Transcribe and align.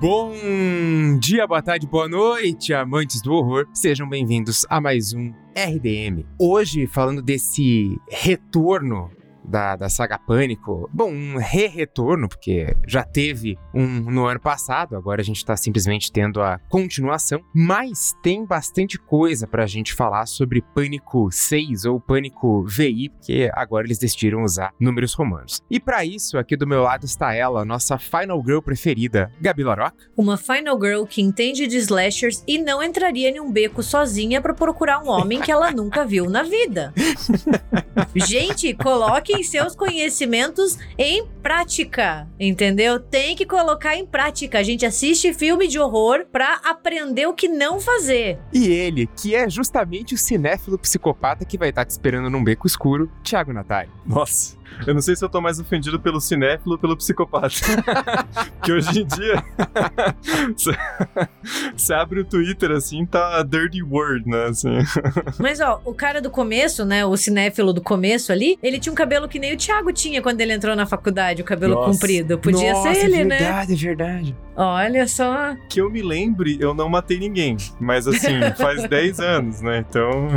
Bom 0.00 0.32
dia, 1.18 1.46
boa 1.46 1.60
tarde, 1.60 1.86
boa 1.86 2.08
noite, 2.08 2.72
amantes 2.72 3.20
do 3.20 3.34
horror. 3.34 3.68
Sejam 3.74 4.08
bem-vindos 4.08 4.64
a 4.70 4.80
mais 4.80 5.12
um 5.12 5.30
RDM. 5.54 6.24
Hoje, 6.38 6.86
falando 6.86 7.20
desse 7.20 7.98
retorno 8.08 9.10
da, 9.50 9.76
da 9.76 9.88
saga 9.88 10.18
Pânico. 10.18 10.88
Bom, 10.92 11.10
um 11.10 11.36
re-retorno, 11.36 12.28
porque 12.28 12.76
já 12.86 13.02
teve 13.02 13.58
um 13.74 13.86
no 13.86 14.26
ano 14.26 14.40
passado, 14.40 14.96
agora 14.96 15.20
a 15.20 15.24
gente 15.24 15.44
tá 15.44 15.56
simplesmente 15.56 16.12
tendo 16.12 16.40
a 16.40 16.58
continuação, 16.68 17.40
mas 17.54 18.14
tem 18.22 18.46
bastante 18.46 18.98
coisa 18.98 19.46
pra 19.46 19.66
gente 19.66 19.92
falar 19.92 20.26
sobre 20.26 20.62
Pânico 20.74 21.28
6 21.30 21.84
ou 21.84 22.00
Pânico 22.00 22.64
VI, 22.64 23.10
porque 23.10 23.50
agora 23.52 23.86
eles 23.86 23.98
decidiram 23.98 24.42
usar 24.42 24.72
números 24.78 25.14
romanos. 25.14 25.60
E 25.70 25.80
para 25.80 26.04
isso, 26.04 26.38
aqui 26.38 26.56
do 26.56 26.66
meu 26.66 26.82
lado 26.82 27.04
está 27.04 27.34
ela, 27.34 27.64
nossa 27.64 27.98
Final 27.98 28.42
Girl 28.44 28.60
preferida, 28.60 29.32
Gabi 29.40 29.64
Larock. 29.64 29.96
Uma 30.16 30.36
Final 30.36 30.78
Girl 30.80 31.04
que 31.04 31.20
entende 31.20 31.66
de 31.66 31.76
slashers 31.76 32.44
e 32.46 32.58
não 32.58 32.82
entraria 32.82 33.30
em 33.30 33.40
um 33.40 33.50
beco 33.50 33.82
sozinha 33.82 34.40
para 34.40 34.54
procurar 34.54 35.02
um 35.02 35.08
homem 35.08 35.40
que 35.40 35.50
ela 35.50 35.72
nunca 35.72 36.04
viu 36.04 36.30
na 36.30 36.42
vida. 36.42 36.94
gente, 38.14 38.72
coloque 38.74 39.39
coloquem 39.40 39.42
seus 39.42 39.74
conhecimentos 39.74 40.78
em 40.98 41.26
prática, 41.42 42.28
entendeu? 42.38 43.00
Tem 43.00 43.34
que 43.34 43.46
colocar 43.46 43.96
em 43.96 44.06
prática. 44.06 44.58
A 44.58 44.62
gente 44.62 44.84
assiste 44.84 45.32
filme 45.32 45.66
de 45.66 45.78
horror 45.78 46.26
pra 46.30 46.60
aprender 46.64 47.26
o 47.26 47.34
que 47.34 47.48
não 47.48 47.80
fazer. 47.80 48.38
E 48.52 48.68
ele, 48.68 49.06
que 49.06 49.34
é 49.34 49.48
justamente 49.48 50.14
o 50.14 50.18
cinéfilo 50.18 50.78
psicopata 50.78 51.44
que 51.44 51.58
vai 51.58 51.70
estar 51.70 51.84
te 51.84 51.90
esperando 51.90 52.28
num 52.30 52.44
beco 52.44 52.66
escuro, 52.66 53.10
Thiago 53.22 53.52
Natali. 53.52 53.90
Nossa. 54.06 54.59
Eu 54.86 54.94
não 54.94 55.00
sei 55.00 55.14
se 55.14 55.24
eu 55.24 55.28
tô 55.28 55.40
mais 55.40 55.58
ofendido 55.60 56.00
pelo 56.00 56.20
cinéfilo 56.20 56.72
ou 56.72 56.78
pelo 56.78 56.96
psicopata. 56.96 57.48
que 58.62 58.72
hoje 58.72 59.02
em 59.02 59.06
dia. 59.06 59.44
Você 61.76 61.92
abre 61.92 62.20
o 62.20 62.24
Twitter 62.24 62.70
assim, 62.70 63.04
tá 63.04 63.42
dirty 63.42 63.82
word, 63.82 64.28
né? 64.28 64.44
Assim. 64.44 64.78
Mas 65.38 65.60
ó, 65.60 65.80
o 65.84 65.94
cara 65.94 66.20
do 66.20 66.30
começo, 66.30 66.84
né? 66.84 67.04
O 67.04 67.16
cinéfilo 67.16 67.72
do 67.72 67.80
começo 67.80 68.32
ali, 68.32 68.58
ele 68.62 68.78
tinha 68.78 68.92
um 68.92 68.96
cabelo 68.96 69.28
que 69.28 69.38
nem 69.38 69.54
o 69.54 69.56
Thiago 69.56 69.92
tinha 69.92 70.22
quando 70.22 70.40
ele 70.40 70.52
entrou 70.52 70.74
na 70.74 70.86
faculdade, 70.86 71.42
o 71.42 71.44
cabelo 71.44 71.74
Nossa. 71.74 71.92
comprido. 71.92 72.38
Podia 72.38 72.72
Nossa, 72.72 72.94
ser 72.94 73.04
ele, 73.06 73.16
é 73.16 73.24
né? 73.24 73.36
É 73.36 73.38
verdade, 73.38 73.72
é 73.72 73.76
verdade. 73.76 74.36
Olha 74.56 75.08
só. 75.08 75.56
Que 75.68 75.80
eu 75.80 75.90
me 75.90 76.02
lembre, 76.02 76.58
eu 76.60 76.74
não 76.74 76.88
matei 76.88 77.18
ninguém. 77.18 77.56
Mas 77.78 78.06
assim, 78.06 78.40
faz 78.58 78.86
10 78.88 79.20
anos, 79.20 79.60
né? 79.62 79.78
Então. 79.78 80.28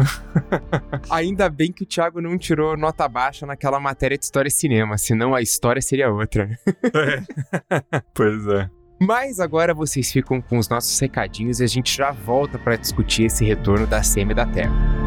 Ainda 1.10 1.50
bem 1.50 1.72
que 1.72 1.84
o 1.84 1.86
Thiago 1.86 2.22
não 2.22 2.38
tirou 2.38 2.78
nota 2.78 3.08
baixa 3.08 3.46
naquela 3.46 3.80
matéria 3.80 4.18
de 4.24 4.26
história 4.26 4.48
e 4.48 4.52
cinema, 4.52 4.98
senão 4.98 5.36
a 5.36 5.42
história 5.42 5.82
seria 5.82 6.10
outra. 6.10 6.58
é. 6.66 8.02
Pois 8.14 8.48
é. 8.48 8.70
Mas 9.02 9.40
agora 9.40 9.74
vocês 9.74 10.12
ficam 10.12 10.42
com 10.42 10.58
os 10.58 10.70
nossos 10.70 10.98
recadinhos 10.98 11.60
e 11.60 11.64
a 11.64 11.68
gente 11.68 11.96
já 11.96 12.12
volta 12.12 12.58
para 12.58 12.78
discutir 12.78 13.26
esse 13.26 13.44
retorno 13.44 13.86
da 13.86 14.02
SEMI 14.02 14.34
da 14.34 14.46
Terra. 14.46 15.03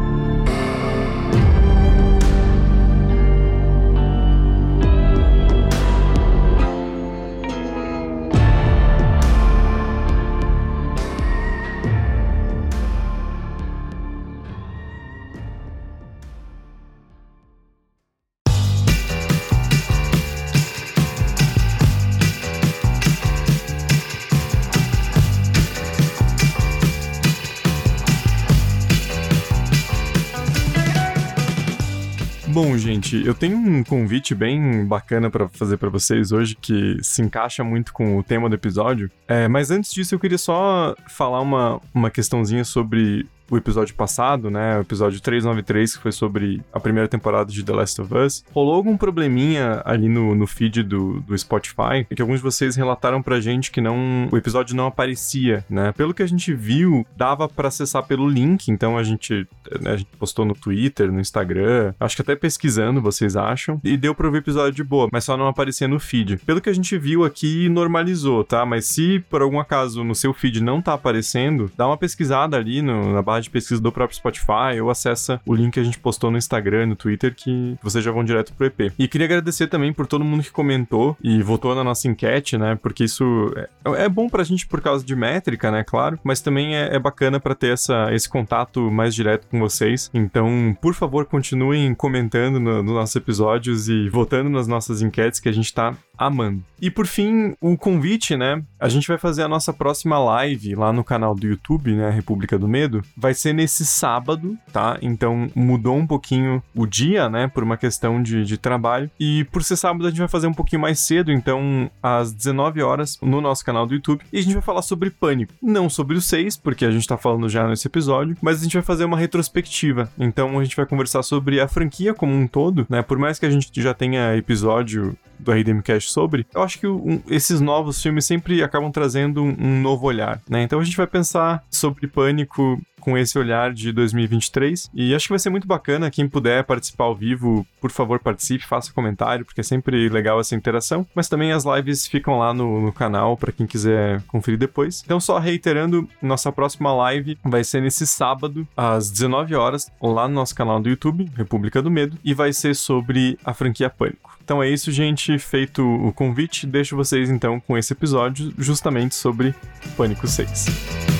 Bom, 32.59 32.75
gente, 32.75 33.23
eu 33.23 33.35
tenho 33.35 33.55
um 33.55 33.83
convite 33.83 34.33
bem 34.33 34.83
bacana 34.83 35.29
para 35.29 35.47
fazer 35.47 35.77
para 35.77 35.89
vocês 35.89 36.31
hoje 36.31 36.57
que 36.59 36.97
se 37.03 37.21
encaixa 37.21 37.63
muito 37.63 37.93
com 37.93 38.17
o 38.17 38.23
tema 38.23 38.49
do 38.49 38.55
episódio. 38.55 39.11
É, 39.27 39.47
mas 39.47 39.69
antes 39.69 39.93
disso, 39.93 40.15
eu 40.15 40.19
queria 40.19 40.39
só 40.39 40.95
falar 41.07 41.39
uma, 41.39 41.79
uma 41.93 42.09
questãozinha 42.09 42.63
sobre 42.63 43.27
o 43.49 43.57
episódio 43.57 43.95
passado, 43.95 44.49
né? 44.49 44.77
O 44.77 44.81
episódio 44.81 45.19
393, 45.21 45.95
que 45.95 46.01
foi 46.01 46.11
sobre 46.11 46.61
a 46.71 46.79
primeira 46.79 47.07
temporada 47.07 47.51
de 47.51 47.63
The 47.63 47.73
Last 47.73 48.01
of 48.01 48.13
Us, 48.13 48.45
rolou 48.51 48.75
algum 48.75 48.97
probleminha 48.97 49.81
ali 49.85 50.07
no, 50.09 50.35
no 50.35 50.47
feed 50.47 50.83
do, 50.83 51.21
do 51.21 51.37
Spotify, 51.37 52.05
que 52.13 52.21
alguns 52.21 52.37
de 52.37 52.43
vocês 52.43 52.75
relataram 52.75 53.21
pra 53.21 53.39
gente 53.39 53.71
que 53.71 53.81
não 53.81 54.27
o 54.31 54.37
episódio 54.37 54.75
não 54.75 54.87
aparecia, 54.87 55.65
né? 55.69 55.91
Pelo 55.93 56.13
que 56.13 56.23
a 56.23 56.27
gente 56.27 56.53
viu, 56.53 57.05
dava 57.15 57.47
para 57.47 57.67
acessar 57.67 58.03
pelo 58.03 58.27
link, 58.27 58.69
então 58.69 58.97
a 58.97 59.03
gente, 59.03 59.47
né, 59.79 59.91
a 59.91 59.97
gente 59.97 60.09
postou 60.17 60.45
no 60.45 60.53
Twitter, 60.53 61.11
no 61.11 61.19
Instagram, 61.19 61.93
acho 61.99 62.15
que 62.15 62.21
até 62.21 62.35
pesquisando, 62.35 63.01
vocês 63.01 63.35
acham, 63.35 63.79
e 63.83 63.95
deu 63.95 64.13
pra 64.13 64.29
ver 64.29 64.37
o 64.37 64.39
episódio 64.39 64.73
de 64.73 64.83
boa, 64.83 65.07
mas 65.11 65.23
só 65.23 65.37
não 65.37 65.47
aparecia 65.47 65.87
no 65.87 65.99
feed. 65.99 66.37
Pelo 66.45 66.61
que 66.61 66.69
a 66.69 66.73
gente 66.73 66.97
viu 66.97 67.23
aqui, 67.23 67.69
normalizou, 67.69 68.43
tá? 68.43 68.65
Mas 68.65 68.85
se 68.85 69.19
por 69.29 69.41
algum 69.41 69.59
acaso 69.59 70.03
no 70.03 70.15
seu 70.15 70.33
feed 70.33 70.61
não 70.61 70.81
tá 70.81 70.93
aparecendo, 70.93 71.71
dá 71.77 71.87
uma 71.87 71.97
pesquisada 71.97 72.57
ali 72.57 72.81
no, 72.81 73.13
na 73.13 73.21
barra 73.21 73.36
barra 73.37 73.41
de 73.41 73.49
pesquisa 73.49 73.81
do 73.81 73.91
próprio 73.91 74.17
Spotify 74.17 74.81
ou 74.81 74.89
acessa 74.89 75.39
o 75.45 75.53
link 75.53 75.73
que 75.73 75.79
a 75.79 75.83
gente 75.83 75.99
postou 75.99 76.31
no 76.31 76.37
Instagram, 76.37 76.87
no 76.87 76.95
Twitter, 76.95 77.33
que 77.35 77.77
vocês 77.81 78.03
já 78.03 78.11
vão 78.11 78.23
direto 78.23 78.53
pro 78.53 78.65
EP. 78.65 78.91
E 78.97 79.07
queria 79.07 79.25
agradecer 79.25 79.67
também 79.67 79.93
por 79.93 80.07
todo 80.07 80.25
mundo 80.25 80.43
que 80.43 80.51
comentou 80.51 81.15
e 81.21 81.41
votou 81.41 81.75
na 81.75 81.83
nossa 81.83 82.07
enquete, 82.07 82.57
né? 82.57 82.77
Porque 82.81 83.03
isso 83.03 83.53
é, 83.55 84.05
é 84.05 84.09
bom 84.09 84.27
pra 84.27 84.43
gente 84.43 84.65
por 84.65 84.81
causa 84.81 85.05
de 85.05 85.15
métrica, 85.15 85.71
né? 85.71 85.83
Claro, 85.83 86.19
mas 86.23 86.41
também 86.41 86.75
é, 86.75 86.95
é 86.95 86.99
bacana 86.99 87.39
para 87.39 87.55
ter 87.55 87.73
essa, 87.73 88.13
esse 88.13 88.27
contato 88.27 88.89
mais 88.91 89.13
direto 89.13 89.47
com 89.47 89.59
vocês. 89.59 90.09
Então, 90.13 90.75
por 90.81 90.93
favor, 90.93 91.25
continuem 91.25 91.93
comentando 91.93 92.59
nos 92.59 92.83
no 92.83 92.93
nossos 92.93 93.15
episódios 93.15 93.89
e 93.89 94.09
votando 94.09 94.49
nas 94.49 94.67
nossas 94.67 95.01
enquetes 95.01 95.39
que 95.39 95.49
a 95.49 95.51
gente 95.51 95.73
tá 95.73 95.93
amando. 96.17 96.63
E 96.81 96.89
por 96.89 97.05
fim, 97.05 97.55
o 97.61 97.77
convite, 97.77 98.35
né? 98.35 98.63
A 98.79 98.89
gente 98.89 99.07
vai 99.07 99.17
fazer 99.17 99.43
a 99.43 99.47
nossa 99.47 99.71
próxima 99.71 100.17
live 100.17 100.75
lá 100.75 100.91
no 100.91 101.03
canal 101.03 101.35
do 101.35 101.45
YouTube, 101.45 101.93
né? 101.93 102.09
República 102.09 102.57
do 102.57 102.67
Medo. 102.67 103.03
Vai 103.15 103.26
ser 103.33 103.53
nesse 103.53 103.85
sábado, 103.85 104.57
tá? 104.71 104.97
Então 105.01 105.49
mudou 105.55 105.95
um 105.95 106.07
pouquinho 106.07 106.61
o 106.75 106.85
dia, 106.85 107.29
né? 107.29 107.47
Por 107.47 107.63
uma 107.63 107.77
questão 107.77 108.21
de, 108.21 108.43
de 108.43 108.57
trabalho. 108.57 109.09
E 109.19 109.43
por 109.45 109.63
ser 109.63 109.75
sábado, 109.75 110.05
a 110.05 110.09
gente 110.09 110.19
vai 110.19 110.27
fazer 110.27 110.47
um 110.47 110.53
pouquinho 110.53 110.81
mais 110.81 110.99
cedo, 110.99 111.31
então 111.31 111.89
às 112.01 112.31
19 112.31 112.81
horas, 112.81 113.17
no 113.21 113.41
nosso 113.41 113.63
canal 113.63 113.85
do 113.85 113.93
YouTube. 113.93 114.23
E 114.31 114.39
a 114.39 114.41
gente 114.41 114.53
vai 114.53 114.61
falar 114.61 114.81
sobre 114.81 115.09
pânico. 115.09 115.53
Não 115.61 115.89
sobre 115.89 116.17
o 116.17 116.21
6, 116.21 116.57
porque 116.57 116.85
a 116.85 116.91
gente 116.91 117.07
tá 117.07 117.17
falando 117.17 117.49
já 117.49 117.67
nesse 117.67 117.87
episódio, 117.87 118.35
mas 118.41 118.59
a 118.59 118.63
gente 118.63 118.73
vai 118.73 118.83
fazer 118.83 119.05
uma 119.05 119.17
retrospectiva. 119.17 120.09
Então 120.17 120.59
a 120.59 120.63
gente 120.63 120.75
vai 120.75 120.85
conversar 120.85 121.23
sobre 121.23 121.59
a 121.59 121.67
franquia 121.67 122.13
como 122.13 122.33
um 122.33 122.47
todo, 122.47 122.85
né? 122.89 123.01
Por 123.01 123.17
mais 123.17 123.39
que 123.39 123.45
a 123.45 123.49
gente 123.49 123.69
já 123.81 123.93
tenha 123.93 124.35
episódio 124.35 125.17
do 125.39 125.51
RDM 125.51 125.81
Cast 125.81 126.11
sobre, 126.11 126.45
eu 126.53 126.63
acho 126.63 126.79
que 126.79 126.87
um, 126.87 127.21
esses 127.29 127.61
novos 127.61 128.01
filmes 128.01 128.25
sempre 128.25 128.63
acabam 128.63 128.91
trazendo 128.91 129.43
um, 129.43 129.55
um 129.59 129.81
novo 129.81 130.07
olhar, 130.07 130.41
né? 130.49 130.63
Então 130.63 130.79
a 130.79 130.83
gente 130.83 130.97
vai 130.97 131.07
pensar 131.07 131.63
sobre 131.69 132.07
Pânico 132.07 132.81
com 133.07 133.17
esse 133.17 133.39
olhar 133.39 133.71
de 133.71 133.93
2023. 133.93 134.91
E 134.93 135.15
acho 135.15 135.27
que 135.27 135.31
vai 135.31 135.39
ser 135.39 135.49
muito 135.49 135.65
bacana. 135.65 136.11
Quem 136.11 136.27
puder 136.27 136.65
participar 136.65 137.05
ao 137.05 137.15
vivo, 137.15 137.65
por 137.79 137.89
favor, 137.89 138.19
participe, 138.19 138.67
faça 138.67 138.91
comentário, 138.91 139.45
porque 139.45 139.61
é 139.61 139.63
sempre 139.63 140.09
legal 140.09 140.41
essa 140.41 140.53
interação. 140.55 141.07
Mas 141.15 141.29
também 141.29 141.53
as 141.53 141.63
lives 141.63 142.05
ficam 142.05 142.37
lá 142.37 142.53
no, 142.53 142.81
no 142.81 142.91
canal 142.91 143.37
para 143.37 143.53
quem 143.53 143.65
quiser 143.65 144.21
conferir 144.23 144.59
depois. 144.59 145.03
Então, 145.05 145.21
só 145.21 145.39
reiterando, 145.39 146.09
nossa 146.21 146.51
próxima 146.51 146.93
live 146.93 147.37
vai 147.45 147.63
ser 147.63 147.81
nesse 147.81 148.05
sábado, 148.05 148.67
às 148.75 149.09
19 149.09 149.55
horas, 149.55 149.89
lá 150.01 150.27
no 150.27 150.33
nosso 150.33 150.53
canal 150.53 150.81
do 150.81 150.89
YouTube, 150.89 151.31
República 151.33 151.81
do 151.81 151.89
Medo, 151.89 152.17
e 152.25 152.33
vai 152.33 152.51
ser 152.51 152.75
sobre 152.75 153.39
a 153.45 153.53
franquia 153.53 153.89
Pânico. 153.89 154.37
Então 154.43 154.61
é 154.61 154.69
isso, 154.69 154.91
gente. 154.91 155.39
Feito 155.39 155.81
o 155.81 156.11
convite, 156.11 156.67
deixo 156.67 156.97
vocês 156.97 157.29
então 157.29 157.57
com 157.57 157.77
esse 157.77 157.93
episódio 157.93 158.53
justamente 158.57 159.15
sobre 159.15 159.55
Pânico 159.95 160.27
6. 160.27 161.16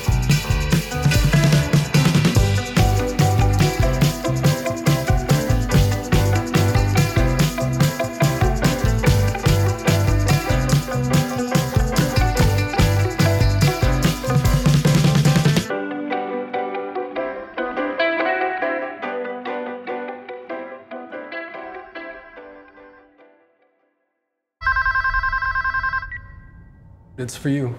It's 27.20 27.36
for 27.36 27.50
you. 27.50 27.74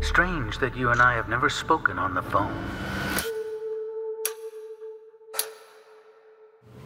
Strange 0.00 0.58
that 0.58 0.74
you 0.74 0.88
and 0.88 1.02
I 1.02 1.12
have 1.12 1.28
never 1.28 1.50
spoken 1.50 1.98
on 1.98 2.14
the 2.14 2.22
phone. 2.22 2.64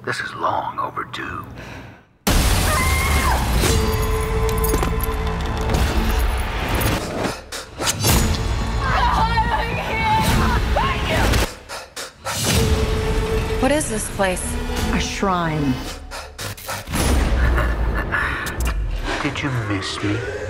This 0.05 0.19
is 0.19 0.35
long 0.35 0.81
overdue. 0.81 1.45
What 13.63 13.71
is 13.71 13.89
this 13.89 14.11
place? 14.17 14.43
A 14.95 14.99
shrine. 15.01 15.73
Did 19.27 19.43
you 19.43 19.51
miss 19.69 20.01
me? 20.05 20.46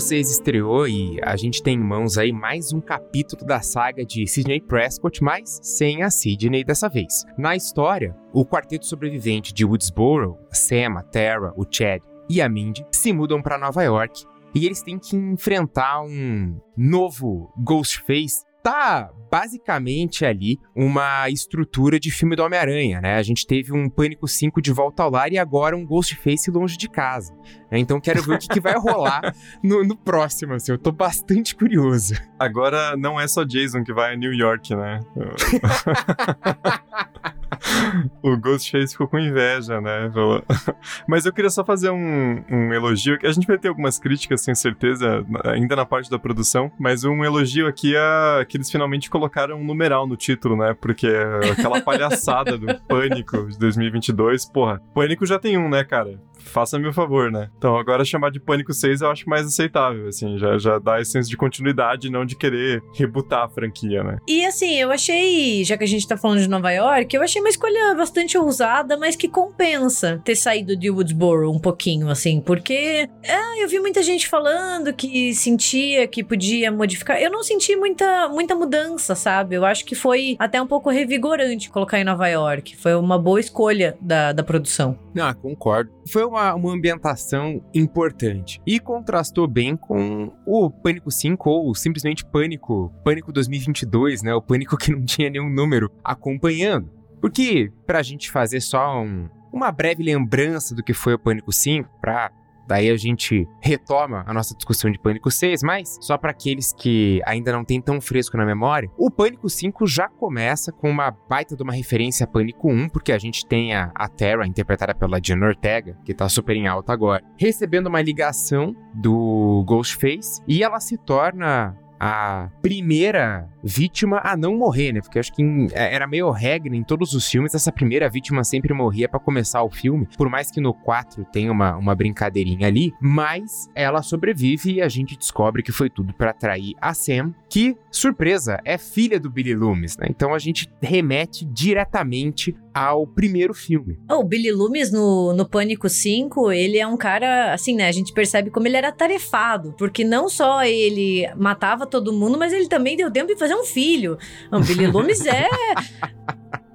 6 0.00 0.30
estreou 0.30 0.86
e 0.86 1.18
a 1.22 1.36
gente 1.36 1.62
tem 1.62 1.76
em 1.76 1.82
mãos 1.82 2.16
aí 2.16 2.32
mais 2.32 2.72
um 2.72 2.80
capítulo 2.80 3.44
da 3.44 3.60
saga 3.60 4.04
de 4.04 4.26
Sidney 4.26 4.60
Prescott, 4.60 5.22
mas 5.22 5.58
sem 5.62 6.02
a 6.02 6.10
Sidney 6.10 6.64
dessa 6.64 6.88
vez. 6.88 7.24
Na 7.36 7.56
história, 7.56 8.16
o 8.32 8.44
quarteto 8.44 8.86
sobrevivente 8.86 9.52
de 9.52 9.64
Woodsboro, 9.64 10.38
a 10.50 10.54
Sam, 10.54 10.98
a 10.98 11.02
Tara, 11.02 11.52
o 11.56 11.66
Chad 11.68 12.02
e 12.28 12.40
a 12.40 12.48
Mindy, 12.48 12.86
se 12.92 13.12
mudam 13.12 13.42
para 13.42 13.58
Nova 13.58 13.82
York 13.82 14.24
e 14.54 14.64
eles 14.64 14.80
têm 14.80 14.98
que 14.98 15.14
enfrentar 15.14 16.00
um 16.02 16.58
novo 16.74 17.52
Ghostface 17.58 18.45
tá 18.66 19.12
basicamente 19.30 20.24
ali 20.24 20.58
uma 20.74 21.30
estrutura 21.30 22.00
de 22.00 22.10
filme 22.10 22.34
do 22.34 22.42
Homem-Aranha, 22.42 23.00
né? 23.00 23.14
A 23.14 23.22
gente 23.22 23.46
teve 23.46 23.72
um 23.72 23.88
Pânico 23.88 24.26
5 24.26 24.60
de 24.60 24.72
volta 24.72 25.04
ao 25.04 25.10
lar 25.10 25.32
e 25.32 25.38
agora 25.38 25.76
um 25.76 25.86
Ghostface 25.86 26.50
longe 26.50 26.76
de 26.76 26.88
casa. 26.88 27.32
né? 27.70 27.78
Então 27.78 28.00
quero 28.00 28.20
ver 28.24 28.34
o 28.34 28.38
que, 28.38 28.48
que 28.48 28.58
vai 28.58 28.74
rolar 28.74 29.32
no, 29.62 29.84
no 29.84 29.96
próximo, 29.96 30.54
assim. 30.54 30.72
Eu 30.72 30.78
tô 30.78 30.90
bastante 30.90 31.54
curioso. 31.54 32.14
Agora 32.40 32.96
não 32.96 33.20
é 33.20 33.28
só 33.28 33.44
Jason 33.44 33.84
que 33.84 33.92
vai 33.92 34.14
a 34.14 34.16
New 34.16 34.34
York, 34.34 34.74
né? 34.74 34.98
o 38.22 38.36
Ghostface 38.36 38.92
ficou 38.92 39.08
com 39.08 39.18
inveja, 39.18 39.80
né? 39.80 40.10
Mas 41.08 41.26
eu 41.26 41.32
queria 41.32 41.50
só 41.50 41.64
fazer 41.64 41.90
um, 41.90 42.44
um 42.50 42.72
elogio, 42.72 43.18
que 43.18 43.26
a 43.26 43.32
gente 43.32 43.46
vai 43.46 43.58
ter 43.58 43.68
algumas 43.68 43.98
críticas, 43.98 44.42
sem 44.42 44.54
certeza, 44.54 45.24
ainda 45.44 45.76
na 45.76 45.86
parte 45.86 46.10
da 46.10 46.18
produção, 46.18 46.70
mas 46.78 47.04
um 47.04 47.24
elogio 47.24 47.66
aqui 47.66 47.94
é 47.96 48.44
que 48.44 48.56
eles 48.56 48.70
finalmente 48.70 49.10
colocaram 49.10 49.58
um 49.58 49.64
numeral 49.64 50.06
no 50.06 50.16
título, 50.16 50.56
né? 50.56 50.74
Porque 50.74 51.08
aquela 51.50 51.80
palhaçada 51.80 52.56
do 52.58 52.66
Pânico 52.86 53.48
de 53.48 53.58
2022, 53.58 54.46
porra, 54.46 54.80
Pânico 54.94 55.26
já 55.26 55.38
tem 55.38 55.56
um, 55.56 55.68
né, 55.68 55.84
cara? 55.84 56.20
Faça-me 56.48 56.88
o 56.88 56.92
favor, 56.92 57.30
né? 57.30 57.50
Então 57.58 57.76
agora 57.76 58.04
chamar 58.04 58.30
de 58.30 58.40
Pânico 58.40 58.72
6 58.72 59.00
eu 59.00 59.10
acho 59.10 59.28
mais 59.28 59.46
aceitável, 59.46 60.08
assim, 60.08 60.38
já, 60.38 60.58
já 60.58 60.78
dá 60.78 61.00
esse 61.00 61.12
senso 61.12 61.28
de 61.28 61.36
continuidade, 61.36 62.10
não 62.10 62.24
de 62.24 62.36
querer 62.36 62.82
rebutar 62.94 63.44
a 63.44 63.48
franquia, 63.48 64.02
né? 64.02 64.18
E 64.26 64.44
assim, 64.44 64.74
eu 64.76 64.90
achei, 64.90 65.64
já 65.64 65.76
que 65.76 65.84
a 65.84 65.88
gente 65.88 66.06
tá 66.06 66.16
falando 66.16 66.40
de 66.40 66.48
Nova 66.48 66.70
York, 66.70 67.14
eu 67.14 67.22
achei 67.22 67.40
uma 67.40 67.48
escolha 67.48 67.94
bastante 67.94 68.38
ousada, 68.38 68.96
mas 68.96 69.16
que 69.16 69.28
compensa 69.28 70.20
ter 70.24 70.36
saído 70.36 70.76
de 70.76 70.90
Woodsboro 70.90 71.50
um 71.50 71.58
pouquinho, 71.58 72.08
assim, 72.08 72.40
porque 72.40 73.08
ah, 73.28 73.58
eu 73.60 73.68
vi 73.68 73.78
muita 73.80 74.02
gente 74.02 74.28
falando 74.28 74.92
que 74.92 75.34
sentia 75.34 76.06
que 76.06 76.22
podia 76.22 76.70
modificar. 76.70 77.20
Eu 77.20 77.30
não 77.30 77.42
senti 77.42 77.76
muita, 77.76 78.28
muita 78.28 78.54
mudança, 78.54 79.14
sabe? 79.14 79.56
Eu 79.56 79.64
acho 79.64 79.84
que 79.84 79.94
foi 79.94 80.36
até 80.38 80.60
um 80.60 80.66
pouco 80.66 80.90
revigorante 80.90 81.70
colocar 81.70 81.98
em 81.98 82.04
Nova 82.04 82.28
York. 82.28 82.76
Foi 82.76 82.94
uma 82.94 83.18
boa 83.18 83.40
escolha 83.40 83.96
da, 84.00 84.32
da 84.32 84.42
produção. 84.42 84.98
Ah, 85.18 85.34
concordo. 85.34 85.90
Foi 86.08 86.24
uma, 86.24 86.35
uma 86.54 86.72
ambientação 86.72 87.62
importante. 87.74 88.60
E 88.66 88.78
contrastou 88.80 89.46
bem 89.48 89.76
com 89.76 90.32
o 90.46 90.70
Pânico 90.70 91.10
5 91.10 91.48
ou 91.50 91.74
simplesmente 91.74 92.24
Pânico, 92.24 92.92
Pânico 93.04 93.32
2022, 93.32 94.22
né? 94.22 94.34
O 94.34 94.42
Pânico 94.42 94.76
que 94.76 94.90
não 94.92 95.04
tinha 95.04 95.30
nenhum 95.30 95.48
número 95.50 95.90
acompanhando. 96.04 96.90
Porque, 97.20 97.72
pra 97.86 98.02
gente 98.02 98.30
fazer 98.30 98.60
só 98.60 99.00
um- 99.02 99.28
uma 99.52 99.72
breve 99.72 100.02
lembrança 100.02 100.74
do 100.74 100.82
que 100.82 100.92
foi 100.92 101.14
o 101.14 101.18
Pânico 101.18 101.50
5, 101.52 101.88
pra 102.00 102.30
daí 102.66 102.90
a 102.90 102.96
gente 102.96 103.48
retoma 103.60 104.24
a 104.26 104.32
nossa 104.32 104.54
discussão 104.54 104.90
de 104.90 104.98
Pânico 104.98 105.30
6, 105.30 105.62
mas 105.62 105.98
só 106.00 106.16
pra 106.18 106.30
aqueles 106.30 106.72
que 106.72 107.20
ainda 107.24 107.52
não 107.52 107.64
tem 107.64 107.80
tão 107.80 108.00
fresco 108.00 108.36
na 108.36 108.44
memória, 108.44 108.90
o 108.96 109.10
Pânico 109.10 109.48
5 109.48 109.86
já 109.86 110.08
começa 110.08 110.72
com 110.72 110.90
uma 110.90 111.10
baita 111.10 111.56
de 111.56 111.62
uma 111.62 111.72
referência 111.72 112.24
a 112.24 112.26
Pânico 112.26 112.70
1, 112.70 112.88
porque 112.88 113.12
a 113.12 113.18
gente 113.18 113.46
tem 113.46 113.74
a, 113.74 113.90
a 113.94 114.08
Terra, 114.08 114.46
interpretada 114.46 114.94
pela 114.94 115.20
Jenna 115.22 115.46
Ortega, 115.46 115.96
que 116.04 116.14
tá 116.14 116.28
super 116.28 116.56
em 116.56 116.66
alta 116.66 116.92
agora, 116.92 117.22
recebendo 117.38 117.86
uma 117.86 118.02
ligação 118.02 118.74
do 118.94 119.64
Ghostface, 119.66 120.42
e 120.46 120.62
ela 120.62 120.80
se 120.80 120.96
torna 120.96 121.76
a 121.98 122.48
primeira 122.62 123.48
vítima 123.62 124.20
a 124.22 124.36
não 124.36 124.56
morrer, 124.56 124.92
né? 124.92 125.00
Porque 125.00 125.18
acho 125.18 125.32
que 125.32 125.42
em- 125.42 125.68
é- 125.72 125.94
era 125.94 126.06
meio 126.06 126.30
regra 126.30 126.74
em 126.74 126.82
todos 126.82 127.12
os 127.14 127.28
filmes, 127.28 127.54
essa 127.54 127.72
primeira 127.72 128.08
vítima 128.08 128.44
sempre 128.44 128.72
morria 128.74 129.08
pra 129.08 129.18
começar 129.18 129.62
o 129.62 129.70
filme, 129.70 130.06
por 130.16 130.28
mais 130.28 130.50
que 130.50 130.60
no 130.60 130.72
4 130.74 131.24
tenha 131.32 131.50
uma, 131.50 131.76
uma 131.76 131.94
brincadeirinha 131.94 132.66
ali, 132.66 132.92
mas 133.00 133.68
ela 133.74 134.02
sobrevive 134.02 134.74
e 134.74 134.82
a 134.82 134.88
gente 134.88 135.16
descobre 135.16 135.62
que 135.62 135.72
foi 135.72 135.88
tudo 135.90 136.12
pra 136.14 136.30
atrair 136.30 136.74
a 136.80 136.94
Sam, 136.94 137.34
que, 137.48 137.76
surpresa, 137.90 138.58
é 138.64 138.76
filha 138.78 139.18
do 139.18 139.30
Billy 139.30 139.54
Loomis, 139.54 139.96
né? 139.96 140.06
Então 140.10 140.34
a 140.34 140.38
gente 140.38 140.68
remete 140.82 141.44
diretamente 141.44 142.54
ao 142.74 143.06
primeiro 143.06 143.54
filme. 143.54 143.98
O 144.10 144.22
Billy 144.22 144.52
Loomis 144.52 144.92
no, 144.92 145.32
no 145.32 145.48
Pânico 145.48 145.88
5, 145.88 146.52
ele 146.52 146.78
é 146.78 146.86
um 146.86 146.96
cara, 146.96 147.54
assim, 147.54 147.74
né? 147.74 147.88
A 147.88 147.92
gente 147.92 148.12
percebe 148.12 148.50
como 148.50 148.66
ele 148.66 148.76
era 148.76 148.92
tarefado. 148.92 149.74
Porque 149.78 150.04
não 150.04 150.28
só 150.28 150.62
ele 150.62 151.26
matava 151.36 151.85
todo 151.86 152.12
mundo, 152.12 152.36
mas 152.38 152.52
ele 152.52 152.68
também 152.68 152.96
deu 152.96 153.10
tempo 153.10 153.32
de 153.32 153.38
fazer 153.38 153.54
um 153.54 153.64
filho. 153.64 154.18
O 154.52 154.60
Billy 154.60 154.86
Loomis 154.86 155.24
é. 155.26 155.48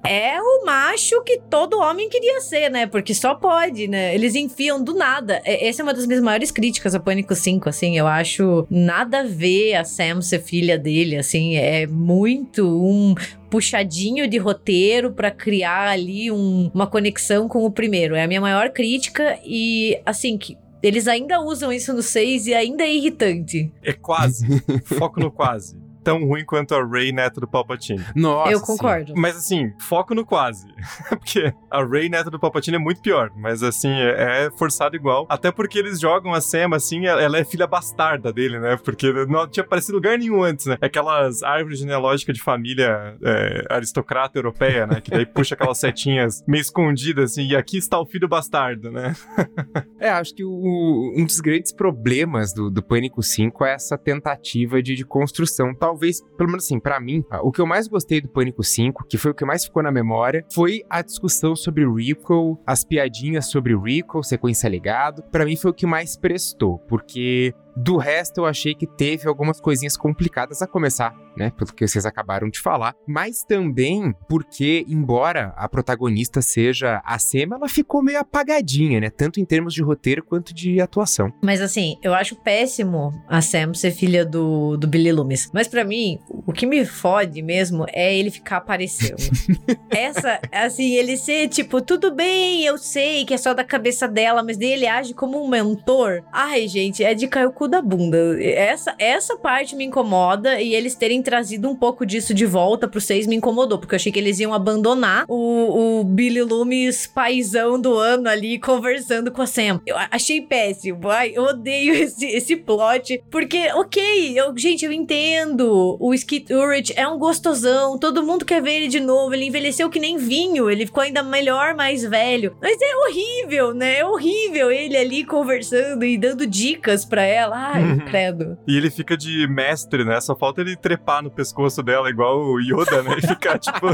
É 0.03 0.41
o 0.41 0.65
macho 0.65 1.21
que 1.23 1.39
todo 1.47 1.77
homem 1.79 2.09
queria 2.09 2.41
ser, 2.41 2.71
né? 2.71 2.87
Porque 2.87 3.13
só 3.13 3.35
pode, 3.35 3.87
né? 3.87 4.15
Eles 4.15 4.33
enfiam 4.33 4.83
do 4.83 4.95
nada. 4.95 5.39
É- 5.45 5.67
Essa 5.67 5.81
é 5.81 5.83
uma 5.83 5.93
das 5.93 6.07
minhas 6.07 6.23
maiores 6.23 6.49
críticas 6.49 6.95
a 6.95 6.99
Pânico 6.99 7.35
5, 7.35 7.69
assim. 7.69 7.95
Eu 7.99 8.07
acho 8.07 8.65
nada 8.67 9.19
a 9.19 9.23
ver 9.23 9.75
a 9.75 9.83
Sam 9.83 10.19
ser 10.23 10.39
filha 10.41 10.75
dele, 10.75 11.17
assim. 11.17 11.55
É 11.55 11.85
muito 11.85 12.67
um 12.67 13.13
puxadinho 13.47 14.27
de 14.27 14.39
roteiro 14.39 15.11
pra 15.11 15.29
criar 15.29 15.89
ali 15.89 16.31
um- 16.31 16.71
uma 16.73 16.87
conexão 16.87 17.47
com 17.47 17.63
o 17.63 17.69
primeiro. 17.71 18.15
É 18.15 18.23
a 18.23 18.27
minha 18.27 18.41
maior 18.41 18.71
crítica 18.71 19.37
e, 19.45 19.99
assim, 20.03 20.35
que 20.35 20.57
eles 20.83 21.07
ainda 21.07 21.41
usam 21.41 21.71
isso 21.71 21.93
no 21.93 22.01
6 22.01 22.47
e 22.47 22.53
ainda 22.53 22.83
é 22.83 22.93
irritante. 22.93 23.71
É 23.83 23.93
quase. 23.93 24.45
Foco 24.83 25.19
no 25.19 25.31
quase. 25.31 25.80
Tão 26.03 26.25
ruim 26.25 26.43
quanto 26.45 26.73
a 26.75 26.83
Rey 26.85 27.11
neta 27.11 27.39
do 27.39 27.47
Palpatine. 27.47 28.03
Nossa, 28.15 28.51
Eu 28.51 28.59
sim. 28.59 28.65
concordo. 28.65 29.13
Mas 29.15 29.35
assim, 29.37 29.71
foco 29.79 30.13
no 30.15 30.25
quase. 30.25 30.67
porque 31.09 31.53
a 31.69 31.83
Rey 31.83 32.09
neta 32.09 32.29
do 32.29 32.39
Palpatine 32.39 32.75
é 32.77 32.79
muito 32.79 33.01
pior. 33.01 33.31
Mas 33.35 33.61
assim, 33.63 33.91
é, 33.91 34.45
é 34.45 34.51
forçado 34.57 34.95
igual. 34.95 35.25
Até 35.29 35.51
porque 35.51 35.77
eles 35.79 35.99
jogam 35.99 36.33
a 36.33 36.41
Sam 36.41 36.69
assim, 36.75 37.05
ela 37.05 37.37
é 37.37 37.43
filha 37.43 37.67
bastarda 37.67 38.31
dele, 38.33 38.59
né? 38.59 38.77
Porque 38.83 39.11
não 39.27 39.47
tinha 39.47 39.63
aparecido 39.63 39.95
lugar 39.95 40.17
nenhum 40.17 40.41
antes, 40.43 40.65
né? 40.65 40.77
Aquelas 40.81 41.43
árvores 41.43 41.79
genealógicas 41.79 42.35
de 42.35 42.41
família 42.43 43.15
é, 43.23 43.65
aristocrata 43.69 44.37
europeia, 44.37 44.87
né? 44.87 45.01
Que 45.01 45.11
daí 45.11 45.25
puxa 45.25 45.55
aquelas 45.55 45.77
setinhas 45.79 46.43
meio 46.47 46.61
escondidas 46.61 47.31
assim. 47.31 47.47
E 47.47 47.55
aqui 47.55 47.77
está 47.77 47.99
o 47.99 48.05
filho 48.05 48.27
bastardo, 48.27 48.91
né? 48.91 49.13
É, 49.99 50.09
acho 50.09 50.33
que 50.33 50.43
o- 50.43 51.13
um 51.15 51.23
dos 51.25 51.39
grandes 51.39 51.71
problemas 51.71 52.53
do, 52.53 52.71
do 52.71 52.81
Pânico 52.81 53.21
5 53.21 53.63
é 53.65 53.73
essa 53.75 53.95
tentativa 53.97 54.81
de, 54.81 54.95
de 54.95 55.05
construção. 55.05 55.75
Talvez, 55.91 56.21
pelo 56.37 56.49
menos 56.49 56.63
assim, 56.63 56.79
pra 56.79 57.01
mim, 57.01 57.21
o 57.43 57.51
que 57.51 57.59
eu 57.59 57.67
mais 57.67 57.85
gostei 57.85 58.21
do 58.21 58.29
Pânico 58.29 58.63
5, 58.63 59.05
que 59.09 59.17
foi 59.17 59.31
o 59.31 59.33
que 59.33 59.43
mais 59.43 59.65
ficou 59.65 59.83
na 59.83 59.91
memória, 59.91 60.45
foi 60.53 60.83
a 60.89 61.01
discussão 61.01 61.53
sobre 61.53 61.85
Rico, 61.85 62.57
as 62.65 62.85
piadinhas 62.85 63.47
sobre 63.51 63.75
Rico, 63.75 64.23
sequência 64.23 64.69
legado. 64.69 65.21
Pra 65.23 65.43
mim 65.43 65.57
foi 65.57 65.71
o 65.71 65.73
que 65.73 65.85
mais 65.85 66.15
prestou, 66.15 66.79
porque 66.87 67.53
do 67.75 67.97
resto 67.97 68.39
eu 68.41 68.45
achei 68.45 68.73
que 68.73 68.85
teve 68.85 69.27
algumas 69.27 69.59
coisinhas 69.59 69.95
complicadas 69.95 70.61
a 70.61 70.67
começar, 70.67 71.15
né? 71.35 71.51
Pelo 71.51 71.73
que 71.73 71.87
vocês 71.87 72.05
acabaram 72.05 72.49
de 72.49 72.59
falar. 72.59 72.95
Mas 73.07 73.43
também 73.43 74.13
porque, 74.27 74.85
embora 74.87 75.53
a 75.55 75.67
protagonista 75.67 76.41
seja 76.41 77.01
a 77.05 77.17
Sema, 77.19 77.55
ela 77.55 77.69
ficou 77.69 78.03
meio 78.03 78.19
apagadinha, 78.19 78.99
né? 78.99 79.09
Tanto 79.09 79.39
em 79.39 79.45
termos 79.45 79.73
de 79.73 79.81
roteiro 79.81 80.23
quanto 80.23 80.53
de 80.53 80.81
atuação. 80.81 81.31
Mas 81.43 81.61
assim, 81.61 81.97
eu 82.01 82.13
acho 82.13 82.35
péssimo 82.35 83.11
a 83.27 83.41
Sam 83.41 83.73
ser 83.73 83.91
filha 83.91 84.25
do, 84.25 84.77
do 84.77 84.87
Billy 84.87 85.11
Loomis. 85.11 85.49
Mas 85.53 85.67
pra 85.67 85.83
mim, 85.83 86.19
o 86.29 86.51
que 86.51 86.65
me 86.65 86.85
fode 86.85 87.41
mesmo 87.41 87.85
é 87.89 88.15
ele 88.15 88.31
ficar 88.31 88.57
aparecendo. 88.57 89.21
Essa, 89.89 90.39
assim, 90.51 90.93
ele 90.93 91.17
ser 91.17 91.47
tipo, 91.47 91.81
tudo 91.81 92.13
bem, 92.13 92.63
eu 92.63 92.77
sei 92.77 93.25
que 93.25 93.33
é 93.33 93.37
só 93.37 93.53
da 93.53 93.63
cabeça 93.63 94.07
dela, 94.07 94.43
mas 94.43 94.57
daí 94.57 94.71
ele 94.71 94.87
age 94.87 95.13
como 95.13 95.43
um 95.43 95.47
mentor. 95.47 96.23
Ai, 96.31 96.67
gente, 96.67 97.03
é 97.03 97.13
de 97.13 97.27
cair 97.27 97.45
o 97.45 97.51
cu 97.61 97.67
da 97.67 97.79
bunda. 97.79 98.17
Essa, 98.43 98.95
essa 98.97 99.37
parte 99.37 99.75
me 99.75 99.85
incomoda 99.85 100.59
e 100.59 100.73
eles 100.73 100.95
terem 100.95 101.21
trazido 101.21 101.69
um 101.69 101.75
pouco 101.75 102.07
disso 102.07 102.33
de 102.33 102.43
volta 102.43 102.87
pro 102.87 102.99
6 102.99 103.27
me 103.27 103.35
incomodou, 103.35 103.77
porque 103.77 103.93
eu 103.93 103.97
achei 103.97 104.11
que 104.11 104.17
eles 104.17 104.39
iam 104.39 104.51
abandonar 104.51 105.25
o, 105.27 105.99
o 105.99 106.03
Billy 106.03 106.41
Loomis 106.41 107.05
paizão 107.05 107.79
do 107.79 107.93
ano 107.93 108.27
ali 108.27 108.57
conversando 108.57 109.31
com 109.31 109.43
a 109.43 109.45
Sam. 109.45 109.79
Eu 109.85 109.95
achei 110.09 110.41
péssimo. 110.41 111.07
Ai, 111.07 111.33
eu 111.35 111.43
odeio 111.43 111.93
esse, 112.01 112.25
esse 112.25 112.55
plot, 112.55 113.21
porque, 113.29 113.71
ok, 113.75 114.39
eu, 114.39 114.57
gente, 114.57 114.83
eu 114.83 114.91
entendo. 114.91 115.97
O 115.99 116.15
Skid 116.15 116.51
Ulrich 116.51 116.93
é 116.95 117.07
um 117.07 117.19
gostosão, 117.19 117.95
todo 117.95 118.23
mundo 118.23 118.43
quer 118.43 118.59
ver 118.59 118.77
ele 118.77 118.87
de 118.87 118.99
novo. 118.99 119.35
Ele 119.35 119.45
envelheceu 119.45 119.87
que 119.87 119.99
nem 119.99 120.17
vinho, 120.17 120.67
ele 120.67 120.87
ficou 120.87 121.03
ainda 121.03 121.21
melhor, 121.21 121.75
mais 121.75 122.03
velho. 122.03 122.57
Mas 122.59 122.79
é 122.81 122.95
horrível, 123.05 123.71
né? 123.71 123.99
É 123.99 124.05
horrível 124.05 124.71
ele 124.71 124.97
ali 124.97 125.23
conversando 125.23 126.03
e 126.03 126.17
dando 126.17 126.47
dicas 126.47 127.05
pra 127.05 127.21
ela. 127.21 127.50
Ai, 127.51 127.83
Uhum. 127.83 127.99
credo. 127.99 128.57
E 128.67 128.77
ele 128.77 128.89
fica 128.89 129.15
de 129.17 129.47
mestre, 129.47 130.03
né? 130.05 130.19
Só 130.21 130.35
falta 130.35 130.61
ele 130.61 130.75
trepar 130.75 131.21
no 131.23 131.29
pescoço 131.31 131.81
dela, 131.83 132.09
igual 132.09 132.39
o 132.41 132.59
Yoda, 132.59 133.03
né? 133.03 133.15
E 133.17 133.27
ficar 133.27 133.57
tipo. 133.59 133.87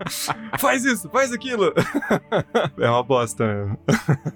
faz 0.58 0.84
isso, 0.84 1.08
faz 1.10 1.32
aquilo. 1.32 1.72
é 2.78 2.88
uma 2.90 3.02
bosta 3.02 3.46
mesmo. 3.46 3.78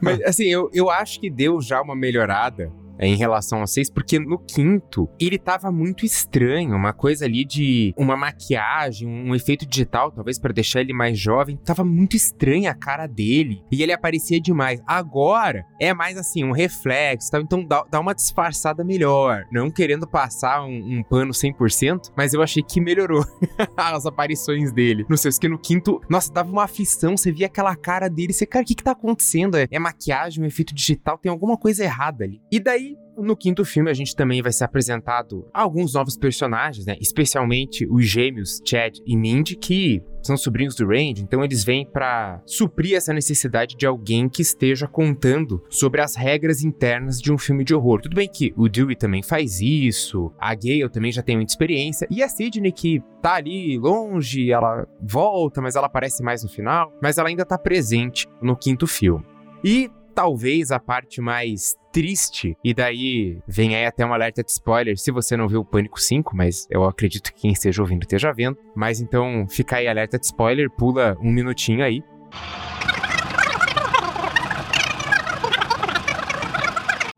Mas, 0.01 0.21
assim, 0.23 0.45
eu, 0.45 0.71
eu 0.73 0.89
acho 0.91 1.21
que 1.21 1.31
deu 1.31 1.61
já 1.61 1.81
uma 1.81 1.95
melhorada 1.97 2.71
em 3.01 3.17
relação 3.17 3.61
ao 3.61 3.67
6, 3.67 3.91
porque 3.91 4.19
no 4.19 4.39
quinto 4.39 5.09
ele 5.19 5.39
tava 5.39 5.73
muito 5.73 6.05
estranho, 6.05 6.77
uma 6.77 6.93
coisa 6.93 7.25
ali 7.25 7.45
de 7.45 7.95
uma 7.97 8.17
maquiagem, 8.17 9.09
um 9.09 9.35
efeito 9.35 9.67
digital, 9.67 10.13
talvez 10.13 10.39
pra 10.39 10.53
deixar 10.53 10.81
ele 10.81 10.93
mais 10.93 11.19
jovem, 11.19 11.57
tava 11.57 11.85
muito 11.85 12.15
estranha 12.15 12.71
a 12.71 12.75
cara 12.75 13.07
dele 13.07 13.63
e 13.73 13.83
ele 13.83 13.93
aparecia 13.93 14.41
demais. 14.41 14.81
Agora 14.87 15.65
é 15.81 15.95
mais 15.95 16.17
assim, 16.17 16.45
um 16.45 16.53
reflexo, 16.53 17.31
tal, 17.31 17.41
então 17.41 17.65
dá, 17.65 17.85
dá 17.91 17.99
uma 17.99 18.15
disfarçada 18.15 18.85
melhor, 18.85 19.45
não 19.51 19.71
querendo 19.71 20.07
passar 20.07 20.63
um, 20.65 20.99
um 20.99 21.03
pano 21.03 21.33
100%, 21.33 22.13
mas 22.17 22.35
eu 22.35 22.43
achei 22.43 22.63
que 22.63 22.81
melhorou 22.81 23.25
as 23.77 24.07
aparições 24.07 24.73
dele. 24.73 25.07
Não 25.09 25.17
sei, 25.17 25.31
que 25.41 25.49
no 25.49 25.59
quinto, 25.59 26.01
nossa, 26.09 26.33
dava 26.33 26.51
uma 26.51 26.65
aflição, 26.65 27.17
você 27.17 27.31
via 27.33 27.47
aquela 27.47 27.75
cara 27.77 28.09
dele, 28.09 28.33
você, 28.33 28.45
cara, 28.45 28.63
o 28.63 28.67
que 28.67 28.75
que 28.75 28.83
tá 28.83 28.93
acontecendo? 28.93 29.57
É, 29.57 29.67
é 29.71 29.79
maquiagem, 29.79 30.43
um 30.43 30.47
efeito 30.47 30.75
digital, 30.75 31.17
tem 31.19 31.31
alguma 31.31 31.57
coisa 31.57 31.85
errada 31.85 32.25
ali. 32.25 32.41
E 32.51 32.61
daí, 32.61 32.90
no 33.17 33.37
quinto 33.37 33.65
filme, 33.65 33.91
a 33.91 33.95
gente 33.95 34.15
também 34.15 34.43
vai 34.43 34.53
ser 34.53 34.65
apresentado 34.65 35.47
alguns 35.53 35.95
novos 35.95 36.17
personagens, 36.17 36.87
né? 36.87 36.97
Especialmente 37.01 37.87
os 37.91 38.07
gêmeos 38.07 38.61
Chad 38.65 38.99
e 39.07 39.17
Mindy, 39.17 39.57
que 39.57 40.03
são 40.23 40.37
sobrinhos 40.37 40.75
do 40.75 40.87
Randy, 40.87 41.23
então 41.23 41.43
eles 41.43 41.65
vêm 41.65 41.87
pra 41.87 42.43
suprir 42.45 42.95
essa 42.95 43.13
necessidade 43.13 43.77
de 43.77 43.87
alguém 43.87 44.29
que 44.29 44.43
esteja 44.43 44.87
contando 44.87 45.65
sobre 45.71 46.01
as 46.01 46.15
regras 46.15 46.63
internas 46.63 47.21
de 47.21 47.33
um 47.33 47.39
filme 47.39 47.65
de 47.65 47.75
horror. 47.75 48.01
Tudo 48.03 48.17
bem 48.17 48.29
que 48.29 48.53
o 48.57 48.69
Dewey 48.69 48.97
também 48.97 49.23
faz 49.23 49.61
isso, 49.61 50.33
a 50.39 50.55
Gale 50.55 50.91
também 50.91 51.11
já 51.11 51.23
tem 51.23 51.37
muita 51.37 51.53
experiência, 51.53 52.07
e 52.11 52.23
a 52.23 52.29
Sidney 52.29 52.73
que 52.73 53.03
tá 53.23 53.35
ali 53.35 53.79
longe, 53.79 54.53
ela 54.53 54.87
volta, 55.01 55.61
mas 55.61 55.75
ela 55.75 55.87
aparece 55.87 56.23
mais 56.23 56.43
no 56.43 56.49
final, 56.49 56.93
mas 57.03 57.19
ela 57.19 57.29
ainda 57.29 57.45
tá 57.45 57.57
presente 57.57 58.27
no 58.43 58.57
quinto 58.57 58.87
filme. 58.87 59.25
E 59.65 59.91
talvez 60.21 60.71
a 60.71 60.79
parte 60.79 61.19
mais 61.19 61.75
triste, 61.91 62.55
e 62.63 62.75
daí 62.75 63.39
vem 63.49 63.75
aí 63.75 63.87
até 63.87 64.05
um 64.05 64.13
alerta 64.13 64.45
de 64.45 64.51
spoiler 64.51 64.99
se 64.99 65.11
você 65.11 65.35
não 65.35 65.49
viu 65.49 65.63
o 65.63 65.65
Pânico 65.65 65.99
5, 65.99 66.37
mas 66.37 66.67
eu 66.71 66.85
acredito 66.85 67.33
que 67.33 67.41
quem 67.41 67.53
esteja 67.53 67.81
ouvindo 67.81 68.03
esteja 68.03 68.31
vendo. 68.31 68.59
Mas 68.77 69.01
então 69.01 69.47
fica 69.49 69.77
aí 69.77 69.89
alerta 69.89 70.19
de 70.19 70.27
spoiler, 70.27 70.69
pula 70.69 71.17
um 71.23 71.33
minutinho 71.33 71.83
aí. 71.83 72.05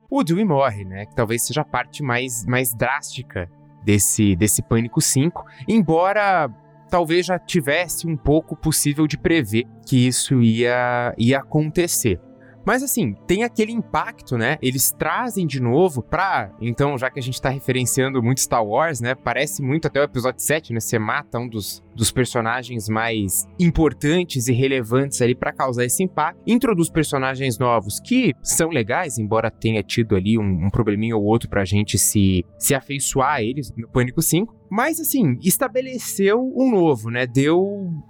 O 0.09 0.23
Dewey 0.23 0.45
morre, 0.45 0.85
né? 0.85 1.05
Que 1.07 1.17
talvez 1.17 1.45
seja 1.45 1.63
a 1.63 1.65
parte 1.65 2.05
mais, 2.05 2.47
mais 2.47 2.73
drástica 2.73 3.51
desse, 3.83 4.37
desse 4.37 4.63
Pânico 4.63 5.01
5, 5.01 5.45
embora 5.67 6.49
talvez 6.89 7.27
já 7.27 7.37
tivesse 7.37 8.07
um 8.07 8.17
pouco 8.17 8.55
possível 8.55 9.09
de 9.09 9.19
prever 9.19 9.67
que 9.85 10.07
isso 10.07 10.41
ia, 10.41 11.13
ia 11.19 11.41
acontecer. 11.41 12.21
Mas 12.65 12.83
assim, 12.83 13.15
tem 13.27 13.45
aquele 13.45 13.73
impacto, 13.73 14.37
né? 14.37 14.59
Eles 14.63 14.93
trazem 14.93 15.47
de 15.47 15.61
novo 15.61 16.03
pra. 16.03 16.51
Então, 16.61 16.97
já 16.97 17.11
que 17.11 17.19
a 17.19 17.23
gente 17.23 17.41
tá 17.41 17.49
referenciando 17.49 18.23
muito 18.23 18.41
Star 18.41 18.65
Wars, 18.65 19.01
né? 19.01 19.15
Parece 19.15 19.63
muito 19.63 19.87
até 19.87 20.01
o 20.01 20.05
episódio 20.05 20.41
7, 20.41 20.73
né? 20.73 20.81
Você 20.81 20.99
mata 20.99 21.39
um 21.39 21.49
dos, 21.49 21.83
dos 21.95 22.11
personagens 22.11 22.89
mais 22.89 23.49
importantes 23.59 24.49
e 24.49 24.53
relevantes 24.53 25.21
ali 25.21 25.35
para 25.35 25.53
causar 25.53 25.85
esse 25.85 26.03
impacto. 26.03 26.41
Introduz 26.47 26.89
personagens 26.91 27.59
novos 27.59 28.01
que 28.01 28.35
são 28.43 28.69
legais, 28.69 29.19
embora 29.19 29.51
tenha 29.51 29.83
tido 29.83 30.17
ali 30.17 30.39
um, 30.39 30.67
um 30.67 30.71
probleminha 30.71 31.17
ou 31.17 31.25
outro 31.25 31.49
pra 31.49 31.65
gente 31.65 31.99
se, 31.99 32.45
se 32.59 32.75
afeiçoar 32.75 33.35
a 33.35 33.43
eles 33.43 33.73
no 33.77 33.89
Pânico 33.89 34.23
5. 34.23 34.63
Mas 34.71 34.99
assim, 34.99 35.39
estabeleceu 35.43 36.51
um 36.57 36.71
novo, 36.71 37.11
né? 37.11 37.27
Deu 37.27 37.63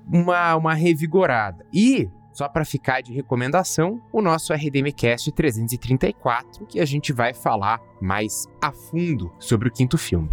uma, 0.07 0.55
uma 0.55 0.75
revigorada. 0.75 1.67
E 1.75 2.09
só 2.33 2.49
para 2.49 2.65
ficar 2.65 3.03
de 3.03 3.13
recomendação, 3.13 4.03
o 4.13 4.23
nosso 4.23 4.53
RDMcast 4.53 5.31
334, 5.33 6.67
que 6.67 6.81
a 6.81 6.85
gente 6.85 7.13
vai 7.13 7.35
falar 7.35 7.81
mais 8.01 8.47
a 8.61 8.73
fundo 8.73 9.33
sobre 9.39 9.69
o 9.69 9.73
quinto 9.73 9.99
filme. 9.99 10.31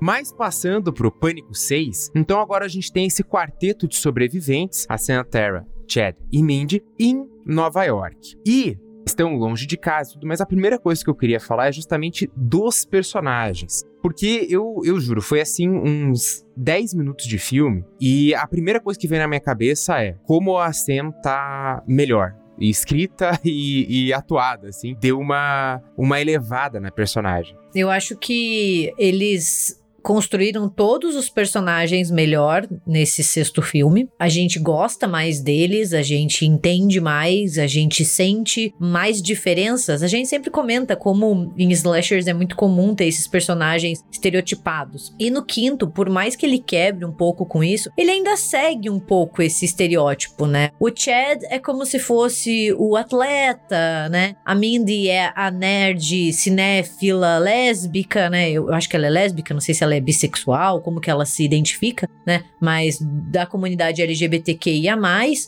Mas 0.00 0.32
passando 0.32 0.92
para 0.92 1.06
o 1.06 1.12
Pânico 1.12 1.54
6, 1.54 2.10
então 2.14 2.40
agora 2.40 2.64
a 2.64 2.68
gente 2.68 2.92
tem 2.92 3.06
esse 3.06 3.22
quarteto 3.22 3.86
de 3.86 3.96
sobreviventes, 3.96 4.84
a 4.88 4.98
Santa 4.98 5.30
Terra, 5.30 5.66
Chad 5.86 6.16
e 6.32 6.42
Mindy, 6.42 6.82
em 6.98 7.28
Nova 7.46 7.84
York. 7.84 8.36
E 8.44 8.76
estão 9.06 9.36
longe 9.36 9.66
de 9.66 9.76
casa, 9.76 10.18
mas 10.24 10.40
a 10.40 10.46
primeira 10.46 10.78
coisa 10.78 11.02
que 11.02 11.10
eu 11.10 11.14
queria 11.14 11.40
falar 11.40 11.68
é 11.68 11.72
justamente 11.72 12.30
dos 12.36 12.84
personagens. 12.84 13.84
Porque 14.02 14.46
eu, 14.50 14.80
eu 14.84 14.98
juro, 15.00 15.22
foi 15.22 15.40
assim 15.40 15.68
uns 15.68 16.44
10 16.56 16.94
minutos 16.94 17.26
de 17.26 17.38
filme 17.38 17.84
e 18.00 18.34
a 18.34 18.46
primeira 18.46 18.80
coisa 18.80 18.98
que 18.98 19.06
vem 19.06 19.18
na 19.18 19.28
minha 19.28 19.40
cabeça 19.40 20.02
é 20.02 20.16
como 20.24 20.58
a 20.58 20.72
Sam 20.72 21.12
tá 21.22 21.82
melhor. 21.86 22.34
Escrita 22.58 23.40
e, 23.44 24.06
e 24.08 24.12
atuada, 24.12 24.68
assim, 24.68 24.96
deu 25.00 25.18
uma, 25.18 25.82
uma 25.96 26.20
elevada 26.20 26.78
na 26.78 26.90
personagem. 26.90 27.56
Eu 27.74 27.90
acho 27.90 28.16
que 28.16 28.92
eles 28.98 29.81
construíram 30.02 30.68
todos 30.68 31.16
os 31.16 31.28
personagens 31.28 32.10
melhor 32.10 32.66
nesse 32.86 33.22
sexto 33.22 33.62
filme. 33.62 34.08
A 34.18 34.28
gente 34.28 34.58
gosta 34.58 35.06
mais 35.06 35.40
deles, 35.40 35.92
a 35.92 36.02
gente 36.02 36.44
entende 36.44 37.00
mais, 37.00 37.58
a 37.58 37.66
gente 37.66 38.04
sente 38.04 38.74
mais 38.78 39.22
diferenças. 39.22 40.02
A 40.02 40.06
gente 40.06 40.28
sempre 40.28 40.50
comenta 40.50 40.96
como 40.96 41.52
em 41.56 41.70
slashers 41.70 42.26
é 42.26 42.34
muito 42.34 42.56
comum 42.56 42.94
ter 42.94 43.06
esses 43.06 43.26
personagens 43.26 44.04
estereotipados. 44.10 45.14
E 45.18 45.30
no 45.30 45.44
quinto, 45.44 45.86
por 45.88 46.08
mais 46.10 46.36
que 46.36 46.46
ele 46.46 46.58
quebre 46.58 47.04
um 47.04 47.12
pouco 47.12 47.46
com 47.46 47.62
isso, 47.62 47.90
ele 47.96 48.10
ainda 48.10 48.36
segue 48.36 48.90
um 48.90 48.98
pouco 48.98 49.42
esse 49.42 49.64
estereótipo, 49.64 50.46
né? 50.46 50.70
O 50.80 50.90
Chad 50.94 51.42
é 51.44 51.58
como 51.58 51.86
se 51.86 51.98
fosse 51.98 52.72
o 52.78 52.96
atleta, 52.96 54.08
né? 54.08 54.36
A 54.44 54.54
Mindy 54.54 55.08
é 55.08 55.32
a 55.34 55.50
nerd 55.50 56.32
cinéfila 56.32 57.38
lésbica, 57.38 58.28
né? 58.28 58.50
Eu, 58.50 58.72
acho 58.72 58.88
que 58.88 58.96
ela 58.96 59.06
é 59.06 59.10
lésbica, 59.10 59.54
não 59.54 59.60
sei 59.60 59.74
se 59.74 59.84
ela 59.84 59.91
é 59.94 60.00
bissexual, 60.00 60.80
como 60.80 61.00
que 61.00 61.10
ela 61.10 61.24
se 61.24 61.44
identifica, 61.44 62.08
né? 62.26 62.44
Mas 62.60 62.98
da 63.00 63.46
comunidade 63.46 64.02
LGBTQIA+, 64.02 64.96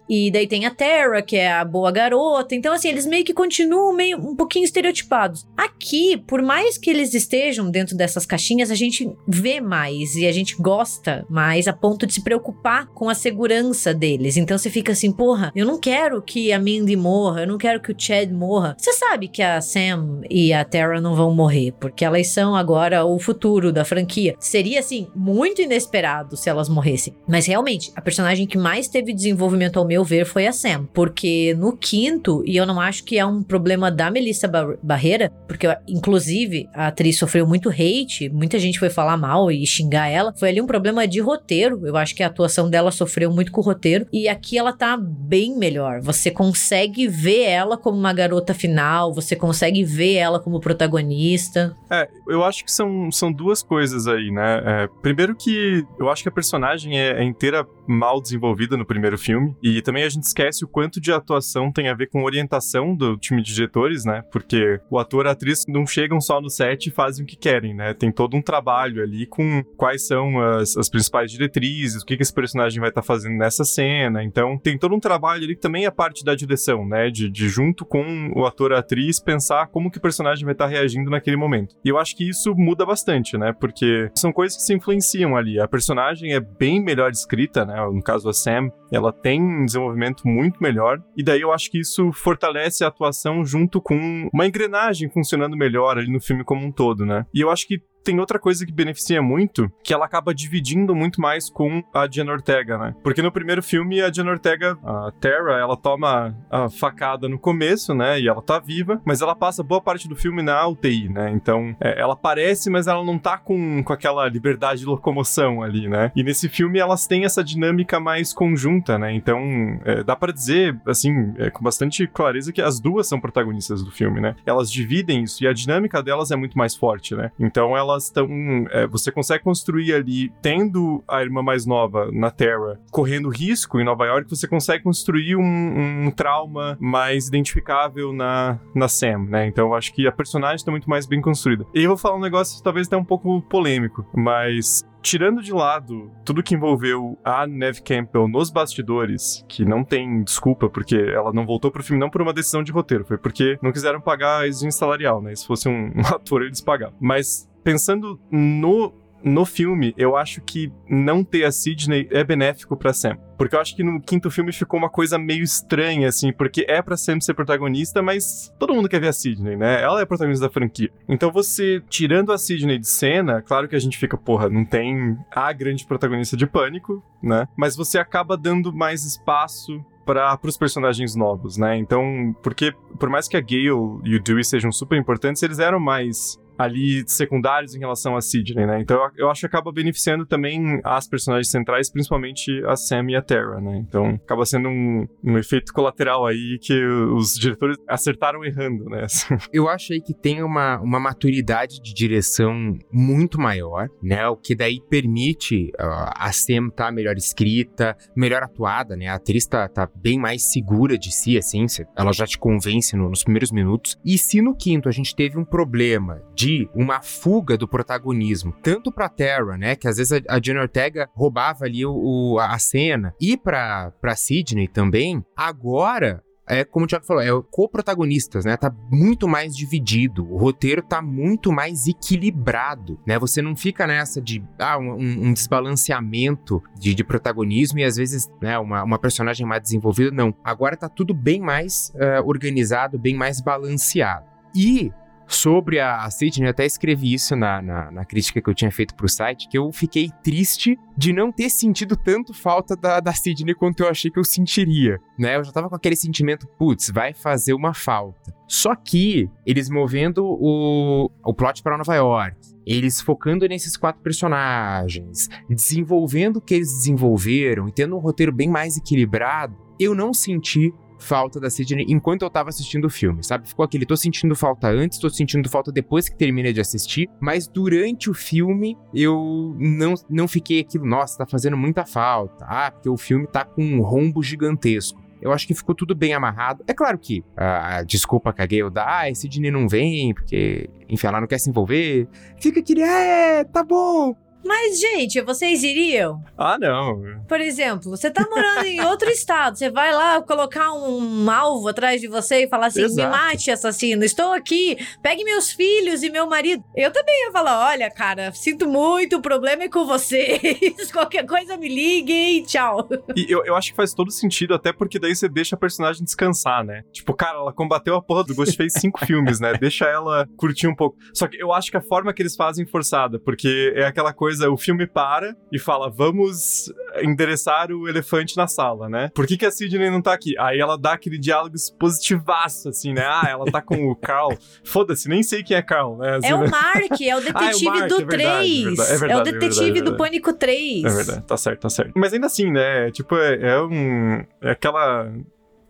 e 0.08 0.30
daí 0.30 0.46
tem 0.46 0.66
a 0.66 0.70
Terra, 0.70 1.22
que 1.22 1.36
é 1.36 1.52
a 1.52 1.64
boa 1.64 1.90
garota. 1.90 2.54
Então, 2.54 2.72
assim, 2.72 2.88
eles 2.88 3.06
meio 3.06 3.24
que 3.24 3.34
continuam 3.34 3.94
meio 3.94 4.18
um 4.18 4.36
pouquinho 4.36 4.64
estereotipados. 4.64 5.46
Aqui, 5.56 6.16
por 6.26 6.42
mais 6.42 6.78
que 6.78 6.90
eles 6.90 7.14
estejam 7.14 7.70
dentro 7.70 7.96
dessas 7.96 8.26
caixinhas, 8.26 8.70
a 8.70 8.74
gente 8.74 9.10
vê 9.26 9.60
mais 9.60 10.16
e 10.16 10.26
a 10.26 10.32
gente 10.32 10.56
gosta 10.56 11.24
mais 11.28 11.66
a 11.68 11.72
ponto 11.72 12.06
de 12.06 12.14
se 12.14 12.22
preocupar 12.22 12.86
com 12.86 13.08
a 13.08 13.14
segurança 13.14 13.92
deles. 13.94 14.36
Então 14.36 14.56
você 14.56 14.70
fica 14.70 14.92
assim, 14.92 15.12
porra, 15.12 15.52
eu 15.54 15.66
não 15.66 15.78
quero 15.78 16.22
que 16.22 16.52
a 16.52 16.58
Mindy 16.58 16.96
morra, 16.96 17.42
eu 17.42 17.46
não 17.46 17.58
quero 17.58 17.80
que 17.80 17.92
o 17.92 17.94
Chad 17.96 18.30
morra. 18.30 18.76
Você 18.78 18.92
sabe 18.92 19.28
que 19.28 19.42
a 19.42 19.60
Sam 19.60 20.20
e 20.28 20.52
a 20.52 20.64
Terra 20.64 21.00
não 21.00 21.14
vão 21.14 21.34
morrer, 21.34 21.72
porque 21.80 22.04
elas 22.04 22.28
são 22.28 22.54
agora 22.54 23.04
o 23.04 23.18
futuro 23.18 23.72
da 23.72 23.84
franquia. 23.84 24.33
Seria, 24.38 24.80
assim, 24.80 25.08
muito 25.14 25.62
inesperado 25.62 26.36
se 26.36 26.48
elas 26.48 26.68
morressem. 26.68 27.14
Mas 27.26 27.46
realmente, 27.46 27.92
a 27.94 28.00
personagem 28.00 28.46
que 28.46 28.58
mais 28.58 28.88
teve 28.88 29.12
desenvolvimento, 29.12 29.78
ao 29.78 29.86
meu 29.86 30.04
ver, 30.04 30.24
foi 30.24 30.46
a 30.46 30.52
Sam. 30.52 30.88
Porque 30.92 31.54
no 31.58 31.76
quinto, 31.76 32.42
e 32.46 32.56
eu 32.56 32.66
não 32.66 32.80
acho 32.80 33.04
que 33.04 33.18
é 33.18 33.26
um 33.26 33.42
problema 33.42 33.90
da 33.90 34.10
Melissa 34.10 34.48
Bar 34.48 34.76
Barreira, 34.82 35.30
porque 35.46 35.66
inclusive 35.88 36.68
a 36.74 36.88
atriz 36.88 37.18
sofreu 37.18 37.46
muito 37.46 37.68
hate, 37.68 38.28
muita 38.28 38.58
gente 38.58 38.78
foi 38.78 38.90
falar 38.90 39.16
mal 39.16 39.50
e 39.50 39.66
xingar 39.66 40.08
ela. 40.08 40.32
Foi 40.34 40.48
ali 40.48 40.60
um 40.60 40.66
problema 40.66 41.06
de 41.06 41.20
roteiro. 41.20 41.86
Eu 41.86 41.96
acho 41.96 42.14
que 42.14 42.22
a 42.22 42.26
atuação 42.26 42.68
dela 42.68 42.90
sofreu 42.90 43.30
muito 43.30 43.52
com 43.52 43.60
o 43.60 43.64
roteiro. 43.64 44.06
E 44.12 44.28
aqui 44.28 44.58
ela 44.58 44.72
tá 44.72 44.96
bem 44.96 45.56
melhor. 45.56 46.00
Você 46.00 46.30
consegue 46.30 47.06
ver 47.08 47.42
ela 47.42 47.76
como 47.76 47.98
uma 47.98 48.12
garota 48.12 48.54
final, 48.54 49.12
você 49.12 49.36
consegue 49.36 49.84
ver 49.84 50.14
ela 50.14 50.40
como 50.40 50.60
protagonista. 50.60 51.76
É, 51.90 52.08
eu 52.28 52.42
acho 52.44 52.64
que 52.64 52.72
são, 52.72 53.10
são 53.10 53.32
duas 53.32 53.62
coisas 53.62 54.06
aí 54.06 54.23
aí, 54.24 54.30
né? 54.30 54.62
É, 54.64 54.88
primeiro 55.02 55.34
que 55.36 55.84
eu 55.98 56.08
acho 56.08 56.22
que 56.22 56.28
a 56.28 56.32
personagem 56.32 56.98
é, 56.98 57.20
é, 57.20 57.24
inteira 57.24 57.66
mal 57.86 58.20
desenvolvida 58.20 58.76
no 58.76 58.86
primeiro 58.86 59.18
filme, 59.18 59.54
e 59.62 59.82
também 59.82 60.04
a 60.04 60.08
gente 60.08 60.24
esquece 60.24 60.64
o 60.64 60.68
quanto 60.68 61.00
de 61.00 61.12
atuação 61.12 61.70
tem 61.70 61.88
a 61.88 61.94
ver 61.94 62.08
com 62.08 62.24
orientação 62.24 62.94
do 62.94 63.16
time 63.18 63.42
de 63.42 63.54
diretores, 63.54 64.04
né? 64.04 64.22
Porque 64.32 64.80
o 64.90 64.98
ator 64.98 65.26
e 65.26 65.28
a 65.28 65.32
atriz 65.32 65.64
não 65.68 65.86
chegam 65.86 66.20
só 66.20 66.40
no 66.40 66.48
set 66.48 66.86
e 66.86 66.90
fazem 66.90 67.24
o 67.24 67.26
que 67.26 67.36
querem, 67.36 67.74
né? 67.74 67.92
Tem 67.92 68.10
todo 68.10 68.36
um 68.36 68.42
trabalho 68.42 69.02
ali 69.02 69.26
com 69.26 69.62
quais 69.76 70.06
são 70.06 70.40
as, 70.40 70.76
as 70.76 70.88
principais 70.88 71.30
diretrizes, 71.30 72.02
o 72.02 72.06
que, 72.06 72.16
que 72.16 72.22
esse 72.22 72.32
personagem 72.32 72.80
vai 72.80 72.88
estar 72.88 73.02
tá 73.02 73.06
fazendo 73.06 73.36
nessa 73.36 73.64
cena. 73.64 74.22
Então, 74.24 74.58
tem 74.58 74.78
todo 74.78 74.94
um 74.94 75.00
trabalho 75.00 75.44
ali 75.44 75.54
que 75.54 75.60
também 75.60 75.84
é 75.84 75.90
parte 75.90 76.24
da 76.24 76.34
direção, 76.34 76.86
né? 76.86 77.10
De, 77.10 77.30
de 77.30 77.48
junto 77.48 77.84
com 77.84 78.32
o 78.34 78.46
ator 78.46 78.72
e 78.72 78.74
a 78.74 78.78
atriz 78.78 79.20
pensar 79.20 79.66
como 79.68 79.90
que 79.90 79.98
o 79.98 80.02
personagem 80.02 80.44
vai 80.44 80.54
estar 80.54 80.64
tá 80.64 80.70
reagindo 80.70 81.10
naquele 81.10 81.36
momento. 81.36 81.74
E 81.84 81.88
eu 81.88 81.98
acho 81.98 82.16
que 82.16 82.28
isso 82.28 82.54
muda 82.54 82.86
bastante, 82.86 83.36
né? 83.36 83.52
Porque 83.52 84.10
são 84.14 84.32
coisas 84.32 84.56
que 84.56 84.62
se 84.62 84.74
influenciam 84.74 85.36
ali. 85.36 85.60
A 85.60 85.68
personagem 85.68 86.32
é 86.32 86.40
bem 86.40 86.82
melhor 86.82 87.10
escrita, 87.10 87.64
né? 87.64 87.74
No 87.92 88.02
caso, 88.02 88.28
a 88.28 88.32
Sam, 88.32 88.70
ela 88.92 89.12
tem 89.12 89.42
um 89.42 89.64
desenvolvimento 89.64 90.26
muito 90.26 90.62
melhor. 90.62 91.02
E 91.16 91.22
daí 91.22 91.40
eu 91.40 91.52
acho 91.52 91.70
que 91.70 91.80
isso 91.80 92.12
fortalece 92.12 92.84
a 92.84 92.88
atuação 92.88 93.44
junto 93.44 93.80
com 93.80 94.28
uma 94.32 94.46
engrenagem 94.46 95.10
funcionando 95.10 95.56
melhor 95.56 95.98
ali 95.98 96.10
no 96.10 96.20
filme 96.20 96.44
como 96.44 96.64
um 96.64 96.72
todo, 96.72 97.04
né? 97.04 97.26
E 97.34 97.40
eu 97.40 97.50
acho 97.50 97.66
que 97.66 97.80
tem 98.04 98.20
outra 98.20 98.38
coisa 98.38 98.66
que 98.66 98.72
beneficia 98.72 99.22
muito, 99.22 99.72
que 99.82 99.94
ela 99.94 100.04
acaba 100.04 100.34
dividindo 100.34 100.94
muito 100.94 101.20
mais 101.20 101.48
com 101.48 101.82
a 101.92 102.06
Diana 102.06 102.32
Ortega, 102.32 102.76
né? 102.76 102.94
Porque 103.02 103.22
no 103.22 103.32
primeiro 103.32 103.62
filme, 103.62 104.02
a 104.02 104.10
Diana 104.10 104.32
Ortega, 104.32 104.78
a 104.84 105.10
Terra, 105.18 105.52
ela 105.52 105.76
toma 105.76 106.36
a 106.50 106.68
facada 106.68 107.28
no 107.28 107.38
começo, 107.38 107.94
né? 107.94 108.20
E 108.20 108.28
ela 108.28 108.42
tá 108.42 108.58
viva, 108.58 109.00
mas 109.04 109.22
ela 109.22 109.34
passa 109.34 109.62
boa 109.62 109.80
parte 109.80 110.06
do 110.06 110.14
filme 110.14 110.42
na 110.42 110.66
UTI, 110.68 111.08
né? 111.08 111.30
Então, 111.30 111.74
é, 111.80 111.98
ela 111.98 112.12
aparece, 112.12 112.68
mas 112.68 112.86
ela 112.86 113.02
não 113.02 113.18
tá 113.18 113.38
com, 113.38 113.82
com 113.82 113.92
aquela 113.92 114.28
liberdade 114.28 114.80
de 114.80 114.86
locomoção 114.86 115.62
ali, 115.62 115.88
né? 115.88 116.12
E 116.14 116.22
nesse 116.22 116.48
filme, 116.48 116.78
elas 116.78 117.06
têm 117.06 117.24
essa 117.24 117.42
dinâmica 117.42 117.98
mais 117.98 118.34
conjunta, 118.34 118.98
né? 118.98 119.14
Então, 119.14 119.40
é, 119.84 120.04
dá 120.04 120.14
para 120.14 120.32
dizer, 120.32 120.78
assim, 120.86 121.32
é, 121.38 121.48
com 121.48 121.64
bastante 121.64 122.06
clareza 122.06 122.52
que 122.52 122.60
as 122.60 122.78
duas 122.78 123.08
são 123.08 123.18
protagonistas 123.18 123.82
do 123.82 123.90
filme, 123.90 124.20
né? 124.20 124.36
Elas 124.44 124.70
dividem 124.70 125.22
isso 125.22 125.42
e 125.42 125.46
a 125.46 125.54
dinâmica 125.54 126.02
delas 126.02 126.30
é 126.30 126.36
muito 126.36 126.58
mais 126.58 126.74
forte, 126.74 127.14
né? 127.14 127.30
Então, 127.40 127.74
ela 127.74 127.93
elas 127.94 128.04
estão. 128.04 128.28
É, 128.70 128.86
você 128.86 129.10
consegue 129.10 129.42
construir 129.42 129.94
ali, 129.94 130.32
tendo 130.42 131.02
a 131.08 131.22
irmã 131.22 131.42
mais 131.42 131.64
nova 131.64 132.10
na 132.12 132.30
Terra 132.30 132.78
correndo 132.90 133.28
risco 133.28 133.80
em 133.80 133.84
Nova 133.84 134.04
York, 134.06 134.28
você 134.28 134.46
consegue 134.46 134.84
construir 134.84 135.36
um, 135.36 136.06
um 136.06 136.10
trauma 136.10 136.76
mais 136.80 137.28
identificável 137.28 138.12
na, 138.12 138.58
na 138.74 138.88
Sam, 138.88 139.26
né? 139.28 139.46
Então 139.46 139.68
eu 139.68 139.74
acho 139.74 139.92
que 139.92 140.06
a 140.06 140.12
personagem 140.12 140.56
está 140.56 140.70
muito 140.70 140.88
mais 140.88 141.06
bem 141.06 141.20
construída. 141.20 141.64
E 141.74 141.82
eu 141.82 141.88
vou 141.88 141.96
falar 141.96 142.16
um 142.16 142.20
negócio 142.20 142.62
talvez 142.62 142.86
até 142.86 142.96
um 142.96 143.04
pouco 143.04 143.40
polêmico, 143.42 144.06
mas 144.14 144.84
tirando 145.04 145.42
de 145.42 145.52
lado 145.52 146.10
tudo 146.24 146.42
que 146.42 146.54
envolveu 146.54 147.18
a 147.22 147.46
Neve 147.46 147.82
Campbell 147.82 148.26
nos 148.26 148.50
bastidores, 148.50 149.44
que 149.46 149.64
não 149.64 149.84
tem 149.84 150.22
desculpa, 150.22 150.68
porque 150.68 150.96
ela 150.96 151.32
não 151.32 151.44
voltou 151.44 151.70
pro 151.70 151.82
filme 151.82 152.00
não 152.00 152.08
por 152.08 152.22
uma 152.22 152.32
decisão 152.32 152.62
de 152.62 152.72
roteiro, 152.72 153.04
foi 153.04 153.18
porque 153.18 153.58
não 153.62 153.70
quiseram 153.70 154.00
pagar 154.00 154.40
a 154.40 154.46
exigência 154.46 154.78
salarial, 154.78 155.20
né? 155.20 155.34
Se 155.36 155.46
fosse 155.46 155.68
um, 155.68 155.92
um 155.94 156.00
ator, 156.08 156.42
eles 156.42 156.60
pagavam. 156.60 156.96
Mas 156.98 157.46
pensando 157.64 158.20
no 158.30 158.92
no 159.24 159.46
filme, 159.46 159.94
eu 159.96 160.16
acho 160.16 160.42
que 160.42 160.70
não 160.88 161.24
ter 161.24 161.44
a 161.44 161.50
Sidney 161.50 162.06
é 162.10 162.22
benéfico 162.22 162.76
para 162.76 162.92
Sam. 162.92 163.16
Porque 163.38 163.56
eu 163.56 163.60
acho 163.60 163.74
que 163.74 163.82
no 163.82 164.00
quinto 164.00 164.30
filme 164.30 164.52
ficou 164.52 164.78
uma 164.78 164.90
coisa 164.90 165.18
meio 165.18 165.42
estranha, 165.42 166.08
assim, 166.08 166.30
porque 166.30 166.64
é 166.68 166.80
pra 166.82 166.96
Sam 166.96 167.18
ser 167.20 167.34
protagonista, 167.34 168.02
mas 168.02 168.52
todo 168.58 168.74
mundo 168.74 168.88
quer 168.88 169.00
ver 169.00 169.08
a 169.08 169.12
Sidney, 169.12 169.56
né? 169.56 169.82
Ela 169.82 170.00
é 170.00 170.02
a 170.02 170.06
protagonista 170.06 170.46
da 170.46 170.52
franquia. 170.52 170.90
Então 171.08 171.32
você, 171.32 171.82
tirando 171.88 172.32
a 172.32 172.38
Sidney 172.38 172.78
de 172.78 172.86
cena, 172.86 173.40
claro 173.40 173.66
que 173.66 173.74
a 173.74 173.80
gente 173.80 173.96
fica, 173.96 174.16
porra, 174.16 174.48
não 174.50 174.64
tem 174.64 175.16
a 175.34 175.50
grande 175.52 175.86
protagonista 175.86 176.36
de 176.36 176.46
pânico, 176.46 177.02
né? 177.22 177.48
Mas 177.56 177.74
você 177.74 177.98
acaba 177.98 178.36
dando 178.36 178.72
mais 178.72 179.04
espaço 179.04 179.82
para 180.04 180.38
os 180.44 180.58
personagens 180.58 181.16
novos, 181.16 181.56
né? 181.56 181.76
Então, 181.78 182.36
porque 182.42 182.72
por 183.00 183.08
mais 183.08 183.26
que 183.26 183.38
a 183.38 183.40
Gale 183.40 183.64
e 184.04 184.16
o 184.16 184.22
Dewey 184.22 184.44
sejam 184.44 184.70
super 184.70 184.98
importantes, 184.98 185.42
eles 185.42 185.58
eram 185.58 185.80
mais 185.80 186.38
ali 186.58 187.04
secundários 187.06 187.74
em 187.74 187.78
relação 187.78 188.16
a 188.16 188.20
Sidney, 188.20 188.66
né? 188.66 188.80
Então 188.80 188.98
eu 189.16 189.30
acho 189.30 189.40
que 189.40 189.46
acaba 189.46 189.72
beneficiando 189.72 190.26
também 190.26 190.80
as 190.84 191.08
personagens 191.08 191.50
centrais, 191.50 191.90
principalmente 191.90 192.62
a 192.66 192.76
Sam 192.76 193.10
e 193.10 193.16
a 193.16 193.22
Terra, 193.22 193.60
né? 193.60 193.84
Então 193.86 194.18
acaba 194.24 194.44
sendo 194.44 194.68
um, 194.68 195.06
um 195.22 195.38
efeito 195.38 195.72
colateral 195.72 196.26
aí 196.26 196.58
que 196.60 196.84
os 196.84 197.34
diretores 197.34 197.76
acertaram 197.88 198.44
errando, 198.44 198.84
né? 198.86 199.06
eu 199.52 199.68
acho 199.68 199.92
aí 199.92 200.00
que 200.00 200.14
tem 200.14 200.42
uma, 200.42 200.80
uma 200.80 201.00
maturidade 201.00 201.80
de 201.80 201.92
direção 201.92 202.76
muito 202.92 203.40
maior, 203.40 203.88
né? 204.02 204.26
O 204.28 204.36
que 204.36 204.54
daí 204.54 204.80
permite 204.88 205.70
uh, 205.80 206.10
a 206.16 206.32
Sam 206.32 206.68
estar 206.68 206.86
tá 206.86 206.92
melhor 206.92 207.16
escrita, 207.16 207.96
melhor 208.16 208.42
atuada, 208.42 208.96
né? 208.96 209.08
A 209.08 209.14
atriz 209.14 209.46
tá, 209.46 209.68
tá 209.68 209.88
bem 209.94 210.18
mais 210.18 210.52
segura 210.52 210.96
de 210.98 211.12
si, 211.12 211.36
assim, 211.36 211.66
ela 211.96 212.12
já 212.12 212.26
te 212.26 212.38
convence 212.38 212.96
no, 212.96 213.08
nos 213.08 213.22
primeiros 213.22 213.50
minutos. 213.50 213.96
E 214.04 214.18
se 214.18 214.40
no 214.40 214.54
quinto 214.54 214.88
a 214.88 214.92
gente 214.92 215.14
teve 215.14 215.38
um 215.38 215.44
problema 215.44 216.22
de 216.34 216.43
de 216.44 216.68
uma 216.74 217.00
fuga 217.00 217.56
do 217.56 217.66
protagonismo, 217.66 218.54
tanto 218.62 218.92
para 218.92 219.08
Terra, 219.08 219.56
né, 219.56 219.74
que 219.74 219.88
às 219.88 219.96
vezes 219.96 220.12
a, 220.12 220.36
a 220.36 220.40
Jenna 220.42 220.60
Ortega 220.60 221.08
roubava 221.14 221.64
ali 221.64 221.86
o, 221.86 221.94
o, 221.94 222.38
a 222.38 222.58
cena, 222.58 223.14
e 223.18 223.34
para 223.34 223.92
Sidney 224.14 224.68
também. 224.68 225.24
Agora 225.34 226.22
é 226.46 226.62
como 226.62 226.84
o 226.84 226.86
Thiago 226.86 227.06
falou, 227.06 227.22
é 227.22 227.30
co-protagonistas, 227.50 228.44
né? 228.44 228.54
Tá 228.58 228.70
muito 228.90 229.26
mais 229.26 229.56
dividido. 229.56 230.30
O 230.30 230.36
roteiro 230.36 230.82
tá 230.82 231.00
muito 231.00 231.50
mais 231.50 231.86
equilibrado, 231.86 233.00
né? 233.06 233.18
Você 233.18 233.40
não 233.40 233.56
fica 233.56 233.86
nessa 233.86 234.20
de 234.20 234.44
ah, 234.58 234.76
um, 234.76 234.92
um 235.28 235.32
desbalanceamento 235.32 236.62
de, 236.78 236.94
de, 236.94 237.02
protagonismo 237.02 237.78
e 237.78 237.84
às 237.84 237.96
vezes 237.96 238.30
né, 238.42 238.58
uma, 238.58 238.82
uma 238.82 238.98
personagem 238.98 239.46
mais 239.46 239.62
desenvolvida. 239.62 240.10
Não. 240.10 240.34
Agora 240.44 240.76
tá 240.76 240.86
tudo 240.86 241.14
bem 241.14 241.40
mais 241.40 241.90
uh, 241.94 242.28
organizado, 242.28 242.98
bem 242.98 243.14
mais 243.14 243.40
balanceado. 243.40 244.26
E 244.54 244.92
sobre 245.26 245.80
a, 245.80 246.08
Sidney, 246.10 246.46
eu 246.46 246.50
até 246.50 246.64
escrevi 246.66 247.14
isso 247.14 247.34
na, 247.34 247.60
na, 247.60 247.90
na, 247.90 248.04
crítica 248.04 248.40
que 248.40 248.48
eu 248.48 248.54
tinha 248.54 248.70
feito 248.70 248.94
pro 248.94 249.08
site, 249.08 249.48
que 249.48 249.58
eu 249.58 249.70
fiquei 249.72 250.10
triste 250.22 250.78
de 250.96 251.12
não 251.12 251.32
ter 251.32 251.48
sentido 251.48 251.96
tanto 251.96 252.32
falta 252.32 252.76
da, 252.76 253.00
da 253.00 253.12
Sidney 253.12 253.54
quanto 253.54 253.82
eu 253.82 253.88
achei 253.88 254.10
que 254.10 254.18
eu 254.18 254.24
sentiria, 254.24 254.98
né? 255.18 255.36
Eu 255.36 255.44
já 255.44 255.52
tava 255.52 255.68
com 255.68 255.74
aquele 255.74 255.96
sentimento, 255.96 256.46
putz, 256.58 256.90
vai 256.90 257.12
fazer 257.12 257.54
uma 257.54 257.74
falta. 257.74 258.34
Só 258.46 258.74
que 258.74 259.28
eles 259.46 259.70
movendo 259.70 260.24
o, 260.24 261.10
o 261.24 261.34
plot 261.34 261.62
para 261.62 261.78
Nova 261.78 261.94
York, 261.94 262.36
eles 262.66 263.00
focando 263.00 263.46
nesses 263.48 263.76
quatro 263.76 264.02
personagens, 264.02 265.28
desenvolvendo 265.48 266.36
o 266.36 266.40
que 266.40 266.54
eles 266.54 266.68
desenvolveram 266.68 267.68
e 267.68 267.72
tendo 267.72 267.96
um 267.96 268.00
roteiro 268.00 268.32
bem 268.32 268.48
mais 268.48 268.76
equilibrado, 268.76 269.56
eu 269.78 269.94
não 269.94 270.14
senti 270.14 270.72
falta 271.04 271.38
da 271.38 271.50
Sidney 271.50 271.86
enquanto 271.88 272.22
eu 272.22 272.30
tava 272.30 272.48
assistindo 272.48 272.86
o 272.86 272.90
filme, 272.90 273.22
sabe? 273.22 273.48
Ficou 273.48 273.64
aquele, 273.64 273.86
tô 273.86 273.96
sentindo 273.96 274.34
falta 274.34 274.68
antes, 274.68 274.98
tô 274.98 275.08
sentindo 275.10 275.48
falta 275.48 275.70
depois 275.70 276.08
que 276.08 276.16
terminei 276.16 276.52
de 276.52 276.60
assistir, 276.60 277.08
mas 277.20 277.46
durante 277.46 278.10
o 278.10 278.14
filme 278.14 278.76
eu 278.92 279.54
não, 279.58 279.94
não 280.08 280.26
fiquei 280.26 280.60
aquilo, 280.60 280.86
nossa, 280.86 281.18
tá 281.18 281.26
fazendo 281.26 281.56
muita 281.56 281.84
falta. 281.84 282.44
Ah, 282.48 282.70
porque 282.70 282.88
o 282.88 282.96
filme 282.96 283.26
tá 283.26 283.44
com 283.44 283.62
um 283.62 283.82
rombo 283.82 284.22
gigantesco. 284.22 285.04
Eu 285.20 285.32
acho 285.32 285.46
que 285.46 285.54
ficou 285.54 285.74
tudo 285.74 285.94
bem 285.94 286.12
amarrado. 286.12 286.62
É 286.66 286.74
claro 286.74 286.98
que 286.98 287.24
a, 287.34 287.82
desculpa 287.82 288.28
a 288.36 288.46
Gale 288.46 288.70
dá, 288.70 289.00
ah, 289.00 289.10
esse 289.10 289.22
Sidney 289.22 289.50
não 289.50 289.66
vem, 289.66 290.12
porque, 290.12 290.68
enfim, 290.86 291.06
ela 291.06 291.20
não 291.20 291.26
quer 291.26 291.38
se 291.38 291.48
envolver. 291.48 292.06
Fica 292.38 292.60
aquele, 292.60 292.82
é, 292.82 293.42
tá 293.44 293.64
bom. 293.64 294.14
Mas, 294.44 294.78
gente, 294.78 295.20
vocês 295.22 295.62
iriam? 295.62 296.22
Ah, 296.36 296.58
não. 296.58 297.02
Por 297.26 297.40
exemplo, 297.40 297.90
você 297.90 298.10
tá 298.10 298.26
morando 298.28 298.66
em 298.66 298.80
outro 298.82 299.08
estado, 299.10 299.56
você 299.56 299.70
vai 299.70 299.92
lá 299.92 300.20
colocar 300.22 300.72
um 300.72 301.30
alvo 301.30 301.68
atrás 301.68 302.00
de 302.00 302.08
você 302.08 302.44
e 302.44 302.48
falar 302.48 302.66
assim: 302.66 302.82
Exato. 302.82 303.08
me 303.08 303.16
mate, 303.16 303.50
assassino, 303.50 304.04
estou 304.04 304.32
aqui, 304.32 304.76
pegue 305.02 305.24
meus 305.24 305.52
filhos 305.52 306.02
e 306.02 306.10
meu 306.10 306.26
marido. 306.26 306.62
Eu 306.76 306.92
também 306.92 307.24
ia 307.24 307.32
falar: 307.32 307.70
olha, 307.70 307.90
cara, 307.90 308.32
sinto 308.32 308.68
muito, 308.68 309.16
o 309.16 309.22
problema 309.22 309.64
é 309.64 309.68
com 309.68 309.86
vocês. 309.86 310.90
Qualquer 310.92 311.24
coisa 311.26 311.56
me 311.56 311.68
liguem, 311.68 312.42
tchau. 312.44 312.88
E 313.16 313.26
eu, 313.30 313.44
eu 313.44 313.56
acho 313.56 313.70
que 313.70 313.76
faz 313.76 313.94
todo 313.94 314.10
sentido, 314.10 314.54
até 314.54 314.72
porque 314.72 314.98
daí 314.98 315.14
você 315.14 315.28
deixa 315.28 315.56
a 315.56 315.58
personagem 315.58 316.04
descansar, 316.04 316.64
né? 316.64 316.82
Tipo, 316.92 317.14
cara, 317.14 317.38
ela 317.38 317.52
combateu 317.52 317.94
a 317.96 318.02
porra 318.02 318.24
do 318.24 318.34
Ghost, 318.34 318.56
fez 318.56 318.74
cinco 318.74 319.00
filmes, 319.06 319.40
né? 319.40 319.54
Deixa 319.54 319.86
ela 319.86 320.28
curtir 320.36 320.66
um 320.66 320.74
pouco. 320.74 320.98
Só 321.14 321.26
que 321.26 321.40
eu 321.40 321.52
acho 321.52 321.70
que 321.70 321.76
a 321.76 321.82
forma 321.82 322.12
que 322.12 322.20
eles 322.20 322.36
fazem 322.36 322.66
forçada, 322.66 323.18
porque 323.18 323.72
é 323.76 323.86
aquela 323.86 324.12
coisa 324.12 324.33
coisa, 324.34 324.50
o 324.50 324.56
filme 324.56 324.86
para 324.86 325.36
e 325.52 325.58
fala, 325.58 325.88
vamos 325.88 326.72
endereçar 327.02 327.70
o 327.70 327.88
elefante 327.88 328.36
na 328.36 328.46
sala, 328.46 328.88
né? 328.88 329.10
Por 329.14 329.26
que, 329.26 329.36
que 329.36 329.46
a 329.46 329.50
Sidney 329.50 329.90
não 329.90 330.02
tá 330.02 330.12
aqui? 330.12 330.34
Aí 330.38 330.58
ela 330.58 330.76
dá 330.76 330.92
aquele 330.92 331.18
diálogo 331.18 331.54
positivaço, 331.78 332.68
assim, 332.68 332.92
né? 332.92 333.04
Ah, 333.04 333.26
ela 333.28 333.44
tá 333.46 333.62
com 333.62 333.90
o 333.90 333.96
Carl. 333.96 334.30
Foda-se, 334.64 335.08
nem 335.08 335.22
sei 335.22 335.42
quem 335.42 335.56
é 335.56 335.62
Carl, 335.62 335.96
né? 335.96 336.16
Assim, 336.16 336.28
é 336.28 336.34
o 336.34 336.50
Mark, 336.50 337.00
é 337.00 337.16
o 337.16 337.20
detetive 337.20 337.34
ah, 337.36 337.50
é 337.50 337.54
o 337.54 337.64
Mark, 337.64 337.88
do 337.88 338.00
é 338.00 338.06
3. 338.06 338.78
É, 338.78 338.96
verdade, 338.96 339.04
é, 339.04 339.14
é, 339.14 339.16
o 339.16 339.22
detetive 339.22 339.72
verdade, 339.72 339.82
do 339.82 339.96
Pânico 339.96 340.32
3. 340.32 340.84
É 340.84 340.88
verdade, 340.88 341.22
tá 341.26 341.36
certo, 341.36 341.60
tá 341.60 341.70
certo. 341.70 341.92
Mas 341.94 342.12
ainda 342.12 342.26
assim, 342.26 342.50
né? 342.50 342.90
Tipo, 342.90 343.16
é, 343.16 343.52
é 343.52 343.60
um. 343.60 344.24
É 344.42 344.50
aquela 344.50 345.10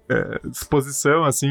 é, 0.09 0.41
exposição, 0.51 1.25
assim, 1.25 1.49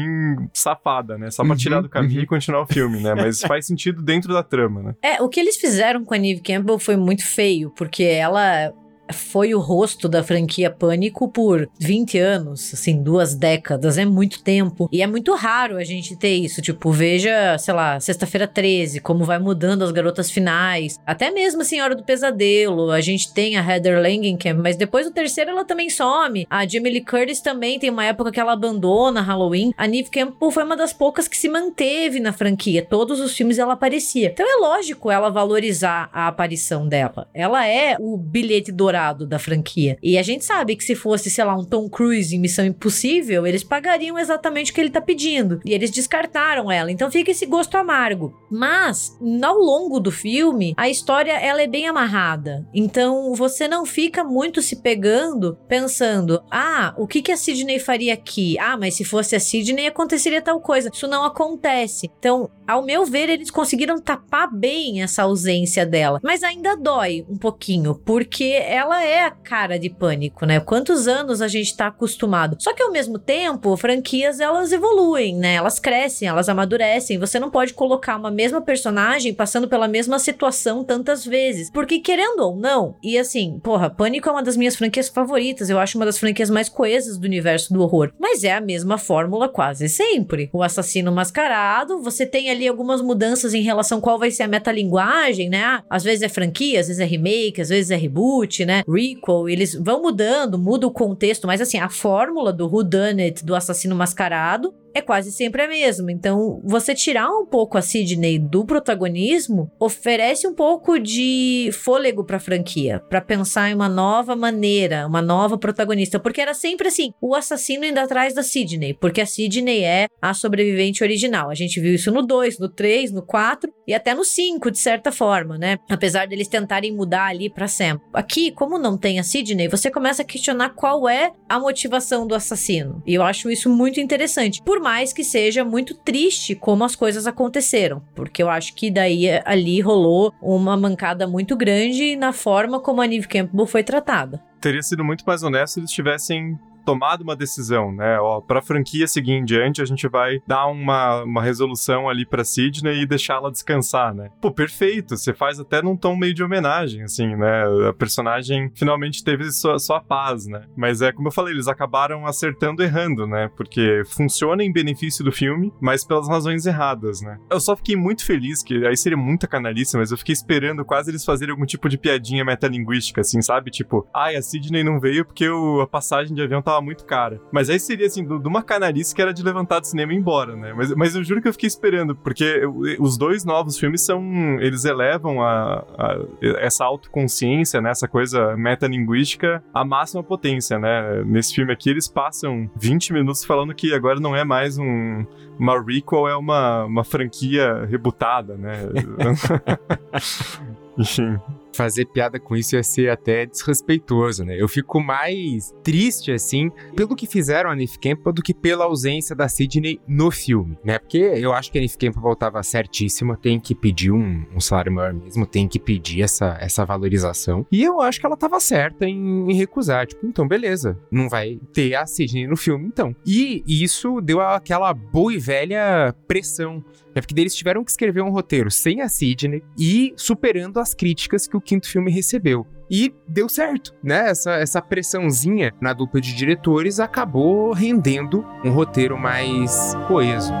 safada, 0.52 1.18
né? 1.18 1.30
Só 1.30 1.42
pra 1.42 1.52
Uhum, 1.52 1.56
tirar 1.58 1.80
do 1.80 1.88
caminho 1.88 2.18
uhum. 2.18 2.24
e 2.24 2.26
continuar 2.26 2.62
o 2.62 2.66
filme, 2.66 3.00
né? 3.00 3.14
Mas 3.14 3.40
faz 3.46 3.66
sentido 3.66 4.02
dentro 4.02 4.32
da 4.32 4.42
trama, 4.42 4.82
né? 4.82 4.94
É, 5.02 5.22
o 5.22 5.28
que 5.28 5.40
eles 5.40 5.56
fizeram 5.56 6.04
com 6.04 6.14
a 6.14 6.18
Neve 6.18 6.40
Campbell 6.40 6.78
foi 6.78 6.96
muito 6.96 7.26
feio, 7.26 7.70
porque 7.70 8.02
ela 8.04 8.72
foi 9.12 9.54
o 9.54 9.60
rosto 9.60 10.08
da 10.08 10.22
franquia 10.22 10.70
Pânico 10.70 11.28
por 11.28 11.68
20 11.78 12.18
anos, 12.18 12.72
assim, 12.72 13.02
duas 13.02 13.34
décadas, 13.34 13.98
é 13.98 14.04
muito 14.04 14.42
tempo. 14.42 14.88
E 14.90 15.02
é 15.02 15.06
muito 15.06 15.34
raro 15.34 15.76
a 15.76 15.84
gente 15.84 16.16
ter 16.16 16.34
isso. 16.34 16.62
Tipo, 16.62 16.90
veja, 16.90 17.56
sei 17.58 17.74
lá, 17.74 18.00
Sexta-feira 18.00 18.46
13, 18.46 19.00
como 19.00 19.24
vai 19.24 19.38
mudando 19.38 19.82
as 19.82 19.90
garotas 19.90 20.30
finais. 20.30 20.98
Até 21.06 21.30
mesmo 21.30 21.62
a 21.62 21.64
Senhora 21.64 21.94
do 21.94 22.04
Pesadelo, 22.04 22.90
a 22.90 23.00
gente 23.00 23.32
tem 23.32 23.56
a 23.56 23.62
Heather 23.62 24.00
Langenkamp, 24.00 24.60
mas 24.60 24.76
depois 24.76 25.06
do 25.06 25.12
terceiro 25.12 25.50
ela 25.50 25.64
também 25.64 25.90
some. 25.90 26.46
A 26.48 26.66
Jamie 26.66 26.92
Lee 26.92 27.04
Curtis 27.04 27.40
também 27.40 27.78
tem 27.78 27.90
uma 27.90 28.04
época 28.04 28.32
que 28.32 28.40
ela 28.40 28.52
abandona 28.52 29.20
Halloween. 29.20 29.72
A 29.76 29.86
Neve 29.86 30.10
Campbell 30.10 30.50
foi 30.50 30.64
uma 30.64 30.76
das 30.76 30.92
poucas 30.92 31.28
que 31.28 31.36
se 31.36 31.48
manteve 31.48 32.20
na 32.20 32.32
franquia. 32.32 32.84
Todos 32.84 33.20
os 33.20 33.36
filmes 33.36 33.58
ela 33.58 33.74
aparecia. 33.74 34.28
Então 34.32 34.46
é 34.46 34.60
lógico 34.60 35.10
ela 35.10 35.30
valorizar 35.30 36.08
a 36.12 36.28
aparição 36.28 36.88
dela. 36.88 37.28
Ela 37.34 37.66
é 37.66 37.96
o 37.98 38.16
bilhete 38.16 38.72
dourado 38.72 38.93
da 39.26 39.38
franquia. 39.38 39.96
E 40.02 40.18
a 40.18 40.22
gente 40.22 40.44
sabe 40.44 40.76
que 40.76 40.84
se 40.84 40.94
fosse, 40.94 41.30
sei 41.30 41.44
lá, 41.44 41.56
um 41.56 41.64
Tom 41.64 41.88
Cruise 41.88 42.34
em 42.34 42.38
Missão 42.38 42.64
Impossível, 42.64 43.46
eles 43.46 43.64
pagariam 43.64 44.18
exatamente 44.18 44.70
o 44.70 44.74
que 44.74 44.80
ele 44.80 44.90
tá 44.90 45.00
pedindo. 45.00 45.60
E 45.64 45.72
eles 45.72 45.90
descartaram 45.90 46.70
ela. 46.70 46.90
Então 46.90 47.10
fica 47.10 47.30
esse 47.30 47.46
gosto 47.46 47.76
amargo. 47.76 48.34
Mas, 48.50 49.16
ao 49.42 49.58
longo 49.58 49.98
do 50.00 50.10
filme, 50.10 50.74
a 50.76 50.88
história 50.88 51.32
ela 51.32 51.62
é 51.62 51.66
bem 51.66 51.86
amarrada. 51.88 52.66
Então 52.74 53.34
você 53.34 53.66
não 53.66 53.84
fica 53.84 54.22
muito 54.22 54.62
se 54.62 54.76
pegando 54.76 55.58
pensando: 55.68 56.42
ah, 56.50 56.94
o 56.96 57.06
que, 57.06 57.22
que 57.22 57.32
a 57.32 57.36
Sidney 57.36 57.78
faria 57.78 58.14
aqui? 58.14 58.58
Ah, 58.58 58.76
mas 58.76 58.94
se 58.94 59.04
fosse 59.04 59.34
a 59.34 59.40
Sidney 59.40 59.86
aconteceria 59.86 60.42
tal 60.42 60.60
coisa. 60.60 60.90
Isso 60.92 61.08
não 61.08 61.24
acontece. 61.24 62.10
Então, 62.18 62.50
ao 62.66 62.84
meu 62.84 63.04
ver, 63.04 63.28
eles 63.28 63.50
conseguiram 63.50 64.00
tapar 64.00 64.52
bem 64.52 65.02
essa 65.02 65.22
ausência 65.22 65.84
dela. 65.84 66.20
Mas 66.22 66.42
ainda 66.42 66.76
dói 66.76 67.24
um 67.28 67.36
pouquinho, 67.36 67.94
porque 67.94 68.44
ela 68.66 69.04
é 69.04 69.24
a 69.24 69.30
cara 69.30 69.78
de 69.78 69.90
pânico, 69.90 70.46
né? 70.46 70.60
Quantos 70.60 71.06
anos 71.06 71.40
a 71.40 71.48
gente 71.48 71.76
tá 71.76 71.88
acostumado. 71.88 72.56
Só 72.58 72.72
que 72.72 72.82
ao 72.82 72.92
mesmo 72.92 73.18
tempo, 73.18 73.76
franquias 73.76 74.40
elas 74.40 74.72
evoluem, 74.72 75.36
né? 75.36 75.54
Elas 75.54 75.78
crescem, 75.78 76.28
elas 76.28 76.48
amadurecem. 76.48 77.18
Você 77.18 77.38
não 77.38 77.50
pode 77.50 77.74
colocar 77.74 78.16
uma 78.16 78.30
mesma 78.30 78.60
personagem 78.60 79.34
passando 79.34 79.68
pela 79.68 79.88
mesma 79.88 80.18
situação 80.18 80.82
tantas 80.84 81.24
vezes. 81.24 81.70
Porque 81.70 81.98
querendo 81.98 82.40
ou 82.40 82.56
não, 82.56 82.96
e 83.02 83.18
assim, 83.18 83.60
porra, 83.62 83.90
Pânico 83.90 84.28
é 84.28 84.32
uma 84.32 84.42
das 84.42 84.56
minhas 84.56 84.76
franquias 84.76 85.08
favoritas. 85.08 85.68
Eu 85.68 85.78
acho 85.78 85.98
uma 85.98 86.06
das 86.06 86.18
franquias 86.18 86.50
mais 86.50 86.68
coesas 86.68 87.18
do 87.18 87.24
universo 87.24 87.72
do 87.72 87.82
horror. 87.82 88.12
Mas 88.18 88.44
é 88.44 88.52
a 88.52 88.60
mesma 88.60 88.96
fórmula 88.96 89.48
quase 89.48 89.88
sempre. 89.88 90.48
O 90.52 90.62
assassino 90.62 91.12
mascarado, 91.12 92.02
você 92.02 92.24
tem 92.24 92.53
ali 92.54 92.68
algumas 92.68 93.00
mudanças 93.00 93.54
em 93.54 93.62
relação 93.62 94.00
qual 94.00 94.18
vai 94.18 94.30
ser 94.30 94.44
a 94.44 94.48
metalinguagem, 94.48 95.48
né? 95.48 95.82
Às 95.88 96.02
vezes 96.02 96.22
é 96.22 96.28
franquia, 96.28 96.80
às 96.80 96.86
vezes 96.86 97.00
é 97.00 97.04
remake, 97.04 97.60
às 97.60 97.68
vezes 97.68 97.90
é 97.90 97.96
reboot, 97.96 98.64
né? 98.64 98.82
Requel, 98.88 99.48
eles 99.48 99.74
vão 99.74 100.02
mudando, 100.02 100.58
muda 100.58 100.86
o 100.86 100.90
contexto, 100.90 101.46
mas 101.46 101.60
assim, 101.60 101.78
a 101.78 101.88
fórmula 101.88 102.52
do 102.52 102.66
whodunit, 102.66 103.44
do 103.44 103.54
assassino 103.54 103.94
mascarado, 103.94 104.74
é 104.94 105.02
quase 105.02 105.32
sempre 105.32 105.62
a 105.62 105.68
mesma. 105.68 106.12
Então, 106.12 106.60
você 106.64 106.94
tirar 106.94 107.28
um 107.28 107.44
pouco 107.44 107.76
a 107.76 107.82
Sidney 107.82 108.38
do 108.38 108.64
protagonismo 108.64 109.70
oferece 109.78 110.46
um 110.46 110.54
pouco 110.54 110.98
de 110.98 111.70
fôlego 111.72 112.24
pra 112.24 112.38
franquia, 112.38 113.02
pra 113.10 113.20
pensar 113.20 113.70
em 113.70 113.74
uma 113.74 113.88
nova 113.88 114.36
maneira, 114.36 115.06
uma 115.06 115.20
nova 115.20 115.58
protagonista, 115.58 116.18
porque 116.18 116.40
era 116.40 116.54
sempre 116.54 116.88
assim, 116.88 117.12
o 117.20 117.34
assassino 117.34 117.84
indo 117.84 117.98
atrás 117.98 118.34
da 118.34 118.42
Sidney, 118.42 118.94
porque 118.94 119.20
a 119.20 119.26
Sidney 119.26 119.82
é 119.82 120.06
a 120.22 120.32
sobrevivente 120.32 121.02
original. 121.02 121.50
A 121.50 121.54
gente 121.54 121.80
viu 121.80 121.94
isso 121.94 122.12
no 122.12 122.22
2, 122.22 122.58
no 122.58 122.68
3, 122.68 123.10
no 123.10 123.22
4 123.22 123.72
e 123.86 123.94
até 123.94 124.14
no 124.14 124.24
5, 124.24 124.70
de 124.70 124.78
certa 124.78 125.10
forma, 125.10 125.58
né? 125.58 125.78
Apesar 125.90 126.26
deles 126.26 126.48
tentarem 126.48 126.94
mudar 126.94 127.26
ali 127.26 127.50
pra 127.50 127.66
Sam. 127.68 128.00
Aqui, 128.12 128.52
como 128.52 128.78
não 128.78 128.96
tem 128.96 129.18
a 129.18 129.24
Sidney, 129.24 129.68
você 129.68 129.90
começa 129.90 130.22
a 130.22 130.24
questionar 130.24 130.70
qual 130.70 131.08
é 131.08 131.32
a 131.48 131.58
motivação 131.58 132.26
do 132.26 132.34
assassino. 132.34 133.02
E 133.06 133.14
eu 133.14 133.22
acho 133.22 133.50
isso 133.50 133.68
muito 133.68 134.00
interessante. 134.00 134.62
Por 134.64 134.80
mais 134.84 135.14
que 135.14 135.24
seja 135.24 135.64
muito 135.64 135.94
triste 135.94 136.54
como 136.54 136.84
as 136.84 136.94
coisas 136.94 137.26
aconteceram, 137.26 138.02
porque 138.14 138.42
eu 138.42 138.50
acho 138.50 138.74
que 138.74 138.90
daí 138.90 139.30
ali 139.46 139.80
rolou 139.80 140.30
uma 140.42 140.76
mancada 140.76 141.26
muito 141.26 141.56
grande 141.56 142.16
na 142.16 142.34
forma 142.34 142.78
como 142.78 143.00
a 143.00 143.06
Neve 143.06 143.26
Campbell 143.26 143.66
foi 143.66 143.82
tratada. 143.82 144.44
Teria 144.60 144.82
sido 144.82 145.02
muito 145.02 145.24
mais 145.26 145.42
honesto 145.42 145.74
se 145.74 145.80
eles 145.80 145.90
tivessem 145.90 146.58
tomado 146.84 147.22
uma 147.22 147.36
decisão, 147.36 147.92
né? 147.92 148.18
Ó, 148.20 148.40
pra 148.40 148.62
franquia 148.62 149.06
seguir 149.06 149.32
em 149.32 149.44
diante, 149.44 149.82
a 149.82 149.84
gente 149.84 150.06
vai 150.08 150.40
dar 150.46 150.66
uma, 150.66 151.22
uma 151.22 151.42
resolução 151.42 152.08
ali 152.08 152.24
pra 152.26 152.44
Sidney 152.44 153.02
e 153.02 153.06
deixá-la 153.06 153.50
descansar, 153.50 154.14
né? 154.14 154.30
Pô, 154.40 154.50
perfeito, 154.50 155.16
você 155.16 155.32
faz 155.32 155.58
até 155.60 155.82
num 155.82 155.96
tom 155.96 156.16
meio 156.16 156.34
de 156.34 156.42
homenagem, 156.42 157.02
assim, 157.02 157.34
né? 157.36 157.64
A 157.88 157.92
personagem 157.92 158.70
finalmente 158.74 159.24
teve 159.24 159.50
sua, 159.50 159.78
sua 159.78 160.00
paz, 160.00 160.46
né? 160.46 160.62
Mas 160.76 161.02
é 161.02 161.12
como 161.12 161.28
eu 161.28 161.32
falei, 161.32 161.54
eles 161.54 161.68
acabaram 161.68 162.26
acertando 162.26 162.82
errando, 162.82 163.26
né? 163.26 163.50
Porque 163.56 164.02
funciona 164.06 164.62
em 164.62 164.72
benefício 164.72 165.24
do 165.24 165.32
filme, 165.32 165.72
mas 165.80 166.04
pelas 166.04 166.28
razões 166.28 166.66
erradas, 166.66 167.20
né? 167.20 167.38
Eu 167.50 167.60
só 167.60 167.76
fiquei 167.76 167.96
muito 167.96 168.24
feliz, 168.24 168.62
que 168.62 168.86
aí 168.86 168.96
seria 168.96 169.16
muita 169.18 169.46
canalice, 169.46 169.96
mas 169.96 170.10
eu 170.10 170.18
fiquei 170.18 170.32
esperando 170.32 170.84
quase 170.84 171.10
eles 171.10 171.24
fazerem 171.24 171.52
algum 171.52 171.66
tipo 171.66 171.88
de 171.88 171.96
piadinha 171.98 172.44
metalinguística, 172.44 173.20
assim, 173.20 173.40
sabe? 173.42 173.70
Tipo, 173.70 174.06
ai, 174.14 174.36
a 174.36 174.42
Sidney 174.42 174.82
não 174.84 174.98
veio 175.00 175.24
porque 175.24 175.48
o- 175.48 175.80
a 175.80 175.86
passagem 175.86 176.34
de 176.34 176.42
avião 176.42 176.62
tava 176.74 176.84
muito 176.84 177.04
cara. 177.04 177.40
Mas 177.52 177.70
aí 177.70 177.78
seria, 177.78 178.06
assim, 178.06 178.24
de 178.26 178.48
uma 178.48 178.62
canalice 178.62 179.14
que 179.14 179.22
era 179.22 179.32
de 179.32 179.42
levantar 179.42 179.80
do 179.80 179.86
cinema 179.86 180.12
e 180.12 180.16
ir 180.16 180.18
embora, 180.18 180.56
né? 180.56 180.72
Mas, 180.76 180.94
mas 180.94 181.14
eu 181.14 181.22
juro 181.24 181.40
que 181.40 181.48
eu 181.48 181.52
fiquei 181.52 181.66
esperando, 181.66 182.14
porque 182.16 182.64
o- 182.66 182.82
os 183.02 183.16
dois 183.16 183.44
novos 183.44 183.78
filmes 183.78 184.04
são. 184.04 184.22
Eles 184.60 184.84
elevam 184.84 185.42
a, 185.42 185.84
a- 185.98 186.18
essa 186.58 186.84
autoconsciência, 186.84 187.80
né? 187.80 187.90
Essa 187.90 188.08
coisa 188.08 188.56
metalinguística 188.56 189.62
à 189.72 189.84
máxima 189.84 190.22
potência, 190.22 190.78
né? 190.78 191.22
Nesse 191.24 191.54
filme 191.54 191.72
aqui, 191.72 191.90
eles 191.90 192.08
passam 192.08 192.68
20 192.76 193.12
minutos 193.12 193.44
falando 193.44 193.74
que 193.74 193.94
agora 193.94 194.18
não 194.20 194.34
é 194.34 194.44
mais 194.44 194.78
um. 194.78 195.24
Uma 195.58 195.80
requel, 195.80 196.26
é 196.26 196.36
uma, 196.36 196.84
uma 196.84 197.04
franquia 197.04 197.84
rebutada, 197.88 198.56
né? 198.56 198.72
Enfim. 200.98 201.38
fazer 201.74 202.06
piada 202.06 202.38
com 202.38 202.54
isso 202.54 202.76
ia 202.76 202.82
ser 202.82 203.10
até 203.10 203.44
desrespeitoso, 203.44 204.44
né? 204.44 204.56
Eu 204.56 204.68
fico 204.68 205.00
mais 205.00 205.74
triste, 205.82 206.30
assim, 206.30 206.70
pelo 206.94 207.16
que 207.16 207.26
fizeram 207.26 207.70
a 207.70 207.74
Neve 207.74 207.98
Campbell 207.98 208.32
do 208.32 208.42
que 208.42 208.54
pela 208.54 208.84
ausência 208.84 209.34
da 209.34 209.48
Sidney 209.48 210.00
no 210.06 210.30
filme, 210.30 210.78
né? 210.84 210.98
Porque 210.98 211.18
eu 211.18 211.52
acho 211.52 211.72
que 211.72 211.78
a 211.78 211.80
Neve 211.80 211.98
Campbell 211.98 212.36
tava 212.36 212.62
certíssima, 212.62 213.36
tem 213.36 213.58
que 213.58 213.74
pedir 213.74 214.12
um, 214.12 214.44
um 214.54 214.60
salário 214.60 214.92
maior 214.92 215.12
mesmo, 215.12 215.46
tem 215.46 215.66
que 215.66 215.78
pedir 215.78 216.22
essa, 216.22 216.56
essa 216.60 216.84
valorização. 216.84 217.66
E 217.72 217.82
eu 217.82 218.00
acho 218.00 218.20
que 218.20 218.26
ela 218.26 218.36
tava 218.36 218.60
certa 218.60 219.04
em, 219.04 219.50
em 219.50 219.54
recusar. 219.54 220.06
Tipo, 220.06 220.26
então 220.26 220.46
beleza, 220.46 220.98
não 221.10 221.28
vai 221.28 221.58
ter 221.72 221.94
a 221.94 222.06
Sidney 222.06 222.46
no 222.46 222.56
filme, 222.56 222.86
então. 222.86 223.14
E 223.26 223.64
isso 223.66 224.20
deu 224.20 224.40
aquela 224.40 224.94
boa 224.94 225.34
e 225.34 225.38
velha 225.38 226.14
pressão 226.28 226.84
porque 227.20 227.34
daí 227.34 227.44
eles 227.44 227.54
tiveram 227.54 227.84
que 227.84 227.90
escrever 227.90 228.22
um 228.22 228.30
roteiro 228.30 228.70
sem 228.70 229.00
a 229.00 229.08
Sidney 229.08 229.62
e 229.78 230.12
superando 230.16 230.78
as 230.78 230.94
críticas 230.94 231.46
que 231.46 231.56
o 231.56 231.60
quinto 231.60 231.88
filme 231.88 232.10
recebeu. 232.10 232.66
E 232.90 233.14
deu 233.26 233.48
certo, 233.48 233.94
né? 234.02 234.30
Essa, 234.30 234.52
essa 234.54 234.82
pressãozinha 234.82 235.72
na 235.80 235.92
dupla 235.92 236.20
de 236.20 236.34
diretores 236.34 237.00
acabou 237.00 237.72
rendendo 237.72 238.44
um 238.64 238.70
roteiro 238.70 239.18
mais 239.18 239.94
coeso. 240.06 240.52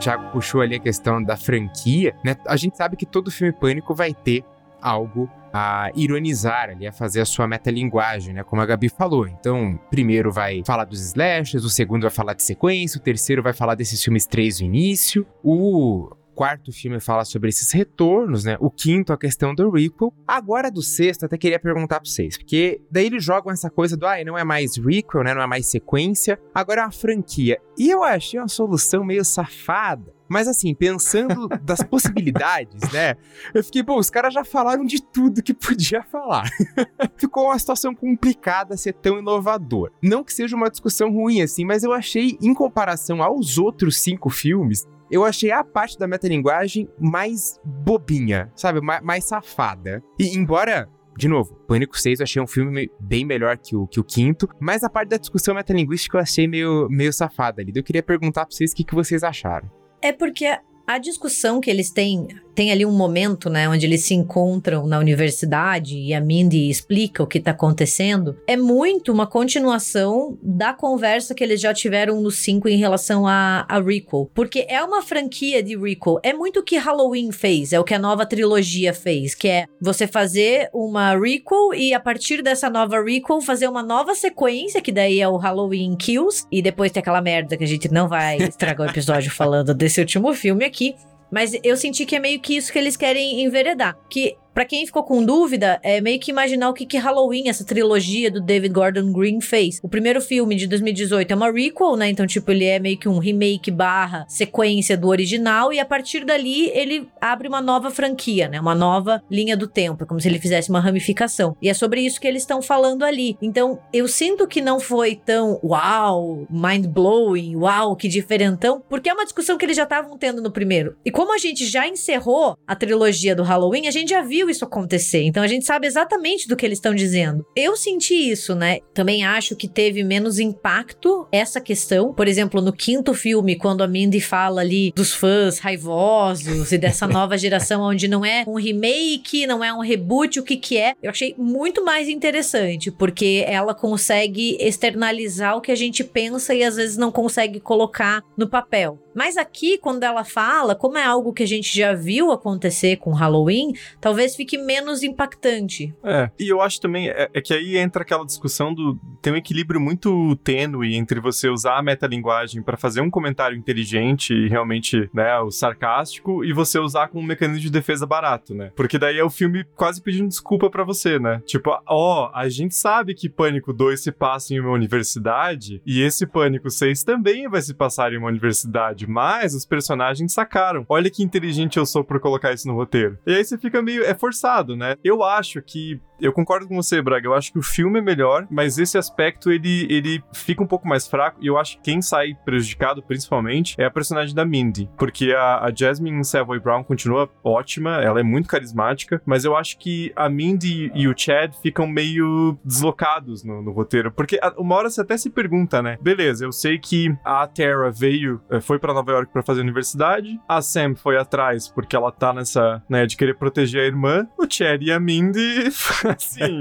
Thiago 0.00 0.30
puxou 0.32 0.62
ali 0.62 0.76
a 0.76 0.80
questão 0.80 1.22
da 1.22 1.36
franquia, 1.36 2.14
né? 2.24 2.34
A 2.46 2.56
gente 2.56 2.76
sabe 2.76 2.96
que 2.96 3.04
todo 3.04 3.30
filme 3.30 3.52
Pânico 3.52 3.94
vai 3.94 4.14
ter 4.14 4.42
algo 4.80 5.30
a 5.52 5.90
ironizar 5.94 6.70
ali, 6.70 6.86
a 6.86 6.92
fazer 6.92 7.20
a 7.20 7.24
sua 7.26 7.46
metalinguagem, 7.46 8.32
né? 8.32 8.42
Como 8.42 8.62
a 8.62 8.66
Gabi 8.66 8.88
falou. 8.88 9.26
Então, 9.28 9.78
primeiro 9.90 10.32
vai 10.32 10.62
falar 10.64 10.84
dos 10.84 11.00
slashers, 11.00 11.64
o 11.64 11.70
segundo 11.70 12.02
vai 12.02 12.10
falar 12.10 12.34
de 12.34 12.42
sequência, 12.42 12.98
o 12.98 13.02
terceiro 13.02 13.42
vai 13.42 13.52
falar 13.52 13.74
desses 13.74 14.02
filmes 14.02 14.26
três 14.26 14.60
no 14.60 14.66
início, 14.66 15.26
o 15.42 16.10
quarto 16.34 16.72
filme 16.72 17.00
fala 17.00 17.24
sobre 17.24 17.48
esses 17.48 17.72
retornos, 17.72 18.44
né? 18.44 18.56
O 18.60 18.70
quinto, 18.70 19.12
a 19.12 19.18
questão 19.18 19.54
do 19.54 19.70
requel. 19.70 20.12
Agora 20.26 20.70
do 20.70 20.82
sexto, 20.82 21.24
até 21.24 21.36
queria 21.36 21.58
perguntar 21.58 22.00
pra 22.00 22.10
vocês, 22.10 22.36
porque 22.36 22.80
daí 22.90 23.06
eles 23.06 23.24
jogam 23.24 23.52
essa 23.52 23.70
coisa 23.70 23.96
do, 23.96 24.06
ah, 24.06 24.22
não 24.24 24.38
é 24.38 24.44
mais 24.44 24.76
requel, 24.76 25.22
né? 25.22 25.34
Não 25.34 25.42
é 25.42 25.46
mais 25.46 25.66
sequência, 25.66 26.40
agora 26.54 26.82
é 26.82 26.84
uma 26.84 26.92
franquia. 26.92 27.58
E 27.76 27.90
eu 27.90 28.02
achei 28.02 28.38
uma 28.38 28.48
solução 28.48 29.04
meio 29.04 29.24
safada. 29.24 30.12
Mas 30.30 30.46
assim, 30.46 30.72
pensando 30.72 31.48
das 31.60 31.82
possibilidades, 31.82 32.92
né? 32.92 33.16
Eu 33.52 33.64
fiquei, 33.64 33.82
bom, 33.82 33.98
os 33.98 34.08
caras 34.08 34.32
já 34.32 34.44
falaram 34.44 34.84
de 34.84 35.02
tudo 35.02 35.42
que 35.42 35.52
podia 35.52 36.04
falar. 36.04 36.48
Ficou 37.18 37.46
uma 37.46 37.58
situação 37.58 37.92
complicada 37.92 38.76
ser 38.76 38.92
tão 38.92 39.18
inovador. 39.18 39.90
Não 40.00 40.22
que 40.22 40.32
seja 40.32 40.54
uma 40.54 40.70
discussão 40.70 41.12
ruim 41.12 41.42
assim, 41.42 41.64
mas 41.64 41.82
eu 41.82 41.92
achei, 41.92 42.38
em 42.40 42.54
comparação 42.54 43.20
aos 43.20 43.58
outros 43.58 43.98
cinco 43.98 44.30
filmes, 44.30 44.86
eu 45.10 45.24
achei 45.24 45.50
a 45.50 45.64
parte 45.64 45.98
da 45.98 46.06
metalinguagem 46.06 46.88
mais 46.98 47.60
bobinha, 47.64 48.50
sabe? 48.54 48.80
Mais, 48.80 49.24
safada. 49.24 50.02
E 50.18 50.36
embora 50.36 50.88
de 51.16 51.28
novo, 51.28 51.54
Pânico 51.66 51.98
6 51.98 52.20
eu 52.20 52.24
achei 52.24 52.40
um 52.40 52.46
filme 52.46 52.90
bem 52.98 53.26
melhor 53.26 53.58
que 53.58 53.76
o, 53.76 53.86
que 53.86 54.00
o 54.00 54.04
quinto, 54.04 54.48
mas 54.58 54.82
a 54.82 54.88
parte 54.88 55.10
da 55.10 55.16
discussão 55.18 55.54
metalinguística 55.54 56.16
eu 56.16 56.22
achei 56.22 56.46
meio, 56.46 56.88
meio 56.88 57.12
safada 57.12 57.60
ali. 57.60 57.72
Eu 57.74 57.82
queria 57.82 58.02
perguntar 58.02 58.46
pra 58.46 58.54
vocês 58.54 58.72
o 58.72 58.74
que, 58.74 58.84
que 58.84 58.94
vocês 58.94 59.22
acharam. 59.22 59.70
É 60.00 60.12
porque 60.12 60.46
a 60.86 60.98
discussão 60.98 61.60
que 61.60 61.70
eles 61.70 61.90
têm 61.90 62.28
tem 62.60 62.70
ali 62.70 62.84
um 62.84 62.92
momento, 62.92 63.48
né, 63.48 63.66
onde 63.70 63.86
eles 63.86 64.04
se 64.04 64.12
encontram 64.12 64.86
na 64.86 64.98
universidade 64.98 65.96
e 65.96 66.12
a 66.12 66.20
Mindy 66.20 66.68
explica 66.68 67.22
o 67.22 67.26
que 67.26 67.40
tá 67.40 67.52
acontecendo, 67.52 68.36
é 68.46 68.54
muito 68.54 69.10
uma 69.10 69.26
continuação 69.26 70.36
da 70.42 70.74
conversa 70.74 71.34
que 71.34 71.42
eles 71.42 71.58
já 71.58 71.72
tiveram 71.72 72.20
no 72.20 72.30
5 72.30 72.68
em 72.68 72.76
relação 72.76 73.26
a, 73.26 73.64
a 73.66 73.80
Recall. 73.80 74.30
Porque 74.34 74.66
é 74.68 74.84
uma 74.84 75.00
franquia 75.00 75.62
de 75.62 75.74
Recall. 75.74 76.20
É 76.22 76.34
muito 76.34 76.60
o 76.60 76.62
que 76.62 76.76
Halloween 76.76 77.32
fez, 77.32 77.72
é 77.72 77.80
o 77.80 77.84
que 77.84 77.94
a 77.94 77.98
nova 77.98 78.26
trilogia 78.26 78.92
fez, 78.92 79.34
que 79.34 79.48
é 79.48 79.64
você 79.80 80.06
fazer 80.06 80.68
uma 80.74 81.18
Recall 81.18 81.72
e 81.72 81.94
a 81.94 81.98
partir 81.98 82.42
dessa 82.42 82.68
nova 82.68 83.02
Recall 83.02 83.40
fazer 83.40 83.68
uma 83.68 83.82
nova 83.82 84.14
sequência, 84.14 84.82
que 84.82 84.92
daí 84.92 85.18
é 85.18 85.26
o 85.26 85.38
Halloween 85.38 85.96
Kills, 85.96 86.44
e 86.52 86.60
depois 86.60 86.92
tem 86.92 87.00
aquela 87.00 87.22
merda 87.22 87.56
que 87.56 87.64
a 87.64 87.66
gente 87.66 87.90
não 87.90 88.06
vai 88.06 88.36
estragar 88.36 88.86
o 88.86 88.90
episódio 88.90 89.30
falando 89.32 89.72
desse 89.72 89.98
último 89.98 90.34
filme 90.34 90.66
aqui. 90.66 90.94
Mas 91.30 91.52
eu 91.62 91.76
senti 91.76 92.04
que 92.04 92.16
é 92.16 92.18
meio 92.18 92.40
que 92.40 92.56
isso 92.56 92.72
que 92.72 92.78
eles 92.78 92.96
querem 92.96 93.42
enveredar. 93.42 93.96
Que 94.08 94.36
Pra 94.60 94.66
quem 94.66 94.84
ficou 94.84 95.02
com 95.02 95.24
dúvida, 95.24 95.80
é 95.82 96.02
meio 96.02 96.20
que 96.20 96.30
imaginar 96.30 96.68
o 96.68 96.74
que, 96.74 96.84
que 96.84 96.98
Halloween, 96.98 97.48
essa 97.48 97.64
trilogia 97.64 98.30
do 98.30 98.42
David 98.42 98.74
Gordon 98.74 99.10
Green, 99.10 99.40
fez. 99.40 99.80
O 99.82 99.88
primeiro 99.88 100.20
filme 100.20 100.54
de 100.54 100.66
2018 100.66 101.30
é 101.30 101.34
uma 101.34 101.50
requel, 101.50 101.96
né? 101.96 102.10
Então, 102.10 102.26
tipo, 102.26 102.50
ele 102.50 102.66
é 102.66 102.78
meio 102.78 102.98
que 102.98 103.08
um 103.08 103.16
remake 103.16 103.70
barra 103.70 104.26
sequência 104.28 104.98
do 104.98 105.08
original. 105.08 105.72
E 105.72 105.80
a 105.80 105.84
partir 105.86 106.26
dali, 106.26 106.68
ele 106.74 107.08
abre 107.18 107.48
uma 107.48 107.62
nova 107.62 107.90
franquia, 107.90 108.48
né? 108.48 108.60
Uma 108.60 108.74
nova 108.74 109.22
linha 109.30 109.56
do 109.56 109.66
tempo. 109.66 110.04
É 110.04 110.06
como 110.06 110.20
se 110.20 110.28
ele 110.28 110.38
fizesse 110.38 110.68
uma 110.68 110.78
ramificação. 110.78 111.56
E 111.62 111.70
é 111.70 111.72
sobre 111.72 112.02
isso 112.02 112.20
que 112.20 112.28
eles 112.28 112.42
estão 112.42 112.60
falando 112.60 113.02
ali. 113.02 113.38
Então, 113.40 113.78
eu 113.94 114.06
sinto 114.06 114.46
que 114.46 114.60
não 114.60 114.78
foi 114.78 115.16
tão 115.16 115.58
uau, 115.64 116.46
mind-blowing, 116.50 117.56
uau, 117.56 117.96
que 117.96 118.08
diferentão. 118.08 118.82
Porque 118.90 119.08
é 119.08 119.14
uma 119.14 119.24
discussão 119.24 119.56
que 119.56 119.64
eles 119.64 119.78
já 119.78 119.84
estavam 119.84 120.18
tendo 120.18 120.42
no 120.42 120.50
primeiro. 120.50 120.96
E 121.02 121.10
como 121.10 121.34
a 121.34 121.38
gente 121.38 121.64
já 121.64 121.88
encerrou 121.88 122.58
a 122.66 122.76
trilogia 122.76 123.34
do 123.34 123.42
Halloween, 123.42 123.86
a 123.86 123.90
gente 123.90 124.10
já 124.10 124.20
viu 124.20 124.49
isso 124.50 124.64
acontecer. 124.64 125.22
Então 125.22 125.42
a 125.42 125.46
gente 125.46 125.64
sabe 125.64 125.86
exatamente 125.86 126.48
do 126.48 126.56
que 126.56 126.66
eles 126.66 126.78
estão 126.78 126.94
dizendo. 126.94 127.44
Eu 127.56 127.76
senti 127.76 128.14
isso, 128.14 128.54
né? 128.54 128.78
Também 128.92 129.24
acho 129.24 129.56
que 129.56 129.68
teve 129.68 130.02
menos 130.02 130.38
impacto 130.38 131.26
essa 131.32 131.60
questão. 131.60 132.12
Por 132.12 132.28
exemplo, 132.28 132.60
no 132.60 132.72
quinto 132.72 133.14
filme, 133.14 133.56
quando 133.56 133.82
a 133.82 133.88
Mindy 133.88 134.20
fala 134.20 134.60
ali 134.60 134.92
dos 134.94 135.12
fãs 135.12 135.58
raivosos 135.58 136.72
e 136.72 136.78
dessa 136.78 137.06
nova 137.08 137.38
geração 137.38 137.82
onde 137.82 138.08
não 138.08 138.24
é 138.24 138.44
um 138.46 138.54
remake, 138.54 139.46
não 139.46 139.62
é 139.62 139.72
um 139.72 139.80
reboot, 139.80 140.40
o 140.40 140.42
que 140.42 140.56
que 140.56 140.76
é? 140.76 140.94
Eu 141.02 141.10
achei 141.10 141.34
muito 141.38 141.84
mais 141.84 142.08
interessante, 142.08 142.90
porque 142.90 143.44
ela 143.46 143.74
consegue 143.74 144.56
externalizar 144.60 145.56
o 145.56 145.60
que 145.60 145.72
a 145.72 145.76
gente 145.76 146.04
pensa 146.04 146.54
e 146.54 146.62
às 146.62 146.76
vezes 146.76 146.96
não 146.96 147.10
consegue 147.10 147.60
colocar 147.60 148.22
no 148.36 148.48
papel. 148.48 148.98
Mas 149.20 149.36
aqui, 149.36 149.76
quando 149.76 150.02
ela 150.02 150.24
fala, 150.24 150.74
como 150.74 150.96
é 150.96 151.04
algo 151.04 151.34
que 151.34 151.42
a 151.42 151.46
gente 151.46 151.76
já 151.76 151.92
viu 151.92 152.32
acontecer 152.32 152.96
com 152.96 153.12
Halloween, 153.12 153.74
talvez 154.00 154.34
fique 154.34 154.56
menos 154.56 155.02
impactante. 155.02 155.94
É, 156.02 156.30
e 156.40 156.48
eu 156.48 156.62
acho 156.62 156.80
também 156.80 157.10
é, 157.10 157.28
é 157.34 157.40
que 157.42 157.52
aí 157.52 157.76
entra 157.76 158.00
aquela 158.00 158.24
discussão 158.24 158.72
do. 158.72 158.98
Tem 159.20 159.30
um 159.30 159.36
equilíbrio 159.36 159.78
muito 159.78 160.34
tênue 160.36 160.94
entre 160.94 161.20
você 161.20 161.50
usar 161.50 161.76
a 161.76 161.82
metalinguagem 161.82 162.62
para 162.62 162.78
fazer 162.78 163.02
um 163.02 163.10
comentário 163.10 163.58
inteligente 163.58 164.32
e 164.32 164.48
realmente, 164.48 165.10
né, 165.12 165.38
o 165.40 165.50
sarcástico, 165.50 166.42
e 166.42 166.54
você 166.54 166.78
usar 166.78 167.08
como 167.08 167.22
um 167.22 167.26
mecanismo 167.26 167.60
de 167.60 167.70
defesa 167.70 168.06
barato, 168.06 168.54
né? 168.54 168.72
Porque 168.74 168.98
daí 168.98 169.18
é 169.18 169.22
o 169.22 169.28
filme 169.28 169.66
quase 169.76 170.00
pedindo 170.00 170.28
desculpa 170.28 170.70
para 170.70 170.82
você, 170.82 171.18
né? 171.18 171.42
Tipo, 171.44 171.78
ó, 171.86 172.30
a 172.32 172.48
gente 172.48 172.74
sabe 172.74 173.14
que 173.14 173.28
Pânico 173.28 173.70
2 173.70 174.02
se 174.02 174.12
passa 174.12 174.54
em 174.54 174.60
uma 174.60 174.70
universidade, 174.70 175.82
e 175.84 176.00
esse 176.00 176.26
Pânico 176.26 176.70
6 176.70 177.04
também 177.04 177.46
vai 177.50 177.60
se 177.60 177.74
passar 177.74 178.14
em 178.14 178.16
uma 178.16 178.28
universidade 178.28 179.09
mas 179.10 179.54
os 179.54 179.66
personagens 179.66 180.32
sacaram. 180.32 180.86
Olha 180.88 181.10
que 181.10 181.22
inteligente 181.22 181.78
eu 181.78 181.84
sou 181.84 182.04
por 182.04 182.20
colocar 182.20 182.52
isso 182.52 182.68
no 182.68 182.74
roteiro. 182.74 183.18
E 183.26 183.34
aí 183.34 183.44
você 183.44 183.58
fica 183.58 183.82
meio. 183.82 184.04
É 184.04 184.14
forçado, 184.14 184.76
né? 184.76 184.96
Eu 185.02 185.22
acho 185.22 185.60
que 185.60 186.00
eu 186.20 186.32
concordo 186.32 186.66
com 186.66 186.76
você, 186.76 187.00
Braga. 187.00 187.26
Eu 187.26 187.34
acho 187.34 187.52
que 187.52 187.58
o 187.58 187.62
filme 187.62 187.98
é 187.98 188.02
melhor, 188.02 188.46
mas 188.50 188.78
esse 188.78 188.98
aspecto 188.98 189.50
ele, 189.50 189.86
ele 189.90 190.22
fica 190.32 190.62
um 190.62 190.66
pouco 190.66 190.88
mais 190.88 191.06
fraco. 191.06 191.38
E 191.40 191.46
eu 191.46 191.58
acho 191.58 191.76
que 191.76 191.82
quem 191.82 192.02
sai 192.02 192.36
prejudicado, 192.44 193.02
principalmente, 193.02 193.74
é 193.78 193.84
a 193.84 193.90
personagem 193.90 194.34
da 194.34 194.44
Mindy. 194.44 194.88
Porque 194.96 195.32
a, 195.32 195.64
a 195.64 195.72
Jasmine 195.74 196.24
Savoy 196.24 196.60
Brown 196.60 196.84
continua 196.84 197.28
ótima, 197.42 198.00
ela 198.02 198.20
é 198.20 198.22
muito 198.22 198.48
carismática, 198.48 199.20
mas 199.24 199.44
eu 199.44 199.56
acho 199.56 199.78
que 199.78 200.12
a 200.14 200.28
Mindy 200.28 200.90
e 200.94 201.08
o 201.08 201.14
Chad 201.16 201.54
ficam 201.62 201.86
meio 201.86 202.58
deslocados 202.64 203.44
no, 203.44 203.62
no 203.62 203.72
roteiro. 203.72 204.12
Porque 204.12 204.38
a, 204.42 204.52
uma 204.58 204.76
hora 204.76 204.90
você 204.90 205.00
até 205.00 205.16
se 205.16 205.30
pergunta, 205.30 205.82
né? 205.82 205.98
Beleza, 206.00 206.44
eu 206.44 206.52
sei 206.52 206.78
que 206.78 207.14
a 207.24 207.46
Terra 207.46 207.90
veio, 207.90 208.40
eh, 208.50 208.60
foi 208.60 208.78
para 208.78 208.94
Nova 208.94 209.12
York 209.12 209.32
para 209.32 209.42
fazer 209.42 209.60
universidade, 209.60 210.40
a 210.48 210.60
Sam 210.60 210.94
foi 210.94 211.16
atrás 211.16 211.68
porque 211.68 211.96
ela 211.96 212.10
tá 212.12 212.32
nessa, 212.32 212.82
né, 212.88 213.06
de 213.06 213.16
querer 213.16 213.34
proteger 213.34 213.82
a 213.82 213.86
irmã, 213.86 214.26
o 214.38 214.46
Chad 214.48 214.82
e 214.82 214.92
a 214.92 215.00
Mindy 215.00 215.70
assim. 216.16 216.60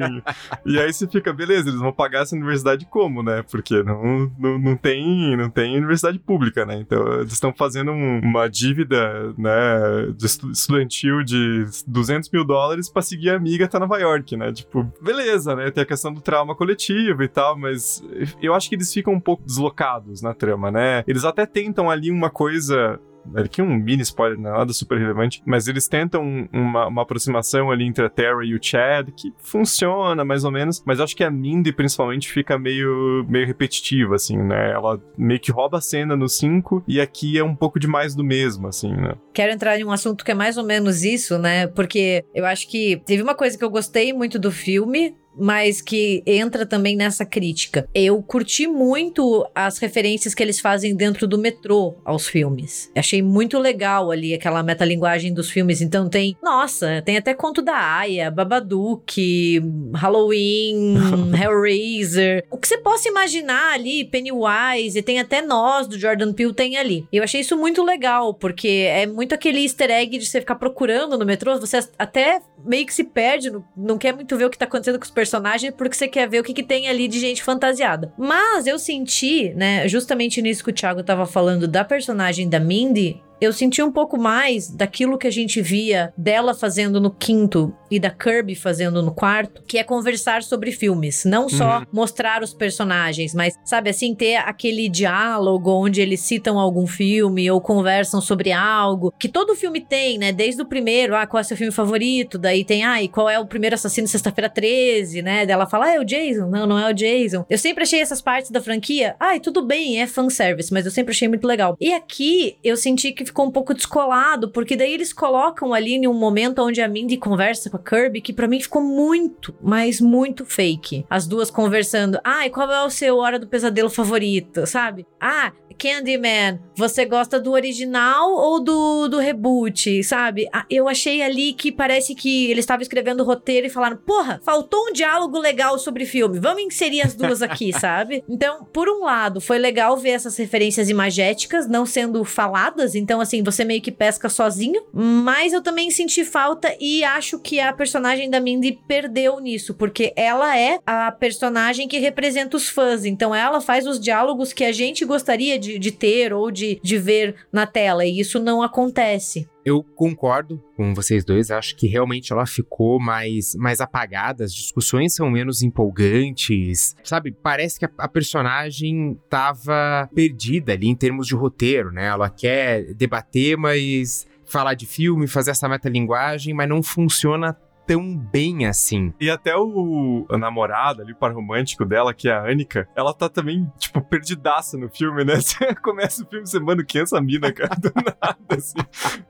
e 0.66 0.80
aí 0.80 0.92
você 0.92 1.08
fica, 1.08 1.34
beleza, 1.34 1.70
eles 1.70 1.80
vão 1.80 1.92
pagar 1.92 2.22
essa 2.22 2.36
universidade 2.36 2.86
como, 2.86 3.24
né? 3.24 3.44
Porque 3.50 3.84
não, 3.84 4.32
não, 4.38 4.60
não, 4.60 4.76
tem, 4.76 5.36
não 5.36 5.50
tem 5.50 5.78
universidade 5.78 6.20
pública, 6.20 6.66
né? 6.66 6.80
Então 6.80 7.20
eles 7.20 7.34
estão 7.34 7.54
fazendo 7.54 7.92
um, 7.92 8.20
uma 8.20 8.48
dívida, 8.48 9.34
né, 9.38 10.12
de 10.16 10.26
estudantil 10.26 11.24
de 11.24 11.66
200 11.88 12.30
mil 12.32 12.46
dólares 12.46 12.90
pra 12.90 13.02
seguir 13.02 13.32
a 13.32 13.36
amiga 13.36 13.66
até 13.66 13.80
Nova 13.80 13.98
York, 13.98 14.36
né? 14.36 14.52
Tipo, 14.52 14.92
beleza, 15.02 15.56
né? 15.56 15.72
Tem 15.72 15.84
a 15.84 15.88
questão 15.88 16.14
do 16.14 16.22
trauma 16.22 16.56
coletivo 16.56 17.24
e 17.24 17.28
tal, 17.28 17.58
mas 17.58 18.04
eu 18.42 18.54
acho 18.54 18.70
que 18.70 18.76
eles 18.76 18.94
ficam 18.94 19.14
um 19.14 19.20
pouco 19.20 19.44
deslocados 19.46 20.22
na 20.22 20.34
trama, 20.34 20.72
né? 20.72 21.04
Eles 21.08 21.24
até 21.26 21.46
tentam 21.46 21.90
ali 21.90 22.12
uma 22.12 22.30
coisa 22.30 23.00
aqui 23.36 23.62
um 23.62 23.76
mini 23.76 24.02
spoiler, 24.02 24.38
é 24.38 24.42
nada 24.42 24.74
super 24.74 24.98
relevante, 24.98 25.42
mas 25.46 25.68
eles 25.68 25.88
tentam 25.88 26.48
uma, 26.52 26.88
uma, 26.88 27.02
aproximação 27.02 27.72
ali 27.72 27.86
entre 27.86 28.06
a 28.06 28.10
Terra 28.10 28.44
e 28.44 28.54
o 28.54 28.60
Chad, 28.62 29.10
que 29.16 29.34
funciona 29.38 30.24
mais 30.26 30.44
ou 30.44 30.52
menos, 30.52 30.84
mas 30.86 31.00
acho 31.00 31.16
que 31.16 31.24
a 31.24 31.32
Mindy 31.32 31.72
principalmente 31.72 32.32
fica 32.32 32.58
meio, 32.58 33.26
meio 33.28 33.46
repetitiva, 33.46 34.16
assim, 34.16 34.38
né? 34.38 34.72
Ela 34.72 35.02
meio 35.18 35.40
que 35.40 35.52
rouba 35.52 35.78
a 35.78 35.82
cena 35.82 36.16
no 36.16 36.28
5 36.28 36.84
e 36.88 37.00
aqui 37.00 37.38
é 37.38 37.44
um 37.44 37.56
pouco 37.56 37.80
de 37.80 37.88
mais 37.88 38.16
do 38.16 38.24
mesmo, 38.24 38.68
assim, 38.68 38.92
né? 38.94 39.14
Quero 39.34 39.52
entrar 39.52 39.80
em 39.80 39.84
um 39.84 39.92
assunto 39.92 40.24
que 40.24 40.32
é 40.32 40.36
mais 40.36 40.58
ou 40.58 40.66
menos 40.66 41.04
isso, 41.04 41.38
né? 41.38 41.68
Porque 41.68 42.26
eu 42.34 42.46
acho 42.46 42.68
que 42.70 43.02
teve 43.06 43.24
uma 43.24 43.36
coisa 43.36 43.58
que 43.58 43.64
eu 43.64 43.70
gostei 43.70 44.14
muito 44.14 44.38
do 44.38 44.52
filme, 44.52 45.16
mas 45.40 45.82
que 45.82 46.24
entra 46.26 46.66
também 46.66 46.96
nessa 46.96 47.26
crítica. 47.26 47.88
Eu 47.94 48.22
curti 48.22 48.68
muito 48.68 49.48
as 49.56 49.78
referências 49.78 50.34
que 50.34 50.44
eles 50.44 50.60
fazem 50.60 50.96
dentro 50.96 51.28
do 51.28 51.38
metrô 51.38 51.96
aos 52.04 52.28
filmes. 52.28 52.92
Achei 52.96 53.22
muito 53.22 53.58
legal 53.58 54.12
ali 54.12 54.34
aquela 54.34 54.62
metalinguagem 54.64 55.34
dos 55.34 55.50
filmes. 55.50 55.82
Então 55.82 56.10
tem, 56.10 56.36
nossa, 56.44 57.02
tem 57.04 57.18
até 57.18 57.34
conto 57.34 57.62
da 57.62 57.76
Aya, 57.76 58.30
Babadook, 58.30 59.62
Halloween, 59.96 60.96
Hellraiser. 61.42 62.46
O 62.52 62.58
que 62.58 62.68
você 62.68 62.78
possa 62.78 63.08
imaginar 63.08 63.74
ali, 63.74 64.06
Pennywise, 64.06 64.98
e 64.98 65.02
tem 65.02 65.20
até 65.20 65.42
nós 65.42 65.88
do 65.88 65.98
Jordan 65.98 66.34
Peele 66.34 66.54
tem 66.54 66.78
ali. 66.78 67.08
Eu 67.12 67.24
achei 67.24 67.42
isso 67.42 67.58
muito 67.58 67.84
legal, 67.84 68.34
porque 68.34 68.68
é 68.68 69.06
muito 69.06 69.34
aquele 69.34 69.62
easter 69.62 69.90
egg 69.90 70.18
de 70.18 70.26
você 70.26 70.40
ficar 70.40 70.56
procurando 70.56 71.18
no 71.18 71.26
metrô, 71.26 71.60
você 71.60 71.80
até 71.98 72.42
meio 72.66 72.86
que 72.86 72.94
se 72.94 73.04
perde, 73.04 73.52
não 73.76 73.98
quer 73.98 74.14
muito 74.14 74.36
ver 74.38 74.46
o 74.46 74.50
que 74.50 74.58
tá 74.58 74.66
acontecendo 74.66 75.00
com 75.00 75.06
os 75.06 75.12
personagem 75.30 75.72
porque 75.72 75.96
você 75.96 76.08
quer 76.08 76.28
ver 76.28 76.40
o 76.40 76.44
que, 76.44 76.54
que 76.54 76.64
tem 76.64 76.90
ali 76.90 77.08
de 77.08 77.20
gente 77.20 77.44
fantasiada. 77.44 78.12
Mas 78.18 78.66
eu 78.66 78.80
senti, 78.80 79.54
né, 79.54 79.88
justamente 79.88 80.42
nisso 80.42 80.64
que 80.64 80.72
o 80.72 80.74
Thiago 80.74 81.04
tava 81.04 81.26
falando 81.28 81.68
da 81.68 81.84
personagem 81.86 82.50
da 82.50 82.60
Mindy, 82.60 83.22
eu 83.40 83.54
senti 83.54 83.82
um 83.82 83.92
pouco 83.92 84.18
mais 84.18 84.70
daquilo 84.70 85.18
que 85.18 85.28
a 85.28 85.32
gente 85.32 85.62
via 85.62 86.12
dela 86.18 86.54
fazendo 86.54 87.00
no 87.00 87.12
quinto 87.12 87.74
e 87.90 88.00
da 88.00 88.10
Kirby 88.10 88.56
fazendo 88.56 89.02
no 89.02 89.14
quarto, 89.14 89.62
que 89.68 89.78
é 89.78 89.84
conversar 89.84 90.44
sobre 90.44 90.72
filmes. 90.72 91.26
Não 91.26 91.48
só 91.50 91.80
Uhum. 91.80 91.86
mostrar 91.92 92.42
os 92.44 92.54
personagens, 92.54 93.34
mas, 93.34 93.56
sabe 93.66 93.90
assim, 93.90 94.14
ter 94.16 94.36
aquele 94.38 94.88
diálogo 94.90 95.72
onde 95.72 96.02
eles 96.02 96.22
citam 96.22 96.60
algum 96.60 96.86
filme 96.88 97.50
ou 97.52 97.60
conversam 97.62 98.22
sobre 98.22 98.52
algo. 98.52 99.14
Que 99.20 99.28
todo 99.28 99.56
filme 99.56 99.82
tem, 99.82 100.18
né? 100.18 100.32
Desde 100.32 100.62
o 100.62 100.66
primeiro, 100.66 101.16
ah, 101.16 101.26
qual 101.28 101.42
é 101.42 101.44
seu 101.44 101.58
filme 101.58 101.72
favorito? 101.72 102.38
Daí 102.38 102.64
tem, 102.64 102.84
ah, 102.84 103.02
e 103.02 103.08
qual 103.08 103.30
é 103.30 103.40
o 103.40 103.46
primeiro 103.46 103.76
assassino 103.76 104.08
sexta-feira 104.08 104.50
13, 104.50 105.22
né? 105.22 105.46
Daí 105.46 105.54
ela 105.54 105.68
fala, 105.68 105.86
ah, 105.86 105.96
é 105.96 106.00
o 106.00 106.06
Jason. 106.06 106.48
Não, 106.50 106.66
não 106.66 106.78
é 106.80 106.90
o 106.90 106.94
Jason. 106.94 107.46
Eu 107.50 107.58
sempre 107.58 107.84
achei 107.84 108.02
essas 108.02 108.22
partes 108.22 108.52
da 108.52 108.62
franquia, 108.62 109.16
ai, 109.20 109.40
tudo 109.40 109.62
bem, 109.66 110.02
é 110.02 110.08
fanservice, 110.08 110.72
mas 110.74 110.86
eu 110.86 110.92
sempre 110.92 111.12
achei 111.12 111.28
muito 111.28 111.48
legal. 111.48 111.76
E 111.80 111.94
aqui 111.94 112.58
eu 112.64 112.76
senti 112.78 113.12
que 113.12 113.26
ficou 113.26 113.46
um 113.46 113.52
pouco 113.52 113.74
descolado, 113.74 114.52
porque 114.52 114.76
daí 114.76 114.94
eles 114.94 115.12
colocam 115.14 115.74
ali 115.74 115.94
em 115.96 116.08
um 116.08 116.14
momento 116.14 116.60
onde 116.62 116.82
a 116.82 116.88
Mindy 116.88 117.18
conversa 117.18 117.70
com 117.70 117.78
a 117.80 117.90
Kirby, 117.90 118.22
que 118.22 118.34
pra 118.34 118.48
mim 118.48 118.60
ficou 118.60 118.82
muito, 118.82 119.56
mas 119.62 120.02
muito 120.02 120.46
fake. 120.46 121.06
As 121.10 121.26
duas 121.26 121.50
conversando, 121.50 122.20
ai, 122.24 122.50
qual 122.50 122.72
é 122.72 122.84
o 122.84 122.90
seu 122.90 123.18
Hora 123.18 123.40
do 123.40 123.48
Pesadelo 123.48 123.90
favorito, 123.90 124.66
sabe? 124.66 125.06
Ah, 125.20 125.52
Candyman, 125.80 126.60
você 126.76 127.06
gosta 127.06 127.40
do 127.40 127.54
original 127.54 128.34
ou 128.34 128.62
do, 128.62 129.08
do 129.08 129.18
reboot, 129.18 130.04
sabe? 130.04 130.48
Ah, 130.52 130.66
eu 130.70 130.90
achei 130.90 131.22
ali 131.22 131.54
que 131.54 131.72
parece 131.72 132.14
que 132.14 132.52
eles 132.52 132.64
estavam 132.64 132.82
escrevendo 132.82 133.22
o 133.22 133.26
roteiro 133.26 133.66
e 133.66 133.70
falaram: 133.70 133.96
porra, 133.96 134.42
faltou 134.44 134.90
um 134.90 134.92
diálogo 134.92 135.40
legal 135.40 135.80
sobre 135.80 136.06
filme, 136.06 136.38
vamos 136.38 136.64
inserir 136.64 137.02
as 137.02 137.16
duas 137.16 137.42
aqui, 137.42 137.72
sabe? 137.80 138.24
Então, 138.28 138.66
por 138.74 138.90
um 138.90 139.06
lado, 139.06 139.40
foi 139.40 139.58
legal 139.58 139.96
ver 139.96 140.10
essas 140.10 140.36
referências 140.36 140.90
imagéticas 140.90 141.68
não 141.68 141.86
sendo 141.86 142.26
faladas, 142.26 142.94
então, 142.94 143.22
assim, 143.22 143.42
você 143.42 143.64
meio 143.64 143.82
que 143.82 143.92
pesca 143.92 144.28
sozinho, 144.28 144.84
mas 144.92 145.54
eu 145.54 145.62
também 145.62 145.90
senti 145.90 146.26
falta 146.26 146.76
e 146.80 147.06
acho 147.06 147.40
que 147.40 147.58
a 147.60 147.69
personagem 147.74 148.30
da 148.30 148.40
Mindy 148.40 148.80
perdeu 148.88 149.40
nisso, 149.40 149.74
porque 149.74 150.14
ela 150.16 150.58
é 150.58 150.80
a 150.86 151.12
personagem 151.12 151.88
que 151.88 152.00
representa 152.00 152.58
os 152.58 152.70
fãs, 152.70 153.06
então 153.06 153.34
ela 153.34 153.62
faz 153.62 153.86
os 153.86 154.00
diálogos 154.00 154.54
que 154.54 154.64
a 154.64 154.72
gente 154.72 155.06
gostaria 155.06 155.58
de, 155.58 155.80
de 155.80 155.92
ter 155.92 156.34
ou 156.34 156.52
de, 156.52 156.80
de 156.84 156.98
ver 156.98 157.36
na 157.52 157.66
tela, 157.66 158.06
e 158.06 158.20
isso 158.20 158.40
não 158.40 158.62
acontece. 158.62 159.48
Eu 159.66 159.84
concordo 159.84 160.64
com 160.76 160.96
vocês 160.96 161.24
dois, 161.24 161.52
acho 161.52 161.76
que 161.76 161.86
realmente 161.86 162.32
ela 162.32 162.46
ficou 162.46 163.00
mais, 163.00 163.54
mais 163.56 163.82
apagada, 163.82 164.44
as 164.44 164.54
discussões 164.54 165.14
são 165.14 165.30
menos 165.30 165.62
empolgantes, 165.62 166.96
sabe? 167.04 167.32
Parece 167.32 167.78
que 167.78 167.86
a, 167.86 167.92
a 167.98 168.08
personagem 168.08 169.20
tava 169.30 170.10
perdida 170.16 170.74
ali 170.74 170.88
em 170.88 170.96
termos 170.96 171.28
de 171.28 171.36
roteiro, 171.36 171.92
né? 171.92 172.08
Ela 172.08 172.30
quer 172.30 172.94
debater, 172.96 173.58
mas 173.58 174.26
falar 174.50 174.74
de 174.74 174.86
filme, 174.86 175.28
fazer 175.28 175.52
essa 175.52 175.70
metalinguagem, 175.70 176.54
mas 176.54 176.68
não 176.68 176.82
funciona 176.82 177.56
tão 177.90 178.16
bem 178.16 178.68
assim. 178.68 179.12
E 179.20 179.32
até 179.32 179.58
o 179.58 180.24
a 180.30 180.38
namorada 180.38 181.02
ali, 181.02 181.12
o 181.12 181.16
par 181.16 181.34
romântico 181.34 181.84
dela, 181.84 182.14
que 182.14 182.30
é 182.30 182.34
a 182.34 182.44
Annika, 182.44 182.88
ela 182.96 183.12
tá 183.16 183.28
também, 183.28 183.68
tipo, 183.80 184.00
perdidaça 184.00 184.78
no 184.78 184.88
filme, 184.90 185.26
né? 185.26 185.38
Você 185.42 185.74
começa 185.74 186.24
o 186.24 186.28
filme, 186.28 186.46
você, 186.46 186.60
mano, 186.60 186.86
quem 186.86 187.02
é 187.02 187.04
essa 187.04 187.20
mina, 187.20 187.52
cara? 187.52 187.76
Do 187.76 187.92
nada, 187.96 188.38
assim. 188.52 188.78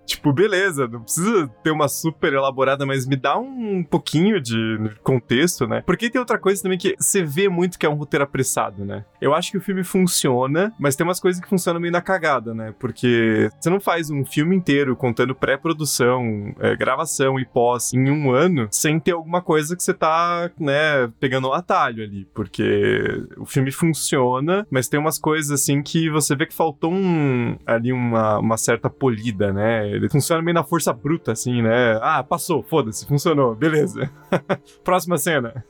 Tipo, 0.06 0.34
beleza, 0.34 0.88
não 0.88 1.04
precisa 1.04 1.48
ter 1.64 1.72
uma 1.72 1.88
super 1.88 2.34
elaborada, 2.34 2.86
mas 2.86 3.08
me 3.08 3.16
dá 3.16 3.38
um 3.38 3.82
pouquinho 3.84 4.42
de 4.42 4.92
contexto, 5.04 5.66
né? 5.66 5.82
Porque 5.86 6.10
tem 6.10 6.20
outra 6.20 6.38
coisa 6.38 6.62
também 6.62 6.78
que 6.78 6.96
você 7.00 7.24
vê 7.24 7.48
muito 7.48 7.80
que 7.80 7.86
é 7.86 7.90
um 7.90 7.94
roteiro 7.94 8.26
apressado, 8.26 8.84
né? 8.84 9.06
Eu 9.22 9.34
acho 9.34 9.52
que 9.52 9.58
o 9.58 9.62
filme 9.62 9.84
funciona, 9.84 10.74
mas 10.78 10.96
tem 10.98 11.06
umas 11.06 11.22
coisas 11.22 11.42
que 11.42 11.48
funcionam 11.48 11.80
meio 11.80 11.94
na 11.94 12.02
cagada, 12.02 12.54
né? 12.54 12.74
Porque 12.78 13.50
você 13.60 13.70
não 13.70 13.80
faz 13.80 14.10
um 14.10 14.26
filme 14.26 14.56
inteiro 14.56 14.96
contando 14.96 15.34
pré-produção, 15.34 16.54
é, 16.60 16.76
gravação 16.76 17.40
e 17.40 17.46
pós 17.46 17.94
em 17.94 18.10
um 18.10 18.32
ano 18.32 18.49
sem 18.72 19.00
ter 19.00 19.12
alguma 19.12 19.42
coisa 19.42 19.76
que 19.76 19.84
você 19.84 19.94
tá, 19.94 20.50
né, 20.60 21.12
pegando 21.20 21.50
um 21.50 21.54
atalho 21.54 22.04
ali. 22.04 22.26
Porque 22.34 23.26
o 23.38 23.46
filme 23.46 23.72
funciona, 23.72 24.66
mas 24.70 24.88
tem 24.88 25.00
umas 25.00 25.20
coisas 25.20 25.52
assim 25.52 25.82
que 25.82 26.10
você 26.10 26.36
vê 26.36 26.46
que 26.46 26.54
faltou 26.54 26.92
um, 26.94 27.58
ali 27.66 27.92
uma, 27.92 28.40
uma 28.40 28.58
certa 28.58 28.90
polida, 28.90 29.54
né? 29.54 29.90
Ele 29.90 30.10
funciona 30.10 30.42
meio 30.42 30.56
na 30.56 30.64
força 30.64 30.94
bruta, 30.94 31.32
assim, 31.32 31.62
né? 31.62 32.00
Ah, 32.02 32.24
passou, 32.24 32.64
foda-se, 32.64 33.06
funcionou, 33.06 33.56
beleza. 33.56 34.10
Próxima 34.84 35.18
cena. 35.18 35.64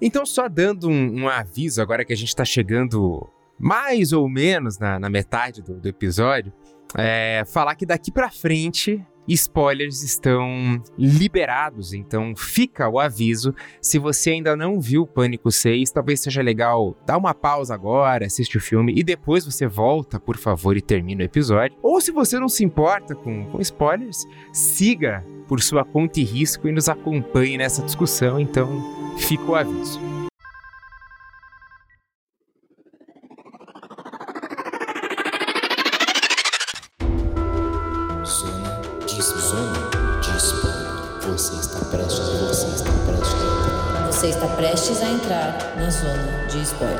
Então, 0.00 0.26
só 0.26 0.48
dando 0.48 0.88
um, 0.88 1.22
um 1.22 1.28
aviso, 1.28 1.80
agora 1.80 2.04
que 2.04 2.12
a 2.12 2.16
gente 2.16 2.34
tá 2.34 2.44
chegando 2.44 3.28
mais 3.58 4.12
ou 4.12 4.28
menos 4.28 4.78
na, 4.78 4.98
na 4.98 5.08
metade 5.08 5.62
do, 5.62 5.80
do 5.80 5.88
episódio, 5.88 6.52
é, 6.94 7.42
falar 7.46 7.74
que 7.74 7.86
daqui 7.86 8.12
pra 8.12 8.30
frente 8.30 9.04
spoilers 9.34 10.02
estão 10.02 10.82
liberados, 10.98 11.92
então 11.92 12.34
fica 12.36 12.88
o 12.88 12.98
aviso. 12.98 13.54
Se 13.80 13.98
você 13.98 14.30
ainda 14.30 14.56
não 14.56 14.80
viu 14.80 15.06
Pânico 15.06 15.50
6, 15.50 15.90
talvez 15.90 16.20
seja 16.20 16.42
legal 16.42 16.96
dar 17.06 17.16
uma 17.16 17.34
pausa 17.34 17.74
agora, 17.74 18.26
assiste 18.26 18.56
o 18.56 18.60
filme 18.60 18.92
e 18.96 19.02
depois 19.02 19.44
você 19.44 19.66
volta, 19.66 20.20
por 20.20 20.36
favor, 20.36 20.76
e 20.76 20.82
termina 20.82 21.22
o 21.22 21.26
episódio. 21.26 21.76
Ou 21.82 22.00
se 22.00 22.12
você 22.12 22.38
não 22.38 22.48
se 22.48 22.64
importa 22.64 23.14
com, 23.14 23.46
com 23.46 23.60
spoilers, 23.60 24.24
siga 24.52 25.24
por 25.48 25.60
sua 25.60 25.84
conta 25.84 26.20
e 26.20 26.24
risco 26.24 26.68
e 26.68 26.72
nos 26.72 26.88
acompanhe 26.88 27.56
nessa 27.56 27.82
discussão, 27.82 28.40
então 28.40 29.16
fica 29.18 29.44
o 29.44 29.54
aviso. 29.54 30.15
Você 44.16 44.28
está 44.28 44.48
prestes 44.48 45.02
a 45.02 45.10
entrar 45.10 45.76
na 45.76 45.90
zona 45.90 46.46
de 46.46 46.62
spoiler. 46.62 46.96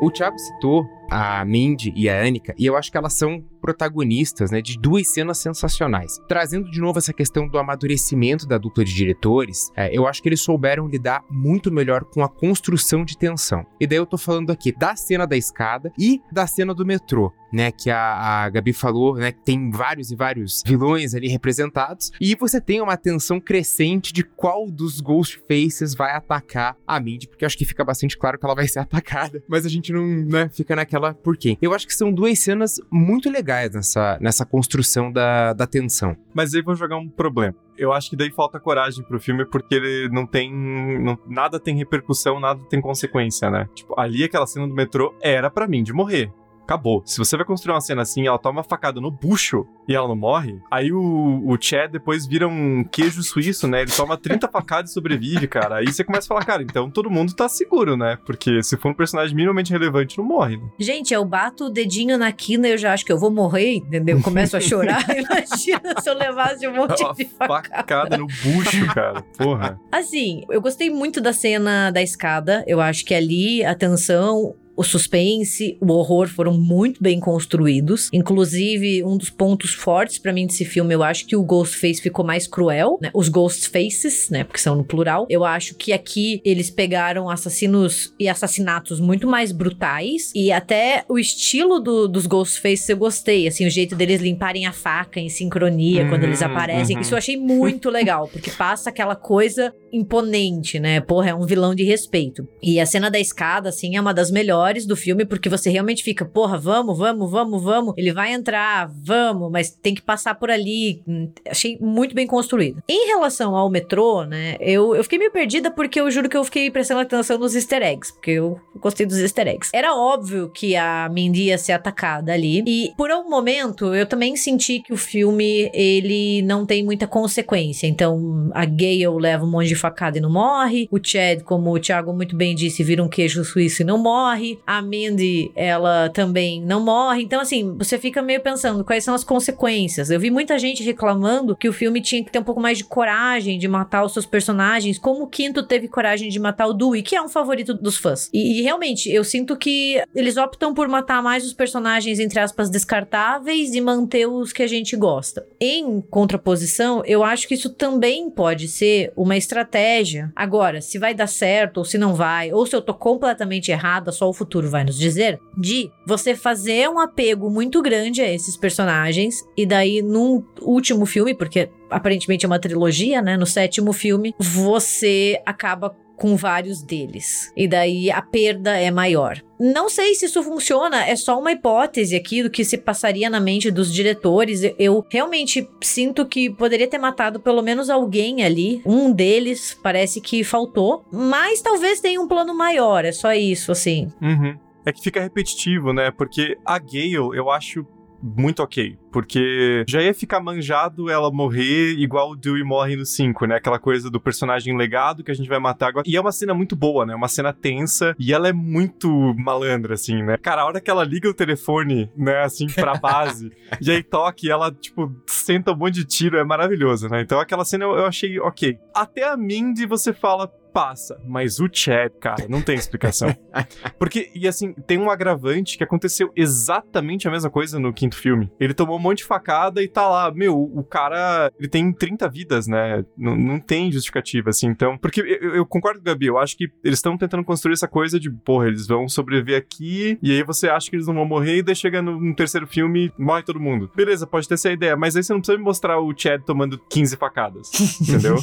O 0.00 0.12
Thiago 0.12 0.38
citou 0.38 0.97
a 1.10 1.44
Mindy 1.44 1.92
e 1.96 2.08
a 2.08 2.20
Annika, 2.20 2.54
e 2.58 2.66
eu 2.66 2.76
acho 2.76 2.90
que 2.90 2.96
elas 2.96 3.14
são 3.14 3.44
protagonistas 3.60 4.50
né, 4.50 4.62
de 4.62 4.78
duas 4.78 5.08
cenas 5.08 5.38
sensacionais. 5.38 6.18
Trazendo 6.28 6.70
de 6.70 6.80
novo 6.80 6.98
essa 6.98 7.12
questão 7.12 7.46
do 7.46 7.58
amadurecimento 7.58 8.46
da 8.46 8.56
dupla 8.56 8.84
de 8.84 8.94
diretores, 8.94 9.70
é, 9.76 9.94
eu 9.96 10.06
acho 10.06 10.22
que 10.22 10.28
eles 10.28 10.40
souberam 10.40 10.88
lidar 10.88 11.22
muito 11.30 11.70
melhor 11.70 12.04
com 12.04 12.22
a 12.22 12.28
construção 12.28 13.04
de 13.04 13.16
tensão. 13.16 13.66
E 13.80 13.86
daí 13.86 13.98
eu 13.98 14.06
tô 14.06 14.16
falando 14.16 14.50
aqui 14.50 14.72
da 14.72 14.96
cena 14.96 15.26
da 15.26 15.36
escada 15.36 15.92
e 15.98 16.20
da 16.32 16.46
cena 16.46 16.74
do 16.74 16.86
metrô, 16.86 17.32
né? 17.52 17.72
Que 17.72 17.90
a, 17.90 18.44
a 18.44 18.48
Gabi 18.48 18.72
falou, 18.72 19.16
né? 19.16 19.32
Que 19.32 19.40
tem 19.40 19.70
vários 19.70 20.10
e 20.10 20.16
vários 20.16 20.62
vilões 20.64 21.14
ali 21.14 21.28
representados, 21.28 22.10
e 22.20 22.34
você 22.34 22.60
tem 22.60 22.80
uma 22.80 22.96
tensão 22.96 23.40
crescente 23.40 24.12
de 24.12 24.22
qual 24.22 24.70
dos 24.70 25.00
Ghost 25.00 25.40
Faces 25.48 25.94
vai 25.94 26.12
atacar 26.12 26.76
a 26.86 27.00
Mindy, 27.00 27.28
porque 27.28 27.44
eu 27.44 27.46
acho 27.46 27.58
que 27.58 27.64
fica 27.64 27.84
bastante 27.84 28.16
claro 28.16 28.38
que 28.38 28.44
ela 28.44 28.54
vai 28.54 28.68
ser 28.68 28.80
atacada, 28.80 29.42
mas 29.48 29.66
a 29.66 29.68
gente 29.68 29.92
não, 29.92 30.06
né, 30.06 30.48
fica 30.52 30.74
naquela 30.76 30.97
por 31.22 31.36
quê. 31.36 31.56
Eu 31.60 31.72
acho 31.74 31.86
que 31.86 31.94
são 31.94 32.12
duas 32.12 32.38
cenas 32.38 32.80
muito 32.90 33.30
legais 33.30 33.72
nessa, 33.74 34.18
nessa 34.20 34.44
construção 34.46 35.10
da, 35.12 35.52
da 35.52 35.66
tensão. 35.66 36.16
Mas 36.34 36.54
aí 36.54 36.62
vou 36.62 36.74
jogar 36.74 36.96
um 36.96 37.08
problema. 37.08 37.54
Eu 37.76 37.92
acho 37.92 38.10
que 38.10 38.16
daí 38.16 38.30
falta 38.32 38.58
coragem 38.58 39.04
pro 39.04 39.20
filme 39.20 39.44
porque 39.44 39.74
ele 39.76 40.08
não 40.08 40.26
tem. 40.26 40.52
não- 40.52 41.18
nada 41.28 41.60
tem 41.60 41.76
repercussão, 41.76 42.40
nada 42.40 42.60
tem 42.68 42.80
consequência, 42.80 43.48
né? 43.50 43.68
Tipo, 43.74 43.98
ali 43.98 44.24
aquela 44.24 44.46
cena 44.46 44.66
do 44.66 44.74
metrô 44.74 45.14
era 45.22 45.48
pra 45.48 45.68
mim 45.68 45.82
de 45.84 45.92
morrer. 45.92 46.32
Acabou. 46.68 47.02
Se 47.06 47.16
você 47.16 47.34
vai 47.34 47.46
construir 47.46 47.72
uma 47.72 47.80
cena 47.80 48.02
assim, 48.02 48.26
ela 48.26 48.38
toma 48.38 48.58
uma 48.58 48.62
facada 48.62 49.00
no 49.00 49.10
bucho 49.10 49.66
e 49.88 49.94
ela 49.94 50.06
não 50.06 50.14
morre, 50.14 50.60
aí 50.70 50.92
o, 50.92 51.42
o 51.46 51.56
Chad 51.58 51.90
depois 51.90 52.26
vira 52.26 52.46
um 52.46 52.84
queijo 52.84 53.22
suíço, 53.22 53.66
né? 53.66 53.80
Ele 53.80 53.90
toma 53.90 54.18
30 54.18 54.46
facadas 54.52 54.90
e 54.90 54.92
sobrevive, 54.92 55.48
cara. 55.48 55.76
Aí 55.76 55.86
você 55.86 56.04
começa 56.04 56.26
a 56.26 56.28
falar, 56.28 56.44
cara, 56.44 56.62
então 56.62 56.90
todo 56.90 57.08
mundo 57.08 57.34
tá 57.34 57.48
seguro, 57.48 57.96
né? 57.96 58.18
Porque 58.26 58.62
se 58.62 58.76
for 58.76 58.90
um 58.90 58.94
personagem 58.94 59.34
minimamente 59.34 59.72
relevante, 59.72 60.18
não 60.18 60.26
morre. 60.26 60.58
Né? 60.58 60.64
Gente, 60.78 61.14
eu 61.14 61.24
bato 61.24 61.68
o 61.68 61.70
dedinho 61.70 62.18
na 62.18 62.30
quina 62.32 62.68
e 62.68 62.72
eu 62.72 62.78
já 62.78 62.92
acho 62.92 63.02
que 63.02 63.12
eu 63.12 63.18
vou 63.18 63.30
morrer, 63.30 63.76
entendeu? 63.76 64.18
Eu 64.18 64.22
começo 64.22 64.54
a 64.54 64.60
chorar. 64.60 65.02
Imagina 65.08 65.98
se 66.02 66.10
eu 66.10 66.14
levasse 66.18 66.68
um 66.68 66.74
monte 66.74 67.02
Uma 67.02 67.14
de 67.14 67.24
facada. 67.24 67.76
facada 67.76 68.18
no 68.18 68.26
bucho, 68.26 68.86
cara. 68.92 69.22
Porra. 69.38 69.80
Assim, 69.90 70.44
eu 70.50 70.60
gostei 70.60 70.90
muito 70.90 71.18
da 71.18 71.32
cena 71.32 71.90
da 71.90 72.02
escada. 72.02 72.62
Eu 72.66 72.78
acho 72.78 73.06
que 73.06 73.14
ali 73.14 73.64
a 73.64 73.74
tensão. 73.74 74.54
O 74.78 74.84
suspense, 74.84 75.76
o 75.80 75.92
horror 75.92 76.28
foram 76.28 76.56
muito 76.56 77.02
bem 77.02 77.18
construídos. 77.18 78.08
Inclusive, 78.12 79.02
um 79.04 79.16
dos 79.16 79.28
pontos 79.30 79.74
fortes 79.74 80.18
pra 80.18 80.32
mim 80.32 80.46
desse 80.46 80.64
filme, 80.64 80.94
eu 80.94 81.02
acho 81.02 81.26
que 81.26 81.34
o 81.34 81.42
Ghostface 81.42 82.00
ficou 82.00 82.24
mais 82.24 82.46
cruel, 82.46 82.98
né? 83.02 83.10
Os 83.12 83.28
Ghost 83.28 83.68
Faces, 83.68 84.30
né? 84.30 84.44
Porque 84.44 84.60
são 84.60 84.76
no 84.76 84.84
plural. 84.84 85.26
Eu 85.28 85.44
acho 85.44 85.74
que 85.74 85.92
aqui 85.92 86.40
eles 86.44 86.70
pegaram 86.70 87.28
assassinos 87.28 88.14
e 88.20 88.28
assassinatos 88.28 89.00
muito 89.00 89.26
mais 89.26 89.50
brutais. 89.50 90.30
E 90.34 90.52
até 90.52 91.04
o 91.08 91.18
estilo 91.18 91.80
do- 91.80 92.06
dos 92.06 92.26
Ghost 92.26 92.60
Faces 92.60 92.88
eu 92.88 92.96
gostei. 92.96 93.48
Assim, 93.48 93.66
o 93.66 93.70
jeito 93.70 93.96
deles 93.96 94.20
limparem 94.20 94.66
a 94.66 94.72
faca 94.72 95.18
em 95.18 95.28
sincronia 95.28 96.06
quando 96.08 96.22
eles 96.24 96.40
Uhum, 96.40 96.46
aparecem. 96.46 96.94
uhum. 96.96 97.02
Isso 97.02 97.14
eu 97.14 97.18
achei 97.18 97.36
muito 97.36 97.90
legal, 97.90 98.28
porque 98.28 98.50
passa 98.52 98.90
aquela 98.90 99.16
coisa 99.16 99.72
imponente, 99.92 100.78
né? 100.78 101.00
Porra, 101.00 101.30
é 101.30 101.34
um 101.34 101.46
vilão 101.46 101.74
de 101.74 101.82
respeito. 101.84 102.46
E 102.62 102.78
a 102.78 102.86
cena 102.86 103.10
da 103.10 103.18
escada, 103.18 103.68
assim, 103.70 103.96
é 103.96 104.00
uma 104.00 104.12
das 104.14 104.30
melhores 104.30 104.67
do 104.86 104.96
filme, 104.96 105.24
porque 105.24 105.48
você 105.48 105.70
realmente 105.70 106.02
fica, 106.02 106.24
porra, 106.24 106.58
vamos, 106.58 106.98
vamos, 106.98 107.30
vamos, 107.30 107.62
vamos. 107.62 107.94
Ele 107.96 108.12
vai 108.12 108.32
entrar, 108.32 108.90
vamos, 109.02 109.50
mas 109.50 109.70
tem 109.70 109.94
que 109.94 110.02
passar 110.02 110.34
por 110.34 110.50
ali. 110.50 111.02
Hum, 111.06 111.30
Achei 111.48 111.78
muito 111.80 112.14
bem 112.14 112.26
construído. 112.26 112.82
Em 112.88 113.06
relação 113.08 113.56
ao 113.56 113.70
metrô, 113.70 114.24
né? 114.24 114.56
Eu, 114.60 114.94
eu 114.94 115.02
fiquei 115.02 115.18
meio 115.18 115.30
perdida 115.30 115.70
porque 115.70 116.00
eu 116.00 116.10
juro 116.10 116.28
que 116.28 116.36
eu 116.36 116.44
fiquei 116.44 116.70
prestando 116.70 117.00
atenção 117.00 117.38
nos 117.38 117.54
easter 117.54 117.82
eggs, 117.82 118.12
porque 118.12 118.32
eu 118.32 118.60
gostei 118.76 119.06
dos 119.06 119.18
easter 119.18 119.48
eggs. 119.48 119.70
Era 119.72 119.94
óbvio 119.94 120.50
que 120.50 120.76
a 120.76 121.08
Mindy 121.10 121.44
ia 121.44 121.58
ser 121.58 121.72
atacada 121.72 122.32
ali. 122.32 122.62
E 122.66 122.92
por 122.96 123.10
um 123.10 123.28
momento 123.28 123.94
eu 123.94 124.06
também 124.06 124.36
senti 124.36 124.80
que 124.80 124.92
o 124.92 124.96
filme 124.96 125.70
ele 125.72 126.42
não 126.42 126.64
tem 126.66 126.84
muita 126.84 127.06
consequência. 127.06 127.86
Então 127.86 128.50
a 128.54 128.64
Gale 128.64 129.08
leva 129.20 129.44
um 129.44 129.50
monte 129.50 129.68
de 129.68 129.74
facada 129.74 130.18
e 130.18 130.20
não 130.20 130.30
morre. 130.30 130.88
O 130.90 130.98
Chad, 131.02 131.42
como 131.42 131.70
o 131.72 131.78
Thiago 131.78 132.12
muito 132.12 132.36
bem 132.36 132.54
disse, 132.54 132.82
vira 132.82 133.02
um 133.02 133.08
queijo 133.08 133.44
suíço 133.44 133.82
e 133.82 133.84
não 133.84 133.98
morre. 133.98 134.57
A 134.66 134.82
Mindy, 134.82 135.50
ela 135.54 136.08
também 136.10 136.60
não 136.62 136.80
morre. 136.80 137.22
Então, 137.22 137.40
assim, 137.40 137.76
você 137.76 137.98
fica 137.98 138.22
meio 138.22 138.40
pensando 138.40 138.84
quais 138.84 139.04
são 139.04 139.14
as 139.14 139.24
consequências. 139.24 140.10
Eu 140.10 140.20
vi 140.20 140.30
muita 140.30 140.58
gente 140.58 140.82
reclamando 140.82 141.56
que 141.56 141.68
o 141.68 141.72
filme 141.72 142.00
tinha 142.00 142.24
que 142.24 142.30
ter 142.30 142.38
um 142.38 142.44
pouco 142.44 142.60
mais 142.60 142.78
de 142.78 142.84
coragem 142.84 143.58
de 143.58 143.68
matar 143.68 144.04
os 144.04 144.12
seus 144.12 144.26
personagens, 144.26 144.98
como 144.98 145.24
o 145.24 145.26
quinto 145.26 145.62
teve 145.62 145.88
coragem 145.88 146.28
de 146.28 146.38
matar 146.38 146.66
o 146.66 146.72
Dewey, 146.72 147.02
que 147.02 147.16
é 147.16 147.22
um 147.22 147.28
favorito 147.28 147.74
dos 147.74 147.96
fãs. 147.96 148.30
E, 148.32 148.60
e 148.60 148.62
realmente, 148.62 149.10
eu 149.10 149.24
sinto 149.24 149.56
que 149.56 150.02
eles 150.14 150.36
optam 150.36 150.74
por 150.74 150.88
matar 150.88 151.22
mais 151.22 151.44
os 151.44 151.52
personagens, 151.52 152.18
entre 152.18 152.40
aspas, 152.40 152.70
descartáveis 152.70 153.74
e 153.74 153.80
manter 153.80 154.26
os 154.26 154.52
que 154.52 154.62
a 154.62 154.66
gente 154.66 154.96
gosta. 154.96 155.46
Em 155.60 156.00
contraposição, 156.00 157.02
eu 157.04 157.22
acho 157.22 157.46
que 157.46 157.54
isso 157.54 157.70
também 157.70 158.30
pode 158.30 158.68
ser 158.68 159.12
uma 159.16 159.36
estratégia. 159.36 160.32
Agora, 160.34 160.80
se 160.80 160.98
vai 160.98 161.14
dar 161.14 161.26
certo 161.26 161.78
ou 161.78 161.84
se 161.84 161.98
não 161.98 162.14
vai, 162.14 162.52
ou 162.52 162.66
se 162.66 162.74
eu 162.74 162.82
tô 162.82 162.94
completamente 162.94 163.70
errada, 163.70 164.12
só 164.12 164.28
o 164.28 164.32
futuro 164.38 164.70
vai 164.70 164.84
nos 164.84 164.96
dizer, 164.96 165.40
de 165.56 165.90
você 166.06 166.34
fazer 166.34 166.88
um 166.88 166.98
apego 166.98 167.50
muito 167.50 167.82
grande 167.82 168.22
a 168.22 168.32
esses 168.32 168.56
personagens 168.56 169.44
e 169.56 169.66
daí 169.66 170.00
num 170.00 170.42
último 170.62 171.04
filme, 171.04 171.34
porque 171.34 171.68
aparentemente 171.90 172.46
é 172.46 172.48
uma 172.48 172.58
trilogia, 172.58 173.20
né? 173.20 173.36
No 173.36 173.46
sétimo 173.46 173.92
filme, 173.92 174.34
você 174.38 175.40
acaba 175.44 175.94
com 176.18 176.36
vários 176.36 176.82
deles. 176.82 177.52
E 177.56 177.68
daí 177.68 178.10
a 178.10 178.20
perda 178.20 178.76
é 178.76 178.90
maior. 178.90 179.40
Não 179.58 179.88
sei 179.88 180.14
se 180.14 180.26
isso 180.26 180.42
funciona, 180.42 181.04
é 181.04 181.16
só 181.16 181.38
uma 181.38 181.50
hipótese 181.52 182.14
aqui 182.14 182.42
do 182.42 182.50
que 182.50 182.64
se 182.64 182.78
passaria 182.78 183.28
na 183.30 183.40
mente 183.40 183.70
dos 183.70 183.92
diretores. 183.92 184.60
Eu- 184.78 185.04
realmente 185.10 185.68
sinto 185.82 186.26
que 186.26 186.50
poderia 186.50 186.86
ter 186.88 186.98
matado 186.98 187.40
pelo 187.40 187.62
menos 187.62 187.88
alguém 187.90 188.44
ali. 188.44 188.80
Um 188.84 189.12
deles 189.12 189.76
parece 189.82 190.20
que 190.20 190.44
faltou, 190.44 191.04
mas 191.12 191.60
talvez 191.62 192.00
tenha 192.00 192.20
um 192.20 192.28
plano 192.28 192.54
maior, 192.54 193.04
é 193.04 193.12
só 193.12 193.32
isso, 193.32 193.72
assim. 193.72 194.12
Uhum. 194.20 194.56
É 194.86 194.92
que 194.92 195.02
fica 195.02 195.20
repetitivo, 195.20 195.92
né? 195.92 196.10
Porque 196.10 196.56
a 196.64 196.78
Gale, 196.78 197.14
eu 197.14 197.50
acho 197.50 197.84
muito 198.22 198.62
ok. 198.62 198.98
Porque 199.12 199.84
já 199.88 200.02
ia 200.02 200.12
ficar 200.12 200.40
manjado 200.40 201.10
ela 201.10 201.30
morrer 201.30 201.92
igual 201.98 202.30
o 202.30 202.36
Dewey 202.36 202.62
morre 202.62 202.96
no 202.96 203.06
5, 203.06 203.46
né? 203.46 203.56
Aquela 203.56 203.78
coisa 203.78 204.10
do 204.10 204.20
personagem 204.20 204.76
legado 204.76 205.24
que 205.24 205.30
a 205.30 205.34
gente 205.34 205.48
vai 205.48 205.58
matar 205.58 205.88
agora. 205.88 206.04
E 206.06 206.16
é 206.16 206.20
uma 206.20 206.32
cena 206.32 206.54
muito 206.54 206.76
boa, 206.76 207.06
né? 207.06 207.14
Uma 207.14 207.28
cena 207.28 207.52
tensa. 207.52 208.14
E 208.18 208.32
ela 208.32 208.48
é 208.48 208.52
muito 208.52 209.08
malandra, 209.36 209.94
assim, 209.94 210.22
né? 210.22 210.36
Cara, 210.36 210.62
a 210.62 210.66
hora 210.66 210.80
que 210.80 210.90
ela 210.90 211.04
liga 211.04 211.28
o 211.28 211.34
telefone, 211.34 212.10
né, 212.16 212.42
assim, 212.42 212.66
pra 212.66 212.94
base, 212.94 213.50
e 213.80 213.90
aí 213.90 214.02
toca 214.02 214.38
e 214.42 214.50
ela, 214.50 214.70
tipo, 214.70 215.12
senta 215.26 215.72
um 215.72 215.76
monte 215.76 215.94
de 215.94 216.04
tiro, 216.04 216.36
é 216.36 216.44
maravilhoso, 216.44 217.08
né? 217.08 217.22
Então 217.22 217.40
aquela 217.40 217.64
cena 217.64 217.84
eu, 217.84 217.96
eu 217.96 218.06
achei 218.06 218.38
ok. 218.38 218.78
Até 218.94 219.24
a 219.24 219.36
Mindy 219.36 219.86
você 219.86 220.12
fala. 220.12 220.52
Passa, 220.78 221.20
mas 221.26 221.58
o 221.58 221.68
Chad, 221.72 222.12
cara, 222.20 222.46
não 222.48 222.62
tem 222.62 222.76
explicação. 222.76 223.34
Porque, 223.98 224.30
e 224.32 224.46
assim, 224.46 224.72
tem 224.86 224.96
um 224.96 225.10
agravante 225.10 225.76
que 225.76 225.82
aconteceu 225.82 226.30
exatamente 226.36 227.26
a 227.26 227.32
mesma 227.32 227.50
coisa 227.50 227.80
no 227.80 227.92
quinto 227.92 228.14
filme. 228.14 228.48
Ele 228.60 228.72
tomou 228.72 228.96
um 228.96 229.00
monte 229.00 229.18
de 229.18 229.24
facada 229.24 229.82
e 229.82 229.88
tá 229.88 230.08
lá. 230.08 230.30
Meu, 230.30 230.56
o 230.56 230.84
cara, 230.84 231.50
ele 231.58 231.68
tem 231.68 231.92
30 231.92 232.28
vidas, 232.28 232.68
né? 232.68 233.04
Não, 233.16 233.36
não 233.36 233.58
tem 233.58 233.90
justificativa, 233.90 234.50
assim. 234.50 234.68
Então, 234.68 234.96
porque 234.96 235.20
eu, 235.20 235.56
eu 235.56 235.66
concordo 235.66 235.98
com 235.98 236.02
o 236.02 236.12
Gabi, 236.12 236.26
eu 236.26 236.38
acho 236.38 236.56
que 236.56 236.70
eles 236.84 237.00
estão 237.00 237.18
tentando 237.18 237.42
construir 237.42 237.72
essa 237.72 237.88
coisa 237.88 238.20
de, 238.20 238.30
porra, 238.30 238.68
eles 238.68 238.86
vão 238.86 239.08
sobreviver 239.08 239.58
aqui, 239.58 240.16
e 240.22 240.30
aí 240.30 240.44
você 240.44 240.68
acha 240.68 240.88
que 240.88 240.94
eles 240.94 241.08
não 241.08 241.14
vão 241.14 241.24
morrer, 241.24 241.56
e 241.56 241.62
daí 241.64 241.74
chega 241.74 242.00
no, 242.00 242.20
no 242.20 242.36
terceiro 242.36 242.68
filme 242.68 243.12
morre 243.18 243.42
todo 243.42 243.58
mundo. 243.58 243.90
Beleza, 243.96 244.28
pode 244.28 244.46
ter 244.46 244.54
essa 244.54 244.70
ideia, 244.70 244.96
mas 244.96 245.16
aí 245.16 245.24
você 245.24 245.32
não 245.32 245.40
precisa 245.40 245.58
me 245.58 245.64
mostrar 245.64 245.98
o 245.98 246.16
Chad 246.16 246.40
tomando 246.44 246.78
15 246.88 247.16
facadas, 247.16 247.68
entendeu? 248.00 248.38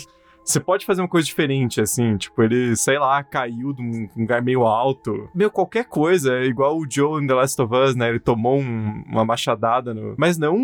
Você 0.46 0.60
pode 0.60 0.86
fazer 0.86 1.02
uma 1.02 1.08
coisa 1.08 1.26
diferente, 1.26 1.82
assim, 1.82 2.16
tipo, 2.18 2.42
ele, 2.44 2.76
sei 2.76 3.00
lá, 3.00 3.24
caiu 3.24 3.74
de 3.74 3.82
um 3.82 4.08
lugar 4.16 4.42
meio 4.44 4.64
alto. 4.64 5.28
Meu, 5.34 5.50
qualquer 5.50 5.86
coisa, 5.86 6.36
é 6.38 6.46
igual 6.46 6.78
o 6.78 6.86
Joe 6.90 7.24
in 7.24 7.26
The 7.28 7.34
Last 7.34 7.60
of 7.62 7.74
Us, 7.76 7.96
né? 7.96 8.10
Ele 8.10 8.20
tomou 8.20 8.60
um- 8.60 9.04
uma 9.08 9.26
machadada 9.26 9.94
no. 9.94 10.14
Mas 10.18 10.38
não, 10.38 10.56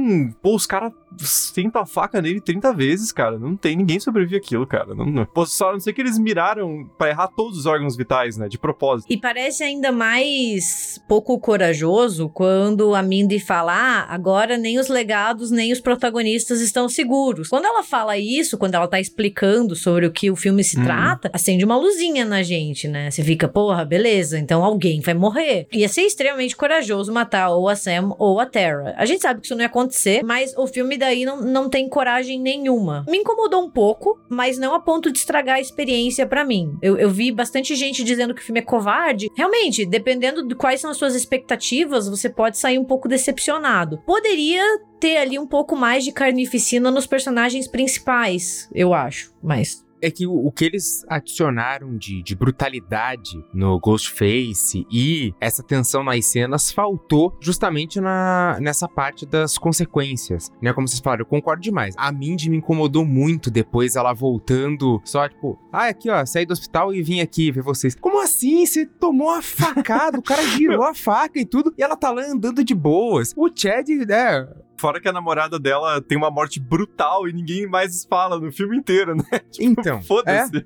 pô, 0.41 0.55
os 0.55 0.67
caras 0.67 0.93
sentam 1.17 1.81
a 1.81 1.85
faca 1.85 2.21
nele 2.21 2.39
30 2.39 2.71
vezes, 2.73 3.11
cara. 3.11 3.39
Não 3.39 3.55
tem 3.55 3.75
ninguém 3.75 3.99
sobrevive 3.99 4.37
aquilo, 4.37 4.67
cara. 4.67 4.93
Não, 4.93 5.05
não. 5.05 5.25
Pô, 5.25 5.45
só 5.47 5.71
não 5.73 5.79
sei 5.79 5.91
que 5.93 6.01
eles 6.01 6.19
miraram 6.19 6.87
pra 6.97 7.09
errar 7.09 7.27
todos 7.29 7.57
os 7.57 7.65
órgãos 7.65 7.97
vitais, 7.97 8.37
né? 8.37 8.47
De 8.47 8.59
propósito. 8.59 9.11
E 9.11 9.17
parece 9.17 9.63
ainda 9.63 9.91
mais 9.91 11.01
pouco 11.07 11.39
corajoso 11.39 12.29
quando 12.29 12.93
a 12.93 13.01
Mindy 13.01 13.39
fala: 13.39 13.73
ah, 13.73 14.13
agora 14.13 14.57
nem 14.57 14.79
os 14.79 14.87
legados 14.87 15.49
nem 15.51 15.71
os 15.73 15.79
protagonistas 15.81 16.61
estão 16.61 16.87
seguros. 16.87 17.47
Quando 17.49 17.65
ela 17.65 17.83
fala 17.83 18.17
isso, 18.17 18.57
quando 18.57 18.75
ela 18.75 18.87
tá 18.87 18.99
explicando 18.99 19.70
sobre 19.75 20.05
o 20.05 20.11
que 20.11 20.29
o 20.31 20.35
filme 20.35 20.63
se 20.63 20.79
Hum. 20.79 20.83
trata, 20.83 21.29
acende 21.33 21.63
uma 21.65 21.77
luzinha 21.77 22.25
na 22.25 22.41
gente, 22.43 22.87
né? 22.87 23.09
Você 23.11 23.23
fica, 23.23 23.47
porra, 23.47 23.83
beleza, 23.85 24.37
então 24.39 24.63
alguém 24.63 24.99
vai 25.01 25.13
morrer. 25.13 25.67
Ia 25.73 25.87
ser 25.89 26.01
extremamente 26.01 26.55
corajoso 26.55 27.11
matar 27.11 27.49
ou 27.49 27.67
a 27.67 27.75
Sam 27.75 28.15
ou 28.17 28.39
a 28.39 28.45
Tara. 28.45 28.93
A 28.97 29.05
gente 29.05 29.21
sabe 29.21 29.39
que 29.41 29.45
isso 29.45 29.55
não 29.55 29.61
ia 29.61 29.67
acontecer, 29.67 30.23
mas 30.23 30.55
o 30.57 30.65
filme 30.67 30.97
daí 30.97 31.25
não, 31.25 31.41
não 31.41 31.69
tem 31.69 31.87
coragem 31.89 32.39
nenhuma. 32.39 33.05
Me 33.07 33.17
incomodou 33.17 33.63
um 33.63 33.69
pouco, 33.69 34.19
mas 34.29 34.57
não 34.57 34.73
a 34.73 34.79
ponto 34.79 35.11
de 35.11 35.19
estragar 35.19 35.57
a 35.57 35.61
experiência 35.61 36.25
pra 36.25 36.43
mim. 36.45 36.77
Eu, 36.81 36.97
eu 36.97 37.09
vi 37.09 37.31
bastante 37.31 37.75
gente 37.75 38.03
dizendo 38.03 38.33
que 38.33 38.41
o 38.41 38.43
filme 38.45 38.59
é 38.59 38.63
covarde. 38.63 39.29
Realmente, 39.35 39.85
dependendo 39.85 40.47
de 40.47 40.55
quais 40.55 40.81
são 40.81 40.89
as 40.91 40.97
suas 40.97 41.15
expectativas, 41.15 42.07
você 42.07 42.29
pode 42.29 42.57
sair 42.57 42.77
um 42.79 42.85
pouco 42.85 43.07
decepcionado. 43.07 43.97
Poderia 44.05 44.63
ter 45.01 45.17
ali 45.17 45.39
um 45.39 45.47
pouco 45.47 45.75
mais 45.75 46.05
de 46.05 46.11
carnificina 46.11 46.91
nos 46.91 47.07
personagens 47.07 47.67
principais, 47.67 48.69
eu 48.73 48.93
acho. 48.93 49.33
Mas 49.41 49.83
É 50.03 50.09
que 50.09 50.25
o, 50.25 50.47
o 50.47 50.51
que 50.51 50.65
eles 50.65 51.05
adicionaram 51.07 51.95
de, 51.95 52.23
de 52.23 52.35
brutalidade 52.35 53.37
no 53.53 53.79
Ghostface 53.79 54.85
e 54.91 55.31
essa 55.39 55.61
tensão 55.61 56.03
nas 56.03 56.25
cenas 56.25 56.71
faltou 56.71 57.37
justamente 57.39 58.01
na, 58.01 58.57
nessa 58.59 58.87
parte 58.87 59.27
das 59.27 59.59
consequências, 59.59 60.49
né? 60.59 60.73
Como 60.73 60.87
vocês 60.87 60.99
falaram, 60.99 61.21
eu 61.21 61.27
concordo 61.27 61.61
demais. 61.61 61.93
A 61.97 62.11
Mindy 62.11 62.49
me 62.49 62.57
incomodou 62.57 63.05
muito 63.05 63.51
depois 63.51 63.95
ela 63.95 64.11
voltando 64.11 64.99
só, 65.05 65.29
tipo, 65.29 65.59
ah, 65.71 65.87
aqui 65.87 66.09
ó, 66.09 66.25
saí 66.25 66.47
do 66.47 66.53
hospital 66.53 66.93
e 66.93 67.03
vim 67.03 67.21
aqui 67.21 67.51
ver 67.51 67.61
vocês. 67.61 67.95
Como 67.95 68.21
assim? 68.21 68.65
Você 68.65 68.87
tomou 68.87 69.29
a 69.29 69.41
facada, 69.41 70.17
o 70.17 70.23
cara 70.23 70.41
girou 70.57 70.83
a 70.83 70.95
faca 70.95 71.39
e 71.39 71.45
tudo, 71.45 71.71
e 71.77 71.83
ela 71.83 71.95
tá 71.95 72.11
lá 72.11 72.23
andando 72.23 72.63
de 72.63 72.73
boas. 72.73 73.33
O 73.37 73.49
Chad, 73.53 73.87
né? 74.07 74.47
Fora 74.81 74.99
que 74.99 75.07
a 75.07 75.13
namorada 75.13 75.59
dela 75.59 76.01
tem 76.01 76.17
uma 76.17 76.31
morte 76.31 76.59
brutal 76.59 77.27
e 77.27 77.31
ninguém 77.31 77.67
mais 77.67 78.03
fala 78.03 78.39
no 78.39 78.51
filme 78.51 78.75
inteiro, 78.75 79.15
né? 79.15 79.23
Então, 79.59 80.01
Foda-se. 80.01 80.65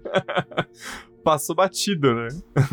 Passou 1.21 1.53
batido, 1.53 2.15
né? 2.15 2.29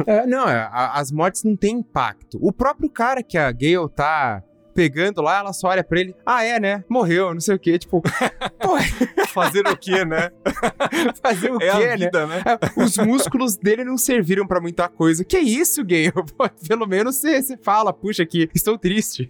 É, 0.06 0.24
não, 0.24 0.48
é, 0.48 0.70
as 0.72 1.10
mortes 1.10 1.42
não 1.42 1.56
têm 1.56 1.78
impacto. 1.78 2.38
O 2.40 2.52
próprio 2.52 2.88
cara 2.88 3.24
que 3.24 3.36
a 3.36 3.50
Gale 3.50 3.88
tá 3.92 4.40
pegando 4.74 5.20
lá, 5.22 5.38
ela 5.38 5.52
só 5.52 5.68
olha 5.68 5.84
pra 5.84 6.00
ele, 6.00 6.14
ah, 6.24 6.42
é, 6.44 6.58
né? 6.60 6.84
Morreu, 6.88 7.32
não 7.32 7.40
sei 7.40 7.54
o 7.54 7.58
quê. 7.58 7.78
Tipo, 7.78 8.02
Fazer 9.32 9.66
o 9.66 9.76
quê, 9.76 10.04
né? 10.04 10.30
fazer 11.22 11.50
o 11.50 11.56
é 11.62 11.70
quê, 11.70 11.86
né? 11.86 11.96
vida, 11.96 12.26
né? 12.26 12.42
É, 12.44 12.82
Os 12.82 12.96
músculos 12.98 13.56
dele 13.56 13.82
não 13.84 13.96
serviram 13.96 14.46
pra 14.46 14.60
muita 14.60 14.88
coisa. 14.88 15.24
Que 15.24 15.38
isso? 15.38 15.82
Pô, 16.36 16.48
pelo 16.68 16.86
menos 16.86 17.16
você 17.16 17.40
você 17.42 17.56
fala, 17.56 17.92
puxa, 17.92 18.22
aqui, 18.22 18.48
estou 18.54 18.78
triste. 18.78 19.28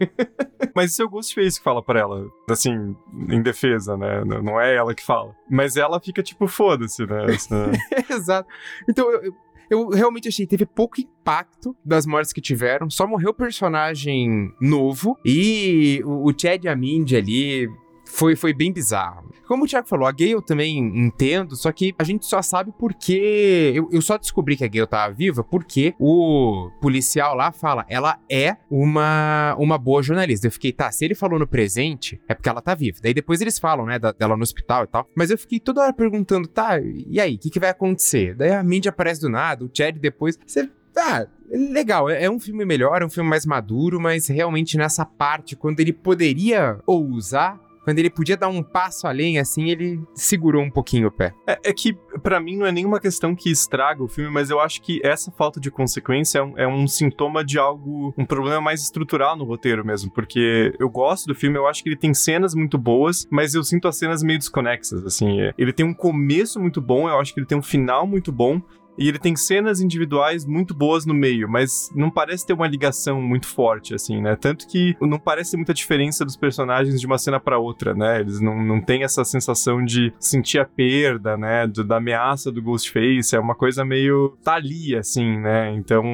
Mas 0.75 0.93
isso 0.93 1.03
é 1.03 1.05
o 1.05 1.09
Ghostface 1.09 1.59
que 1.59 1.65
fala 1.65 1.83
pra 1.83 2.01
ela, 2.01 2.27
assim, 2.51 2.97
em 3.29 3.43
defesa, 3.43 3.97
né? 3.97 4.25
Não 4.25 4.61
é 4.61 4.75
ela 4.75 4.95
que 4.95 5.05
fala. 5.05 5.35
Mas 5.51 5.77
ela 5.77 6.01
fica 6.01 6.23
tipo, 6.23 6.47
foda-se, 6.49 7.07
né? 7.07 7.27
Essa- 7.35 7.71
Exato. 8.11 8.49
Então, 8.89 9.11
eu, 9.11 9.35
eu- 9.73 9.89
realmente 9.89 10.29
achei 10.29 10.47
teve 10.47 10.67
pouco 10.67 11.01
impacto 11.01 11.75
das 11.85 12.05
mortes 12.07 12.33
que 12.33 12.41
tiveram. 12.41 12.91
Só 12.91 13.07
morreu 13.07 13.33
personagem 13.33 14.53
novo. 14.61 15.17
E 15.25 16.03
o, 16.05 16.29
o 16.29 16.33
Chad 16.39 16.65
e 16.65 16.69
a 16.69 16.77
Mindy 16.77 17.17
ali 17.17 17.69
foi, 18.13 18.37
foi 18.37 18.53
bem 18.53 18.71
bizarro. 18.71 19.33
Como 19.49 19.65
o 19.65 19.67
Thiago 19.67 19.89
falou, 19.89 20.07
a 20.07 20.13
Gale 20.13 20.43
também 20.43 20.79
entendo, 20.79 21.57
só 21.57 21.73
que 21.73 21.95
a 21.99 22.05
gente 22.05 22.27
só 22.27 22.43
sabe 22.43 22.73
porque. 22.79 23.73
Eu, 23.75 23.89
eu 23.91 24.03
só 24.03 24.19
descobri 24.19 24.57
que 24.57 24.65
a 24.65 24.69
Gale 24.69 24.87
tava 24.87 25.13
viva 25.15 25.43
porque 25.43 25.95
o 25.99 26.71
policial 26.81 27.35
lá 27.35 27.51
fala, 27.51 27.87
ela 27.89 28.19
é 28.31 28.57
uma, 28.71 29.57
uma 29.59 29.79
boa 29.79 30.03
jornalista. 30.03 30.47
Eu 30.47 30.51
fiquei, 30.51 30.73
tá, 30.73 30.93
se 30.93 31.05
ele 31.05 31.15
falou 31.15 31.39
no 31.39 31.47
presente, 31.47 32.21
é 32.29 32.35
porque 32.35 32.49
ela 32.49 32.61
tá 32.61 32.75
viva. 32.75 32.99
Daí 33.03 33.15
depois 33.15 33.41
eles 33.41 33.59
falam, 33.59 33.87
né, 33.87 33.99
da, 33.99 34.13
dela 34.13 34.37
no 34.37 34.43
hospital 34.43 34.85
e 34.85 34.89
tal. 34.89 35.09
Mas 35.17 35.31
eu 35.31 35.39
fiquei 35.39 35.59
toda 35.59 35.83
hora 35.83 35.93
perguntando, 35.93 36.47
tá, 36.47 36.79
e 36.81 37.19
aí, 37.19 37.37
o 37.37 37.39
que, 37.39 37.51
que 37.51 37.61
vai 37.61 37.71
acontecer? 37.71 38.35
Daí 38.35 38.53
a 38.53 38.63
Mindy 38.63 38.89
aparece 38.89 39.23
do 39.23 39.31
nada, 39.31 39.65
o 39.65 39.71
Chad 39.73 39.97
depois. 39.99 40.39
Você. 40.47 40.69
Ah, 40.95 41.27
legal, 41.51 42.11
é, 42.11 42.25
é 42.25 42.31
um 42.31 42.39
filme 42.39 42.65
melhor, 42.67 43.01
é 43.01 43.07
um 43.07 43.11
filme 43.11 43.29
mais 43.29 43.47
maduro, 43.47 43.99
mas 43.99 44.27
realmente 44.27 44.77
nessa 44.77 45.07
parte, 45.07 45.57
quando 45.57 45.81
ele 45.81 45.93
poderia 45.93 46.79
ousar, 46.87 47.59
quando 47.85 47.99
ele 47.99 48.11
podia 48.11 48.37
dar 48.37 48.49
um 48.49 48.63
passo 48.63 49.07
além, 49.07 49.39
assim, 49.39 49.71
ele 49.71 50.01
segurou 50.15 50.63
um 50.63 50.71
pouquinho 50.71 51.09
o 51.09 51.11
pé. 51.11 51.35
É, 51.47 51.59
é 51.65 51.73
que, 51.73 51.95
para 52.23 52.41
mim, 52.41 52.57
não 52.57 52.67
é 52.67 52.73
nenhuma 52.73 53.01
questão 53.01 53.35
que 53.35 53.51
estraga 53.51 54.03
o 54.03 54.09
filme, 54.09 54.31
mas 54.31 54.51
eu 54.51 54.61
acho 54.61 54.81
que 54.83 55.01
essa 55.05 55.31
falta 55.31 55.61
de 55.61 55.71
consequência 55.71 56.39
é 56.39 56.43
um, 56.43 56.59
é 56.59 56.67
um, 56.67 56.87
sintoma 56.87 57.45
de 57.45 57.59
algo, 57.59 58.15
um 58.17 58.25
problema 58.25 58.61
mais 58.61 58.83
estrutural 58.83 59.37
no 59.37 59.45
roteiro 59.45 59.85
mesmo, 59.85 60.11
porque 60.11 60.73
eu 60.79 60.89
gosto 60.89 61.27
do 61.27 61.35
filme, 61.35 61.57
eu 61.57 61.67
acho 61.67 61.83
que 61.83 61.89
ele 61.89 61.97
tem 61.97 62.15
cenas 62.15 62.55
muito 62.55 62.79
boas, 62.79 63.27
mas 63.31 63.55
eu 63.55 63.63
sinto 63.63 63.89
as 63.89 63.97
cenas 63.97 64.23
meio 64.23 64.39
desconexas, 64.39 65.05
assim. 65.05 65.39
Ele 65.59 65.73
tem 65.73 65.85
um 65.85 65.95
começo 65.95 66.61
muito 66.61 66.81
bom, 66.81 67.09
eu 67.09 67.19
acho 67.19 67.35
que 67.35 67.41
ele 67.41 67.47
tem 67.47 67.59
um 67.59 67.63
final 67.63 68.07
muito 68.07 68.31
bom, 68.31 68.61
e 68.99 69.09
ele 69.09 69.19
tem 69.19 69.35
cenas 69.35 69.81
individuais 69.81 70.45
muito 70.45 70.75
boas 70.75 71.07
no 71.07 71.15
meio, 71.15 71.49
mas 71.49 71.91
não 71.95 72.11
parece 72.11 72.47
ter 72.47 72.53
uma 72.53 72.67
ligação 72.67 73.21
muito 73.21 73.47
forte, 73.47 73.95
assim, 73.95 74.21
né? 74.21 74.37
Tanto 74.37 74.67
que 74.67 74.97
não 75.01 75.19
parece 75.19 75.57
muita 75.57 75.73
diferença 75.73 76.25
dos 76.25 76.37
personagens 76.37 77.01
de 77.01 77.07
uma 77.07 77.19
cena 77.19 77.41
para 77.41 77.59
outra, 77.59 77.95
né? 77.95 78.21
Eles 78.21 78.41
não, 78.41 78.63
não 78.63 78.81
têm 78.81 79.03
essa 79.03 79.25
sensação 79.25 79.85
de 79.85 80.13
sentir 80.19 80.59
a 80.59 80.65
perda, 80.65 81.37
né? 81.37 81.67
Do, 81.67 81.85
da 81.85 81.97
ameaça 81.97 82.53
do 82.53 82.63
Ghostface. 82.63 83.35
É 83.35 83.41
uma 83.41 83.55
coisa 83.55 83.85
meio 83.85 84.37
tá 84.43 84.55
ali, 84.55 84.95
assim, 84.95 85.39
né? 85.39 85.73
Então, 85.75 86.05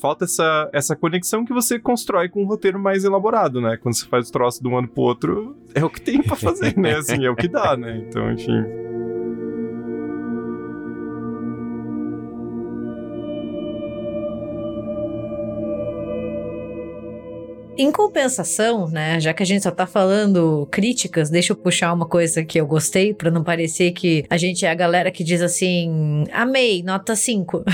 falta 0.00 0.24
essa, 0.24 0.70
essa 0.72 0.96
conexão 0.96 1.44
que 1.44 1.52
você 1.52 1.78
constrói 1.78 2.28
com 2.28 2.42
um 2.42 2.46
roteiro 2.46 2.78
mais 2.78 3.04
elaborado, 3.04 3.60
né? 3.60 3.76
Quando 3.76 3.94
você 3.94 4.06
faz 4.06 4.28
o 4.28 4.32
troço 4.32 4.62
de 4.62 4.68
um 4.68 4.78
ano 4.78 4.88
pro 4.88 5.02
outro, 5.02 5.56
é 5.74 5.84
o 5.84 5.90
que 5.90 6.00
tem 6.00 6.22
para 6.22 6.36
fazer, 6.36 6.76
né? 6.76 6.96
Assim, 6.96 7.24
é 7.24 7.30
o 7.30 7.36
que 7.36 7.48
dá, 7.48 7.76
né? 7.76 8.04
Então, 8.06 8.30
enfim. 8.30 8.62
Em 17.76 17.90
compensação, 17.90 18.88
né, 18.88 19.18
já 19.18 19.32
que 19.32 19.42
a 19.42 19.46
gente 19.46 19.62
só 19.62 19.70
tá 19.70 19.86
falando 19.86 20.66
críticas, 20.70 21.28
deixa 21.28 21.52
eu 21.52 21.56
puxar 21.56 21.92
uma 21.92 22.06
coisa 22.06 22.44
que 22.44 22.60
eu 22.60 22.66
gostei, 22.66 23.12
para 23.12 23.30
não 23.30 23.42
parecer 23.42 23.92
que 23.92 24.24
a 24.30 24.36
gente 24.36 24.64
é 24.64 24.70
a 24.70 24.74
galera 24.74 25.10
que 25.10 25.24
diz 25.24 25.42
assim: 25.42 26.24
amei, 26.32 26.82
nota 26.82 27.16
5. 27.16 27.64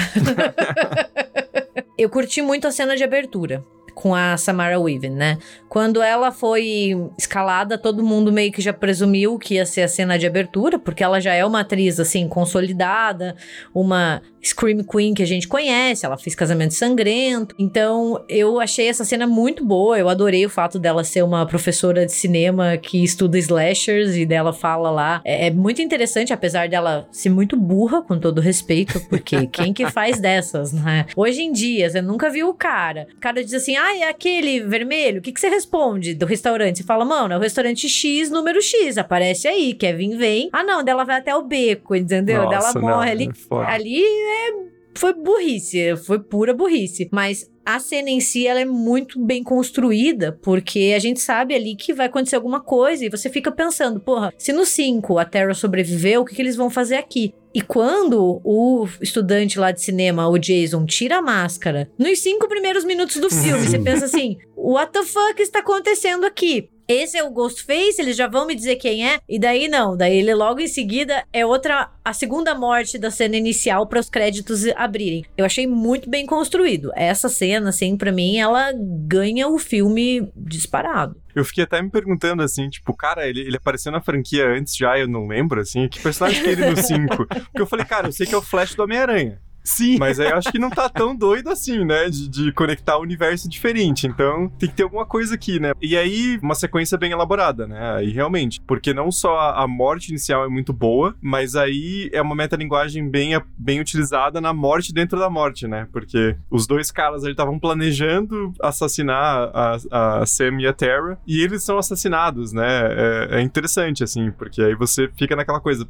eu 1.99 2.09
curti 2.09 2.41
muito 2.41 2.67
a 2.67 2.73
cena 2.73 2.97
de 2.97 3.05
abertura 3.05 3.63
com 3.95 4.15
a 4.15 4.37
Samara 4.37 4.79
Weaving, 4.79 5.11
né? 5.11 5.39
Quando 5.69 6.03
ela 6.03 6.33
foi 6.33 6.97
escalada, 7.17 7.79
todo 7.79 8.03
mundo 8.03 8.33
meio 8.33 8.51
que 8.51 8.61
já 8.61 8.73
presumiu 8.73 9.39
que 9.39 9.55
ia 9.55 9.67
ser 9.67 9.83
a 9.83 9.89
cena 9.89 10.19
de 10.19 10.27
abertura, 10.27 10.79
porque 10.79 11.05
ela 11.05 11.21
já 11.21 11.33
é 11.35 11.45
uma 11.45 11.61
atriz 11.61 12.01
assim 12.01 12.29
consolidada, 12.29 13.37
uma 13.75 14.21
Scream 14.43 14.83
Queen 14.83 15.15
que 15.15 15.23
a 15.23 15.27
gente 15.27 15.47
conhece, 15.47 16.07
ela 16.07 16.17
fez 16.17 16.35
Casamento 16.35 16.75
Sangrento. 16.75 17.55
Então, 17.59 18.25
eu 18.29 18.59
achei 18.59 18.89
essa 18.89 19.05
cena 19.05 19.27
muito 19.27 19.65
boa. 19.65 19.99
Eu 19.99 20.09
adorei 20.09 20.45
o 20.47 20.51
fato 20.51 20.79
dela 20.79 21.05
ser 21.05 21.23
uma 21.23 21.45
professora 21.47 22.07
de 22.07 22.13
cinema 22.13 22.77
que 22.77 23.05
estuda 23.05 23.39
slashers 23.39 24.17
e 24.17 24.25
dela 24.25 24.53
fala 24.53 24.91
lá. 24.91 25.21
É, 25.25 25.49
é 25.49 25.51
muito 25.51 25.83
interessante, 25.83 26.33
apesar 26.33 26.69
dela 26.69 27.07
ser 27.13 27.29
muito 27.29 27.57
burra, 27.57 28.03
com 28.03 28.19
todo 28.19 28.41
respeito, 28.41 29.01
porque 29.09 29.47
quem 29.53 29.73
que 29.73 29.87
faz 29.91 30.19
dessas, 30.21 30.73
né? 30.73 31.07
Hoje 31.15 31.43
em 31.43 31.53
dia, 31.53 31.91
você 31.91 32.01
nunca 32.01 32.31
viu 32.31 32.49
o 32.49 32.55
cara. 32.55 33.09
O 33.17 33.21
cara 33.21 33.45
diz 33.45 33.55
assim: 33.55 33.77
ah, 33.81 33.97
é 33.97 34.09
aquele 34.09 34.61
vermelho? 34.61 35.19
O 35.19 35.23
que, 35.23 35.33
que 35.33 35.41
você 35.41 35.49
responde 35.49 36.15
do 36.15 36.27
restaurante? 36.27 36.79
Você 36.79 36.85
fala, 36.85 37.05
mano, 37.05 37.35
é 37.35 37.37
o 37.37 37.41
restaurante 37.41 37.89
X, 37.89 38.31
número 38.31 38.61
X, 38.61 38.99
aparece 38.99 39.49
aí. 39.49 39.75
Kevin 39.75 40.17
vem. 40.17 40.49
Ah, 40.53 40.63
não, 40.63 40.85
dela 40.85 41.05
vai 41.05 41.17
até 41.17 41.35
o 41.35 41.43
beco, 41.43 41.95
entendeu? 41.95 42.45
Nossa, 42.45 42.73
dela 42.73 42.87
morre 42.87 43.07
não, 43.07 43.11
ali. 43.13 43.31
é 43.51 43.73
ali 43.73 44.03
é 44.03 44.71
foi 44.95 45.15
burrice, 45.15 45.97
foi 45.97 46.19
pura 46.19 46.53
burrice. 46.53 47.09
Mas 47.11 47.51
a 47.75 47.81
cena 47.81 48.11
em 48.11 48.21
si, 48.21 48.47
ela 48.47 48.61
é 48.61 48.65
muito 48.65 49.19
bem 49.19 49.43
construída, 49.43 50.39
porque 50.43 50.93
a 50.95 50.99
gente 50.99 51.21
sabe 51.21 51.55
ali 51.55 51.75
que 51.77 51.93
vai 51.93 52.07
acontecer 52.07 52.37
alguma 52.37 52.61
coisa 52.61 53.05
e 53.05 53.11
você 53.11 53.29
fica 53.29 53.51
pensando, 53.51 54.01
porra, 54.01 54.33
se 54.39 54.53
no 54.53 54.65
5 54.65 55.19
a 55.19 55.25
Terra 55.25 55.55
sobreviveu, 55.55 56.23
o 56.23 56.25
que, 56.25 56.35
que 56.35 56.43
eles 56.43 56.57
vão 56.57 56.71
fazer 56.71 56.97
aqui? 56.97 57.35
E 57.53 57.61
quando 57.61 58.41
o 58.45 58.87
estudante 59.01 59.59
lá 59.59 59.73
de 59.73 59.81
cinema, 59.81 60.29
o 60.29 60.39
Jason, 60.39 60.87
tira 60.87 61.19
a 61.19 61.23
máscara, 61.23 61.91
nos 61.99 62.21
cinco 62.21 62.49
primeiros 62.49 62.85
minutos 62.85 63.17
do 63.17 63.29
filme, 63.29 63.67
você 63.67 63.79
pensa 63.79 64.05
assim: 64.05 64.39
what 64.57 64.93
the 64.93 65.03
fuck 65.03 65.43
está 65.43 65.59
acontecendo 65.59 66.25
aqui? 66.25 66.69
Esse 66.91 67.17
é 67.17 67.23
o 67.23 67.31
Ghostface, 67.31 68.01
eles 68.01 68.17
já 68.17 68.27
vão 68.27 68.49
me 68.49 68.55
dizer 68.55 68.75
quem 68.75 69.09
é. 69.09 69.21
E 69.29 69.39
daí 69.39 69.69
não, 69.69 69.97
daí 69.97 70.19
ele 70.19 70.35
logo 70.35 70.59
em 70.59 70.67
seguida 70.67 71.25
é 71.33 71.47
outra, 71.47 71.89
a 72.05 72.13
segunda 72.13 72.53
morte 72.53 72.99
da 72.99 73.13
cena 73.13 73.37
inicial 73.37 73.87
para 73.87 74.01
os 74.01 74.11
créditos 74.11 74.67
abrirem. 74.75 75.25
Eu 75.37 75.45
achei 75.45 75.69
muito 75.69 76.11
bem 76.11 76.27
construído. 76.27 76.91
Essa 76.97 77.29
cena, 77.29 77.69
assim, 77.69 77.97
para 77.97 78.11
mim, 78.11 78.39
ela 78.39 78.73
ganha 78.75 79.47
o 79.47 79.57
filme 79.57 80.29
disparado. 80.37 81.15
Eu 81.33 81.45
fiquei 81.45 81.63
até 81.63 81.81
me 81.81 81.91
perguntando 81.91 82.43
assim, 82.43 82.69
tipo, 82.69 82.93
cara, 82.93 83.29
ele, 83.29 83.43
ele 83.43 83.57
apareceu 83.57 83.93
na 83.93 84.01
franquia 84.01 84.49
antes 84.49 84.75
já, 84.77 84.99
eu 84.99 85.07
não 85.07 85.29
lembro, 85.29 85.61
assim, 85.61 85.89
que 85.89 86.01
personagem 86.01 86.43
que 86.43 86.49
é 86.49 86.53
ele 86.53 86.71
no 86.71 86.77
5? 86.83 87.17
Porque 87.27 87.63
eu 87.63 87.67
falei, 87.67 87.87
cara, 87.87 88.09
eu 88.09 88.13
sei 88.13 88.27
que 88.27 88.35
é 88.35 88.39
o 88.39 88.43
Flash 88.43 88.75
do 88.75 88.83
Homem-Aranha. 88.83 89.41
Sim. 89.63 89.99
Mas 89.99 90.19
aí 90.19 90.31
eu 90.31 90.37
acho 90.37 90.51
que 90.51 90.59
não 90.59 90.71
tá 90.71 90.89
tão 90.89 91.15
doido 91.15 91.51
assim, 91.51 91.85
né? 91.85 92.09
De, 92.09 92.29
de 92.29 92.53
conectar 92.53 92.97
o 92.99 93.03
universo 93.03 93.49
diferente. 93.49 94.07
Então 94.07 94.49
tem 94.59 94.69
que 94.69 94.75
ter 94.75 94.83
alguma 94.83 95.07
coisa 95.07 95.35
aqui, 95.35 95.61
né? 95.61 95.73
E 95.81 95.97
aí, 95.97 96.39
uma 96.43 96.55
sequência 96.55 96.97
bem 96.99 97.13
elaborada, 97.13 97.67
né? 97.67 97.95
Aí 97.97 98.11
realmente. 98.11 98.61
Porque 98.67 98.93
não 98.93 99.11
só 99.11 99.39
a, 99.39 99.67
morte 99.67 100.09
inicial 100.09 100.45
é 100.45 100.49
muito 100.49 100.73
boa, 100.73 101.15
mas 101.21 101.55
aí 101.57 102.11
é 102.13 102.21
uma 102.21 102.35
metalinguagem 102.35 103.09
bem, 103.09 103.41
bem 103.57 103.81
utilizada 103.81 104.41
na 104.41 104.53
morte 104.53 104.93
dentro 104.93 105.19
da 105.19 105.31
morte, 105.31 105.67
né? 105.67 105.87
Porque 105.93 106.37
os 106.51 106.67
dois 106.67 106.91
caras 106.91 107.23
ali 107.23 107.33
estavam 107.33 107.59
planejando 107.59 108.53
assassinar 108.61 109.51
a, 109.55 110.21
a 110.21 110.27
Sam 110.27 110.61
e 110.61 110.67
a 110.67 110.73
Terra, 110.73 111.19
e 111.27 111.41
eles 111.41 111.63
são 111.63 111.79
assassinados, 111.79 112.53
né? 112.53 112.67
É, 112.67 113.29
é 113.39 113.41
interessante, 113.41 114.03
assim, 114.03 114.31
porque 114.33 114.61
aí 114.63 114.75
você 114.75 115.09
fica 115.17 115.37
naquela 115.37 115.61
coisa. 115.61 115.87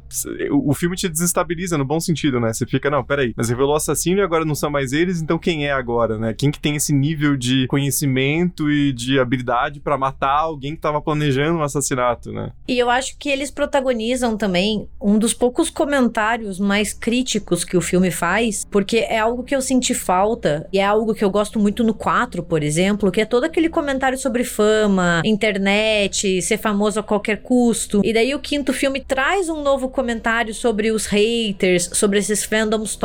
O, 0.51 0.71
o 0.71 0.73
filme 0.73 0.95
te 0.95 1.09
desestabiliza 1.09 1.77
no 1.77 1.85
bom 1.85 1.99
sentido, 1.99 2.39
né? 2.39 2.53
Você 2.53 2.65
fica, 2.65 2.89
não, 2.89 3.03
peraí, 3.03 3.33
mas 3.35 3.49
revelou 3.61 3.73
o 3.73 3.75
assassino 3.75 4.19
e 4.19 4.23
agora 4.23 4.43
não 4.43 4.55
são 4.55 4.69
mais 4.69 4.91
eles, 4.91 5.21
então 5.21 5.37
quem 5.37 5.67
é 5.67 5.71
agora, 5.71 6.17
né? 6.17 6.33
Quem 6.33 6.51
que 6.51 6.59
tem 6.59 6.75
esse 6.75 6.93
nível 6.93 7.37
de 7.37 7.67
conhecimento 7.67 8.71
e 8.71 8.91
de 8.91 9.19
habilidade 9.19 9.79
para 9.79 9.97
matar 9.97 10.39
alguém 10.39 10.75
que 10.75 10.81
tava 10.81 11.01
planejando 11.01 11.59
um 11.59 11.63
assassinato, 11.63 12.31
né? 12.31 12.51
E 12.67 12.77
eu 12.77 12.89
acho 12.89 13.17
que 13.17 13.29
eles 13.29 13.51
protagonizam 13.51 14.35
também 14.35 14.87
um 14.99 15.17
dos 15.17 15.33
poucos 15.33 15.69
comentários 15.69 16.59
mais 16.59 16.93
críticos 16.93 17.63
que 17.63 17.77
o 17.77 17.81
filme 17.81 18.09
faz, 18.09 18.65
porque 18.69 18.97
é 18.97 19.19
algo 19.19 19.43
que 19.43 19.55
eu 19.55 19.61
senti 19.61 19.93
falta 19.93 20.67
e 20.73 20.79
é 20.79 20.85
algo 20.85 21.13
que 21.13 21.23
eu 21.23 21.29
gosto 21.29 21.59
muito 21.59 21.83
no 21.83 21.93
4, 21.93 22.43
por 22.43 22.63
exemplo, 22.63 23.11
que 23.11 23.21
é 23.21 23.25
todo 23.25 23.43
aquele 23.43 23.69
comentário 23.69 24.17
sobre 24.17 24.43
fama, 24.43 25.21
internet, 25.23 26.41
ser 26.41 26.57
famoso 26.57 26.99
a 26.99 27.03
qualquer 27.03 27.41
custo. 27.41 28.01
E 28.03 28.13
daí 28.13 28.33
o 28.33 28.39
quinto 28.39 28.73
filme 28.73 29.01
traz 29.01 29.49
um 29.49 29.61
novo 29.61 29.89
comentário 29.89 30.53
sobre 30.53 30.91
os 30.91 31.05
haters, 31.05 31.89
sobre 31.93 32.19
esses 32.19 32.43
fandoms 32.43 32.95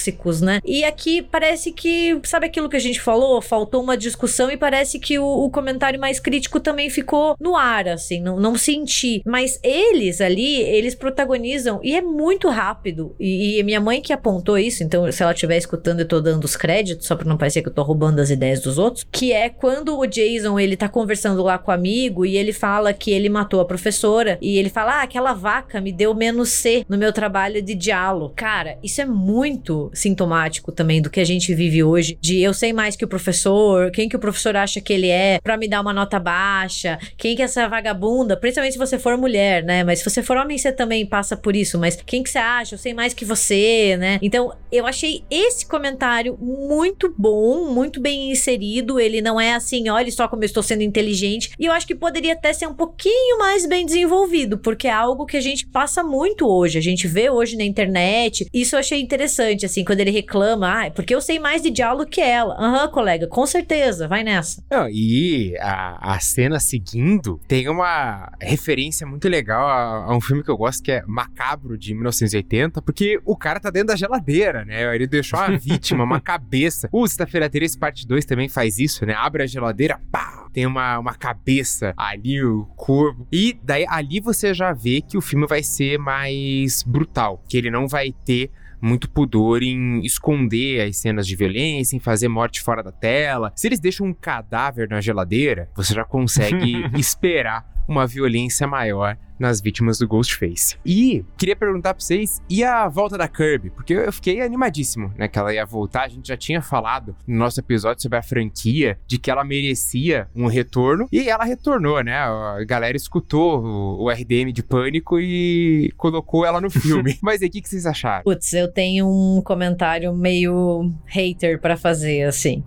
tóxicos, 0.00 0.40
né? 0.40 0.60
E 0.64 0.82
aqui 0.84 1.22
parece 1.22 1.72
que, 1.72 2.18
sabe 2.24 2.46
aquilo 2.46 2.68
que 2.68 2.76
a 2.76 2.80
gente 2.80 3.00
falou? 3.00 3.42
Faltou 3.42 3.82
uma 3.82 3.96
discussão 3.96 4.50
e 4.50 4.56
parece 4.56 4.98
que 4.98 5.18
o, 5.18 5.24
o 5.24 5.50
comentário 5.50 6.00
mais 6.00 6.18
crítico 6.18 6.58
também 6.58 6.88
ficou 6.88 7.36
no 7.38 7.56
ar, 7.56 7.88
assim, 7.88 8.20
não, 8.20 8.40
não 8.40 8.56
senti. 8.56 9.22
Mas 9.26 9.60
eles 9.62 10.20
ali, 10.20 10.56
eles 10.62 10.94
protagonizam 10.94 11.80
e 11.82 11.94
é 11.94 12.00
muito 12.00 12.48
rápido. 12.48 13.14
E, 13.20 13.58
e 13.58 13.62
minha 13.62 13.80
mãe 13.80 14.00
que 14.00 14.12
apontou 14.12 14.58
isso, 14.58 14.82
então 14.82 15.10
se 15.12 15.22
ela 15.22 15.32
estiver 15.32 15.58
escutando, 15.58 16.00
eu 16.00 16.08
tô 16.08 16.20
dando 16.20 16.44
os 16.44 16.56
créditos, 16.56 17.06
só 17.06 17.14
pra 17.14 17.28
não 17.28 17.36
parecer 17.36 17.62
que 17.62 17.68
eu 17.68 17.74
tô 17.74 17.82
roubando 17.82 18.20
as 18.20 18.30
ideias 18.30 18.60
dos 18.60 18.78
outros, 18.78 19.04
que 19.10 19.32
é 19.32 19.48
quando 19.48 19.98
o 19.98 20.06
Jason, 20.06 20.58
ele 20.58 20.76
tá 20.76 20.88
conversando 20.88 21.42
lá 21.42 21.58
com 21.58 21.70
o 21.70 21.74
amigo 21.74 22.24
e 22.24 22.36
ele 22.36 22.52
fala 22.52 22.92
que 22.92 23.10
ele 23.10 23.28
matou 23.28 23.60
a 23.60 23.64
professora 23.64 24.38
e 24.40 24.58
ele 24.58 24.70
fala, 24.70 25.00
ah, 25.00 25.02
aquela 25.02 25.32
vaca 25.32 25.80
me 25.80 25.92
deu 25.92 26.14
menos 26.14 26.50
C 26.50 26.84
no 26.88 26.96
meu 26.96 27.12
trabalho 27.12 27.60
de 27.62 27.74
diálogo. 27.74 28.32
Cara, 28.34 28.78
isso 28.82 29.00
é 29.00 29.04
muito 29.04 29.89
sintomático 29.92 30.72
também 30.72 31.00
do 31.00 31.10
que 31.10 31.20
a 31.20 31.24
gente 31.24 31.54
vive 31.54 31.82
hoje, 31.82 32.18
de 32.20 32.40
eu 32.40 32.52
sei 32.54 32.72
mais 32.72 32.96
que 32.96 33.04
o 33.04 33.08
professor, 33.08 33.90
quem 33.90 34.08
que 34.08 34.16
o 34.16 34.18
professor 34.18 34.56
acha 34.56 34.80
que 34.80 34.92
ele 34.92 35.08
é, 35.08 35.40
pra 35.42 35.56
me 35.56 35.68
dar 35.68 35.80
uma 35.80 35.92
nota 35.92 36.18
baixa, 36.18 36.98
quem 37.16 37.36
que 37.36 37.42
é 37.42 37.44
essa 37.44 37.68
vagabunda, 37.68 38.36
principalmente 38.36 38.72
se 38.72 38.78
você 38.78 38.98
for 38.98 39.16
mulher, 39.16 39.62
né? 39.64 39.84
Mas 39.84 40.00
se 40.00 40.04
você 40.04 40.22
for 40.22 40.36
homem, 40.36 40.58
você 40.58 40.72
também 40.72 41.04
passa 41.06 41.36
por 41.36 41.56
isso, 41.56 41.78
mas 41.78 41.96
quem 42.04 42.22
que 42.22 42.30
você 42.30 42.38
acha? 42.38 42.74
Eu 42.74 42.78
sei 42.78 42.94
mais 42.94 43.14
que 43.14 43.24
você, 43.24 43.96
né? 43.98 44.18
Então, 44.22 44.52
eu 44.70 44.86
achei 44.86 45.24
esse 45.30 45.66
comentário 45.66 46.38
muito 46.40 47.12
bom, 47.16 47.70
muito 47.72 48.00
bem 48.00 48.30
inserido, 48.30 49.00
ele 49.00 49.20
não 49.20 49.40
é 49.40 49.54
assim, 49.54 49.88
olha 49.88 50.10
só 50.10 50.28
como 50.28 50.42
eu 50.42 50.46
estou 50.46 50.62
sendo 50.62 50.82
inteligente, 50.82 51.50
e 51.58 51.66
eu 51.66 51.72
acho 51.72 51.86
que 51.86 51.94
poderia 51.94 52.32
até 52.32 52.52
ser 52.52 52.66
um 52.66 52.74
pouquinho 52.74 53.38
mais 53.38 53.66
bem 53.66 53.84
desenvolvido, 53.84 54.58
porque 54.58 54.88
é 54.88 54.92
algo 54.92 55.26
que 55.26 55.36
a 55.36 55.40
gente 55.40 55.66
passa 55.66 56.02
muito 56.02 56.46
hoje, 56.46 56.78
a 56.78 56.82
gente 56.82 57.06
vê 57.06 57.30
hoje 57.30 57.56
na 57.56 57.64
internet, 57.64 58.46
isso 58.52 58.74
eu 58.74 58.80
achei 58.80 59.00
interessante, 59.00 59.66
assim, 59.66 59.79
quando 59.84 60.00
ele 60.00 60.10
reclama, 60.10 60.86
ah, 60.86 60.90
porque 60.90 61.14
eu 61.14 61.20
sei 61.20 61.38
mais 61.38 61.62
de 61.62 61.70
diálogo 61.70 62.10
que 62.10 62.20
ela. 62.20 62.54
Aham, 62.54 62.88
colega, 62.88 63.26
com 63.26 63.46
certeza, 63.46 64.08
vai 64.08 64.22
nessa. 64.22 64.62
Não, 64.70 64.88
e 64.88 65.56
a, 65.58 66.14
a 66.14 66.20
cena 66.20 66.58
seguindo 66.58 67.40
tem 67.46 67.68
uma 67.68 68.32
referência 68.40 69.06
muito 69.06 69.28
legal 69.28 69.66
a, 69.66 70.04
a 70.06 70.16
um 70.16 70.20
filme 70.20 70.42
que 70.42 70.50
eu 70.50 70.56
gosto 70.56 70.82
que 70.82 70.92
é 70.92 71.02
Macabro 71.06 71.76
de 71.76 71.94
1980, 71.94 72.82
porque 72.82 73.20
o 73.24 73.36
cara 73.36 73.60
tá 73.60 73.70
dentro 73.70 73.88
da 73.88 73.96
geladeira, 73.96 74.64
né? 74.64 74.94
Ele 74.94 75.06
deixou 75.06 75.38
uma 75.38 75.56
vítima, 75.58 76.04
uma 76.04 76.20
cabeça. 76.20 76.88
O 76.92 77.06
Sexta-feira 77.06 77.48
13 77.48 77.78
parte 77.78 78.06
2 78.06 78.24
também 78.24 78.48
faz 78.48 78.78
isso, 78.78 79.04
né? 79.04 79.14
Abre 79.14 79.42
a 79.42 79.46
geladeira, 79.46 80.00
pá! 80.10 80.48
Tem 80.52 80.66
uma, 80.66 80.98
uma 80.98 81.14
cabeça 81.14 81.94
ali, 81.96 82.42
o 82.42 82.64
corpo. 82.76 83.26
E 83.30 83.56
daí 83.62 83.86
ali 83.88 84.20
você 84.20 84.52
já 84.52 84.72
vê 84.72 85.00
que 85.00 85.16
o 85.16 85.20
filme 85.20 85.46
vai 85.46 85.62
ser 85.62 85.98
mais 85.98 86.82
brutal, 86.82 87.42
que 87.48 87.56
ele 87.56 87.70
não 87.70 87.86
vai 87.86 88.12
ter 88.24 88.50
muito 88.80 89.10
pudor 89.10 89.62
em 89.62 90.00
esconder 90.04 90.88
as 90.88 90.96
cenas 90.98 91.26
de 91.26 91.36
violência, 91.36 91.96
em 91.96 92.00
fazer 92.00 92.28
morte 92.28 92.60
fora 92.60 92.82
da 92.82 92.92
tela. 92.92 93.52
Se 93.56 93.68
eles 93.68 93.80
deixam 93.80 94.06
um 94.06 94.14
cadáver 94.14 94.88
na 94.88 95.00
geladeira, 95.00 95.68
você 95.74 95.94
já 95.94 96.04
consegue 96.04 96.84
esperar 96.98 97.66
uma 97.88 98.06
violência 98.06 98.66
maior 98.66 99.16
nas 99.40 99.60
vítimas 99.60 99.98
do 99.98 100.06
Ghostface. 100.06 100.76
E 100.84 101.24
queria 101.36 101.56
perguntar 101.56 101.94
pra 101.94 102.04
vocês, 102.04 102.42
e 102.48 102.62
a 102.62 102.86
volta 102.86 103.16
da 103.16 103.26
Kirby? 103.26 103.70
Porque 103.70 103.94
eu 103.94 104.12
fiquei 104.12 104.42
animadíssimo, 104.42 105.12
né, 105.16 105.26
que 105.26 105.38
ela 105.38 105.52
ia 105.52 105.64
voltar. 105.64 106.04
A 106.04 106.08
gente 106.08 106.28
já 106.28 106.36
tinha 106.36 106.60
falado 106.60 107.16
no 107.26 107.38
nosso 107.38 107.58
episódio 107.58 108.02
sobre 108.02 108.18
a 108.18 108.22
franquia, 108.22 108.98
de 109.06 109.18
que 109.18 109.30
ela 109.30 109.42
merecia 109.42 110.28
um 110.36 110.46
retorno, 110.46 111.08
e 111.10 111.28
ela 111.28 111.44
retornou, 111.44 112.02
né? 112.04 112.16
A 112.16 112.62
galera 112.64 112.96
escutou 112.96 113.64
o, 113.64 114.04
o 114.04 114.10
RDM 114.10 114.52
de 114.52 114.62
Pânico 114.62 115.18
e 115.18 115.90
colocou 115.96 116.44
ela 116.44 116.60
no 116.60 116.68
filme. 116.70 117.18
Mas 117.22 117.40
aí, 117.40 117.48
o 117.48 117.50
que, 117.50 117.62
que 117.62 117.68
vocês 117.68 117.86
acharam? 117.86 118.24
Putz, 118.24 118.52
eu 118.52 118.70
tenho 118.70 119.08
um 119.08 119.40
comentário 119.42 120.14
meio 120.14 120.92
hater 121.06 121.58
pra 121.60 121.76
fazer, 121.76 122.24
assim. 122.24 122.62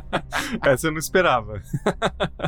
Essa 0.62 0.88
eu 0.88 0.92
não 0.92 0.98
esperava. 0.98 1.62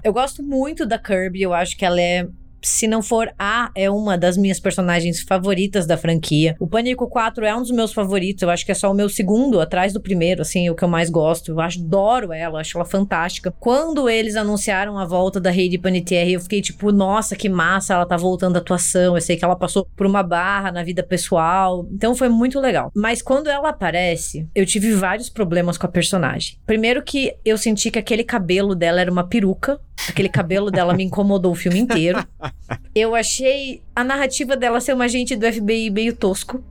Eu 0.04 0.12
gosto 0.12 0.42
muito 0.42 0.84
da 0.84 0.98
Kirby, 0.98 1.42
eu 1.42 1.54
acho 1.54 1.76
que 1.76 1.84
ela 1.84 2.00
é 2.00 2.28
se 2.67 2.87
não 2.87 3.03
for 3.03 3.33
a, 3.39 3.71
é 3.75 3.91
uma 3.91 4.19
das 4.19 4.37
minhas 4.37 4.59
personagens 4.59 5.21
favoritas 5.23 5.87
da 5.87 5.97
franquia. 5.97 6.57
O 6.59 6.67
Pânico 6.67 7.09
4 7.09 7.45
é 7.45 7.55
um 7.55 7.62
dos 7.62 7.71
meus 7.71 7.93
favoritos, 7.93 8.43
eu 8.43 8.51
acho 8.51 8.64
que 8.64 8.73
é 8.73 8.75
só 8.75 8.91
o 8.91 8.95
meu 8.95 9.09
segundo, 9.09 9.61
atrás 9.61 9.93
do 9.93 10.01
primeiro, 10.01 10.43
assim, 10.43 10.69
o 10.69 10.75
que 10.75 10.83
eu 10.83 10.89
mais 10.89 11.09
gosto. 11.09 11.53
Eu 11.53 11.61
adoro 11.61 12.33
ela, 12.33 12.61
acho 12.61 12.77
ela 12.77 12.85
fantástica. 12.85 13.55
Quando 13.61 14.09
eles 14.09 14.37
anunciaram 14.37 14.99
a 14.99 15.05
volta 15.05 15.41
da 15.41 15.51
Heidi 15.51 15.79
Panettiere, 15.79 16.33
eu 16.33 16.41
fiquei 16.41 16.61
tipo, 16.61 16.91
nossa, 16.91 17.37
que 17.37 17.49
massa, 17.49 17.95
ela 17.95 18.07
tá 18.07 18.17
voltando 18.17 18.57
à 18.57 18.59
atuação. 18.59 19.14
Eu 19.14 19.21
sei 19.21 19.37
que 19.37 19.45
ela 19.45 19.57
passou 19.57 19.87
por 19.97 20.07
uma 20.07 20.23
barra 20.23 20.73
na 20.73 20.83
vida 20.83 21.03
pessoal, 21.03 21.87
então 21.93 22.14
foi 22.14 22.29
muito 22.29 22.59
legal. 22.59 22.91
Mas 22.95 23.23
quando 23.23 23.49
ela 23.49 23.69
aparece, 23.69 24.49
eu 24.55 24.67
tive 24.67 24.93
vários 24.93 25.29
problemas 25.29 25.79
com 25.79 25.87
a 25.87 25.91
personagem. 25.91 26.59
Primeiro 26.67 27.03
que 27.03 27.35
eu 27.45 27.57
senti 27.57 27.91
que 27.91 27.99
aquele 27.99 28.25
cabelo 28.25 28.75
dela 28.75 29.01
era 29.01 29.11
uma 29.11 29.27
peruca, 29.27 29.81
Aquele 30.09 30.28
cabelo 30.28 30.70
dela 30.70 30.94
me 30.94 31.05
incomodou 31.05 31.53
o 31.53 31.57
filme 31.57 31.78
inteiro. 31.78 32.24
Eu 32.97 33.14
achei 33.14 33.82
a 33.94 34.03
narrativa 34.03 34.57
dela 34.57 34.80
ser 34.80 34.94
uma 34.94 35.05
agente 35.05 35.36
do 35.36 35.51
FBI 35.51 35.90
meio 35.90 36.16
tosco. 36.16 36.64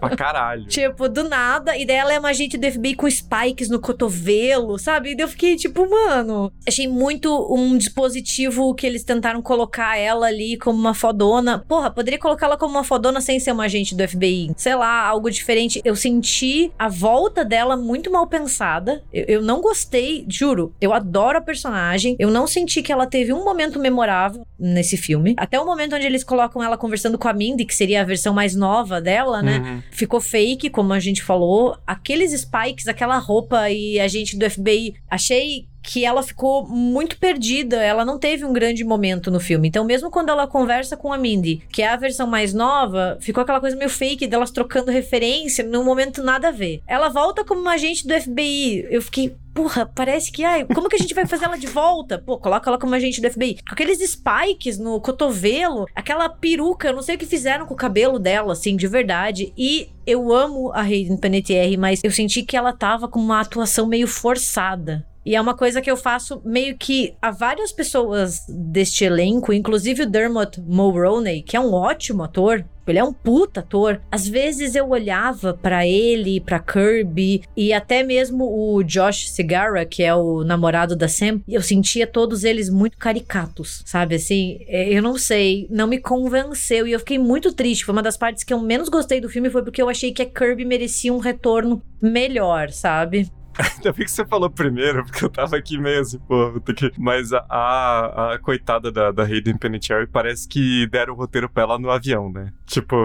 Pra 0.00 0.16
caralho. 0.16 0.66
tipo, 0.70 1.08
do 1.08 1.28
nada. 1.28 1.76
E 1.76 1.86
daí 1.86 1.96
ela 1.96 2.12
é 2.12 2.18
uma 2.18 2.30
agente 2.30 2.58
do 2.58 2.68
FBI 2.68 2.96
com 2.96 3.08
spikes 3.08 3.68
no 3.68 3.80
cotovelo, 3.80 4.76
sabe? 4.76 5.10
E 5.10 5.16
daí 5.16 5.24
eu 5.24 5.28
fiquei 5.28 5.54
tipo, 5.54 5.88
mano. 5.88 6.52
Achei 6.66 6.88
muito 6.88 7.30
um 7.48 7.78
dispositivo 7.78 8.74
que 8.74 8.84
eles 8.84 9.04
tentaram 9.04 9.40
colocar 9.40 9.96
ela 9.96 10.26
ali 10.26 10.56
como 10.56 10.76
uma 10.76 10.94
fodona. 10.94 11.64
Porra, 11.68 11.92
poderia 11.92 12.18
colocar 12.18 12.46
ela 12.46 12.56
como 12.56 12.74
uma 12.74 12.84
fodona 12.84 13.20
sem 13.20 13.38
ser 13.38 13.52
uma 13.52 13.64
agente 13.64 13.94
do 13.94 14.08
FBI. 14.08 14.52
Sei 14.56 14.74
lá, 14.74 15.06
algo 15.06 15.30
diferente. 15.30 15.80
Eu 15.84 15.94
senti 15.94 16.72
a 16.76 16.88
volta 16.88 17.44
dela 17.44 17.76
muito 17.76 18.10
mal 18.10 18.26
pensada. 18.26 19.00
Eu, 19.12 19.24
eu 19.28 19.42
não 19.42 19.60
gostei, 19.60 20.24
juro. 20.28 20.74
Eu 20.80 20.92
adoro 20.92 21.38
a 21.38 21.40
personagem. 21.40 22.16
Eu 22.18 22.32
não 22.32 22.48
senti 22.48 22.82
que 22.82 22.90
ela 22.90 23.06
teve 23.06 23.32
um 23.32 23.44
momento 23.44 23.78
memorável 23.78 24.44
nesse 24.58 24.96
filme. 24.96 25.36
Até 25.52 25.60
o 25.60 25.66
momento 25.66 25.94
onde 25.94 26.06
eles 26.06 26.24
colocam 26.24 26.62
ela 26.62 26.78
conversando 26.78 27.18
com 27.18 27.28
a 27.28 27.32
Mindy, 27.34 27.66
que 27.66 27.74
seria 27.74 28.00
a 28.00 28.04
versão 28.04 28.32
mais 28.32 28.54
nova 28.54 29.02
dela, 29.02 29.42
né? 29.42 29.58
Uhum. 29.58 29.82
Ficou 29.90 30.18
fake, 30.18 30.70
como 30.70 30.94
a 30.94 30.98
gente 30.98 31.22
falou. 31.22 31.76
Aqueles 31.86 32.32
spikes, 32.32 32.88
aquela 32.88 33.18
roupa 33.18 33.68
e 33.68 34.00
a 34.00 34.08
gente 34.08 34.34
do 34.34 34.48
FBI. 34.48 34.94
Achei 35.10 35.68
que 35.82 36.04
ela 36.04 36.22
ficou 36.22 36.66
muito 36.66 37.18
perdida, 37.18 37.82
ela 37.82 38.04
não 38.04 38.18
teve 38.18 38.44
um 38.44 38.52
grande 38.52 38.84
momento 38.84 39.30
no 39.30 39.40
filme. 39.40 39.68
Então, 39.68 39.84
mesmo 39.84 40.10
quando 40.10 40.28
ela 40.28 40.46
conversa 40.46 40.96
com 40.96 41.12
a 41.12 41.18
Mindy, 41.18 41.62
que 41.70 41.82
é 41.82 41.88
a 41.88 41.96
versão 41.96 42.26
mais 42.26 42.54
nova, 42.54 43.18
ficou 43.20 43.42
aquela 43.42 43.60
coisa 43.60 43.76
meio 43.76 43.90
fake 43.90 44.26
delas 44.26 44.50
trocando 44.50 44.90
referência, 44.90 45.64
num 45.64 45.84
momento 45.84 46.22
nada 46.22 46.48
a 46.48 46.52
ver. 46.52 46.80
Ela 46.86 47.08
volta 47.08 47.44
como 47.44 47.60
uma 47.60 47.72
agente 47.72 48.06
do 48.06 48.14
FBI. 48.14 48.86
Eu 48.90 49.02
fiquei, 49.02 49.34
porra, 49.52 49.84
parece 49.84 50.30
que, 50.30 50.44
ai, 50.44 50.64
como 50.64 50.88
que 50.88 50.96
a 50.96 50.98
gente 50.98 51.14
vai 51.14 51.26
fazer 51.26 51.46
ela 51.46 51.58
de 51.58 51.66
volta? 51.66 52.18
Pô, 52.18 52.38
coloca 52.38 52.70
ela 52.70 52.78
como 52.78 52.94
agente 52.94 53.20
do 53.20 53.30
FBI. 53.30 53.58
Com 53.66 53.74
aqueles 53.74 53.98
spikes 53.98 54.78
no 54.78 55.00
cotovelo, 55.00 55.86
aquela 55.94 56.28
peruca, 56.28 56.88
eu 56.88 56.94
não 56.94 57.02
sei 57.02 57.16
o 57.16 57.18
que 57.18 57.26
fizeram 57.26 57.66
com 57.66 57.74
o 57.74 57.76
cabelo 57.76 58.18
dela, 58.18 58.52
assim, 58.52 58.76
de 58.76 58.86
verdade. 58.86 59.52
E 59.56 59.88
eu 60.06 60.32
amo 60.32 60.70
a 60.72 60.82
Hayden 60.82 61.16
Panettiere, 61.16 61.76
mas 61.76 62.00
eu 62.02 62.10
senti 62.10 62.42
que 62.42 62.56
ela 62.56 62.72
tava 62.72 63.08
com 63.08 63.18
uma 63.18 63.40
atuação 63.40 63.86
meio 63.86 64.06
forçada. 64.06 65.06
E 65.24 65.36
é 65.36 65.40
uma 65.40 65.54
coisa 65.54 65.80
que 65.80 65.90
eu 65.90 65.96
faço 65.96 66.42
meio 66.44 66.76
que 66.76 67.14
a 67.22 67.30
várias 67.30 67.70
pessoas 67.72 68.40
deste 68.48 69.04
elenco, 69.04 69.52
inclusive 69.52 70.02
o 70.02 70.10
Dermot 70.10 70.60
Mulroney, 70.60 71.42
que 71.42 71.56
é 71.56 71.60
um 71.60 71.72
ótimo 71.72 72.24
ator. 72.24 72.64
Ele 72.84 72.98
é 72.98 73.04
um 73.04 73.12
puta 73.12 73.60
ator. 73.60 74.00
Às 74.10 74.26
vezes 74.26 74.74
eu 74.74 74.88
olhava 74.90 75.54
pra 75.54 75.86
ele, 75.86 76.40
pra 76.40 76.58
Kirby 76.58 77.44
e 77.56 77.72
até 77.72 78.02
mesmo 78.02 78.44
o 78.44 78.82
Josh 78.82 79.30
Segarra, 79.30 79.84
que 79.84 80.02
é 80.02 80.12
o 80.12 80.42
namorado 80.42 80.96
da 80.96 81.06
Sam, 81.06 81.40
eu 81.48 81.62
sentia 81.62 82.08
todos 82.08 82.42
eles 82.42 82.68
muito 82.68 82.98
caricatos, 82.98 83.84
sabe 83.86 84.16
assim? 84.16 84.58
é, 84.66 84.92
Eu 84.92 85.00
não 85.00 85.16
sei, 85.16 85.68
não 85.70 85.86
me 85.86 85.98
convenceu 85.98 86.84
e 86.86 86.92
eu 86.92 86.98
fiquei 86.98 87.20
muito 87.20 87.52
triste. 87.52 87.84
Foi 87.84 87.92
uma 87.92 88.02
das 88.02 88.16
partes 88.16 88.42
que 88.42 88.52
eu 88.52 88.58
menos 88.58 88.88
gostei 88.88 89.20
do 89.20 89.28
filme 89.28 89.48
foi 89.48 89.62
porque 89.62 89.80
eu 89.80 89.88
achei 89.88 90.12
que 90.12 90.22
a 90.22 90.26
Kirby 90.26 90.64
merecia 90.64 91.12
um 91.14 91.18
retorno 91.18 91.80
melhor, 92.00 92.70
sabe? 92.70 93.30
Ainda 93.76 93.92
bem 93.92 94.04
que 94.04 94.10
você 94.10 94.26
falou 94.26 94.50
primeiro, 94.50 95.04
porque 95.04 95.24
eu 95.24 95.30
tava 95.30 95.56
aqui 95.56 95.78
meio 95.78 96.00
assim, 96.00 96.18
pô, 96.18 96.60
que. 96.60 96.92
Mas 96.98 97.32
a, 97.32 97.44
a, 97.48 98.34
a 98.34 98.38
coitada 98.38 98.90
da, 98.90 99.10
da 99.10 99.24
Hayden 99.24 99.56
Panettiere 99.56 100.06
parece 100.06 100.48
que 100.48 100.86
deram 100.88 101.14
o 101.14 101.16
roteiro 101.16 101.48
pra 101.48 101.62
ela 101.62 101.78
no 101.78 101.90
avião, 101.90 102.30
né? 102.30 102.52
Tipo, 102.66 102.96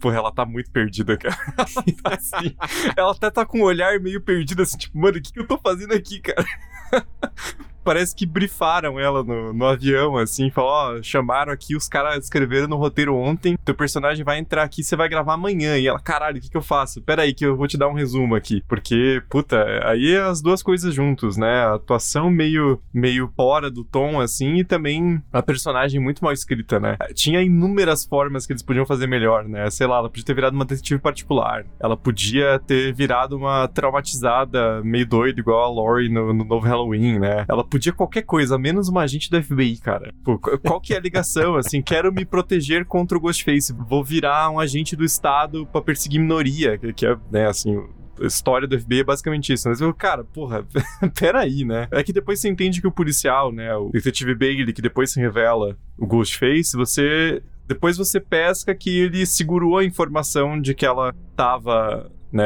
porra, 0.00 0.16
ela 0.16 0.32
tá 0.32 0.44
muito 0.44 0.70
perdida, 0.70 1.16
cara. 1.18 1.36
Ela 1.56 1.66
tá 2.02 2.14
assim. 2.14 2.56
ela 2.96 3.12
até 3.12 3.30
tá 3.30 3.46
com 3.46 3.60
um 3.60 3.64
olhar 3.64 3.98
meio 4.00 4.20
perdido, 4.20 4.62
assim, 4.62 4.76
tipo, 4.76 4.98
mano, 4.98 5.18
o 5.18 5.22
que, 5.22 5.32
que 5.32 5.40
eu 5.40 5.46
tô 5.46 5.58
fazendo 5.58 5.94
aqui, 5.94 6.20
cara? 6.20 6.44
Parece 7.84 8.14
que 8.16 8.26
brifaram 8.26 8.98
ela 8.98 9.22
no, 9.22 9.52
no 9.52 9.66
avião, 9.66 10.16
assim, 10.16 10.50
falou, 10.50 10.70
ó, 10.70 11.02
chamaram 11.02 11.52
aqui, 11.52 11.76
os 11.76 11.88
caras 11.88 12.24
escreveram 12.24 12.66
no 12.66 12.76
roteiro 12.76 13.14
ontem, 13.14 13.56
teu 13.64 13.74
personagem 13.74 14.24
vai 14.24 14.38
entrar 14.38 14.62
aqui, 14.62 14.82
você 14.82 14.96
vai 14.96 15.08
gravar 15.08 15.34
amanhã. 15.34 15.76
E 15.76 15.86
ela, 15.86 16.00
caralho, 16.00 16.38
o 16.38 16.40
que, 16.40 16.50
que 16.50 16.56
eu 16.56 16.62
faço? 16.62 17.02
Pera 17.02 17.22
aí 17.22 17.34
que 17.34 17.44
eu 17.44 17.56
vou 17.56 17.68
te 17.68 17.76
dar 17.76 17.88
um 17.88 17.94
resumo 17.94 18.34
aqui. 18.34 18.62
Porque, 18.66 19.22
puta, 19.28 19.64
aí 19.86 20.14
é 20.14 20.20
as 20.20 20.40
duas 20.40 20.62
coisas 20.62 20.94
juntos, 20.94 21.36
né? 21.36 21.64
A 21.64 21.74
atuação 21.74 22.30
meio, 22.30 22.80
meio 22.92 23.30
fora 23.36 23.70
do 23.70 23.84
tom, 23.84 24.20
assim, 24.20 24.56
e 24.56 24.64
também 24.64 25.22
a 25.32 25.42
personagem 25.42 26.00
muito 26.00 26.24
mal 26.24 26.32
escrita, 26.32 26.80
né? 26.80 26.96
Tinha 27.14 27.42
inúmeras 27.42 28.04
formas 28.04 28.46
que 28.46 28.52
eles 28.52 28.62
podiam 28.62 28.86
fazer 28.86 29.06
melhor, 29.06 29.44
né? 29.44 29.68
Sei 29.70 29.86
lá, 29.86 29.98
ela 29.98 30.08
podia 30.08 30.24
ter 30.24 30.34
virado 30.34 30.54
uma 30.54 30.64
detetive 30.64 31.00
particular. 31.00 31.64
Ela 31.78 31.96
podia 31.96 32.58
ter 32.60 32.92
virado 32.94 33.36
uma 33.36 33.68
traumatizada 33.68 34.82
meio 34.82 35.06
doida, 35.06 35.40
igual 35.40 35.64
a 35.64 35.82
Laurie 35.82 36.08
no, 36.08 36.32
no 36.32 36.44
novo 36.44 36.66
Halloween, 36.66 37.18
né? 37.18 37.44
Ela 37.48 37.64
podia 37.74 37.92
qualquer 37.92 38.22
coisa, 38.22 38.56
menos 38.56 38.88
uma 38.88 39.02
agente 39.02 39.28
do 39.28 39.42
FBI, 39.42 39.78
cara. 39.78 40.14
Pô, 40.22 40.38
qu- 40.38 40.56
qual 40.58 40.80
que 40.80 40.94
é 40.94 40.96
a 40.96 41.00
ligação? 41.00 41.56
Assim, 41.58 41.82
quero 41.82 42.12
me 42.12 42.24
proteger 42.24 42.84
contra 42.84 43.18
o 43.18 43.20
Ghostface. 43.20 43.72
Vou 43.72 44.04
virar 44.04 44.48
um 44.48 44.60
agente 44.60 44.94
do 44.94 45.04
Estado 45.04 45.66
pra 45.66 45.82
perseguir 45.82 46.20
minoria, 46.20 46.78
que, 46.78 47.04
é, 47.04 47.16
né, 47.32 47.48
assim, 47.48 47.76
a 48.22 48.26
história 48.26 48.68
do 48.68 48.78
FBI 48.78 49.00
é 49.00 49.04
basicamente 49.04 49.52
isso. 49.52 49.68
Mas 49.68 49.80
eu, 49.80 49.92
cara, 49.92 50.22
porra, 50.22 50.64
peraí, 51.18 51.64
né? 51.64 51.88
É 51.90 52.04
que 52.04 52.12
depois 52.12 52.38
você 52.38 52.48
entende 52.48 52.80
que 52.80 52.86
o 52.86 52.92
policial, 52.92 53.50
né, 53.50 53.74
o 53.74 53.90
detetive 53.90 54.36
Bailey, 54.36 54.72
que 54.72 54.80
depois 54.80 55.10
se 55.10 55.18
revela 55.20 55.76
o 55.98 56.06
Ghostface, 56.06 56.76
você. 56.76 57.42
Depois 57.66 57.96
você 57.96 58.20
pesca 58.20 58.72
que 58.72 59.00
ele 59.00 59.26
segurou 59.26 59.78
a 59.78 59.84
informação 59.84 60.60
de 60.60 60.74
que 60.74 60.86
ela 60.86 61.12
tava 61.34 62.08
né? 62.30 62.44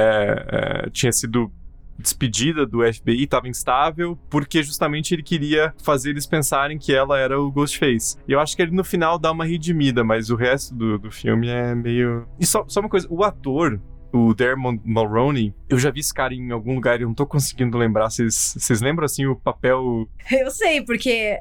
é, 0.48 0.90
tinha 0.90 1.10
sido 1.12 1.50
despedida 1.98 2.64
do 2.64 2.80
FBI, 2.80 3.24
estava 3.24 3.48
instável, 3.48 4.18
porque 4.30 4.62
justamente 4.62 5.14
ele 5.14 5.22
queria 5.22 5.74
fazer 5.82 6.10
eles 6.10 6.26
pensarem 6.26 6.78
que 6.78 6.94
ela 6.94 7.18
era 7.18 7.40
o 7.40 7.50
Ghostface. 7.50 8.16
E 8.26 8.32
eu 8.32 8.40
acho 8.40 8.56
que 8.56 8.62
ele 8.62 8.72
no 8.72 8.84
final 8.84 9.18
dá 9.18 9.32
uma 9.32 9.44
redimida, 9.44 10.04
mas 10.04 10.30
o 10.30 10.36
resto 10.36 10.74
do, 10.74 10.98
do 10.98 11.10
filme 11.10 11.48
é 11.48 11.74
meio. 11.74 12.26
E 12.38 12.46
só, 12.46 12.64
só 12.68 12.80
uma 12.80 12.88
coisa, 12.88 13.06
o 13.10 13.24
ator, 13.24 13.80
o 14.12 14.32
Dermot 14.32 14.80
Mulroney, 14.84 15.54
eu 15.68 15.78
já 15.78 15.90
vi 15.90 16.00
esse 16.00 16.14
cara 16.14 16.34
em 16.34 16.50
algum 16.50 16.74
lugar 16.74 16.98
e 16.98 17.02
eu 17.02 17.08
não 17.08 17.14
tô 17.14 17.26
conseguindo 17.26 17.76
lembrar. 17.76 18.10
Vocês 18.10 18.54
vocês 18.58 18.80
lembram, 18.80 19.04
assim, 19.04 19.26
o 19.26 19.36
papel... 19.36 20.08
Eu 20.30 20.50
sei, 20.50 20.82
porque 20.82 21.38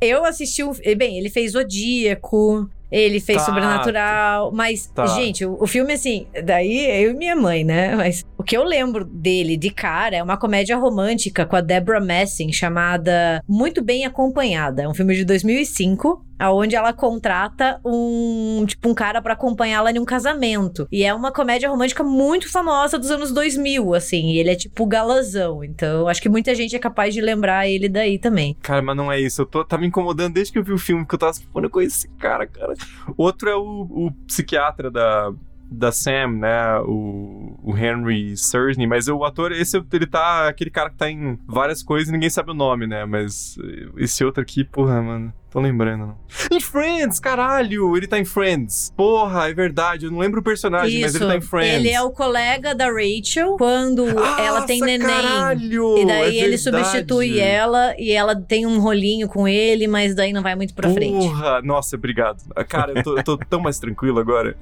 eu 0.00 0.24
assisti 0.24 0.62
o. 0.62 0.72
Bem, 0.96 1.18
ele 1.18 1.30
fez 1.30 1.52
Zodíaco. 1.52 2.68
Ele 2.90 3.20
fez 3.20 3.38
Tá. 3.38 3.44
Sobrenatural, 3.44 4.50
mas, 4.52 4.86
Tá. 4.94 5.06
gente, 5.06 5.44
o, 5.44 5.56
o 5.60 5.66
filme, 5.66 5.92
assim, 5.92 6.26
daí 6.44 6.86
eu 7.04 7.12
e 7.12 7.14
minha 7.14 7.36
mãe, 7.36 7.62
né? 7.64 7.94
Mas 7.96 8.24
o 8.36 8.42
que 8.42 8.56
eu 8.56 8.64
lembro 8.64 9.04
dele 9.04 9.56
de 9.56 9.70
cara 9.70 10.16
é 10.16 10.22
uma 10.22 10.36
comédia 10.36 10.76
romântica 10.76 11.46
com 11.46 11.56
a 11.56 11.60
Deborah 11.60 12.00
Messing 12.00 12.52
chamada 12.52 13.42
Muito 13.48 13.82
Bem 13.82 14.04
Acompanhada. 14.04 14.82
É 14.82 14.88
um 14.88 14.94
filme 14.94 15.14
de 15.14 15.24
2005, 15.24 16.24
aonde 16.40 16.74
ela 16.74 16.92
contrata 16.92 17.78
um, 17.84 18.64
tipo, 18.66 18.88
um 18.88 18.94
cara 18.94 19.20
pra 19.20 19.34
acompanhá-la 19.34 19.92
em 19.92 19.98
um 19.98 20.04
casamento. 20.04 20.88
E 20.90 21.04
é 21.04 21.12
uma 21.12 21.30
comédia 21.30 21.68
romântica 21.68 22.02
muito 22.02 22.50
famosa 22.50 22.98
dos 22.98 23.10
anos 23.10 23.30
2000, 23.30 23.94
assim. 23.94 24.32
Ele 24.32 24.50
é 24.50 24.56
tipo 24.56 24.86
galãzão. 24.86 25.62
Então, 25.62 26.08
acho 26.08 26.22
que 26.22 26.28
muita 26.28 26.54
gente 26.54 26.74
é 26.74 26.78
capaz 26.78 27.12
de 27.12 27.20
lembrar 27.20 27.68
ele 27.68 27.88
daí 27.88 28.18
também. 28.18 28.56
Cara, 28.62 28.80
mas 28.80 28.96
não 28.96 29.12
é 29.12 29.20
isso. 29.20 29.42
Eu 29.42 29.46
tô, 29.46 29.64
tá 29.64 29.76
me 29.76 29.86
incomodando 29.86 30.34
desde 30.34 30.52
que 30.52 30.58
eu 30.58 30.64
vi 30.64 30.72
o 30.72 30.78
filme, 30.78 31.06
que 31.06 31.14
eu 31.14 31.18
tava 31.18 31.34
falando, 31.34 31.64
eu 31.64 31.70
conheço 31.70 31.98
esse 31.98 32.08
cara, 32.16 32.46
cara. 32.46 32.74
Outro 33.16 33.50
é 33.50 33.56
o, 33.56 33.86
o 33.90 34.10
psiquiatra 34.26 34.90
da, 34.90 35.32
da 35.70 35.92
Sam, 35.92 36.38
né? 36.38 36.80
O, 36.80 37.58
o 37.62 37.76
Henry 37.76 38.36
Sursney. 38.36 38.86
Mas 38.86 39.08
o 39.08 39.24
ator, 39.24 39.52
esse 39.52 39.82
ele 39.92 40.06
tá. 40.06 40.48
Aquele 40.48 40.70
cara 40.70 40.88
que 40.88 40.96
tá 40.96 41.10
em 41.10 41.38
várias 41.46 41.82
coisas 41.82 42.08
e 42.08 42.12
ninguém 42.12 42.30
sabe 42.30 42.50
o 42.50 42.54
nome, 42.54 42.86
né? 42.86 43.04
Mas 43.04 43.58
esse 43.98 44.24
outro 44.24 44.42
aqui, 44.42 44.64
porra, 44.64 45.02
mano. 45.02 45.32
Tô 45.50 45.58
lembrando, 45.58 46.06
não. 46.06 46.16
Em 46.52 46.60
Friends, 46.60 47.18
caralho! 47.18 47.96
Ele 47.96 48.06
tá 48.06 48.18
em 48.18 48.24
Friends. 48.24 48.92
Porra, 48.96 49.48
é 49.48 49.52
verdade. 49.52 50.06
Eu 50.06 50.12
não 50.12 50.18
lembro 50.20 50.38
o 50.40 50.42
personagem, 50.44 51.00
mas 51.00 51.12
ele 51.14 51.26
tá 51.26 51.36
em 51.36 51.40
Friends. 51.40 51.74
Ele 51.74 51.88
é 51.90 52.00
o 52.00 52.10
colega 52.12 52.72
da 52.72 52.86
Rachel 52.86 53.56
quando 53.56 54.06
ela 54.38 54.62
tem 54.62 54.80
neném. 54.80 55.06
Caralho, 55.06 55.98
E 55.98 56.06
daí 56.06 56.38
é 56.38 56.44
ele 56.44 56.56
substitui 56.56 57.40
ela 57.40 57.94
e 57.98 58.12
ela 58.12 58.36
tem 58.36 58.64
um 58.64 58.78
rolinho 58.80 59.26
com 59.26 59.48
ele, 59.48 59.88
mas 59.88 60.14
daí 60.14 60.32
não 60.32 60.42
vai 60.42 60.54
muito 60.54 60.72
pra 60.72 60.88
frente. 60.90 61.12
Porra, 61.26 61.60
nossa, 61.62 61.96
obrigado. 61.96 62.38
Cara, 62.68 62.92
eu 62.94 63.02
tô, 63.02 63.16
eu 63.16 63.24
tô 63.24 63.36
tão 63.50 63.60
mais 63.60 63.80
tranquilo 63.80 64.20
agora. 64.20 64.56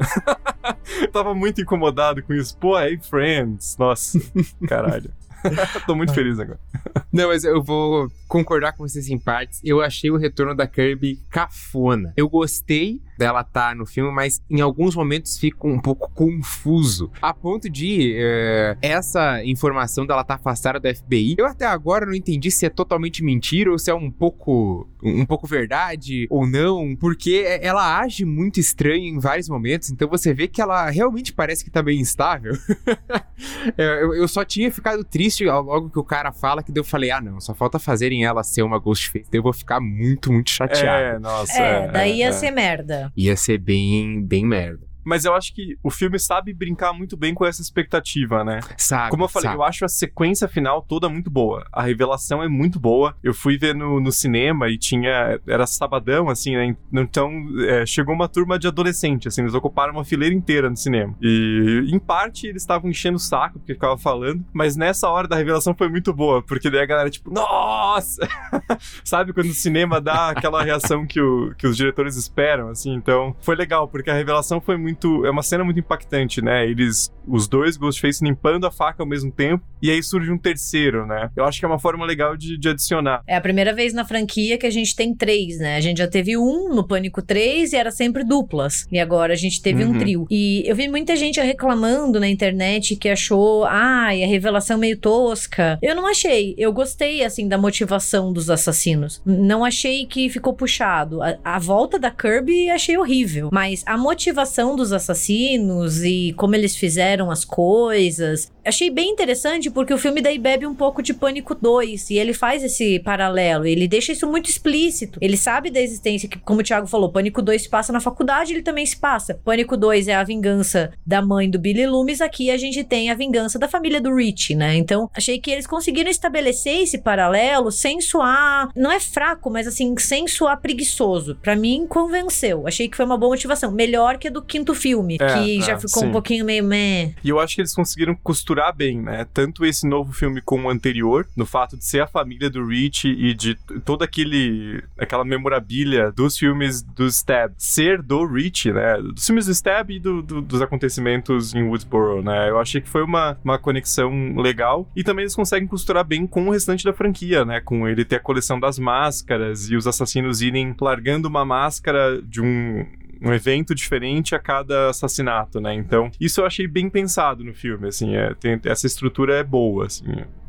eu 1.02 1.08
tava 1.12 1.34
muito 1.34 1.60
incomodado 1.60 2.22
com 2.22 2.32
isso. 2.32 2.56
Pô, 2.56 2.78
é 2.78 2.92
em 2.94 3.00
Friends. 3.00 3.76
Nossa, 3.78 4.18
caralho. 4.66 5.10
tô 5.86 5.94
muito 5.94 6.12
feliz 6.12 6.38
agora. 6.38 6.58
Não, 7.12 7.28
mas 7.28 7.44
eu 7.44 7.62
vou 7.62 8.10
concordar 8.26 8.72
com 8.72 8.86
vocês 8.86 9.08
em 9.08 9.18
partes. 9.18 9.60
Eu 9.64 9.80
achei 9.80 10.10
o 10.10 10.16
retorno 10.16 10.54
da 10.54 10.66
Kirby 10.66 11.20
cafona. 11.30 12.12
Eu 12.16 12.28
gostei 12.28 13.00
dela 13.18 13.40
estar 13.40 13.74
no 13.74 13.84
filme, 13.84 14.12
mas 14.12 14.40
em 14.48 14.60
alguns 14.60 14.94
momentos 14.94 15.36
fica 15.36 15.66
um 15.66 15.80
pouco 15.80 16.10
confuso. 16.12 17.10
A 17.20 17.34
ponto 17.34 17.68
de 17.68 18.14
eh, 18.16 18.76
essa 18.80 19.44
informação 19.44 20.06
dela 20.06 20.22
estar 20.22 20.34
afastada 20.34 20.78
do 20.78 20.94
FBI, 20.94 21.34
eu 21.36 21.46
até 21.46 21.66
agora 21.66 22.06
não 22.06 22.14
entendi 22.14 22.50
se 22.50 22.64
é 22.64 22.70
totalmente 22.70 23.22
mentira 23.22 23.70
ou 23.70 23.78
se 23.78 23.90
é 23.90 23.94
um 23.94 24.10
pouco 24.10 24.88
um 25.02 25.24
pouco 25.24 25.46
verdade 25.46 26.26
ou 26.28 26.46
não, 26.46 26.96
porque 26.96 27.44
ela 27.60 28.00
age 28.00 28.24
muito 28.24 28.58
estranho 28.58 29.04
em 29.04 29.18
vários 29.18 29.48
momentos, 29.48 29.90
então 29.90 30.08
você 30.08 30.34
vê 30.34 30.48
que 30.48 30.60
ela 30.60 30.90
realmente 30.90 31.32
parece 31.32 31.64
que 31.64 31.70
tá 31.70 31.82
bem 31.82 32.00
instável. 32.00 32.52
É, 33.76 34.02
eu, 34.02 34.14
eu 34.14 34.26
só 34.26 34.44
tinha 34.44 34.70
ficado 34.70 35.04
triste 35.04 35.44
logo 35.44 35.90
que 35.90 35.98
o 35.98 36.04
cara 36.04 36.32
fala 36.32 36.62
que 36.62 36.72
daí 36.72 36.80
eu 36.80 36.84
falei, 36.84 37.10
ah 37.10 37.20
não, 37.20 37.40
só 37.40 37.54
falta 37.54 37.78
fazerem 37.78 38.24
ela 38.24 38.42
ser 38.42 38.62
uma 38.62 38.78
Ghostface, 38.78 39.28
eu 39.32 39.42
vou 39.42 39.52
ficar 39.52 39.80
muito, 39.80 40.32
muito 40.32 40.50
chateado. 40.50 41.16
É, 41.16 41.18
nossa. 41.18 41.56
É, 41.56 41.88
daí 41.88 42.18
ia 42.18 42.28
é. 42.28 42.32
ser 42.32 42.50
merda. 42.50 43.07
Ia 43.16 43.36
ser 43.36 43.58
bem, 43.58 44.24
bem 44.24 44.44
merda. 44.46 44.87
Mas 45.04 45.24
eu 45.24 45.34
acho 45.34 45.54
que 45.54 45.76
o 45.82 45.90
filme 45.90 46.18
sabe 46.18 46.52
brincar 46.52 46.92
muito 46.92 47.16
bem 47.16 47.34
com 47.34 47.44
essa 47.44 47.62
expectativa, 47.62 48.44
né? 48.44 48.60
Sabe? 48.76 49.10
Como 49.10 49.24
eu 49.24 49.28
falei, 49.28 49.48
sabe. 49.48 49.60
eu 49.60 49.64
acho 49.64 49.84
a 49.84 49.88
sequência 49.88 50.48
final 50.48 50.82
toda 50.82 51.08
muito 51.08 51.30
boa. 51.30 51.66
A 51.72 51.82
revelação 51.82 52.42
é 52.42 52.48
muito 52.48 52.78
boa. 52.78 53.16
Eu 53.22 53.34
fui 53.34 53.56
ver 53.56 53.74
no, 53.74 54.00
no 54.00 54.12
cinema 54.12 54.68
e 54.68 54.78
tinha. 54.78 55.40
Era 55.46 55.66
sabadão, 55.66 56.28
assim, 56.28 56.56
né? 56.56 56.76
Então 56.92 57.30
é, 57.66 57.86
chegou 57.86 58.14
uma 58.14 58.28
turma 58.28 58.58
de 58.58 58.66
adolescente, 58.66 59.28
assim, 59.28 59.42
eles 59.42 59.54
ocuparam 59.54 59.92
uma 59.92 60.04
fileira 60.04 60.34
inteira 60.34 60.68
no 60.68 60.76
cinema. 60.76 61.14
E 61.20 61.88
em 61.88 61.98
parte 61.98 62.46
eles 62.46 62.62
estavam 62.62 62.90
enchendo 62.90 63.16
o 63.16 63.20
saco 63.20 63.58
porque 63.58 63.74
ficava 63.74 63.96
falando, 63.96 64.44
mas 64.52 64.76
nessa 64.76 65.08
hora 65.08 65.28
da 65.28 65.36
revelação 65.36 65.74
foi 65.74 65.88
muito 65.88 66.12
boa, 66.12 66.42
porque 66.42 66.70
daí 66.70 66.80
a 66.80 66.86
galera, 66.86 67.10
tipo, 67.10 67.32
nossa! 67.32 68.26
Sabe 69.04 69.32
quando 69.32 69.50
o 69.50 69.54
cinema 69.54 70.00
dá 70.00 70.30
aquela 70.30 70.62
reação 70.62 71.06
que, 71.06 71.20
o, 71.20 71.54
que 71.56 71.66
os 71.66 71.76
diretores 71.76 72.16
esperam, 72.16 72.68
assim? 72.68 72.94
Então 72.94 73.34
foi 73.40 73.56
legal, 73.56 73.88
porque 73.88 74.10
a 74.10 74.14
revelação 74.14 74.60
foi 74.60 74.76
muito. 74.76 74.87
É 75.24 75.30
uma 75.30 75.42
cena 75.42 75.64
muito 75.64 75.80
impactante, 75.80 76.42
né? 76.42 76.66
Eles, 76.66 77.12
os 77.26 77.48
dois 77.48 77.76
Ghostface 77.76 78.24
limpando 78.24 78.66
a 78.66 78.70
faca 78.70 79.02
ao 79.02 79.06
mesmo 79.06 79.30
tempo, 79.30 79.64
e 79.82 79.90
aí 79.90 80.02
surge 80.02 80.30
um 80.30 80.38
terceiro, 80.38 81.06
né? 81.06 81.30
Eu 81.36 81.44
acho 81.44 81.58
que 81.58 81.64
é 81.64 81.68
uma 81.68 81.78
forma 81.78 82.04
legal 82.04 82.36
de, 82.36 82.58
de 82.58 82.68
adicionar. 82.68 83.22
É 83.26 83.36
a 83.36 83.40
primeira 83.40 83.72
vez 83.74 83.92
na 83.92 84.04
franquia 84.04 84.58
que 84.58 84.66
a 84.66 84.70
gente 84.70 84.94
tem 84.94 85.14
três, 85.14 85.58
né? 85.58 85.76
A 85.76 85.80
gente 85.80 85.98
já 85.98 86.08
teve 86.08 86.36
um 86.36 86.74
no 86.74 86.86
Pânico 86.86 87.22
3 87.22 87.72
e 87.72 87.76
era 87.76 87.90
sempre 87.90 88.24
duplas. 88.24 88.86
E 88.90 88.98
agora 88.98 89.32
a 89.32 89.36
gente 89.36 89.60
teve 89.62 89.84
Uhum. 89.84 89.90
um 89.92 89.98
trio. 89.98 90.26
E 90.30 90.62
eu 90.66 90.74
vi 90.74 90.88
muita 90.88 91.14
gente 91.16 91.40
reclamando 91.40 92.18
na 92.20 92.28
internet 92.28 92.96
que 92.96 93.08
achou, 93.08 93.64
ai, 93.64 94.22
a 94.24 94.26
revelação 94.26 94.76
meio 94.78 94.98
tosca. 94.98 95.78
Eu 95.82 95.94
não 95.94 96.06
achei. 96.06 96.54
Eu 96.58 96.72
gostei, 96.72 97.24
assim, 97.24 97.46
da 97.48 97.56
motivação 97.58 98.32
dos 98.32 98.50
assassinos. 98.50 99.22
Não 99.24 99.64
achei 99.64 100.04
que 100.06 100.28
ficou 100.28 100.52
puxado. 100.52 101.22
A, 101.22 101.36
a 101.44 101.58
volta 101.58 101.98
da 101.98 102.10
Kirby 102.10 102.70
achei 102.70 102.96
horrível. 102.96 103.50
Mas 103.52 103.82
a 103.86 103.96
motivação 103.96 104.74
dos 104.76 104.92
assassinos 104.92 106.02
e 106.04 106.32
como 106.36 106.54
eles 106.54 106.76
fizeram 106.76 107.30
as 107.30 107.44
coisas. 107.44 108.50
Achei 108.64 108.90
bem 108.90 109.10
interessante 109.10 109.67
porque 109.70 109.92
o 109.92 109.98
filme 109.98 110.20
daí 110.20 110.38
bebe 110.38 110.66
um 110.66 110.74
pouco 110.74 111.02
de 111.02 111.14
Pânico 111.14 111.54
2 111.54 112.10
e 112.10 112.18
ele 112.18 112.32
faz 112.32 112.62
esse 112.62 112.98
paralelo, 113.00 113.66
ele 113.66 113.88
deixa 113.88 114.12
isso 114.12 114.26
muito 114.26 114.48
explícito. 114.48 115.18
Ele 115.22 115.36
sabe 115.36 115.70
da 115.70 115.80
existência 115.80 116.28
que, 116.28 116.38
como 116.38 116.60
o 116.60 116.62
Thiago 116.62 116.86
falou, 116.86 117.10
Pânico 117.10 117.42
2 117.42 117.62
se 117.62 117.68
passa 117.68 117.92
na 117.92 118.00
faculdade, 118.00 118.52
ele 118.52 118.62
também 118.62 118.84
se 118.86 118.96
passa. 118.96 119.40
Pânico 119.44 119.76
2 119.76 120.08
é 120.08 120.14
a 120.14 120.24
vingança 120.24 120.92
da 121.06 121.20
mãe 121.22 121.48
do 121.50 121.58
Billy 121.58 121.86
Loomis, 121.86 122.20
aqui 122.20 122.50
a 122.50 122.56
gente 122.56 122.82
tem 122.84 123.10
a 123.10 123.14
vingança 123.14 123.58
da 123.58 123.68
família 123.68 124.00
do 124.00 124.14
Rich, 124.14 124.54
né? 124.54 124.76
Então, 124.76 125.10
achei 125.14 125.38
que 125.38 125.50
eles 125.50 125.66
conseguiram 125.66 126.10
estabelecer 126.10 126.82
esse 126.82 126.98
paralelo 126.98 127.70
sem 127.70 128.00
soar, 128.00 128.68
não 128.76 128.90
é 128.90 129.00
fraco, 129.00 129.50
mas 129.50 129.66
assim, 129.66 129.94
sem 129.98 130.26
soar 130.26 130.60
preguiçoso. 130.60 131.36
Pra 131.42 131.56
mim, 131.56 131.86
convenceu. 131.88 132.66
Achei 132.66 132.88
que 132.88 132.96
foi 132.96 133.04
uma 133.06 133.16
boa 133.16 133.30
motivação, 133.30 133.70
melhor 133.70 134.18
que 134.18 134.28
a 134.28 134.30
do 134.30 134.42
quinto 134.42 134.74
filme, 134.74 135.16
É, 135.20 135.26
que 135.34 135.58
é, 135.58 135.62
já 135.62 135.76
ficou 135.78 136.02
sim. 136.02 136.08
um 136.08 136.12
pouquinho 136.12 136.44
meio 136.44 136.64
meh. 136.64 137.12
E 137.22 137.28
eu 137.28 137.38
acho 137.38 137.54
que 137.54 137.60
eles 137.60 137.74
conseguiram 137.74 138.14
costurar 138.14 138.74
bem, 138.74 139.00
né? 139.00 139.26
Tanto 139.32 139.57
esse 139.66 139.86
novo 139.86 140.12
filme 140.12 140.40
com 140.40 140.64
o 140.64 140.70
anterior, 140.70 141.26
no 141.36 141.46
fato 141.46 141.76
de 141.76 141.84
ser 141.84 142.00
a 142.00 142.06
família 142.06 142.48
do 142.50 142.66
Rich 142.66 143.08
e 143.08 143.34
de 143.34 143.54
toda 143.84 144.04
aquele 144.04 144.82
aquela 144.98 145.24
memorabilia 145.24 146.10
dos 146.12 146.36
filmes 146.38 146.82
do 146.82 147.06
Stab 147.06 147.52
ser 147.58 148.02
do 148.02 148.24
Rich, 148.26 148.72
né? 148.72 148.98
Dos 149.00 149.26
filmes 149.26 149.46
do 149.46 149.52
Stab 149.52 149.90
e 149.90 149.98
do- 149.98 150.22
do- 150.22 150.42
dos 150.42 150.60
acontecimentos 150.62 151.54
em 151.54 151.62
Woodsboro, 151.62 152.22
né? 152.22 152.48
Eu 152.50 152.58
achei 152.58 152.80
que 152.80 152.88
foi 152.88 153.02
uma, 153.02 153.36
uma 153.44 153.58
conexão 153.58 154.36
legal 154.36 154.88
e 154.94 155.02
também 155.04 155.22
eles 155.24 155.34
conseguem 155.34 155.66
costurar 155.68 156.04
bem 156.04 156.26
com 156.26 156.46
o 156.46 156.50
restante 156.50 156.84
da 156.84 156.92
franquia, 156.92 157.44
né? 157.44 157.60
Com 157.60 157.86
ele 157.88 158.04
ter 158.04 158.16
a 158.16 158.20
coleção 158.20 158.58
das 158.58 158.78
máscaras 158.78 159.70
e 159.70 159.76
os 159.76 159.86
assassinos 159.86 160.42
irem 160.42 160.74
largando 160.80 161.28
uma 161.28 161.44
máscara 161.44 162.20
de 162.22 162.40
um 162.40 162.86
um 163.20 163.32
evento 163.32 163.74
diferente 163.74 164.34
a 164.34 164.38
cada 164.38 164.90
assassinato, 164.90 165.60
né? 165.60 165.74
Então, 165.74 166.10
isso 166.20 166.40
eu 166.40 166.46
achei 166.46 166.66
bem 166.66 166.88
pensado 166.88 167.42
no 167.44 167.52
filme, 167.54 167.88
assim, 167.88 168.14
é, 168.16 168.34
tem- 168.34 168.60
essa 168.64 168.86
estrutura 168.86 169.34
é 169.36 169.42
boa, 169.42 169.86
assim, 169.86 170.04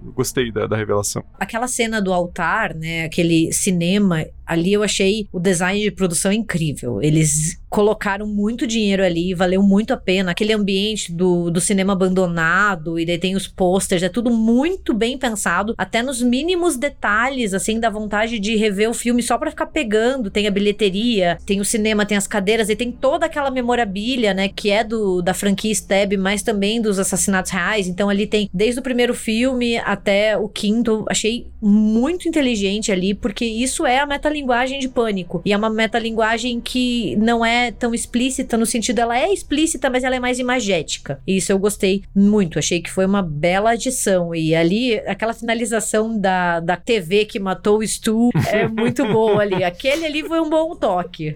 eu 0.06 0.12
gostei 0.12 0.52
da, 0.52 0.68
da 0.68 0.76
revelação. 0.76 1.24
Aquela 1.40 1.68
cena 1.68 2.02
do 2.02 2.14
altar, 2.14 2.74
né? 2.74 3.06
Aquele 3.06 3.52
cinema, 3.52 4.26
ali 4.46 4.74
eu 4.74 4.84
achei 4.84 5.28
o 5.32 5.40
design 5.40 5.82
de 5.82 5.92
produção 5.92 6.32
incrível. 6.32 7.02
Eles 7.02 7.60
colocaram 7.70 8.26
muito 8.26 8.66
dinheiro 8.66 9.04
ali, 9.04 9.34
valeu 9.34 9.62
muito 9.62 9.94
a 9.94 9.98
pena. 9.98 10.32
Aquele 10.32 10.54
ambiente 10.54 11.12
do, 11.12 11.52
do 11.52 11.62
cinema 11.62 11.94
abandonado, 11.94 12.98
e 13.00 13.06
daí 13.06 13.18
tem 13.18 13.36
os 13.36 13.48
posters, 13.48 14.02
é 14.02 14.10
tudo 14.10 14.32
muito 14.32 14.94
bem 14.94 15.18
pensado, 15.18 15.76
até 15.78 16.02
nos 16.02 16.22
mínimos 16.22 16.78
detalhes, 16.78 17.54
assim, 17.54 17.80
da 17.80 17.90
vontade 17.90 18.40
de 18.40 18.56
rever 18.56 18.90
o 18.90 18.94
filme 18.94 19.22
só 19.22 19.38
pra 19.38 19.52
ficar 19.52 19.68
pegando. 19.68 20.32
Tem 20.32 20.48
a 20.48 20.52
bilheteria, 20.52 21.38
tem 21.46 21.62
o 21.62 21.66
cinema, 21.66 22.06
tem 22.06 22.18
as 22.18 22.28
cadeiras, 22.28 22.70
e 22.70 22.76
tem 22.76 22.92
toda 22.92 23.26
aquela 23.28 23.52
memorabilia, 23.52 24.34
né? 24.34 24.50
Que 24.50 24.72
é 24.72 24.84
do 24.84 25.22
da 25.22 25.34
franquia 25.34 25.72
Stab, 25.72 26.14
mas 26.18 26.42
também 26.42 26.82
dos 26.82 26.98
assassinatos 26.98 27.52
reais. 27.52 27.88
Então 27.88 28.10
ali 28.10 28.26
tem 28.26 28.50
desde 28.54 28.80
o 28.80 28.84
primeiro 28.84 29.14
filme 29.14 29.78
até 29.90 30.38
o 30.38 30.48
quinto. 30.48 31.04
Achei 31.10 31.48
muito 31.60 32.30
inteligente 32.30 32.92
ali, 32.92 33.16
porque 33.16 33.44
isso 33.44 33.88
é 33.88 33.98
a 33.98 34.06
metalinguagem 34.06 34.80
de 34.80 34.88
pânico. 34.88 35.42
E 35.44 35.52
é 35.52 35.58
uma 35.58 35.70
metalinguagem 35.70 36.62
que 36.62 37.16
não 37.16 37.44
é 37.44 37.72
tão 37.72 37.92
explícita, 37.92 38.56
no 38.56 38.68
sentido, 38.68 39.00
ela 39.00 39.18
é 39.18 39.34
explícita, 39.34 39.90
mas 39.90 40.04
ela 40.04 40.16
é 40.16 40.20
mais 40.20 40.38
imagética. 40.38 41.20
E 41.26 41.38
isso 41.38 41.52
eu 41.52 41.58
gostei 41.58 42.04
muito. 42.16 42.60
Achei 42.60 42.80
que 42.82 42.92
foi 42.92 43.04
uma 43.08 43.24
bela 43.24 43.72
adição. 43.72 44.36
E 44.36 44.54
ali, 44.54 45.00
aquela 45.00 45.34
finalização 45.34 46.16
da, 46.20 46.60
da 46.60 46.78
TV 46.78 47.26
que 47.26 47.40
matou 47.40 47.80
o 47.80 47.88
Stu 47.88 48.30
é 48.48 48.68
muito 48.68 49.04
boa 49.08 49.42
ali. 49.42 49.64
Aquele 49.64 50.06
ali 50.06 50.24
foi 50.24 50.40
um 50.40 50.50
bom 50.50 50.76
toque. 50.76 51.34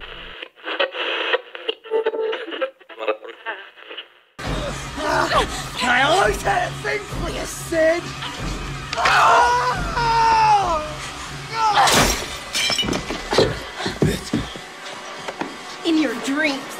I 5.85 6.01
always 6.03 6.41
had 6.41 6.69
a 6.69 6.71
thing 6.81 6.99
for 6.99 7.29
you, 7.29 7.45
Sid! 7.45 8.03
In 15.85 15.97
your 15.97 16.13
dreams. 16.23 16.73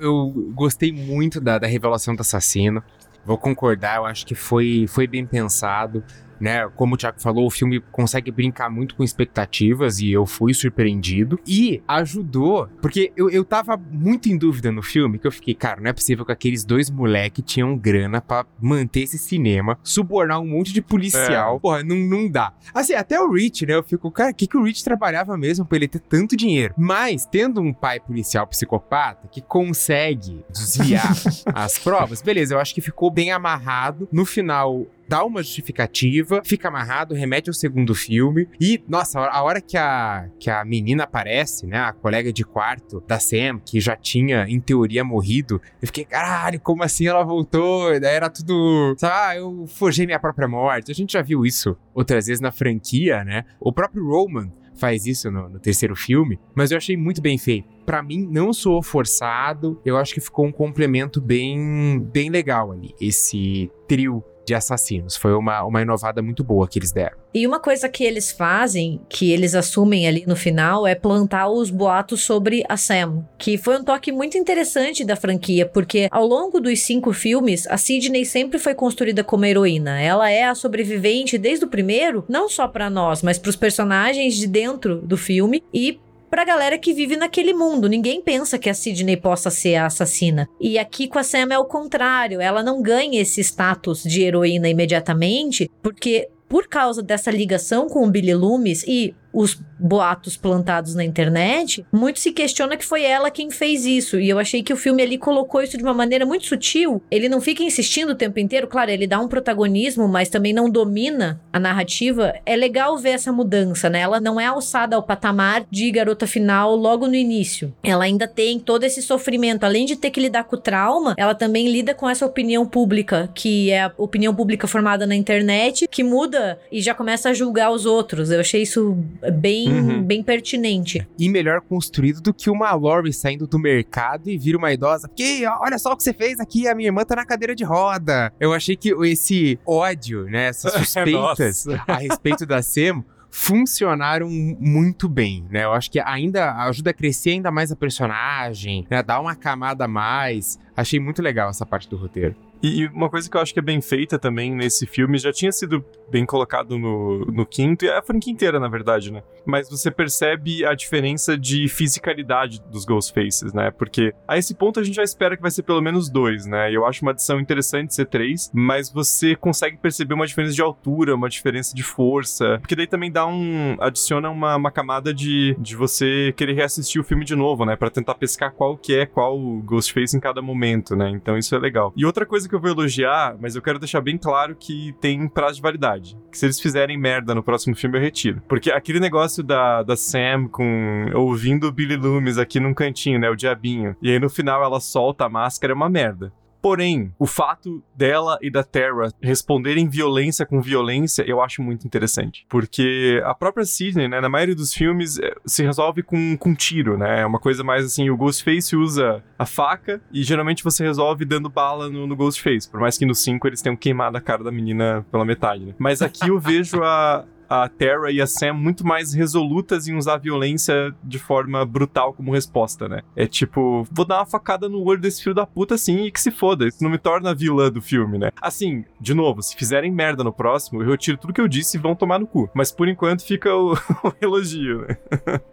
Eu 0.00 0.30
gostei 0.54 0.92
muito 0.92 1.40
da, 1.40 1.58
da 1.58 1.66
revelação 1.66 2.14
do 2.14 2.20
assassino. 2.20 2.82
Vou 3.28 3.36
concordar, 3.36 3.96
eu 3.96 4.06
acho 4.06 4.24
que 4.24 4.34
foi, 4.34 4.86
foi 4.88 5.06
bem 5.06 5.26
pensado. 5.26 6.02
Né? 6.40 6.68
Como 6.76 6.94
o 6.94 6.98
Thiago 6.98 7.20
falou, 7.20 7.46
o 7.46 7.50
filme 7.50 7.80
consegue 7.92 8.30
brincar 8.30 8.70
muito 8.70 8.94
com 8.94 9.02
expectativas 9.02 9.98
e 10.00 10.12
eu 10.12 10.26
fui 10.26 10.54
surpreendido. 10.54 11.38
E 11.46 11.82
ajudou, 11.86 12.68
porque 12.80 13.12
eu, 13.16 13.30
eu 13.30 13.44
tava 13.44 13.76
muito 13.76 14.28
em 14.28 14.36
dúvida 14.36 14.70
no 14.70 14.82
filme, 14.82 15.18
que 15.18 15.26
eu 15.26 15.32
fiquei, 15.32 15.54
cara, 15.54 15.80
não 15.80 15.90
é 15.90 15.92
possível 15.92 16.24
que 16.24 16.32
aqueles 16.32 16.64
dois 16.64 16.90
moleques 16.90 17.44
tinham 17.44 17.76
grana 17.76 18.20
pra 18.20 18.46
manter 18.60 19.02
esse 19.02 19.18
cinema, 19.18 19.78
subornar 19.82 20.40
um 20.40 20.46
monte 20.46 20.72
de 20.72 20.82
policial. 20.82 21.56
É. 21.56 21.58
Porra, 21.60 21.82
não, 21.82 21.96
não 21.96 22.28
dá. 22.28 22.52
Assim, 22.74 22.94
até 22.94 23.20
o 23.20 23.30
Rich, 23.32 23.66
né? 23.66 23.74
Eu 23.74 23.82
fico, 23.82 24.10
cara, 24.10 24.30
o 24.30 24.34
que, 24.34 24.46
que 24.46 24.56
o 24.56 24.62
Rich 24.62 24.84
trabalhava 24.84 25.36
mesmo 25.36 25.64
pra 25.64 25.76
ele 25.76 25.88
ter 25.88 26.00
tanto 26.00 26.36
dinheiro? 26.36 26.74
Mas, 26.76 27.26
tendo 27.26 27.60
um 27.60 27.72
pai 27.72 28.00
policial 28.00 28.46
psicopata 28.46 29.28
que 29.28 29.40
consegue 29.40 30.44
desviar 30.50 31.12
as 31.54 31.78
provas, 31.78 32.22
beleza, 32.22 32.54
eu 32.54 32.60
acho 32.60 32.74
que 32.74 32.80
ficou 32.80 33.10
bem 33.10 33.30
amarrado. 33.30 34.08
No 34.12 34.24
final, 34.24 34.86
dá 35.08 35.24
uma 35.24 35.42
justificativa, 35.42 36.42
fica 36.44 36.68
amarrado, 36.68 37.14
remete 37.14 37.48
ao 37.48 37.54
segundo 37.54 37.94
filme. 37.94 38.48
E, 38.60 38.82
nossa, 38.86 39.18
a 39.20 39.42
hora 39.42 39.60
que 39.60 39.76
a, 39.76 40.28
que 40.38 40.50
a 40.50 40.64
menina 40.64 41.04
aparece, 41.04 41.66
né? 41.66 41.78
A 41.78 41.92
colega 41.92 42.32
de 42.32 42.44
quarto 42.44 43.02
da 43.06 43.18
Sam, 43.18 43.60
que 43.64 43.80
já 43.80 43.96
tinha, 43.96 44.46
em 44.48 44.60
teoria, 44.60 45.02
morrido, 45.02 45.60
eu 45.80 45.86
fiquei, 45.86 46.04
caralho, 46.04 46.60
como 46.60 46.82
assim 46.82 47.06
ela 47.06 47.24
voltou? 47.24 47.94
E 47.94 48.00
daí 48.00 48.14
era 48.14 48.28
tudo. 48.28 48.94
Sabe, 48.98 49.14
ah, 49.14 49.36
eu 49.36 49.66
forjei 49.66 50.04
minha 50.04 50.20
própria 50.20 50.46
morte. 50.46 50.90
A 50.90 50.94
gente 50.94 51.14
já 51.14 51.22
viu 51.22 51.46
isso 51.46 51.76
outras 51.94 52.26
vezes 52.26 52.40
na 52.40 52.52
franquia, 52.52 53.24
né? 53.24 53.44
O 53.58 53.72
próprio 53.72 54.06
Roman 54.06 54.52
faz 54.78 55.06
isso 55.06 55.30
no, 55.30 55.48
no 55.48 55.58
terceiro 55.58 55.96
filme, 55.96 56.38
mas 56.54 56.70
eu 56.70 56.76
achei 56.76 56.96
muito 56.96 57.20
bem 57.20 57.36
feito. 57.36 57.68
Pra 57.84 58.02
mim, 58.02 58.26
não 58.30 58.52
soou 58.52 58.82
forçado, 58.82 59.80
eu 59.84 59.96
acho 59.96 60.14
que 60.14 60.20
ficou 60.20 60.46
um 60.46 60.52
complemento 60.52 61.20
bem, 61.20 61.98
bem 62.12 62.30
legal 62.30 62.70
ali, 62.70 62.94
esse 63.00 63.70
trio 63.88 64.22
de 64.48 64.54
assassinos. 64.54 65.16
Foi 65.16 65.34
uma, 65.34 65.62
uma 65.62 65.82
inovada 65.82 66.22
muito 66.22 66.42
boa 66.42 66.66
que 66.66 66.78
eles 66.78 66.90
deram. 66.90 67.16
E 67.32 67.46
uma 67.46 67.60
coisa 67.60 67.88
que 67.88 68.02
eles 68.02 68.32
fazem, 68.32 69.00
que 69.08 69.30
eles 69.30 69.54
assumem 69.54 70.08
ali 70.08 70.24
no 70.26 70.34
final, 70.34 70.86
é 70.86 70.94
plantar 70.94 71.48
os 71.48 71.70
boatos 71.70 72.24
sobre 72.24 72.64
a 72.68 72.76
Sam. 72.76 73.24
Que 73.36 73.58
foi 73.58 73.78
um 73.78 73.84
toque 73.84 74.10
muito 74.10 74.38
interessante 74.38 75.04
da 75.04 75.14
franquia, 75.14 75.66
porque 75.66 76.08
ao 76.10 76.26
longo 76.26 76.60
dos 76.60 76.80
cinco 76.80 77.12
filmes, 77.12 77.66
a 77.66 77.76
Sidney 77.76 78.24
sempre 78.24 78.58
foi 78.58 78.74
construída 78.74 79.22
como 79.22 79.44
heroína. 79.44 80.00
Ela 80.00 80.30
é 80.30 80.44
a 80.44 80.54
sobrevivente 80.54 81.36
desde 81.36 81.66
o 81.66 81.68
primeiro, 81.68 82.24
não 82.28 82.48
só 82.48 82.66
para 82.66 82.88
nós, 82.88 83.22
mas 83.22 83.38
para 83.38 83.50
os 83.50 83.56
personagens 83.56 84.34
de 84.34 84.46
dentro 84.46 85.02
do 85.02 85.16
filme 85.16 85.62
e 85.72 86.00
pra 86.30 86.44
galera 86.44 86.78
que 86.78 86.92
vive 86.92 87.16
naquele 87.16 87.52
mundo. 87.52 87.88
Ninguém 87.88 88.22
pensa 88.22 88.58
que 88.58 88.70
a 88.70 88.74
Sidney 88.74 89.16
possa 89.16 89.50
ser 89.50 89.76
a 89.76 89.86
assassina. 89.86 90.48
E 90.60 90.78
aqui 90.78 91.08
com 91.08 91.18
a 91.18 91.22
Sam 91.22 91.48
é 91.50 91.58
o 91.58 91.64
contrário. 91.64 92.40
Ela 92.40 92.62
não 92.62 92.82
ganha 92.82 93.20
esse 93.20 93.40
status 93.40 94.02
de 94.02 94.22
heroína 94.22 94.68
imediatamente, 94.68 95.70
porque 95.82 96.28
por 96.48 96.66
causa 96.66 97.02
dessa 97.02 97.30
ligação 97.30 97.88
com 97.88 98.04
o 98.04 98.10
Billy 98.10 98.34
Loomis 98.34 98.82
e 98.84 99.14
os 99.38 99.56
boatos 99.78 100.36
plantados 100.36 100.96
na 100.96 101.04
internet, 101.04 101.86
muito 101.92 102.18
se 102.18 102.32
questiona 102.32 102.76
que 102.76 102.84
foi 102.84 103.04
ela 103.04 103.30
quem 103.30 103.48
fez 103.50 103.86
isso. 103.86 104.18
E 104.18 104.28
eu 104.28 104.36
achei 104.36 104.64
que 104.64 104.72
o 104.72 104.76
filme 104.76 105.00
ali 105.00 105.16
colocou 105.16 105.62
isso 105.62 105.76
de 105.76 105.84
uma 105.84 105.94
maneira 105.94 106.26
muito 106.26 106.46
sutil. 106.46 107.00
Ele 107.08 107.28
não 107.28 107.40
fica 107.40 107.62
insistindo 107.62 108.10
o 108.10 108.14
tempo 108.16 108.40
inteiro, 108.40 108.66
claro, 108.66 108.90
ele 108.90 109.06
dá 109.06 109.20
um 109.20 109.28
protagonismo, 109.28 110.08
mas 110.08 110.28
também 110.28 110.52
não 110.52 110.68
domina 110.68 111.40
a 111.52 111.60
narrativa. 111.60 112.34
É 112.44 112.56
legal 112.56 112.98
ver 112.98 113.10
essa 113.10 113.32
mudança, 113.32 113.88
né? 113.88 114.00
Ela 114.00 114.20
não 114.20 114.40
é 114.40 114.46
alçada 114.46 114.96
ao 114.96 115.02
patamar 115.04 115.64
de 115.70 115.88
garota 115.92 116.26
final 116.26 116.74
logo 116.74 117.06
no 117.06 117.14
início. 117.14 117.72
Ela 117.84 118.04
ainda 118.04 118.26
tem 118.26 118.58
todo 118.58 118.82
esse 118.82 119.00
sofrimento. 119.02 119.62
Além 119.62 119.86
de 119.86 119.94
ter 119.94 120.10
que 120.10 120.20
lidar 120.20 120.44
com 120.44 120.56
o 120.56 120.60
trauma, 120.60 121.14
ela 121.16 121.34
também 121.34 121.70
lida 121.70 121.94
com 121.94 122.10
essa 122.10 122.26
opinião 122.26 122.66
pública, 122.66 123.30
que 123.32 123.70
é 123.70 123.84
a 123.84 123.92
opinião 123.96 124.34
pública 124.34 124.66
formada 124.66 125.06
na 125.06 125.14
internet, 125.14 125.86
que 125.88 126.02
muda 126.02 126.58
e 126.72 126.82
já 126.82 126.92
começa 126.92 127.30
a 127.30 127.34
julgar 127.34 127.70
os 127.70 127.86
outros. 127.86 128.32
Eu 128.32 128.40
achei 128.40 128.62
isso 128.62 128.96
bem, 129.30 129.68
Uhum. 129.72 130.02
bem 130.02 130.22
pertinente. 130.22 131.06
E 131.18 131.28
melhor 131.28 131.60
construído 131.60 132.20
do 132.20 132.32
que 132.34 132.50
uma 132.50 132.72
Lori 132.74 133.12
saindo 133.12 133.46
do 133.46 133.58
mercado 133.58 134.28
e 134.30 134.36
vira 134.38 134.56
uma 134.58 134.72
idosa. 134.72 135.08
Porque 135.08 135.44
olha 135.60 135.78
só 135.78 135.92
o 135.92 135.96
que 135.96 136.02
você 136.02 136.12
fez 136.12 136.40
aqui, 136.40 136.66
a 136.68 136.74
minha 136.74 136.88
irmã 136.88 137.04
tá 137.04 137.16
na 137.16 137.24
cadeira 137.24 137.54
de 137.54 137.64
roda. 137.64 138.32
Eu 138.40 138.52
achei 138.52 138.76
que 138.76 138.90
esse 139.06 139.58
ódio, 139.66 140.24
né, 140.24 140.46
essas 140.46 140.72
suspeitas 140.88 141.66
a 141.86 141.94
respeito 141.96 142.44
da 142.46 142.62
Sam 142.62 143.04
funcionaram 143.30 144.28
muito 144.30 145.08
bem, 145.08 145.44
né? 145.50 145.64
Eu 145.64 145.72
acho 145.72 145.90
que 145.90 146.00
ainda 146.00 146.54
ajuda 146.66 146.90
a 146.90 146.94
crescer 146.94 147.30
ainda 147.30 147.50
mais 147.50 147.70
a 147.70 147.76
personagem, 147.76 148.86
né? 148.90 149.02
Dá 149.02 149.20
uma 149.20 149.34
camada 149.34 149.84
a 149.84 149.88
mais. 149.88 150.58
Achei 150.76 150.98
muito 150.98 151.20
legal 151.22 151.50
essa 151.50 151.66
parte 151.66 151.88
do 151.88 151.96
roteiro. 151.96 152.34
E 152.62 152.78
e 152.78 152.86
uma 152.86 153.10
coisa 153.10 153.28
que 153.28 153.36
eu 153.36 153.40
acho 153.40 153.52
que 153.52 153.58
é 153.58 153.62
bem 153.62 153.80
feita 153.80 154.20
também 154.20 154.54
nesse 154.54 154.86
filme, 154.86 155.18
já 155.18 155.32
tinha 155.32 155.50
sido 155.50 155.84
bem 156.08 156.24
colocado 156.24 156.78
no, 156.78 157.24
no 157.24 157.44
quinto, 157.44 157.84
e 157.84 157.90
a 157.90 158.00
franquia 158.00 158.32
inteira, 158.32 158.60
na 158.60 158.68
verdade, 158.68 159.12
né? 159.12 159.22
Mas 159.44 159.68
você 159.68 159.90
percebe 159.90 160.64
a 160.64 160.74
diferença 160.74 161.36
de 161.36 161.66
fisicalidade 161.68 162.62
dos 162.70 162.84
Ghostfaces, 162.84 163.52
né? 163.52 163.70
Porque 163.72 164.14
a 164.28 164.38
esse 164.38 164.54
ponto 164.54 164.78
a 164.78 164.84
gente 164.84 164.94
já 164.94 165.02
espera 165.02 165.36
que 165.36 165.42
vai 165.42 165.50
ser 165.50 165.64
pelo 165.64 165.80
menos 165.80 166.08
dois, 166.08 166.46
né? 166.46 166.70
Eu 166.70 166.86
acho 166.86 167.02
uma 167.02 167.10
adição 167.10 167.40
interessante 167.40 167.94
ser 167.94 168.06
três, 168.06 168.50
mas 168.54 168.92
você 168.92 169.34
consegue 169.34 169.76
perceber 169.76 170.14
uma 170.14 170.26
diferença 170.26 170.54
de 170.54 170.62
altura, 170.62 171.14
uma 171.14 171.28
diferença 171.28 171.74
de 171.74 171.82
força, 171.82 172.58
porque 172.60 172.76
daí 172.76 172.86
também 172.86 173.10
dá 173.10 173.26
um. 173.26 173.76
adiciona 173.80 174.30
uma, 174.30 174.54
uma 174.56 174.70
camada 174.70 175.12
de, 175.12 175.56
de 175.58 175.74
você 175.74 176.32
querer 176.36 176.52
reassistir 176.52 177.00
o 177.00 177.04
filme 177.04 177.24
de 177.24 177.34
novo, 177.34 177.64
né? 177.64 177.74
Pra 177.74 177.90
tentar 177.90 178.14
pescar 178.14 178.52
qual 178.52 178.76
que 178.76 178.94
é 178.94 179.04
qual 179.04 179.36
Ghostface 179.64 180.16
em 180.16 180.20
cada 180.20 180.40
momento, 180.40 180.94
né? 180.94 181.10
Então 181.10 181.36
isso 181.36 181.54
é 181.54 181.58
legal. 181.58 181.92
E 181.96 182.04
outra 182.04 182.24
coisa 182.24 182.47
que 182.48 182.54
eu 182.54 182.60
vou 182.60 182.70
elogiar, 182.70 183.36
mas 183.40 183.54
eu 183.54 183.62
quero 183.62 183.78
deixar 183.78 184.00
bem 184.00 184.16
claro 184.16 184.56
que 184.56 184.94
tem 185.00 185.28
prazo 185.28 185.56
de 185.56 185.62
validade. 185.62 186.18
Que 186.30 186.38
se 186.38 186.46
eles 186.46 186.60
fizerem 186.60 186.98
merda 186.98 187.34
no 187.34 187.42
próximo 187.42 187.76
filme, 187.76 187.98
eu 187.98 188.02
retiro. 188.02 188.42
Porque 188.48 188.70
aquele 188.70 189.00
negócio 189.00 189.42
da, 189.42 189.82
da 189.82 189.96
Sam 189.96 190.48
com 190.48 191.10
ouvindo 191.14 191.68
o 191.68 191.72
Billy 191.72 191.96
Loomis 191.96 192.38
aqui 192.38 192.58
num 192.58 192.74
cantinho, 192.74 193.18
né? 193.18 193.28
O 193.30 193.36
diabinho. 193.36 193.96
E 194.02 194.10
aí 194.10 194.18
no 194.18 194.30
final 194.30 194.62
ela 194.62 194.80
solta 194.80 195.24
a 195.24 195.28
máscara, 195.28 195.72
é 195.72 195.76
uma 195.76 195.88
merda. 195.88 196.32
Porém, 196.60 197.12
o 197.18 197.26
fato 197.26 197.82
dela 197.94 198.38
e 198.42 198.50
da 198.50 198.64
Terra 198.64 199.12
responderem 199.20 199.88
violência 199.88 200.44
com 200.44 200.60
violência, 200.60 201.22
eu 201.22 201.40
acho 201.40 201.62
muito 201.62 201.86
interessante. 201.86 202.46
Porque 202.48 203.22
a 203.24 203.34
própria 203.34 203.64
Sidney, 203.64 204.08
né, 204.08 204.20
na 204.20 204.28
maioria 204.28 204.54
dos 204.54 204.72
filmes, 204.72 205.18
eh, 205.18 205.34
se 205.46 205.62
resolve 205.62 206.02
com, 206.02 206.36
com 206.36 206.54
tiro, 206.54 206.96
né? 206.96 207.20
É 207.20 207.26
uma 207.26 207.38
coisa 207.38 207.62
mais 207.62 207.84
assim, 207.84 208.10
o 208.10 208.16
Ghostface 208.16 208.76
usa 208.76 209.22
a 209.38 209.46
faca 209.46 210.00
e 210.12 210.22
geralmente 210.22 210.64
você 210.64 210.84
resolve 210.84 211.24
dando 211.24 211.48
bala 211.48 211.88
no, 211.88 212.06
no 212.06 212.16
Ghostface. 212.16 212.68
Por 212.68 212.80
mais 212.80 212.98
que 212.98 213.06
no 213.06 213.14
5 213.14 213.46
eles 213.46 213.62
tenham 213.62 213.76
queimado 213.76 214.16
a 214.16 214.20
cara 214.20 214.42
da 214.42 214.50
menina 214.50 215.06
pela 215.10 215.24
metade, 215.24 215.64
né? 215.64 215.74
Mas 215.78 216.02
aqui 216.02 216.28
eu 216.28 216.38
vejo 216.38 216.82
a, 216.82 217.24
a 217.48 217.68
Terra 217.68 218.10
e 218.10 218.20
a 218.20 218.26
Sam 218.26 218.54
muito 218.54 218.86
mais 218.86 219.12
resolutas 219.12 219.88
em 219.88 219.96
usar 219.96 220.14
a 220.14 220.18
violência 220.18 220.94
de 221.02 221.18
forma 221.18 221.64
brutal 221.64 222.12
como 222.12 222.32
resposta, 222.32 222.88
né? 222.88 223.00
É 223.16 223.26
tipo, 223.26 223.86
vou 223.90 224.04
dar 224.04 224.18
uma 224.18 224.26
facada 224.26 224.68
no 224.68 224.84
olho 224.84 225.00
desse 225.00 225.22
filho 225.22 225.34
da 225.34 225.46
puta 225.46 225.74
assim 225.74 226.04
e 226.04 226.10
que 226.10 226.20
se 226.20 226.30
foda. 226.30 226.66
Isso 226.66 226.82
não 226.82 226.90
me 226.90 226.98
torna 226.98 227.34
vilã 227.34 227.70
do 227.70 227.80
filme, 227.80 228.18
né? 228.18 228.30
Assim, 228.40 228.84
de 229.00 229.14
novo, 229.14 229.42
se 229.42 229.56
fizerem 229.56 229.90
merda 229.90 230.22
no 230.22 230.32
próximo, 230.32 230.82
eu 230.82 230.90
retiro 230.90 231.16
tudo 231.16 231.32
que 231.32 231.40
eu 231.40 231.48
disse 231.48 231.76
e 231.76 231.80
vão 231.80 231.94
tomar 231.94 232.18
no 232.18 232.26
cu. 232.26 232.50
Mas 232.54 232.70
por 232.70 232.88
enquanto 232.88 233.24
fica 233.24 233.54
o, 233.54 233.74
o 234.04 234.12
elogio, 234.20 234.86
né? 234.86 234.96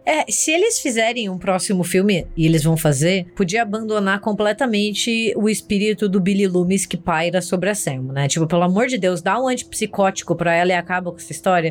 É, 0.04 0.30
se 0.30 0.50
eles 0.50 0.78
fizerem 0.78 1.28
um 1.28 1.38
próximo 1.38 1.82
filme, 1.84 2.26
e 2.36 2.46
eles 2.46 2.62
vão 2.62 2.76
fazer, 2.76 3.26
podia 3.34 3.62
abandonar 3.62 4.20
completamente 4.20 5.32
o 5.36 5.48
espírito 5.48 6.08
do 6.08 6.20
Billy 6.20 6.46
Loomis 6.46 6.86
que 6.86 6.96
paira 6.96 7.40
sobre 7.40 7.70
a 7.70 7.74
Sam, 7.74 8.12
né? 8.12 8.28
Tipo, 8.28 8.46
pelo 8.46 8.62
amor 8.62 8.86
de 8.86 8.98
Deus, 8.98 9.22
dá 9.22 9.40
um 9.40 9.48
antipsicótico 9.48 10.34
pra 10.34 10.54
ela 10.54 10.70
e 10.70 10.74
acaba 10.74 11.10
com 11.10 11.16
essa 11.16 11.32
história. 11.32 11.70